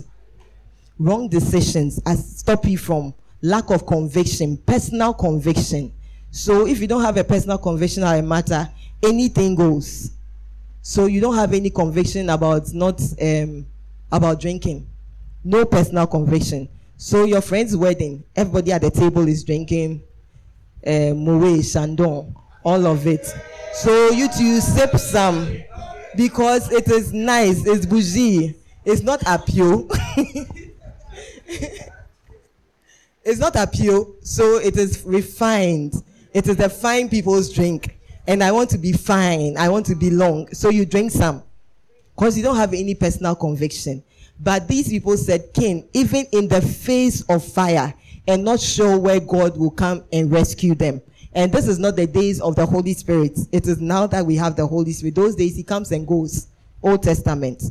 Wrong 0.98 1.28
decisions 1.28 2.00
stop 2.16 2.64
you 2.64 2.78
from 2.78 3.12
lack 3.42 3.68
of 3.68 3.86
conviction, 3.86 4.56
personal 4.56 5.12
conviction. 5.12 5.92
So 6.30 6.66
if 6.66 6.80
you 6.80 6.86
don't 6.86 7.02
have 7.02 7.18
a 7.18 7.24
personal 7.24 7.58
conviction 7.58 8.04
on 8.04 8.18
a 8.18 8.22
matter, 8.22 8.70
anything 9.02 9.54
goes. 9.54 10.12
So 10.82 11.06
you 11.06 11.20
don't 11.20 11.36
have 11.36 11.54
any 11.54 11.70
conviction 11.70 12.28
about 12.28 12.74
not 12.74 13.00
um, 13.20 13.66
about 14.10 14.40
drinking. 14.40 14.88
No 15.44 15.64
personal 15.64 16.08
conviction. 16.08 16.68
So 16.96 17.24
your 17.24 17.40
friend's 17.40 17.76
wedding, 17.76 18.24
everybody 18.34 18.72
at 18.72 18.82
the 18.82 18.90
table 18.90 19.26
is 19.28 19.44
drinking 19.44 20.02
uh, 20.86 21.14
Moet, 21.14 21.62
Chandon, 21.64 22.34
all 22.64 22.86
of 22.86 23.06
it. 23.06 23.32
So 23.74 24.10
you 24.10 24.28
two 24.28 24.60
sip 24.60 24.96
some 24.96 25.56
because 26.16 26.70
it 26.72 26.88
is 26.88 27.12
nice, 27.12 27.64
it's 27.64 27.86
bougie, 27.86 28.54
it's 28.84 29.02
not 29.02 29.22
a 29.22 29.34
appeal. 29.36 29.88
it's 33.24 33.38
not 33.38 33.54
a 33.56 33.62
appeal, 33.62 34.14
so 34.22 34.58
it 34.58 34.76
is 34.76 35.02
refined. 35.06 35.94
It 36.34 36.48
is 36.48 36.56
the 36.56 36.68
fine 36.68 37.08
people's 37.08 37.52
drink. 37.52 37.98
And 38.26 38.42
I 38.42 38.52
want 38.52 38.70
to 38.70 38.78
be 38.78 38.92
fine, 38.92 39.56
I 39.56 39.68
want 39.68 39.86
to 39.86 39.94
be 39.94 40.10
long. 40.10 40.48
So 40.54 40.68
you 40.68 40.84
drink 40.86 41.10
some 41.10 41.42
because 42.14 42.36
you 42.36 42.42
don't 42.42 42.56
have 42.56 42.72
any 42.72 42.94
personal 42.94 43.34
conviction. 43.34 44.02
But 44.38 44.68
these 44.68 44.88
people 44.88 45.16
said, 45.16 45.52
King, 45.54 45.88
even 45.92 46.26
in 46.32 46.48
the 46.48 46.60
face 46.60 47.22
of 47.22 47.44
fire, 47.44 47.94
and 48.26 48.44
not 48.44 48.60
sure 48.60 48.98
where 48.98 49.20
God 49.20 49.56
will 49.56 49.70
come 49.70 50.04
and 50.12 50.30
rescue 50.30 50.74
them. 50.74 51.00
And 51.34 51.52
this 51.52 51.66
is 51.66 51.78
not 51.78 51.96
the 51.96 52.06
days 52.06 52.40
of 52.40 52.56
the 52.56 52.66
Holy 52.66 52.94
Spirit. 52.94 53.38
It 53.50 53.66
is 53.66 53.80
now 53.80 54.06
that 54.08 54.24
we 54.24 54.36
have 54.36 54.54
the 54.54 54.66
Holy 54.66 54.92
Spirit. 54.92 55.14
Those 55.14 55.34
days 55.34 55.56
he 55.56 55.62
comes 55.62 55.90
and 55.90 56.06
goes. 56.06 56.46
Old 56.82 57.02
Testament. 57.02 57.62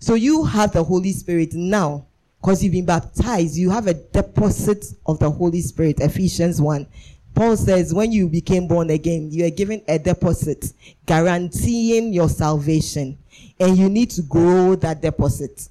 So 0.00 0.14
you 0.14 0.44
have 0.44 0.72
the 0.72 0.82
Holy 0.82 1.12
Spirit 1.12 1.54
now 1.54 2.06
because 2.40 2.64
you've 2.64 2.72
been 2.72 2.86
baptized. 2.86 3.56
You 3.56 3.70
have 3.70 3.86
a 3.86 3.94
deposit 3.94 4.86
of 5.06 5.18
the 5.18 5.30
Holy 5.30 5.60
Spirit. 5.60 6.00
Ephesians 6.00 6.60
1. 6.60 6.86
Paul 7.34 7.56
says, 7.56 7.94
when 7.94 8.12
you 8.12 8.28
became 8.28 8.68
born 8.68 8.90
again, 8.90 9.30
you 9.30 9.46
are 9.46 9.50
given 9.50 9.82
a 9.88 9.98
deposit 9.98 10.72
guaranteeing 11.06 12.12
your 12.12 12.28
salvation. 12.28 13.18
And 13.58 13.76
you 13.76 13.88
need 13.88 14.10
to 14.10 14.22
grow 14.22 14.74
that 14.76 15.00
deposit. 15.00 15.68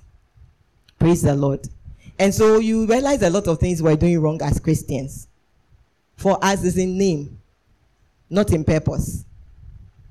Praise 0.98 1.22
the 1.22 1.36
Lord. 1.36 1.68
And 2.18 2.34
so 2.34 2.60
you 2.60 2.86
realize 2.86 3.22
a 3.22 3.30
lot 3.30 3.48
of 3.48 3.60
things 3.60 3.82
we're 3.82 3.96
doing 3.96 4.20
wrong 4.20 4.42
as 4.42 4.60
Christians. 4.60 5.28
For 6.16 6.38
us 6.44 6.64
is 6.64 6.78
in 6.78 6.98
name, 6.98 7.40
not 8.30 8.52
in 8.52 8.64
purpose. 8.64 9.26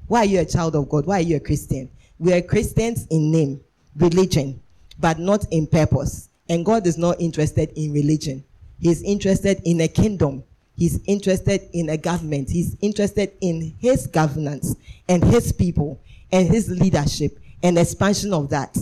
Why 0.07 0.21
are 0.21 0.25
you 0.25 0.41
a 0.41 0.45
child 0.45 0.75
of 0.75 0.89
God? 0.89 1.07
Why 1.07 1.19
are 1.19 1.23
you 1.23 1.37
a 1.37 1.41
Christian? 1.41 1.89
We 2.19 2.33
are 2.33 2.43
Christians 2.43 3.07
in 3.11 3.31
name, 3.31 3.61
religion, 3.97 4.61
but 4.99 5.19
not 5.19 5.47
in 5.53 5.67
purpose. 5.67 6.29
And 6.49 6.67
God 6.67 6.87
is 6.87 6.99
not 6.99 7.21
interested 7.21 7.73
in 7.77 7.93
religion. 7.93 8.45
He's 8.81 9.03
interested 9.03 9.61
in 9.65 9.81
a 9.81 9.89
kingdom. 9.89 10.43
He's 10.81 10.99
interested 11.05 11.69
in 11.75 11.91
a 11.91 11.99
government. 11.99 12.49
He's 12.49 12.75
interested 12.81 13.33
in 13.43 13.75
his 13.81 14.07
governance 14.07 14.75
and 15.11 15.23
his 15.23 15.53
people 15.53 16.01
and 16.33 16.49
his 16.49 16.71
leadership 16.71 17.39
and 17.63 17.79
expansion 17.79 18.33
of 18.33 18.49
that. 18.49 18.79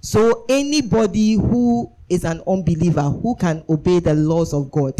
So 0.00 0.46
anybody 0.48 1.34
who 1.34 1.92
is 2.08 2.24
an 2.24 2.42
unbeliever 2.46 3.02
who 3.02 3.36
can 3.36 3.62
obey 3.68 3.98
the 3.98 4.14
laws 4.14 4.54
of 4.54 4.70
God 4.70 4.94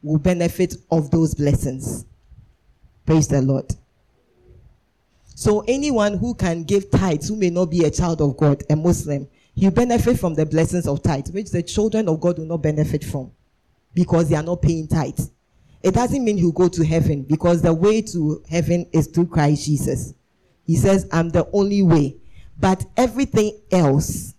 will 0.00 0.20
benefit 0.20 0.76
of 0.92 1.10
those 1.10 1.34
blessings. 1.34 2.06
Praise 3.04 3.26
the 3.26 3.42
Lord. 3.42 3.74
So 5.34 5.64
anyone 5.66 6.18
who 6.18 6.34
can 6.34 6.62
give 6.62 6.88
tithes 6.88 7.30
who 7.30 7.34
may 7.34 7.50
not 7.50 7.66
be 7.66 7.82
a 7.82 7.90
child 7.90 8.20
of 8.20 8.36
God, 8.36 8.62
a 8.70 8.76
Muslim, 8.76 9.26
you 9.56 9.72
benefit 9.72 10.20
from 10.20 10.34
the 10.34 10.46
blessings 10.46 10.86
of 10.86 11.02
tithes, 11.02 11.32
which 11.32 11.50
the 11.50 11.64
children 11.64 12.08
of 12.08 12.20
God 12.20 12.38
will 12.38 12.46
not 12.46 12.62
benefit 12.62 13.02
from 13.02 13.32
because 13.92 14.28
they 14.28 14.36
are 14.36 14.42
not 14.44 14.62
paying 14.62 14.86
tithes. 14.86 15.32
It 15.82 15.94
doesn't 15.94 16.24
mean 16.24 16.38
you 16.38 16.52
go 16.52 16.68
to 16.68 16.84
heaven 16.84 17.22
because 17.22 17.62
the 17.62 17.72
way 17.72 18.02
to 18.02 18.42
heaven 18.48 18.86
is 18.92 19.06
through 19.06 19.26
Christ 19.26 19.66
Jesus. 19.66 20.14
He 20.64 20.76
says, 20.76 21.08
I'm 21.12 21.30
the 21.30 21.48
only 21.52 21.82
way. 21.82 22.16
But 22.58 22.84
everything 22.96 23.58
else, 23.70 24.34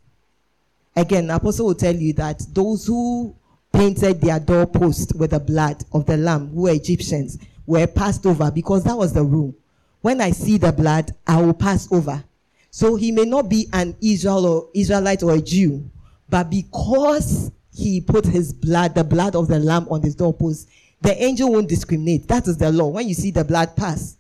again, 0.95 1.27
the 1.27 1.35
apostle 1.35 1.67
will 1.67 1.75
tell 1.75 1.95
you 1.95 2.13
that 2.13 2.41
those 2.53 2.85
who 2.85 3.35
painted 3.71 4.21
their 4.21 4.39
doorpost 4.39 5.15
with 5.15 5.31
the 5.31 5.39
blood 5.39 5.83
of 5.93 6.05
the 6.05 6.17
lamb, 6.17 6.49
who 6.49 6.63
were 6.63 6.71
Egyptians, 6.71 7.37
were 7.65 7.85
passed 7.85 8.25
over 8.25 8.49
because 8.49 8.83
that 8.83 8.97
was 8.97 9.13
the 9.13 9.23
rule. 9.23 9.55
When 10.01 10.21
I 10.21 10.31
see 10.31 10.57
the 10.57 10.71
blood, 10.71 11.11
I 11.27 11.41
will 11.41 11.53
pass 11.53 11.91
over. 11.91 12.23
So 12.71 12.95
he 12.95 13.11
may 13.11 13.25
not 13.25 13.49
be 13.49 13.67
an 13.73 13.95
Israel 14.01 14.45
or 14.45 14.69
Israelite 14.73 15.23
or 15.23 15.33
a 15.33 15.41
Jew, 15.41 15.89
but 16.29 16.49
because 16.49 17.51
he 17.73 18.01
put 18.01 18.25
his 18.25 18.53
blood, 18.53 18.95
the 18.95 19.03
blood 19.03 19.35
of 19.35 19.47
the 19.47 19.59
lamb 19.59 19.87
on 19.89 20.01
his 20.01 20.15
doorpost, 20.15 20.69
the 21.01 21.23
angel 21.23 21.51
won't 21.51 21.69
discriminate. 21.69 22.27
That 22.27 22.47
is 22.47 22.57
the 22.57 22.71
law. 22.71 22.87
When 22.87 23.07
you 23.07 23.13
see 23.13 23.31
the 23.31 23.43
blood 23.43 23.75
pass. 23.75 24.17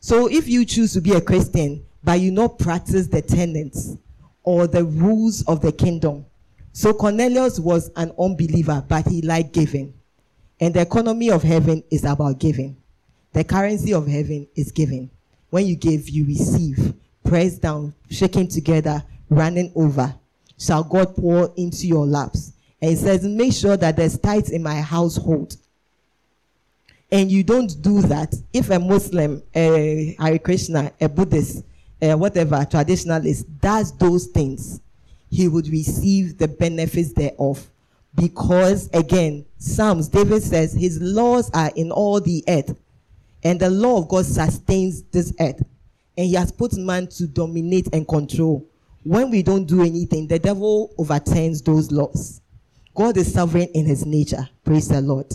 So 0.00 0.30
if 0.30 0.48
you 0.48 0.64
choose 0.64 0.94
to 0.94 1.00
be 1.00 1.12
a 1.12 1.20
Christian, 1.20 1.84
but 2.02 2.20
you 2.20 2.32
not 2.32 2.58
practice 2.58 3.06
the 3.06 3.20
tenets 3.20 3.96
or 4.42 4.66
the 4.66 4.84
rules 4.84 5.42
of 5.46 5.60
the 5.60 5.72
kingdom. 5.72 6.24
So 6.72 6.94
Cornelius 6.94 7.60
was 7.60 7.90
an 7.96 8.12
unbeliever, 8.18 8.82
but 8.88 9.06
he 9.06 9.22
liked 9.22 9.52
giving. 9.52 9.92
And 10.60 10.72
the 10.72 10.80
economy 10.80 11.30
of 11.30 11.42
heaven 11.42 11.82
is 11.90 12.04
about 12.04 12.38
giving. 12.38 12.76
The 13.32 13.44
currency 13.44 13.92
of 13.92 14.06
heaven 14.06 14.46
is 14.54 14.72
giving. 14.72 15.10
When 15.50 15.66
you 15.66 15.76
give, 15.76 16.08
you 16.08 16.26
receive. 16.26 16.94
Pressed 17.24 17.60
down, 17.60 17.94
shaking 18.08 18.48
together, 18.48 19.04
running 19.28 19.72
over. 19.74 20.14
Shall 20.58 20.84
God 20.84 21.16
pour 21.16 21.52
into 21.56 21.86
your 21.86 22.06
laps? 22.06 22.52
And 22.80 22.90
he 22.90 22.96
says, 22.96 23.24
make 23.24 23.52
sure 23.52 23.76
that 23.76 23.96
there's 23.96 24.18
tithes 24.18 24.50
in 24.50 24.62
my 24.62 24.80
household. 24.80 25.56
And 27.12 27.30
you 27.30 27.42
don't 27.42 27.82
do 27.82 28.02
that. 28.02 28.34
If 28.52 28.70
a 28.70 28.78
Muslim, 28.78 29.42
a 29.54 30.16
Hare 30.18 30.38
Krishna, 30.38 30.92
a 31.00 31.08
Buddhist, 31.08 31.64
uh, 32.00 32.14
whatever, 32.14 32.56
traditionalist 32.56 33.44
does 33.60 33.96
those 33.98 34.26
things, 34.26 34.80
he 35.30 35.48
would 35.48 35.68
receive 35.68 36.38
the 36.38 36.48
benefits 36.48 37.12
thereof. 37.12 37.66
Because 38.14 38.88
again, 38.92 39.44
Psalms, 39.58 40.08
David 40.08 40.42
says, 40.42 40.72
his 40.72 41.00
laws 41.00 41.50
are 41.52 41.70
in 41.76 41.92
all 41.92 42.20
the 42.20 42.42
earth, 42.48 42.76
and 43.44 43.60
the 43.60 43.70
law 43.70 43.98
of 43.98 44.08
God 44.08 44.26
sustains 44.26 45.02
this 45.02 45.32
earth. 45.38 45.62
And 46.16 46.26
he 46.26 46.34
has 46.34 46.50
put 46.50 46.76
man 46.76 47.06
to 47.08 47.26
dominate 47.26 47.88
and 47.92 48.06
control. 48.06 48.66
When 49.04 49.30
we 49.30 49.42
don't 49.42 49.64
do 49.64 49.82
anything, 49.82 50.26
the 50.26 50.38
devil 50.38 50.92
overturns 50.98 51.62
those 51.62 51.90
laws. 51.90 52.39
God 53.00 53.16
is 53.16 53.32
sovereign 53.32 53.68
in 53.72 53.86
his 53.86 54.04
nature. 54.04 54.46
Praise 54.62 54.88
the 54.88 55.00
Lord. 55.00 55.32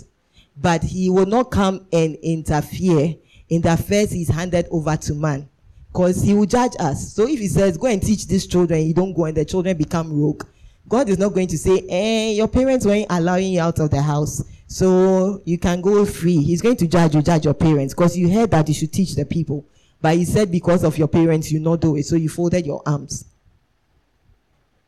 But 0.56 0.84
he 0.84 1.10
will 1.10 1.26
not 1.26 1.50
come 1.50 1.84
and 1.92 2.14
interfere 2.22 3.16
in 3.48 3.60
the 3.60 3.72
affairs 3.72 4.12
he's 4.12 4.28
handed 4.28 4.68
over 4.70 4.96
to 4.96 5.14
man. 5.14 5.48
Because 5.88 6.22
he 6.22 6.32
will 6.32 6.46
judge 6.46 6.74
us. 6.78 7.12
So 7.12 7.26
if 7.26 7.40
he 7.40 7.48
says, 7.48 7.76
go 7.76 7.88
and 7.88 8.00
teach 8.00 8.28
these 8.28 8.46
children, 8.46 8.86
you 8.86 8.94
don't 8.94 9.12
go 9.12 9.24
and 9.24 9.36
the 9.36 9.44
children 9.44 9.76
become 9.76 10.12
rogue. 10.12 10.44
God 10.88 11.08
is 11.08 11.18
not 11.18 11.34
going 11.34 11.48
to 11.48 11.58
say, 11.58 11.84
eh, 11.88 12.34
your 12.34 12.46
parents 12.46 12.86
weren't 12.86 13.08
allowing 13.10 13.54
you 13.54 13.60
out 13.60 13.80
of 13.80 13.90
the 13.90 14.00
house. 14.00 14.44
So 14.68 15.42
you 15.44 15.58
can 15.58 15.80
go 15.80 16.04
free. 16.04 16.40
He's 16.40 16.62
going 16.62 16.76
to 16.76 16.86
judge 16.86 17.16
you, 17.16 17.22
judge 17.22 17.46
your 17.46 17.54
parents. 17.54 17.94
Because 17.94 18.16
you 18.16 18.32
heard 18.32 18.52
that 18.52 18.68
you 18.68 18.74
should 18.74 18.92
teach 18.92 19.16
the 19.16 19.24
people. 19.24 19.66
But 20.00 20.14
he 20.14 20.24
said 20.24 20.52
because 20.52 20.84
of 20.84 20.96
your 20.96 21.08
parents, 21.08 21.50
you 21.50 21.58
not 21.58 21.80
do 21.80 21.96
it. 21.96 22.06
So 22.06 22.14
you 22.14 22.28
folded 22.28 22.64
your 22.64 22.80
arms. 22.86 23.24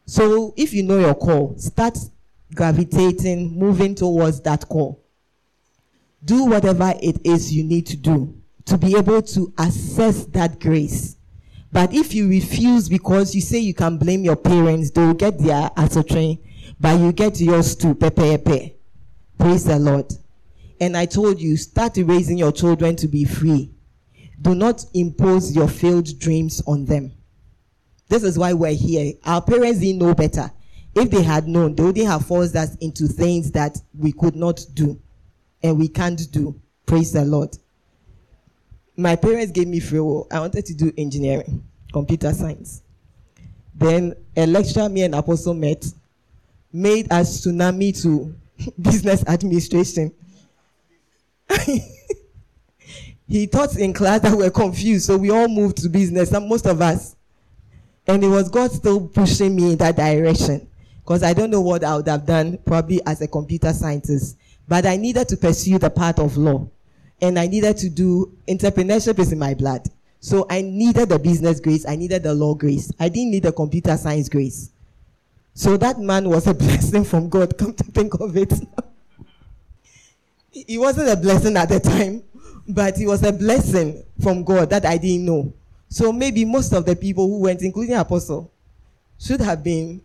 So 0.07 0.55
if 0.57 0.73
you 0.73 0.85
know 0.85 1.01
your 1.01 1.17
call, 1.17 1.59
start 1.59 1.99
gravitating, 2.55 3.59
moving 3.59 3.95
towards 3.95 4.41
that 4.43 4.69
call. 4.69 5.05
Do 6.25 6.45
whatever 6.47 6.95
it 7.03 7.21
is 7.25 7.53
you 7.53 7.65
need 7.65 7.87
to 7.87 7.97
do 7.97 8.35
to 8.65 8.77
be 8.77 8.97
able 8.97 9.23
to 9.23 9.53
assess 9.59 10.25
that 10.27 10.61
grace. 10.61 11.17
But 11.73 11.93
if 11.93 12.15
you 12.15 12.29
refuse 12.29 12.89
because 12.89 13.35
you 13.35 13.41
say 13.41 13.59
you 13.59 13.75
can 13.75 13.99
blame 13.99 14.25
your 14.25 14.37
parents, 14.37 14.91
they 14.91 15.05
will 15.05 15.15
get 15.15 15.39
their 15.39 15.71
train 16.03 16.39
but 16.81 17.01
you 17.01 17.13
get 17.13 17.41
yours 17.41 17.75
too, 17.75 17.95
pepe, 17.95 18.39
pepe. 18.39 18.77
Praise 19.39 19.65
the 19.65 19.79
Lord. 19.79 20.13
And 20.81 20.97
I 20.97 21.07
told 21.07 21.41
you, 21.41 21.57
start 21.57 21.97
raising 21.97 22.39
your 22.39 22.53
children 22.53 22.95
to 22.97 23.09
be 23.09 23.25
free. 23.25 23.73
Do 24.41 24.55
not 24.55 24.85
impose 24.95 25.55
your 25.55 25.67
failed 25.69 26.19
dreams 26.21 26.63
on 26.67 26.85
them. 26.85 27.13
This 28.09 28.23
is 28.23 28.39
why 28.39 28.53
we're 28.53 28.75
here. 28.75 29.15
Our 29.25 29.43
parents 29.43 29.81
didn't 29.81 29.99
know 29.99 30.15
better. 30.15 30.51
If 31.01 31.11
they 31.11 31.23
had 31.23 31.47
known, 31.47 31.77
they 31.77 31.83
wouldn't 31.85 32.09
have 32.09 32.27
forced 32.27 32.57
us 32.57 32.75
into 32.81 33.07
things 33.07 33.53
that 33.53 33.79
we 33.97 34.11
could 34.11 34.35
not 34.35 34.67
do 34.75 35.01
and 35.63 35.79
we 35.79 35.87
can't 35.87 36.21
do. 36.33 36.61
Praise 36.87 37.13
the 37.13 37.25
Lord. 37.25 37.57
My 38.97 39.15
parents 39.15 39.53
gave 39.53 39.69
me 39.69 39.79
free 39.79 40.01
will. 40.01 40.27
I 40.33 40.41
wanted 40.41 40.67
to 40.67 40.75
do 40.75 40.93
engineering, 40.99 41.63
computer 41.93 42.33
science. 42.33 42.83
Then 43.77 44.13
a 44.37 44.45
lecturer 44.45 44.89
me 44.89 45.03
and 45.03 45.15
Apostle 45.15 45.55
met, 45.55 45.87
made 46.73 47.13
us 47.13 47.47
tsunami 47.47 48.03
to 48.03 48.35
business 48.83 49.25
administration. 49.29 50.13
he 53.29 53.47
taught 53.47 53.77
in 53.77 53.93
class 53.93 54.23
that 54.23 54.37
we're 54.37 54.51
confused, 54.51 55.07
so 55.07 55.17
we 55.17 55.31
all 55.31 55.47
moved 55.47 55.77
to 55.77 55.89
business, 55.89 56.33
and 56.33 56.49
most 56.49 56.67
of 56.67 56.83
us. 56.83 57.15
And 58.05 58.25
it 58.25 58.29
was 58.29 58.49
God 58.49 58.73
still 58.73 59.07
pushing 59.07 59.55
me 59.55 59.73
in 59.73 59.79
that 59.79 59.95
direction. 59.95 60.69
Because 61.09 61.23
I 61.23 61.33
don't 61.33 61.49
know 61.49 61.63
what 61.63 61.85
I 61.85 61.97
would 61.97 62.07
have 62.07 62.27
done 62.27 62.59
probably 62.67 63.01
as 63.07 63.23
a 63.23 63.27
computer 63.27 63.73
scientist. 63.73 64.37
But 64.69 64.85
I 64.85 64.97
needed 64.97 65.27
to 65.29 65.39
pursue 65.39 65.79
the 65.79 65.89
path 65.89 66.19
of 66.19 66.37
law. 66.37 66.69
And 67.23 67.39
I 67.39 67.47
needed 67.47 67.79
to 67.79 67.89
do 67.89 68.37
entrepreneurship 68.47 69.19
is 69.19 69.33
in 69.33 69.39
my 69.39 69.55
blood. 69.55 69.89
So 70.21 70.47
I 70.51 70.61
needed 70.61 71.09
the 71.09 71.19
business 71.19 71.61
grace, 71.61 71.87
I 71.89 71.97
needed 71.97 72.25
the 72.25 72.35
law 72.35 72.53
grace. 72.55 72.93
I 73.01 73.09
didn't 73.09 73.31
need 73.31 73.45
the 73.45 73.53
computer 73.53 73.97
science 73.97 74.29
grace. 74.29 74.71
So 75.55 75.79
that 75.79 75.99
man 75.99 76.29
was 76.29 76.47
a 76.47 76.53
blessing 76.67 77.05
from 77.05 77.31
God, 77.31 77.57
come 77.57 77.73
to 77.73 77.85
think 77.85 78.13
of 78.21 78.37
it. 78.37 78.53
he 80.51 80.77
wasn't 80.77 81.09
a 81.09 81.17
blessing 81.17 81.57
at 81.57 81.71
the 81.71 81.81
time, 81.81 82.23
but 82.69 82.99
he 82.99 83.07
was 83.07 83.23
a 83.23 83.33
blessing 83.33 84.05
from 84.21 84.45
God 84.45 84.69
that 84.69 84.85
I 84.85 84.99
didn't 84.99 85.25
know. 85.25 85.55
So 85.89 86.13
maybe 86.13 86.45
most 86.45 86.75
of 86.75 86.85
the 86.85 86.95
people 86.95 87.27
who 87.27 87.41
went, 87.41 87.63
including 87.63 87.95
Apostle, 87.95 88.53
should 89.19 89.41
have 89.41 89.65
been 89.65 90.03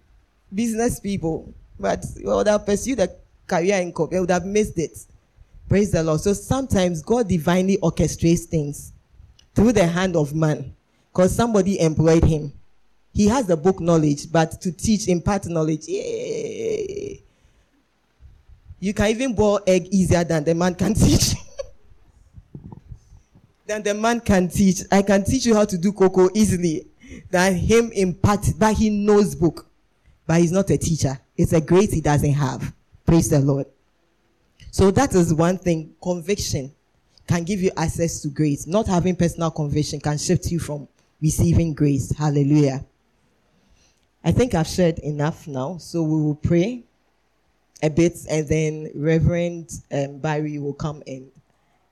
business 0.53 0.99
people, 0.99 1.53
but 1.79 2.05
would 2.21 2.47
have 2.47 2.65
pursued 2.65 2.99
a 2.99 3.09
career 3.47 3.79
in 3.81 3.91
corp. 3.91 4.11
They 4.11 4.19
would 4.19 4.31
have 4.31 4.45
missed 4.45 4.77
it. 4.77 4.97
Praise 5.69 5.91
the 5.91 6.03
Lord. 6.03 6.21
So 6.21 6.33
sometimes 6.33 7.01
God 7.01 7.27
divinely 7.27 7.77
orchestrates 7.77 8.45
things 8.45 8.93
through 9.55 9.73
the 9.73 9.85
hand 9.85 10.15
of 10.15 10.33
man 10.35 10.75
because 11.11 11.35
somebody 11.35 11.79
employed 11.79 12.23
him. 12.23 12.53
He 13.13 13.27
has 13.27 13.45
the 13.45 13.55
book 13.55 13.79
knowledge, 13.79 14.31
but 14.31 14.59
to 14.61 14.71
teach, 14.71 15.07
impart 15.07 15.45
knowledge, 15.45 15.87
yay. 15.87 17.21
You 18.79 18.93
can 18.93 19.07
even 19.07 19.33
boil 19.33 19.61
egg 19.65 19.87
easier 19.91 20.23
than 20.23 20.43
the 20.43 20.55
man 20.55 20.75
can 20.75 20.93
teach. 20.95 21.35
than 23.65 23.83
the 23.83 23.93
man 23.93 24.19
can 24.19 24.49
teach. 24.49 24.81
I 24.91 25.01
can 25.03 25.23
teach 25.23 25.45
you 25.45 25.55
how 25.55 25.65
to 25.65 25.77
do 25.77 25.93
cocoa 25.93 26.29
easily 26.33 26.87
than 27.29 27.55
him 27.55 27.91
impart, 27.93 28.45
but 28.57 28.73
he 28.75 28.89
knows 28.89 29.35
book. 29.35 29.67
But 30.25 30.41
he's 30.41 30.51
not 30.51 30.69
a 30.69 30.77
teacher. 30.77 31.19
It's 31.35 31.53
a 31.53 31.61
grace 31.61 31.91
he 31.91 32.01
doesn't 32.01 32.33
have. 32.33 32.73
Praise 33.05 33.29
the 33.29 33.39
Lord. 33.39 33.67
So 34.71 34.91
that 34.91 35.13
is 35.13 35.33
one 35.33 35.57
thing. 35.57 35.93
Conviction 36.01 36.71
can 37.27 37.43
give 37.43 37.61
you 37.61 37.71
access 37.77 38.21
to 38.21 38.29
grace. 38.29 38.65
Not 38.67 38.87
having 38.87 39.15
personal 39.15 39.51
conviction 39.51 39.99
can 39.99 40.17
shift 40.17 40.51
you 40.51 40.59
from 40.59 40.87
receiving 41.21 41.73
grace. 41.73 42.15
Hallelujah. 42.15 42.85
I 44.23 44.31
think 44.31 44.55
I've 44.55 44.67
shared 44.67 44.99
enough 44.99 45.47
now. 45.47 45.77
So 45.77 46.03
we 46.03 46.21
will 46.21 46.35
pray 46.35 46.83
a 47.81 47.89
bit 47.89 48.17
and 48.29 48.47
then 48.47 48.89
Reverend 48.95 49.69
um, 49.91 50.19
Barry 50.19 50.57
will 50.57 50.73
come 50.73 51.03
and 51.05 51.29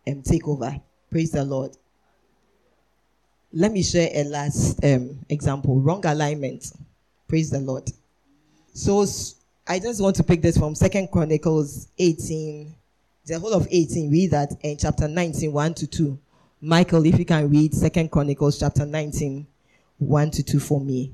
um, 0.07 0.21
take 0.21 0.47
over. 0.47 0.79
Praise 1.09 1.31
the 1.31 1.43
Lord. 1.43 1.75
Let 3.53 3.73
me 3.73 3.83
share 3.83 4.09
a 4.13 4.23
last 4.23 4.83
um, 4.83 5.19
example 5.29 5.81
wrong 5.81 6.05
alignment. 6.05 6.71
Praise 7.27 7.49
the 7.49 7.59
Lord. 7.59 7.91
So 8.73 9.05
I 9.67 9.79
just 9.79 10.01
want 10.01 10.15
to 10.17 10.23
pick 10.23 10.41
this 10.41 10.57
from 10.57 10.75
Second 10.75 11.11
Chronicles 11.11 11.89
18, 11.97 12.73
the 13.25 13.39
whole 13.39 13.53
of 13.53 13.67
18. 13.69 14.09
Read 14.09 14.31
that 14.31 14.53
in 14.61 14.77
chapter 14.77 15.07
19, 15.07 15.51
1 15.51 15.73
to 15.75 15.87
2. 15.87 16.19
Michael, 16.61 17.05
if 17.05 17.19
you 17.19 17.25
can 17.25 17.49
read 17.49 17.73
Second 17.73 18.11
Chronicles 18.11 18.59
chapter 18.59 18.85
19, 18.85 19.45
1 19.97 20.31
to 20.31 20.43
2 20.43 20.59
for 20.59 20.79
me. 20.79 21.11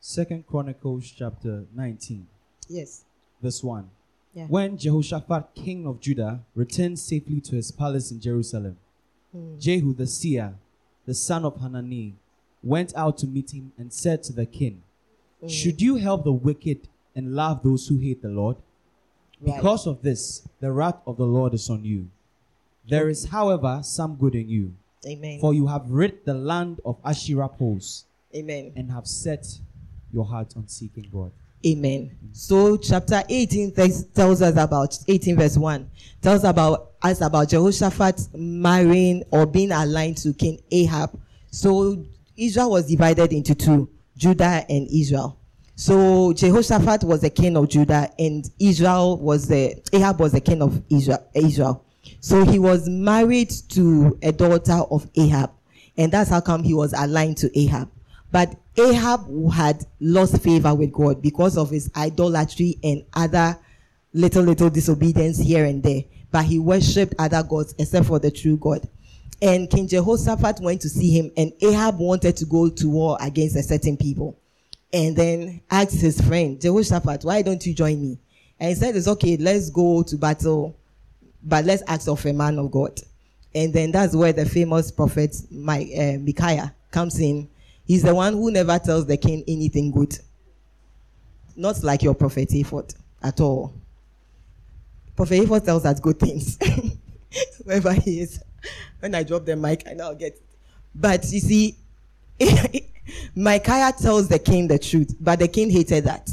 Second 0.00 0.46
Chronicles 0.46 1.10
chapter 1.10 1.64
19, 1.74 2.26
Yes. 2.68 3.04
verse 3.42 3.62
1. 3.64 3.90
Yeah. 4.34 4.46
When 4.46 4.78
Jehoshaphat, 4.78 5.54
king 5.54 5.86
of 5.86 6.00
Judah, 6.00 6.40
returned 6.54 6.98
safely 6.98 7.40
to 7.40 7.56
his 7.56 7.72
palace 7.72 8.12
in 8.12 8.20
Jerusalem, 8.20 8.76
hmm. 9.32 9.58
Jehu 9.58 9.94
the 9.94 10.06
seer, 10.06 10.54
the 11.06 11.14
son 11.14 11.44
of 11.44 11.56
Hanani, 11.56 12.14
went 12.62 12.94
out 12.94 13.18
to 13.18 13.26
meet 13.26 13.52
him 13.52 13.72
and 13.76 13.92
said 13.92 14.22
to 14.24 14.32
the 14.32 14.46
king, 14.46 14.82
Should 15.48 15.82
you 15.82 15.96
help 15.96 16.24
the 16.24 16.32
wicked 16.32 16.88
and 17.14 17.34
love 17.34 17.62
those 17.62 17.86
who 17.88 17.98
hate 17.98 18.22
the 18.22 18.28
Lord? 18.28 18.56
Right. 19.40 19.56
Because 19.56 19.86
of 19.86 20.02
this, 20.02 20.48
the 20.60 20.72
wrath 20.72 20.96
of 21.06 21.18
the 21.18 21.26
Lord 21.26 21.54
is 21.54 21.68
on 21.68 21.84
you. 21.84 22.08
There 22.88 23.08
is, 23.08 23.26
however, 23.26 23.80
some 23.82 24.14
good 24.16 24.34
in 24.34 24.48
you, 24.48 24.74
Amen. 25.06 25.40
for 25.40 25.52
you 25.52 25.66
have 25.66 25.90
rid 25.90 26.24
the 26.24 26.34
land 26.34 26.80
of 26.84 26.96
Asherah 27.04 27.48
poles 27.48 28.04
Amen. 28.34 28.72
and 28.76 28.90
have 28.90 29.06
set 29.06 29.46
your 30.12 30.24
heart 30.24 30.54
on 30.56 30.68
seeking 30.68 31.08
God. 31.12 31.32
Amen. 31.66 32.16
So 32.32 32.76
chapter 32.76 33.22
18 33.28 33.72
tells 34.14 34.42
us 34.42 34.56
about 34.56 34.98
18 35.08 35.36
verse 35.36 35.56
1 35.56 35.90
tells 36.22 36.44
about 36.44 36.92
us 37.02 37.20
about 37.20 37.48
Jehoshaphat 37.48 38.28
marrying 38.34 39.24
or 39.30 39.46
being 39.46 39.72
aligned 39.72 40.18
to 40.18 40.32
King 40.32 40.60
Ahab. 40.70 41.18
So 41.50 42.04
Israel 42.36 42.70
was 42.70 42.86
divided 42.86 43.32
into 43.32 43.54
two, 43.54 43.88
Judah 44.16 44.64
and 44.68 44.88
Israel. 44.90 45.38
So 45.74 46.32
Jehoshaphat 46.32 47.04
was 47.04 47.20
the 47.20 47.30
king 47.30 47.56
of 47.56 47.68
Judah 47.68 48.10
and 48.18 48.48
Israel 48.58 49.18
was 49.18 49.46
the 49.48 49.74
Ahab 49.92 50.20
was 50.20 50.32
the 50.32 50.40
king 50.40 50.62
of 50.62 50.82
Israel. 50.88 51.26
Israel. 51.34 51.84
So 52.20 52.44
he 52.44 52.58
was 52.58 52.88
married 52.88 53.50
to 53.70 54.18
a 54.22 54.32
daughter 54.32 54.80
of 54.90 55.08
Ahab 55.16 55.50
and 55.98 56.10
that's 56.10 56.30
how 56.30 56.40
come 56.40 56.62
he 56.62 56.72
was 56.72 56.92
aligned 56.94 57.36
to 57.38 57.58
Ahab. 57.58 57.90
But 58.32 58.56
Ahab 58.76 59.50
had 59.52 59.84
lost 60.00 60.42
favor 60.42 60.74
with 60.74 60.92
God 60.92 61.22
because 61.22 61.56
of 61.56 61.70
his 61.70 61.90
idolatry 61.96 62.78
and 62.82 63.04
other 63.14 63.58
little, 64.12 64.42
little 64.42 64.70
disobedience 64.70 65.38
here 65.38 65.64
and 65.64 65.82
there. 65.82 66.04
But 66.30 66.44
he 66.44 66.58
worshipped 66.58 67.14
other 67.18 67.42
gods 67.42 67.74
except 67.78 68.06
for 68.06 68.18
the 68.18 68.30
true 68.30 68.56
God. 68.56 68.88
And 69.42 69.68
King 69.68 69.86
Jehoshaphat 69.86 70.60
went 70.60 70.80
to 70.82 70.88
see 70.88 71.10
him, 71.10 71.30
and 71.36 71.52
Ahab 71.60 71.98
wanted 71.98 72.36
to 72.38 72.46
go 72.46 72.70
to 72.70 72.88
war 72.88 73.18
against 73.20 73.56
a 73.56 73.62
certain 73.62 73.96
people. 73.96 74.38
And 74.92 75.14
then 75.14 75.60
asked 75.70 76.00
his 76.00 76.20
friend, 76.20 76.60
Jehoshaphat, 76.60 77.24
why 77.24 77.42
don't 77.42 77.64
you 77.66 77.74
join 77.74 78.00
me? 78.00 78.18
And 78.58 78.70
he 78.70 78.74
said, 78.74 78.96
It's 78.96 79.08
okay, 79.08 79.36
let's 79.36 79.68
go 79.68 80.02
to 80.04 80.16
battle, 80.16 80.74
but 81.42 81.64
let's 81.64 81.82
ask 81.86 82.08
of 82.08 82.24
a 82.24 82.32
man 82.32 82.58
of 82.58 82.70
God. 82.70 82.98
And 83.54 83.72
then 83.72 83.90
that's 83.92 84.14
where 84.14 84.32
the 84.32 84.46
famous 84.46 84.90
prophet 84.90 85.36
Mi- 85.50 85.96
uh, 85.98 86.18
Micaiah 86.18 86.74
comes 86.90 87.18
in. 87.20 87.48
He's 87.86 88.02
the 88.02 88.14
one 88.14 88.32
who 88.32 88.50
never 88.50 88.78
tells 88.78 89.06
the 89.06 89.16
king 89.16 89.44
anything 89.46 89.90
good. 89.90 90.18
Not 91.54 91.82
like 91.82 92.02
your 92.02 92.14
prophet 92.14 92.50
Hayford 92.50 92.94
at 93.22 93.40
all. 93.40 93.72
Prophet 95.14 95.40
Hayford 95.40 95.64
tells 95.64 95.84
us 95.84 96.00
good 96.00 96.18
things. 96.18 96.58
Wherever 97.64 97.92
he 97.92 98.20
is. 98.20 98.40
When 99.00 99.14
I 99.14 99.22
drop 99.22 99.44
the 99.44 99.56
mic, 99.56 99.84
I 99.88 99.92
now 99.92 100.12
get 100.14 100.34
it. 100.34 100.42
But 100.94 101.30
you 101.30 101.40
see, 101.40 101.76
Micaiah 103.34 103.92
tells 103.92 104.28
the 104.28 104.38
king 104.38 104.68
the 104.68 104.78
truth, 104.78 105.14
but 105.20 105.38
the 105.38 105.48
king 105.48 105.70
hated 105.70 106.04
that. 106.04 106.30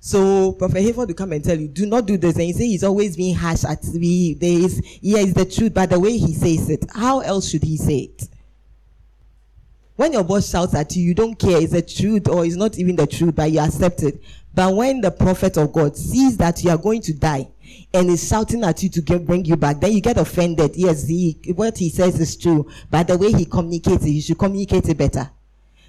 So 0.00 0.52
Prophet 0.52 0.84
Hayford 0.84 1.08
will 1.08 1.14
come 1.14 1.32
and 1.32 1.44
tell 1.44 1.58
you, 1.58 1.68
do 1.68 1.84
not 1.84 2.06
do 2.06 2.16
this. 2.16 2.36
And 2.36 2.46
you 2.46 2.54
say 2.54 2.66
he's 2.66 2.84
always 2.84 3.16
being 3.16 3.34
harsh 3.34 3.64
at 3.64 3.84
me. 3.84 4.34
There 4.34 4.58
is, 4.58 4.80
yeah, 5.02 5.18
it's 5.18 5.34
the 5.34 5.44
truth, 5.44 5.74
but 5.74 5.90
the 5.90 5.98
way 5.98 6.16
he 6.16 6.32
says 6.32 6.70
it, 6.70 6.86
how 6.94 7.20
else 7.20 7.50
should 7.50 7.64
he 7.64 7.76
say 7.76 7.98
it? 7.98 8.28
When 9.96 10.12
your 10.12 10.22
boss 10.22 10.48
shouts 10.48 10.74
at 10.74 10.94
you, 10.94 11.02
you 11.02 11.14
don't 11.14 11.36
care, 11.36 11.60
it's 11.60 11.72
the 11.72 11.82
truth 11.82 12.28
or 12.28 12.46
it's 12.46 12.54
not 12.54 12.78
even 12.78 12.94
the 12.94 13.06
truth, 13.06 13.34
but 13.34 13.50
you 13.50 13.58
accept 13.58 14.04
it. 14.04 14.22
But 14.54 14.74
when 14.74 15.00
the 15.00 15.10
prophet 15.10 15.56
of 15.56 15.72
God 15.72 15.96
sees 15.96 16.36
that 16.36 16.62
you 16.62 16.70
are 16.70 16.78
going 16.78 17.02
to 17.02 17.12
die 17.12 17.48
and 17.92 18.10
is 18.10 18.28
shouting 18.28 18.64
at 18.64 18.82
you 18.82 18.88
to 18.90 19.00
get, 19.00 19.26
bring 19.26 19.44
you 19.44 19.56
back, 19.56 19.80
then 19.80 19.92
you 19.92 20.00
get 20.00 20.18
offended. 20.18 20.76
Yes, 20.76 21.06
he, 21.06 21.38
what 21.54 21.78
he 21.78 21.90
says 21.90 22.20
is 22.20 22.36
true, 22.36 22.68
but 22.90 23.08
the 23.08 23.16
way 23.16 23.32
he 23.32 23.44
communicates 23.44 24.04
it, 24.04 24.10
you 24.10 24.22
should 24.22 24.38
communicate 24.38 24.88
it 24.88 24.98
better. 24.98 25.30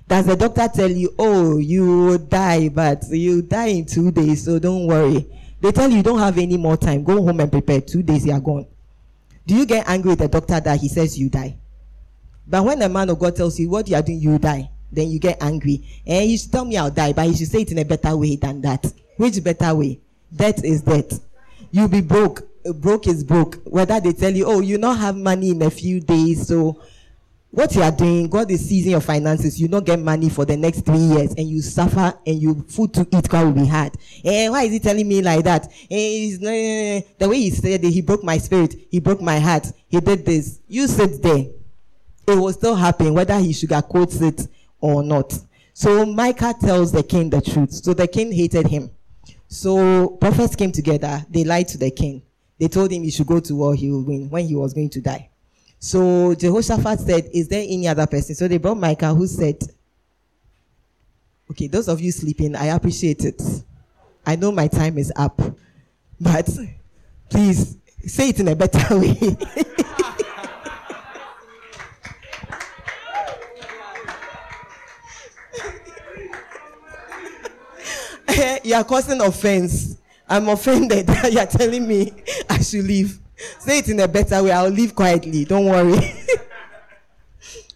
Does 0.07 0.25
the 0.25 0.35
doctor 0.35 0.67
tell 0.73 0.89
you, 0.89 1.13
oh, 1.19 1.57
you 1.57 1.85
will 2.05 2.17
die, 2.17 2.69
but 2.69 3.03
you 3.09 3.43
die 3.43 3.67
in 3.67 3.85
two 3.85 4.11
days, 4.11 4.45
so 4.45 4.57
don't 4.57 4.87
worry. 4.87 5.27
They 5.61 5.71
tell 5.71 5.89
you 5.89 5.97
you 5.97 6.03
don't 6.03 6.19
have 6.19 6.37
any 6.37 6.57
more 6.57 6.77
time. 6.77 7.03
Go 7.03 7.23
home 7.23 7.39
and 7.39 7.51
prepare. 7.51 7.81
Two 7.81 8.01
days, 8.01 8.25
you 8.25 8.31
are 8.31 8.39
gone. 8.39 8.65
Do 9.45 9.55
you 9.55 9.65
get 9.65 9.87
angry 9.87 10.11
with 10.11 10.19
the 10.19 10.27
doctor 10.27 10.59
that 10.59 10.79
he 10.79 10.87
says 10.87 11.19
you 11.19 11.29
die? 11.29 11.57
But 12.47 12.63
when 12.63 12.81
a 12.81 12.89
man 12.89 13.09
of 13.09 13.19
God 13.19 13.35
tells 13.35 13.59
you 13.59 13.69
what 13.69 13.87
you 13.87 13.95
are 13.95 14.01
doing, 14.01 14.19
you 14.19 14.39
die, 14.39 14.69
then 14.91 15.09
you 15.09 15.19
get 15.19 15.41
angry. 15.43 15.85
And 16.07 16.29
you 16.29 16.37
should 16.37 16.51
tell 16.51 16.65
me 16.65 16.77
I'll 16.77 16.89
die, 16.89 17.13
but 17.13 17.27
you 17.27 17.35
should 17.35 17.49
say 17.49 17.61
it 17.61 17.71
in 17.71 17.77
a 17.77 17.85
better 17.85 18.15
way 18.17 18.35
than 18.35 18.61
that. 18.61 18.91
Which 19.17 19.43
better 19.43 19.75
way? 19.75 19.99
Death 20.35 20.63
is 20.63 20.81
death. 20.81 21.19
You'll 21.71 21.87
be 21.87 22.01
broke. 22.01 22.43
Broke 22.75 23.07
is 23.07 23.23
broke. 23.23 23.59
Whether 23.63 23.99
they 23.99 24.13
tell 24.13 24.31
you, 24.31 24.45
oh, 24.45 24.59
you 24.59 24.77
not 24.77 24.97
have 24.99 25.15
money 25.15 25.51
in 25.51 25.61
a 25.61 25.69
few 25.69 25.99
days, 25.99 26.47
so 26.47 26.81
what 27.51 27.73
you 27.73 27.81
are 27.81 27.91
doing, 27.91 28.29
God 28.29 28.51
is 28.51 28.67
seizing 28.67 28.91
your 28.91 29.01
finances. 29.01 29.59
You 29.59 29.67
not 29.67 29.85
get 29.85 29.99
money 29.99 30.29
for 30.29 30.45
the 30.45 30.55
next 30.55 30.81
three 30.81 30.97
years, 30.97 31.33
and 31.35 31.47
you 31.47 31.61
suffer, 31.61 32.13
and 32.25 32.41
you 32.41 32.63
food 32.67 32.93
to 32.93 33.07
eat 33.11 33.31
will 33.31 33.51
be 33.51 33.65
hard. 33.65 33.93
Eh, 34.23 34.49
why 34.49 34.63
is 34.63 34.71
he 34.71 34.79
telling 34.79 35.07
me 35.07 35.21
like 35.21 35.43
that? 35.45 35.67
Eh, 35.89 35.97
he's, 35.97 36.43
eh, 36.43 37.01
the 37.17 37.27
way 37.27 37.37
he 37.37 37.49
said 37.49 37.83
it, 37.83 37.89
he 37.89 38.01
broke 38.01 38.23
my 38.23 38.37
spirit, 38.37 38.75
he 38.91 38.99
broke 38.99 39.21
my 39.21 39.39
heart, 39.39 39.67
he 39.87 39.99
did 39.99 40.25
this. 40.25 40.59
You 40.67 40.87
sit 40.87 41.21
there. 41.23 41.45
It 42.27 42.35
will 42.35 42.53
still 42.53 42.75
happen, 42.75 43.15
whether 43.15 43.39
he 43.39 43.49
sugarcoats 43.51 44.21
it 44.21 44.47
or 44.79 45.01
not. 45.01 45.33
So 45.73 46.05
Micah 46.05 46.53
tells 46.59 46.91
the 46.91 47.01
king 47.01 47.31
the 47.31 47.41
truth. 47.41 47.73
So 47.73 47.93
the 47.93 48.07
king 48.07 48.31
hated 48.31 48.67
him. 48.67 48.91
So 49.49 50.09
prophets 50.09 50.55
came 50.55 50.71
together, 50.71 51.25
they 51.27 51.43
lied 51.43 51.67
to 51.69 51.77
the 51.79 51.89
king. 51.89 52.21
they 52.59 52.67
told 52.67 52.91
him 52.91 53.03
he 53.03 53.09
should 53.09 53.25
go 53.25 53.39
to 53.39 53.55
war, 53.55 53.73
he 53.73 53.89
will 53.89 54.03
win 54.03 54.29
when 54.29 54.45
he 54.45 54.55
was 54.55 54.73
going 54.73 54.89
to 54.91 55.01
die. 55.01 55.29
So 55.79 56.35
Jehoshaphat 56.35 56.99
said, 56.99 57.29
Is 57.33 57.47
there 57.47 57.63
any 57.67 57.87
other 57.87 58.05
person? 58.05 58.35
So 58.35 58.47
they 58.47 58.57
brought 58.57 58.77
Micah, 58.77 59.13
who 59.13 59.25
said, 59.25 59.57
Okay, 61.49 61.67
those 61.67 61.87
of 61.87 61.99
you 61.99 62.11
sleeping, 62.11 62.55
I 62.55 62.65
appreciate 62.67 63.25
it. 63.25 63.41
I 64.23 64.35
know 64.35 64.51
my 64.51 64.67
time 64.67 64.99
is 64.99 65.11
up, 65.15 65.41
but 66.21 66.47
please 67.29 67.77
say 68.05 68.29
it 68.29 68.39
in 68.39 68.49
a 68.49 68.55
better 68.55 68.99
way. 68.99 69.17
You 78.63 78.75
are 78.75 78.83
causing 78.83 79.21
offense. 79.21 79.97
I'm 80.27 80.47
offended 80.49 81.07
that 81.07 81.31
you 81.33 81.39
are 81.39 81.45
telling 81.45 81.87
me 81.87 82.13
I 82.49 82.59
should 82.59 82.85
leave. 82.85 83.19
Say 83.59 83.79
it 83.79 83.89
in 83.89 83.99
a 83.99 84.07
better 84.07 84.43
way. 84.43 84.51
I'll 84.51 84.69
leave 84.69 84.93
quietly. 84.93 85.45
Don't 85.45 85.65
worry. 85.65 85.97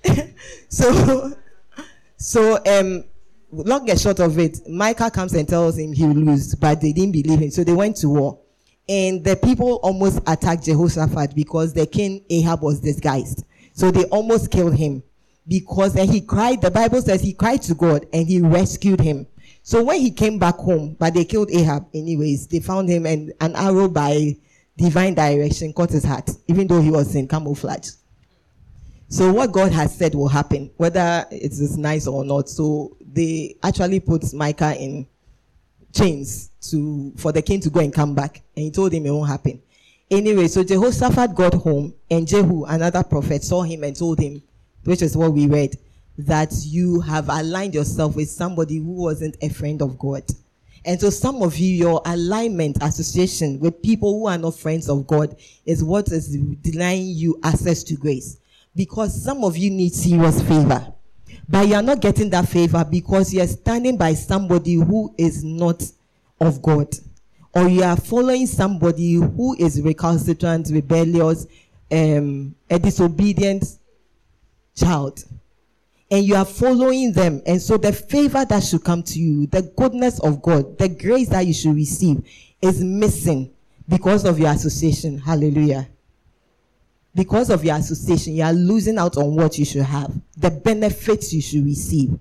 so, 0.70 1.34
so 2.18 2.60
um, 2.66 3.04
long 3.52 3.90
and 3.90 4.00
short 4.00 4.20
of 4.20 4.38
it, 4.40 4.60
Micah 4.68 5.10
comes 5.10 5.34
and 5.34 5.48
tells 5.48 5.78
him 5.78 5.94
he 5.94 6.06
will 6.06 6.16
lose, 6.16 6.56
but 6.56 6.82
they 6.82 6.92
didn't 6.92 7.14
believe 7.14 7.40
him. 7.40 7.52
So 7.52 7.64
they 7.64 7.74
went 7.74 7.96
to 7.98 8.10
war. 8.10 8.40
And 8.90 9.24
the 9.24 9.38
people 9.38 9.80
almost 9.82 10.20
attacked 10.28 10.66
Jehoshaphat 10.66 11.34
because 11.34 11.74
the 11.74 11.86
king 11.86 12.24
Ahab 12.30 12.62
was 12.62 12.82
disguised. 12.82 13.46
So 13.74 13.92
they 13.92 14.04
almost 14.06 14.52
killed 14.52 14.76
him 14.76 15.02
because 15.48 15.94
he 15.94 16.22
cried. 16.22 16.62
The 16.62 16.72
Bible 16.72 17.02
says 17.02 17.22
he 17.22 17.34
cried 17.34 17.62
to 17.64 17.76
God 17.76 18.06
and 18.12 18.28
he 18.28 18.42
rescued 18.42 19.00
him. 19.00 19.26
So 19.66 19.82
when 19.82 20.02
he 20.02 20.12
came 20.12 20.38
back 20.38 20.56
home, 20.56 20.98
but 21.00 21.14
they 21.14 21.24
killed 21.24 21.50
Ahab 21.50 21.88
anyways, 21.94 22.48
they 22.48 22.60
found 22.60 22.90
him 22.90 23.06
and 23.06 23.34
an 23.40 23.56
arrow 23.56 23.88
by 23.88 24.36
divine 24.78 25.14
direction 25.14 25.72
caught 25.72 25.92
his 25.92 26.04
heart, 26.04 26.30
even 26.48 26.68
though 26.68 26.82
he 26.82 26.92
was 26.92 27.16
in 27.16 27.28
camouflage. 27.28 27.92
So 29.08 29.32
what 29.32 29.52
God 29.54 29.72
has 29.72 29.96
said 29.96 30.16
will 30.16 30.28
happen, 30.28 30.70
whether 30.76 31.26
it 31.32 31.52
is 31.52 31.78
nice 31.78 32.08
or 32.08 32.26
not. 32.26 32.50
So 32.50 32.98
they 33.00 33.56
actually 33.64 34.02
put 34.02 34.34
Micah 34.34 34.76
in 34.76 35.08
chains 35.94 36.50
to 36.70 37.14
for 37.16 37.32
the 37.32 37.42
king 37.42 37.62
to 37.62 37.70
go 37.70 37.80
and 37.80 37.94
come 37.94 38.16
back, 38.16 38.42
and 38.56 38.66
he 38.66 38.72
told 38.72 38.92
him 38.92 39.06
it 39.06 39.12
won't 39.12 39.30
happen. 39.30 39.62
Anyway, 40.12 40.48
so 40.48 40.64
Jehoshaphat 40.64 41.36
got 41.36 41.54
home, 41.54 41.94
and 42.12 42.28
Jehu, 42.28 42.66
another 42.66 43.04
prophet, 43.04 43.44
saw 43.44 43.62
him 43.62 43.84
and 43.84 43.96
told 43.96 44.20
him, 44.20 44.42
which 44.84 45.02
is 45.02 45.16
what 45.16 45.32
we 45.32 45.48
read, 45.48 45.78
that 46.18 46.54
you 46.66 47.02
have 47.02 47.30
aligned 47.30 47.74
yourself 47.74 48.16
with 48.16 48.30
somebody 48.30 48.78
who 48.78 48.92
wasn't 48.92 49.36
a 49.42 49.50
friend 49.50 49.82
of 49.82 49.98
God. 49.98 50.24
And 50.86 51.00
so 51.00 51.10
some 51.10 51.42
of 51.42 51.58
you, 51.58 51.76
your 51.76 52.02
alignment, 52.06 52.78
association 52.82 53.60
with 53.60 53.82
people 53.82 54.20
who 54.20 54.28
are 54.28 54.38
not 54.38 54.58
friends 54.60 54.90
of 54.90 55.08
God 55.08 55.36
is 55.66 55.84
what 55.84 56.12
is 56.12 56.36
denying 56.62 57.08
you 57.08 57.40
access 57.44 57.84
to 57.84 57.96
grace. 57.96 58.38
Because 58.76 59.24
some 59.24 59.44
of 59.44 59.56
you 59.56 59.70
need 59.70 59.94
serious 59.94 60.42
favor. 60.42 60.94
But 61.48 61.68
you 61.68 61.76
are 61.76 61.82
not 61.82 62.02
getting 62.02 62.30
that 62.32 62.50
favor 62.50 62.86
because 62.90 63.34
you 63.34 63.42
are 63.42 63.48
standing 63.48 63.98
by 63.98 64.14
somebody 64.14 64.74
who 64.74 65.14
is 65.18 65.44
not 65.44 65.84
of 66.40 66.62
God. 66.62 66.94
Or 67.54 67.70
you 67.70 67.84
are 67.84 67.98
following 67.98 68.48
somebody 68.48 69.14
who 69.14 69.56
is 69.60 69.82
recalcitrant, 69.82 70.70
rebellious, 70.70 71.48
um, 71.92 72.56
a 72.70 72.80
disobedient 72.80 73.66
child 74.76 75.24
and 76.14 76.28
you 76.28 76.36
are 76.36 76.46
following 76.46 77.12
them. 77.12 77.42
And 77.44 77.60
so 77.60 77.76
the 77.76 77.92
favor 77.92 78.46
that 78.46 78.62
should 78.62 78.84
come 78.84 79.02
to 79.02 79.20
you, 79.20 79.48
the 79.48 79.64
goodness 79.64 80.20
of 80.20 80.44
God, 80.44 80.78
the 80.78 80.88
grace 80.88 81.30
that 81.30 81.48
you 81.48 81.56
should 81.56 81.74
receive 81.74 82.24
is 82.62 82.84
missing 82.84 83.52
because 83.90 84.24
of 84.24 84.38
your 84.38 84.52
association. 84.52 85.18
Hallelujah. 85.18 85.90
Because 87.16 87.50
of 87.50 87.66
your 87.66 87.78
association, 87.78 88.36
you 88.36 88.44
are 88.44 88.54
losing 88.54 89.00
out 89.00 89.18
on 89.18 89.36
what 89.36 89.58
you 89.58 89.66
should 89.66 89.82
have, 89.82 90.14
the 90.38 90.52
benefits 90.52 91.34
you 91.34 91.42
should 91.42 91.66
receive. 91.66 92.20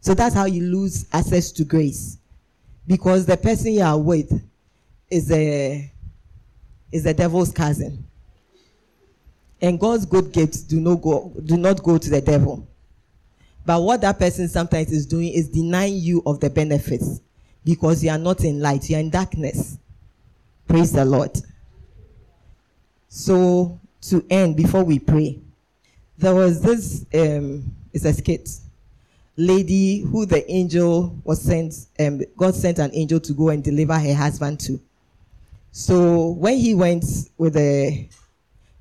So 0.00 0.14
that's 0.14 0.34
how 0.34 0.46
you 0.46 0.62
lose 0.62 1.04
access 1.12 1.52
to 1.52 1.64
grace. 1.64 2.16
Because 2.86 3.26
the 3.26 3.36
person 3.36 3.74
you 3.74 3.82
are 3.82 3.98
with 3.98 4.42
is 5.10 5.30
a 5.30 5.92
is 6.90 7.04
the 7.04 7.12
devil's 7.12 7.52
cousin. 7.52 8.06
And 9.60 9.78
God's 9.78 10.06
good 10.06 10.32
gifts 10.32 10.62
do 10.62 10.80
not 10.80 11.02
go 11.02 11.30
do 11.44 11.58
not 11.58 11.82
go 11.82 11.98
to 11.98 12.08
the 12.08 12.22
devil. 12.22 12.66
But 13.66 13.82
what 13.82 14.00
that 14.02 14.18
person 14.18 14.48
sometimes 14.48 14.92
is 14.92 15.06
doing 15.06 15.32
is 15.32 15.48
denying 15.48 15.96
you 15.96 16.22
of 16.26 16.40
the 16.40 16.50
benefits 16.50 17.20
because 17.64 18.04
you 18.04 18.10
are 18.10 18.18
not 18.18 18.44
in 18.44 18.60
light, 18.60 18.88
you 18.90 18.96
are 18.96 19.00
in 19.00 19.10
darkness. 19.10 19.78
Praise 20.68 20.92
the 20.92 21.04
Lord. 21.04 21.30
So, 23.08 23.80
to 24.02 24.24
end, 24.28 24.56
before 24.56 24.84
we 24.84 24.98
pray, 24.98 25.38
there 26.18 26.34
was 26.34 26.60
this, 26.60 27.06
um, 27.14 27.64
it's 27.92 28.04
a 28.04 28.12
skit, 28.12 28.50
lady 29.36 30.00
who 30.00 30.26
the 30.26 30.50
angel 30.50 31.16
was 31.24 31.40
sent, 31.40 31.74
um, 31.98 32.20
God 32.36 32.54
sent 32.54 32.78
an 32.78 32.90
angel 32.92 33.20
to 33.20 33.32
go 33.32 33.48
and 33.48 33.64
deliver 33.64 33.98
her 33.98 34.14
husband 34.14 34.60
to. 34.60 34.80
So, 35.72 36.30
when 36.32 36.58
he 36.58 36.74
went 36.74 37.04
with 37.38 37.54
the 37.54 38.08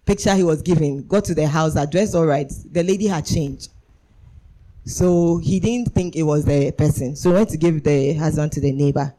picture 0.05 0.35
he 0.35 0.43
was 0.43 0.61
given, 0.61 1.07
got 1.07 1.25
to 1.25 1.35
the 1.35 1.47
house, 1.47 1.75
addressed 1.75 2.15
all 2.15 2.25
right, 2.25 2.51
the 2.71 2.83
lady 2.83 3.07
had 3.07 3.25
changed. 3.25 3.69
So 4.85 5.37
he 5.37 5.59
didn't 5.59 5.93
think 5.93 6.15
it 6.15 6.23
was 6.23 6.45
the 6.45 6.71
person. 6.71 7.15
So 7.15 7.29
he 7.29 7.35
went 7.35 7.49
to 7.49 7.57
give 7.57 7.83
the 7.83 8.13
husband 8.13 8.51
to 8.53 8.61
the 8.61 8.71
neighbor. 8.71 9.13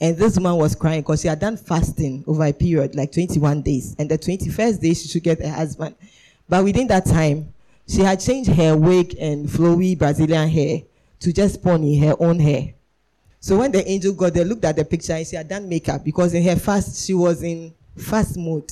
And 0.00 0.16
this 0.16 0.36
woman 0.36 0.56
was 0.56 0.74
crying 0.74 1.02
because 1.02 1.20
she 1.20 1.28
had 1.28 1.40
done 1.40 1.56
fasting 1.56 2.24
over 2.26 2.44
a 2.44 2.52
period, 2.52 2.94
like 2.94 3.12
21 3.12 3.62
days. 3.62 3.94
And 3.98 4.08
the 4.08 4.16
21st 4.16 4.80
day, 4.80 4.94
she 4.94 5.08
should 5.08 5.22
get 5.22 5.42
her 5.42 5.52
husband. 5.52 5.94
But 6.48 6.64
within 6.64 6.86
that 6.88 7.04
time, 7.04 7.52
she 7.86 8.00
had 8.00 8.20
changed 8.20 8.50
her 8.50 8.76
wig 8.76 9.16
and 9.20 9.46
flowy 9.46 9.98
Brazilian 9.98 10.48
hair 10.48 10.82
to 11.20 11.32
just 11.32 11.62
pony 11.62 11.98
her 11.98 12.14
own 12.18 12.38
hair. 12.38 12.72
So 13.40 13.58
when 13.58 13.72
the 13.72 13.86
angel 13.88 14.14
got 14.14 14.32
there, 14.32 14.44
looked 14.44 14.64
at 14.64 14.76
the 14.76 14.84
picture 14.84 15.12
and 15.12 15.26
she 15.26 15.36
had 15.36 15.48
done 15.48 15.68
makeup 15.68 16.04
because 16.04 16.34
in 16.34 16.44
her 16.44 16.56
fast, 16.56 17.06
she 17.06 17.14
was 17.14 17.42
in 17.42 17.74
fast 17.96 18.36
mode. 18.36 18.70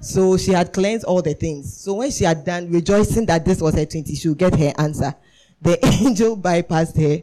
So 0.00 0.36
she 0.36 0.52
had 0.52 0.72
cleansed 0.72 1.04
all 1.04 1.22
the 1.22 1.34
things. 1.34 1.76
So 1.76 1.94
when 1.94 2.10
she 2.10 2.24
had 2.24 2.44
done, 2.44 2.70
rejoicing 2.70 3.26
that 3.26 3.44
this 3.44 3.60
was 3.60 3.74
her 3.74 3.84
20, 3.86 4.14
she 4.14 4.28
would 4.28 4.38
get 4.38 4.54
her 4.54 4.72
answer 4.78 5.14
the 5.62 5.78
angel 6.02 6.36
bypassed 6.36 7.00
her 7.00 7.22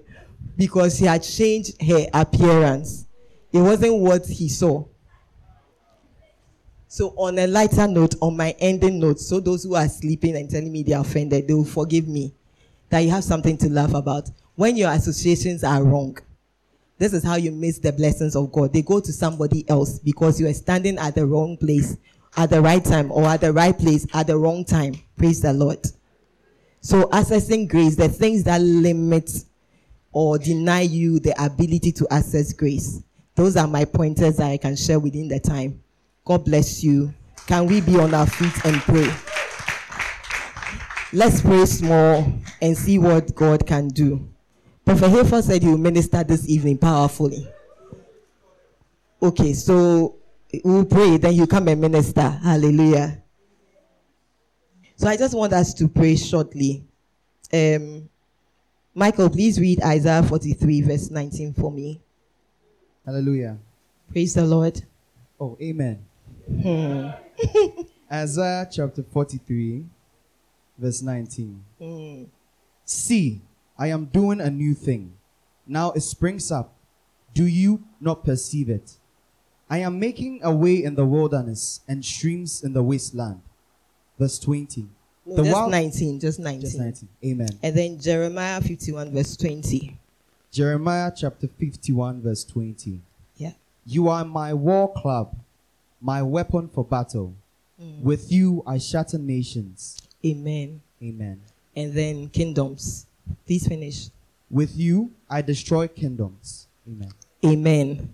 because 0.58 0.98
she 0.98 1.06
had 1.06 1.24
changed 1.24 1.82
her 1.82 2.08
appearance. 2.14 3.06
It 3.52 3.62
wasn't 3.62 4.00
what 4.00 4.26
he 4.26 4.50
saw. 4.50 4.86
So, 6.88 7.10
on 7.18 7.38
a 7.38 7.46
lighter 7.46 7.88
note, 7.88 8.16
on 8.20 8.36
my 8.36 8.56
ending 8.60 9.00
note, 9.00 9.20
so 9.20 9.40
those 9.40 9.64
who 9.64 9.76
are 9.76 9.88
sleeping 9.88 10.36
and 10.36 10.50
telling 10.50 10.72
me 10.72 10.82
they 10.82 10.94
are 10.94 11.02
offended, 11.02 11.48
they 11.48 11.54
will 11.54 11.64
forgive 11.64 12.08
me 12.08 12.34
that 12.90 13.00
you 13.00 13.12
have 13.12 13.24
something 13.24 13.58
to 13.58 13.70
laugh 13.70 13.94
about. 13.94 14.30
When 14.56 14.76
your 14.76 14.92
associations 14.92 15.64
are 15.64 15.84
wrong, 15.84 16.18
this 16.98 17.14
is 17.14 17.24
how 17.24 17.36
you 17.36 17.52
miss 17.52 17.78
the 17.80 17.94
blessings 17.94 18.36
of 18.36 18.52
God. 18.52 18.74
They 18.74 18.82
go 18.82 19.00
to 19.00 19.14
somebody 19.14 19.70
else 19.70 20.00
because 20.00 20.42
you 20.42 20.48
are 20.48 20.54
standing 20.54 20.98
at 20.98 21.16
the 21.16 21.26
wrong 21.26 21.58
place 21.58 21.96
at 22.36 22.50
the 22.50 22.62
right 22.62 22.84
time 22.84 23.12
or 23.12 23.26
at 23.26 23.42
the 23.42 23.54
right 23.54 23.78
place 23.78 24.06
at 24.14 24.28
the 24.28 24.38
wrong 24.38 24.66
time. 24.66 24.96
Praise 25.16 25.42
the 25.42 25.54
Lord. 25.54 25.80
So 26.82 27.04
accessing 27.10 27.68
grace, 27.68 27.96
the 27.96 28.08
things 28.08 28.44
that 28.46 28.62
limit 28.62 29.32
or 30.12 30.38
deny 30.38 30.82
you 30.82 31.20
the 31.20 31.34
ability 31.44 31.92
to 31.94 32.08
access 32.10 32.54
grace. 32.54 33.04
Those 33.36 33.58
are 33.58 33.68
my 33.68 33.86
pointers 33.86 34.38
that 34.38 34.48
I 34.48 34.58
can 34.58 34.76
share 34.76 35.00
within 35.00 35.28
the 35.28 35.40
time. 35.40 35.82
God 36.26 36.46
bless 36.46 36.84
you. 36.84 37.14
Can 37.48 37.66
we 37.68 37.82
be 37.82 37.98
on 37.98 38.14
our 38.14 38.28
feet 38.28 38.66
and 38.66 38.76
pray? 38.82 39.10
Let's 41.12 41.42
pray 41.42 41.66
small 41.66 42.32
and 42.62 42.78
see 42.78 43.00
what 43.00 43.34
God 43.34 43.66
can 43.66 43.88
do. 43.88 44.28
Prophet 44.86 45.10
Hayford 45.10 45.44
said 45.44 45.64
he 45.64 45.70
will 45.70 45.78
minister 45.78 46.24
this 46.24 46.48
evening 46.48 46.78
powerfully. 46.78 47.48
Okay, 49.22 49.54
so 49.54 50.16
we'll 50.64 50.86
pray, 50.86 51.18
then 51.18 51.34
you 51.34 51.48
come 51.48 51.68
and 51.68 51.82
minister. 51.82 52.22
Hallelujah. 52.22 53.19
So 55.00 55.08
I 55.08 55.16
just 55.16 55.34
want 55.34 55.54
us 55.54 55.74
to 55.76 55.88
pray 55.88 56.18
shortly. 56.18 56.84
Um, 57.54 58.10
Michael, 58.94 59.30
please 59.30 59.58
read 59.58 59.82
Isaiah 59.82 60.22
43, 60.22 60.82
verse 60.82 61.10
19 61.10 61.54
for 61.54 61.72
me. 61.72 62.02
Hallelujah. 63.06 63.58
Praise 64.12 64.34
the 64.34 64.44
Lord. 64.44 64.84
Oh, 65.40 65.58
amen. 65.62 66.06
Hmm. 66.52 67.12
Isaiah 68.12 68.68
chapter 68.70 69.02
43, 69.02 69.86
verse 70.78 71.02
19. 71.02 71.64
Hmm. 71.82 72.24
See, 72.84 73.40
I 73.78 73.88
am 73.88 74.04
doing 74.04 74.42
a 74.42 74.50
new 74.50 74.74
thing. 74.74 75.14
Now 75.66 75.92
it 75.92 76.02
springs 76.02 76.52
up. 76.52 76.76
Do 77.34 77.46
you 77.46 77.86
not 78.02 78.26
perceive 78.26 78.70
it? 78.70 78.98
I 79.70 79.78
am 79.78 79.98
making 79.98 80.42
a 80.44 80.54
way 80.54 80.84
in 80.84 80.96
the 80.96 81.06
wilderness 81.06 81.80
and 81.88 82.04
streams 82.04 82.62
in 82.62 82.74
the 82.74 82.84
wasteland. 82.84 83.44
Verse 84.20 84.38
20. 84.40 84.86
No, 85.26 85.36
The 85.38 85.44
just 85.44 85.56
wild- 85.56 85.72
19, 85.72 86.20
just 86.20 86.40
19. 86.40 86.62
Just 86.62 86.78
19. 86.78 87.10
Amen. 87.26 87.50
And 87.64 87.76
then 87.76 88.00
Jeremiah 88.00 88.60
51, 88.62 89.12
verse 89.12 89.38
20. 89.38 89.98
Jeremiah 90.52 91.12
chapter 91.16 91.48
51, 91.48 92.22
verse 92.22 92.44
20. 92.44 93.00
Yeah. 93.38 93.54
You 93.86 94.10
are 94.10 94.26
my 94.26 94.54
war 94.54 94.92
club. 94.94 95.36
my 96.02 96.22
weapon 96.24 96.70
for 96.70 96.84
battle. 96.86 97.34
Mm. 97.82 98.02
With 98.02 98.32
you 98.32 98.64
I 98.66 98.78
shatter 98.78 99.18
nations. 99.18 99.98
Amen. 100.26 100.82
Amen. 101.04 101.42
And 101.76 101.94
then 101.94 102.30
kingdoms. 102.30 103.06
Please 103.46 103.68
finish. 103.68 104.08
With 104.50 104.76
you 104.78 105.12
I 105.30 105.42
destroy 105.42 105.88
kingdoms. 105.90 106.68
Amen. 106.88 107.12
Amen. 107.46 108.10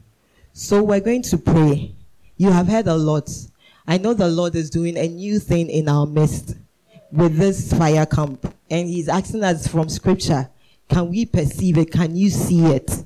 So 0.52 0.82
we're 0.84 1.00
going 1.00 1.22
to 1.24 1.38
pray. 1.38 1.94
You 2.38 2.52
have 2.52 2.68
heard 2.68 2.88
a 2.88 2.96
lot. 2.96 3.30
I 3.88 4.00
know 4.00 4.16
the 4.16 4.28
Lord 4.28 4.56
is 4.56 4.72
doing 4.72 4.98
a 4.98 5.08
new 5.08 5.38
thing 5.38 5.70
in 5.70 5.88
our 5.88 6.08
midst 6.08 6.56
with 7.12 7.38
this 7.38 7.72
fire 7.72 8.06
camp. 8.08 8.52
And 8.70 8.88
He's 8.90 9.08
asking 9.08 9.44
us 9.44 9.68
from 9.68 9.90
scripture 9.90 10.50
can 10.88 11.10
we 11.10 11.26
perceive 11.26 11.78
it? 11.80 11.92
Can 11.92 12.16
you 12.16 12.30
see 12.30 12.66
it? 12.66 13.04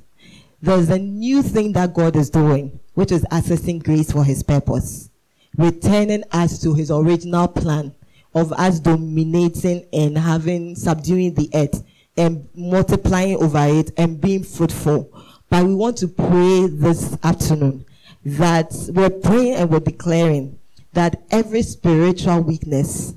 There's 0.61 0.89
a 0.89 0.99
new 0.99 1.41
thing 1.41 1.71
that 1.73 1.93
God 1.93 2.15
is 2.17 2.29
doing, 2.29 2.79
which 2.93 3.11
is 3.11 3.23
accessing 3.31 3.81
grace 3.81 4.11
for 4.11 4.23
His 4.23 4.43
purpose, 4.43 5.09
returning 5.57 6.23
us 6.31 6.59
to 6.61 6.73
His 6.73 6.91
original 6.91 7.47
plan 7.47 7.93
of 8.33 8.51
us 8.53 8.79
dominating 8.79 9.85
and 9.91 10.17
having, 10.17 10.75
subduing 10.75 11.33
the 11.33 11.49
earth 11.53 11.83
and 12.17 12.47
multiplying 12.53 13.37
over 13.37 13.65
it 13.65 13.91
and 13.97 14.19
being 14.19 14.43
fruitful. 14.43 15.09
But 15.49 15.65
we 15.65 15.73
want 15.73 15.97
to 15.97 16.07
pray 16.07 16.67
this 16.67 17.17
afternoon 17.23 17.85
that 18.25 18.73
we're 18.89 19.09
praying 19.09 19.55
and 19.55 19.69
we're 19.69 19.79
declaring 19.79 20.58
that 20.99 21.23
every 21.31 21.61
spiritual 21.61 22.41
weakness 22.41 23.13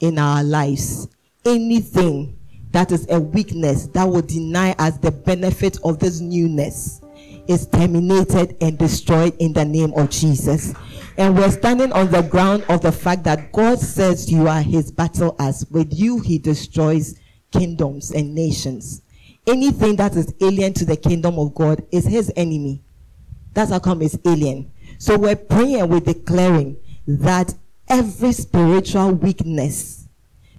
in 0.00 0.18
our 0.18 0.42
lives, 0.42 1.06
anything 1.44 2.36
that 2.72 2.90
is 2.90 3.06
a 3.10 3.20
weakness 3.20 3.86
that 3.86 4.02
will 4.02 4.22
deny 4.22 4.72
us 4.72 4.98
the 4.98 5.12
benefit 5.12 5.78
of 5.84 6.00
this 6.00 6.18
newness, 6.18 7.00
is 7.46 7.68
terminated 7.68 8.56
and 8.60 8.76
destroyed 8.76 9.32
in 9.38 9.52
the 9.52 9.64
name 9.64 9.92
of 9.94 10.10
Jesus. 10.10 10.74
And 11.16 11.36
we're 11.36 11.52
standing 11.52 11.92
on 11.92 12.10
the 12.10 12.22
ground 12.22 12.64
of 12.68 12.82
the 12.82 12.90
fact 12.90 13.22
that 13.22 13.52
God 13.52 13.78
says 13.78 14.28
you 14.28 14.48
are 14.48 14.60
his 14.60 14.90
battle 14.90 15.36
axe. 15.38 15.64
With 15.70 15.94
you, 15.94 16.18
he 16.18 16.38
destroys 16.40 17.20
kingdoms 17.52 18.10
and 18.10 18.34
nations. 18.34 19.02
Anything 19.46 19.94
that 19.94 20.16
is 20.16 20.34
alien 20.40 20.72
to 20.72 20.84
the 20.84 20.96
kingdom 20.96 21.38
of 21.38 21.54
God 21.54 21.86
is 21.92 22.04
his 22.04 22.32
enemy. 22.34 22.82
That's 23.54 23.70
how 23.70 23.78
come 23.78 24.02
it's 24.02 24.18
alien. 24.26 24.72
So 24.98 25.16
we're 25.16 25.36
praying 25.36 25.88
we're 25.88 26.00
declaring 26.00 26.78
that 27.06 27.54
every 27.88 28.32
spiritual 28.32 29.12
weakness, 29.12 30.08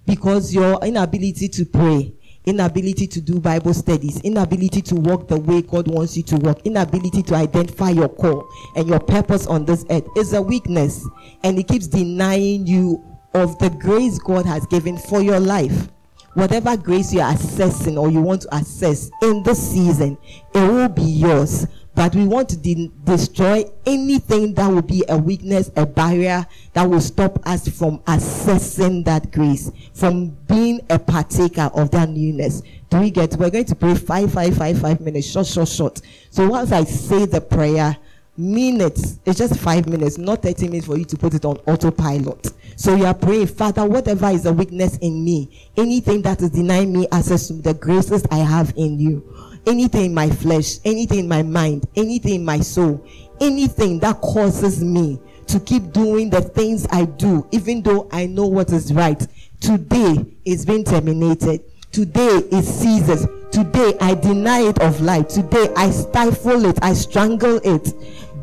because 0.06 0.53
your 0.53 0.84
inability 0.84 1.49
to 1.49 1.65
pray, 1.65 2.14
inability 2.45 3.07
to 3.07 3.19
do 3.19 3.40
Bible 3.40 3.74
studies, 3.74 4.22
inability 4.22 4.82
to 4.82 4.95
walk 4.95 5.28
the 5.28 5.38
way 5.38 5.61
God 5.61 5.90
wants 5.90 6.15
you 6.15 6.24
to 6.24 6.38
walk, 6.38 6.61
inability 6.65 7.22
to 7.24 7.36
identify 7.36 7.90
your 7.90 8.07
call 8.07 8.48
and 8.76 8.88
your 8.88 9.02
purpose 9.02 9.45
on 9.48 9.65
this 9.65 9.86
earth 9.90 10.07
is 10.15 10.34
a 10.34 10.41
weakness. 10.41 11.06
And 11.44 11.60
it 11.60 11.68
keeps 11.68 11.88
denying 11.88 12.65
you 12.65 13.03
of 13.34 13.60
the 13.60 13.69
grace 13.69 14.18
God 14.19 14.45
has 14.45 14.65
given 14.68 14.98
for 14.98 15.22
your 15.22 15.40
life. 15.40 15.90
Whatever 16.36 16.78
grace 16.78 17.11
you 17.11 17.19
are 17.19 17.34
assessing 17.34 17.98
or 17.98 18.10
you 18.10 18.22
want 18.22 18.44
to 18.44 18.56
assess 18.56 19.10
in 19.24 19.44
this 19.44 19.72
season, 19.72 20.18
it 20.53 20.72
will 20.72 20.88
be 20.88 21.02
yours. 21.02 21.68
But 21.98 22.14
we 22.14 22.28
want 22.28 22.48
to 22.49 22.57
de- 22.57 22.91
destroy 23.06 23.65
anything 23.88 24.53
that 24.53 24.68
will 24.68 24.84
be 24.84 25.03
a 25.10 25.18
weakness, 25.18 25.72
a 25.76 25.84
barrier 25.84 26.45
that 26.74 26.88
will 26.88 27.02
stop 27.02 27.40
us 27.48 27.68
from 27.68 27.98
accessing 28.02 29.03
that 29.06 29.32
grace, 29.32 29.72
from 29.95 30.30
being 30.48 30.80
a 30.91 30.99
partaker 30.99 31.72
of 31.74 31.90
that 31.90 32.10
newness. 32.10 32.61
Do 32.91 32.99
we 32.99 33.10
get? 33.10 33.36
We're 33.38 33.49
going 33.49 33.65
to 33.65 33.76
pray 33.76 33.95
five, 33.95 34.32
five, 34.32 34.56
five, 34.56 34.80
five 34.80 35.02
minutes, 35.02 35.26
short, 35.26 35.48
short, 35.48 35.69
short. 35.69 36.02
So 36.30 36.48
once 36.48 36.72
I 36.72 36.84
say 36.84 37.26
the 37.26 37.41
prayer, 37.41 37.98
minutes. 38.38 39.19
It's 39.26 39.40
just 39.40 39.60
five 39.60 39.90
minutes, 39.90 40.19
not 40.19 40.44
30 40.44 40.68
minutes 40.68 40.86
for 40.86 40.98
you 40.98 41.06
to 41.06 41.18
put 41.18 41.34
it 41.34 41.45
on 41.45 41.57
autopilot. 41.65 42.53
So 42.76 42.95
you 42.95 43.06
are 43.06 43.15
praying, 43.15 43.48
Father, 43.48 43.84
whatever 43.86 44.30
is 44.30 44.45
a 44.45 44.53
weakness 44.53 44.98
in 44.98 45.26
me, 45.26 45.72
anything 45.76 46.22
that 46.22 46.41
is 46.41 46.52
denying 46.52 46.94
me 46.94 47.07
access 47.11 47.48
to 47.48 47.53
the 47.53 47.74
graces 47.74 48.24
I 48.30 48.38
have 48.38 48.72
in 48.78 48.99
you, 48.99 49.47
anything 49.65 50.05
in 50.05 50.13
my 50.13 50.29
flesh, 50.29 50.79
anything 50.85 51.19
in 51.19 51.27
my 51.27 51.43
mind, 51.43 51.88
anything 51.95 52.35
in 52.35 52.45
my 52.45 52.59
soul, 52.59 53.05
anything 53.39 53.99
that 53.99 54.21
causes 54.21 54.84
me 54.84 55.19
to 55.47 55.59
keep 55.59 55.91
doing 55.93 56.29
the 56.29 56.41
things 56.41 56.85
I 56.91 57.05
do, 57.05 57.47
even 57.51 57.81
though 57.81 58.07
I 58.11 58.25
know 58.25 58.45
what 58.45 58.71
is 58.71 58.93
right, 58.93 59.25
today 59.59 60.25
is 60.45 60.65
being 60.65 60.84
terminated. 60.84 61.63
Today 61.91 62.41
it 62.51 62.63
ceases. 62.63 63.27
Today 63.51 63.93
I 64.01 64.13
deny 64.13 64.59
it 64.59 64.79
of 64.79 65.01
life. 65.01 65.29
Today 65.29 65.73
I 65.75 65.89
stifle 65.89 66.65
it. 66.65 66.77
I 66.81 66.93
strangle 66.93 67.59
it. 67.63 67.93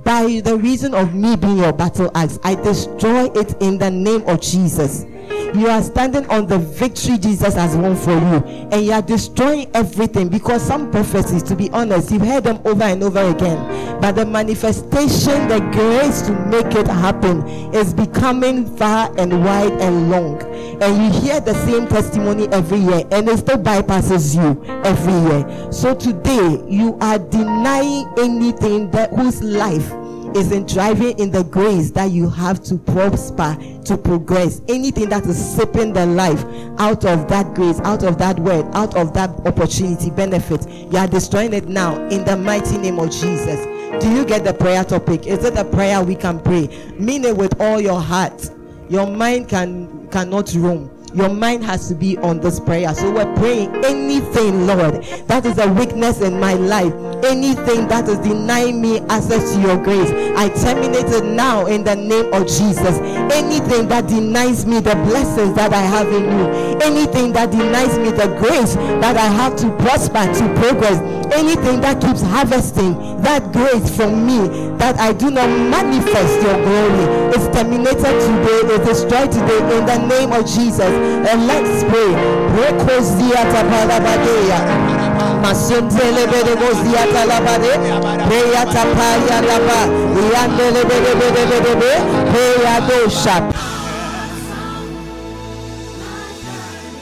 By 0.02 0.40
the 0.40 0.56
reason 0.56 0.94
of 0.94 1.14
me 1.14 1.36
being 1.36 1.58
your 1.58 1.72
battle 1.72 2.10
axe, 2.14 2.38
I 2.42 2.56
destroy 2.56 3.30
it 3.34 3.60
in 3.62 3.78
the 3.78 3.90
name 3.90 4.22
of 4.26 4.40
Jesus. 4.40 5.06
You 5.54 5.68
are 5.68 5.82
standing 5.82 6.26
on 6.30 6.46
the 6.46 6.58
victory 6.58 7.16
Jesus 7.16 7.54
has 7.54 7.76
won 7.76 7.94
for 7.94 8.10
you, 8.10 8.68
and 8.72 8.84
you 8.84 8.90
are 8.90 9.02
destroying 9.02 9.70
everything 9.72 10.28
because 10.28 10.62
some 10.62 10.90
prophecies, 10.90 11.44
to 11.44 11.54
be 11.54 11.70
honest, 11.70 12.10
you've 12.10 12.22
heard 12.22 12.42
them 12.42 12.60
over 12.64 12.82
and 12.82 13.02
over 13.04 13.20
again. 13.20 14.00
But 14.00 14.16
the 14.16 14.26
manifestation, 14.26 15.46
the 15.46 15.60
grace 15.72 16.22
to 16.22 16.32
make 16.46 16.74
it 16.74 16.88
happen, 16.88 17.46
is 17.72 17.94
becoming 17.94 18.66
far 18.76 19.14
and 19.16 19.44
wide 19.44 19.72
and 19.80 20.10
long. 20.10 20.42
And 20.82 21.14
you 21.14 21.20
hear 21.20 21.40
the 21.40 21.54
same 21.64 21.86
testimony 21.86 22.48
every 22.48 22.78
year, 22.78 23.04
and 23.12 23.28
it 23.28 23.38
still 23.38 23.58
bypasses 23.58 24.34
you 24.34 24.60
every 24.84 25.12
year. 25.12 25.72
So 25.72 25.94
today, 25.94 26.64
you 26.68 26.98
are 27.00 27.18
denying 27.20 28.12
anything 28.18 28.90
that 28.90 29.10
whose 29.10 29.40
life 29.40 29.88
isn't 30.34 30.68
driving 30.68 31.18
in 31.18 31.30
the 31.30 31.44
grace 31.44 31.90
that 31.92 32.10
you 32.10 32.28
have 32.28 32.62
to 32.64 32.76
prosper, 32.76 33.56
to 33.84 33.96
progress. 33.96 34.60
Anything 34.68 35.08
that 35.10 35.24
is 35.26 35.56
sipping 35.56 35.92
the 35.92 36.06
life 36.06 36.44
out 36.78 37.04
of 37.04 37.28
that 37.28 37.54
grace, 37.54 37.80
out 37.80 38.02
of 38.02 38.18
that 38.18 38.38
word, 38.38 38.66
out 38.74 38.96
of 38.96 39.14
that 39.14 39.30
opportunity, 39.46 40.10
benefit, 40.10 40.68
you 40.68 40.98
are 40.98 41.06
destroying 41.06 41.52
it 41.52 41.68
now 41.68 41.96
in 42.08 42.24
the 42.24 42.36
mighty 42.36 42.78
name 42.78 42.98
of 42.98 43.10
Jesus. 43.10 43.64
Do 44.02 44.10
you 44.10 44.24
get 44.24 44.44
the 44.44 44.54
prayer 44.54 44.84
topic? 44.84 45.26
Is 45.26 45.44
it 45.44 45.56
a 45.56 45.64
prayer 45.64 46.02
we 46.02 46.16
can 46.16 46.40
pray? 46.40 46.66
Mean 46.98 47.24
it 47.24 47.36
with 47.36 47.60
all 47.60 47.80
your 47.80 48.00
heart. 48.00 48.50
Your 48.88 49.06
mind 49.06 49.48
can 49.48 50.08
cannot 50.08 50.52
roam 50.54 50.93
your 51.14 51.28
mind 51.28 51.64
has 51.64 51.88
to 51.88 51.94
be 51.94 52.18
on 52.18 52.40
this 52.40 52.58
prayer. 52.58 52.92
So 52.94 53.10
we're 53.12 53.32
praying 53.36 53.74
anything, 53.84 54.66
Lord, 54.66 55.02
that 55.28 55.46
is 55.46 55.58
a 55.58 55.72
weakness 55.72 56.20
in 56.20 56.40
my 56.40 56.54
life, 56.54 56.92
anything 57.24 57.88
that 57.88 58.08
is 58.08 58.18
denying 58.18 58.80
me 58.80 58.98
access 59.08 59.54
to 59.54 59.60
your 59.60 59.82
grace, 59.82 60.10
I 60.36 60.48
terminate 60.48 61.06
it 61.06 61.24
now 61.24 61.66
in 61.66 61.84
the 61.84 61.94
name 61.94 62.32
of 62.32 62.46
Jesus. 62.46 62.98
Anything 63.32 63.88
that 63.88 64.08
denies 64.08 64.66
me 64.66 64.80
the 64.80 64.94
blessings 65.06 65.54
that 65.54 65.72
I 65.72 65.82
have 65.82 66.08
in 66.08 66.24
you, 66.24 66.78
anything 66.80 67.32
that 67.32 67.50
denies 67.50 67.98
me 67.98 68.10
the 68.10 68.28
grace 68.38 68.74
that 68.74 69.16
I 69.16 69.26
have 69.26 69.56
to 69.56 69.70
prosper, 69.78 70.24
to 70.24 70.60
progress, 70.60 70.98
anything 71.32 71.80
that 71.80 72.00
keeps 72.00 72.22
harvesting 72.22 72.94
that 73.22 73.52
grace 73.52 73.94
from 73.96 74.26
me, 74.26 74.48
that 74.76 74.98
I 74.98 75.12
do 75.12 75.30
not 75.30 75.48
manifest 75.48 76.42
your 76.42 76.58
glory, 76.62 77.34
is 77.34 77.48
terminated 77.56 77.96
today, 77.96 78.74
is 78.74 78.86
destroyed 78.86 79.32
today 79.32 79.78
in 79.78 79.86
the 79.86 79.98
name 80.06 80.32
of 80.32 80.46
Jesus 80.46 80.92
and 81.28 81.46
let's 81.46 81.84
pray. 81.84 82.12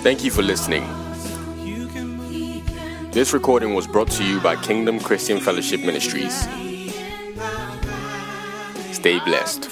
Thank 0.02 0.24
you 0.24 0.30
for 0.30 0.42
listening. 0.42 0.84
This 3.12 3.32
recording 3.32 3.74
was 3.74 3.86
brought 3.86 4.10
to 4.12 4.24
you 4.24 4.40
by 4.40 4.56
Kingdom 4.56 4.98
Christian 4.98 5.38
Fellowship 5.38 5.80
Ministries. 5.80 6.34
Stay 8.90 9.18
blessed. 9.20 9.68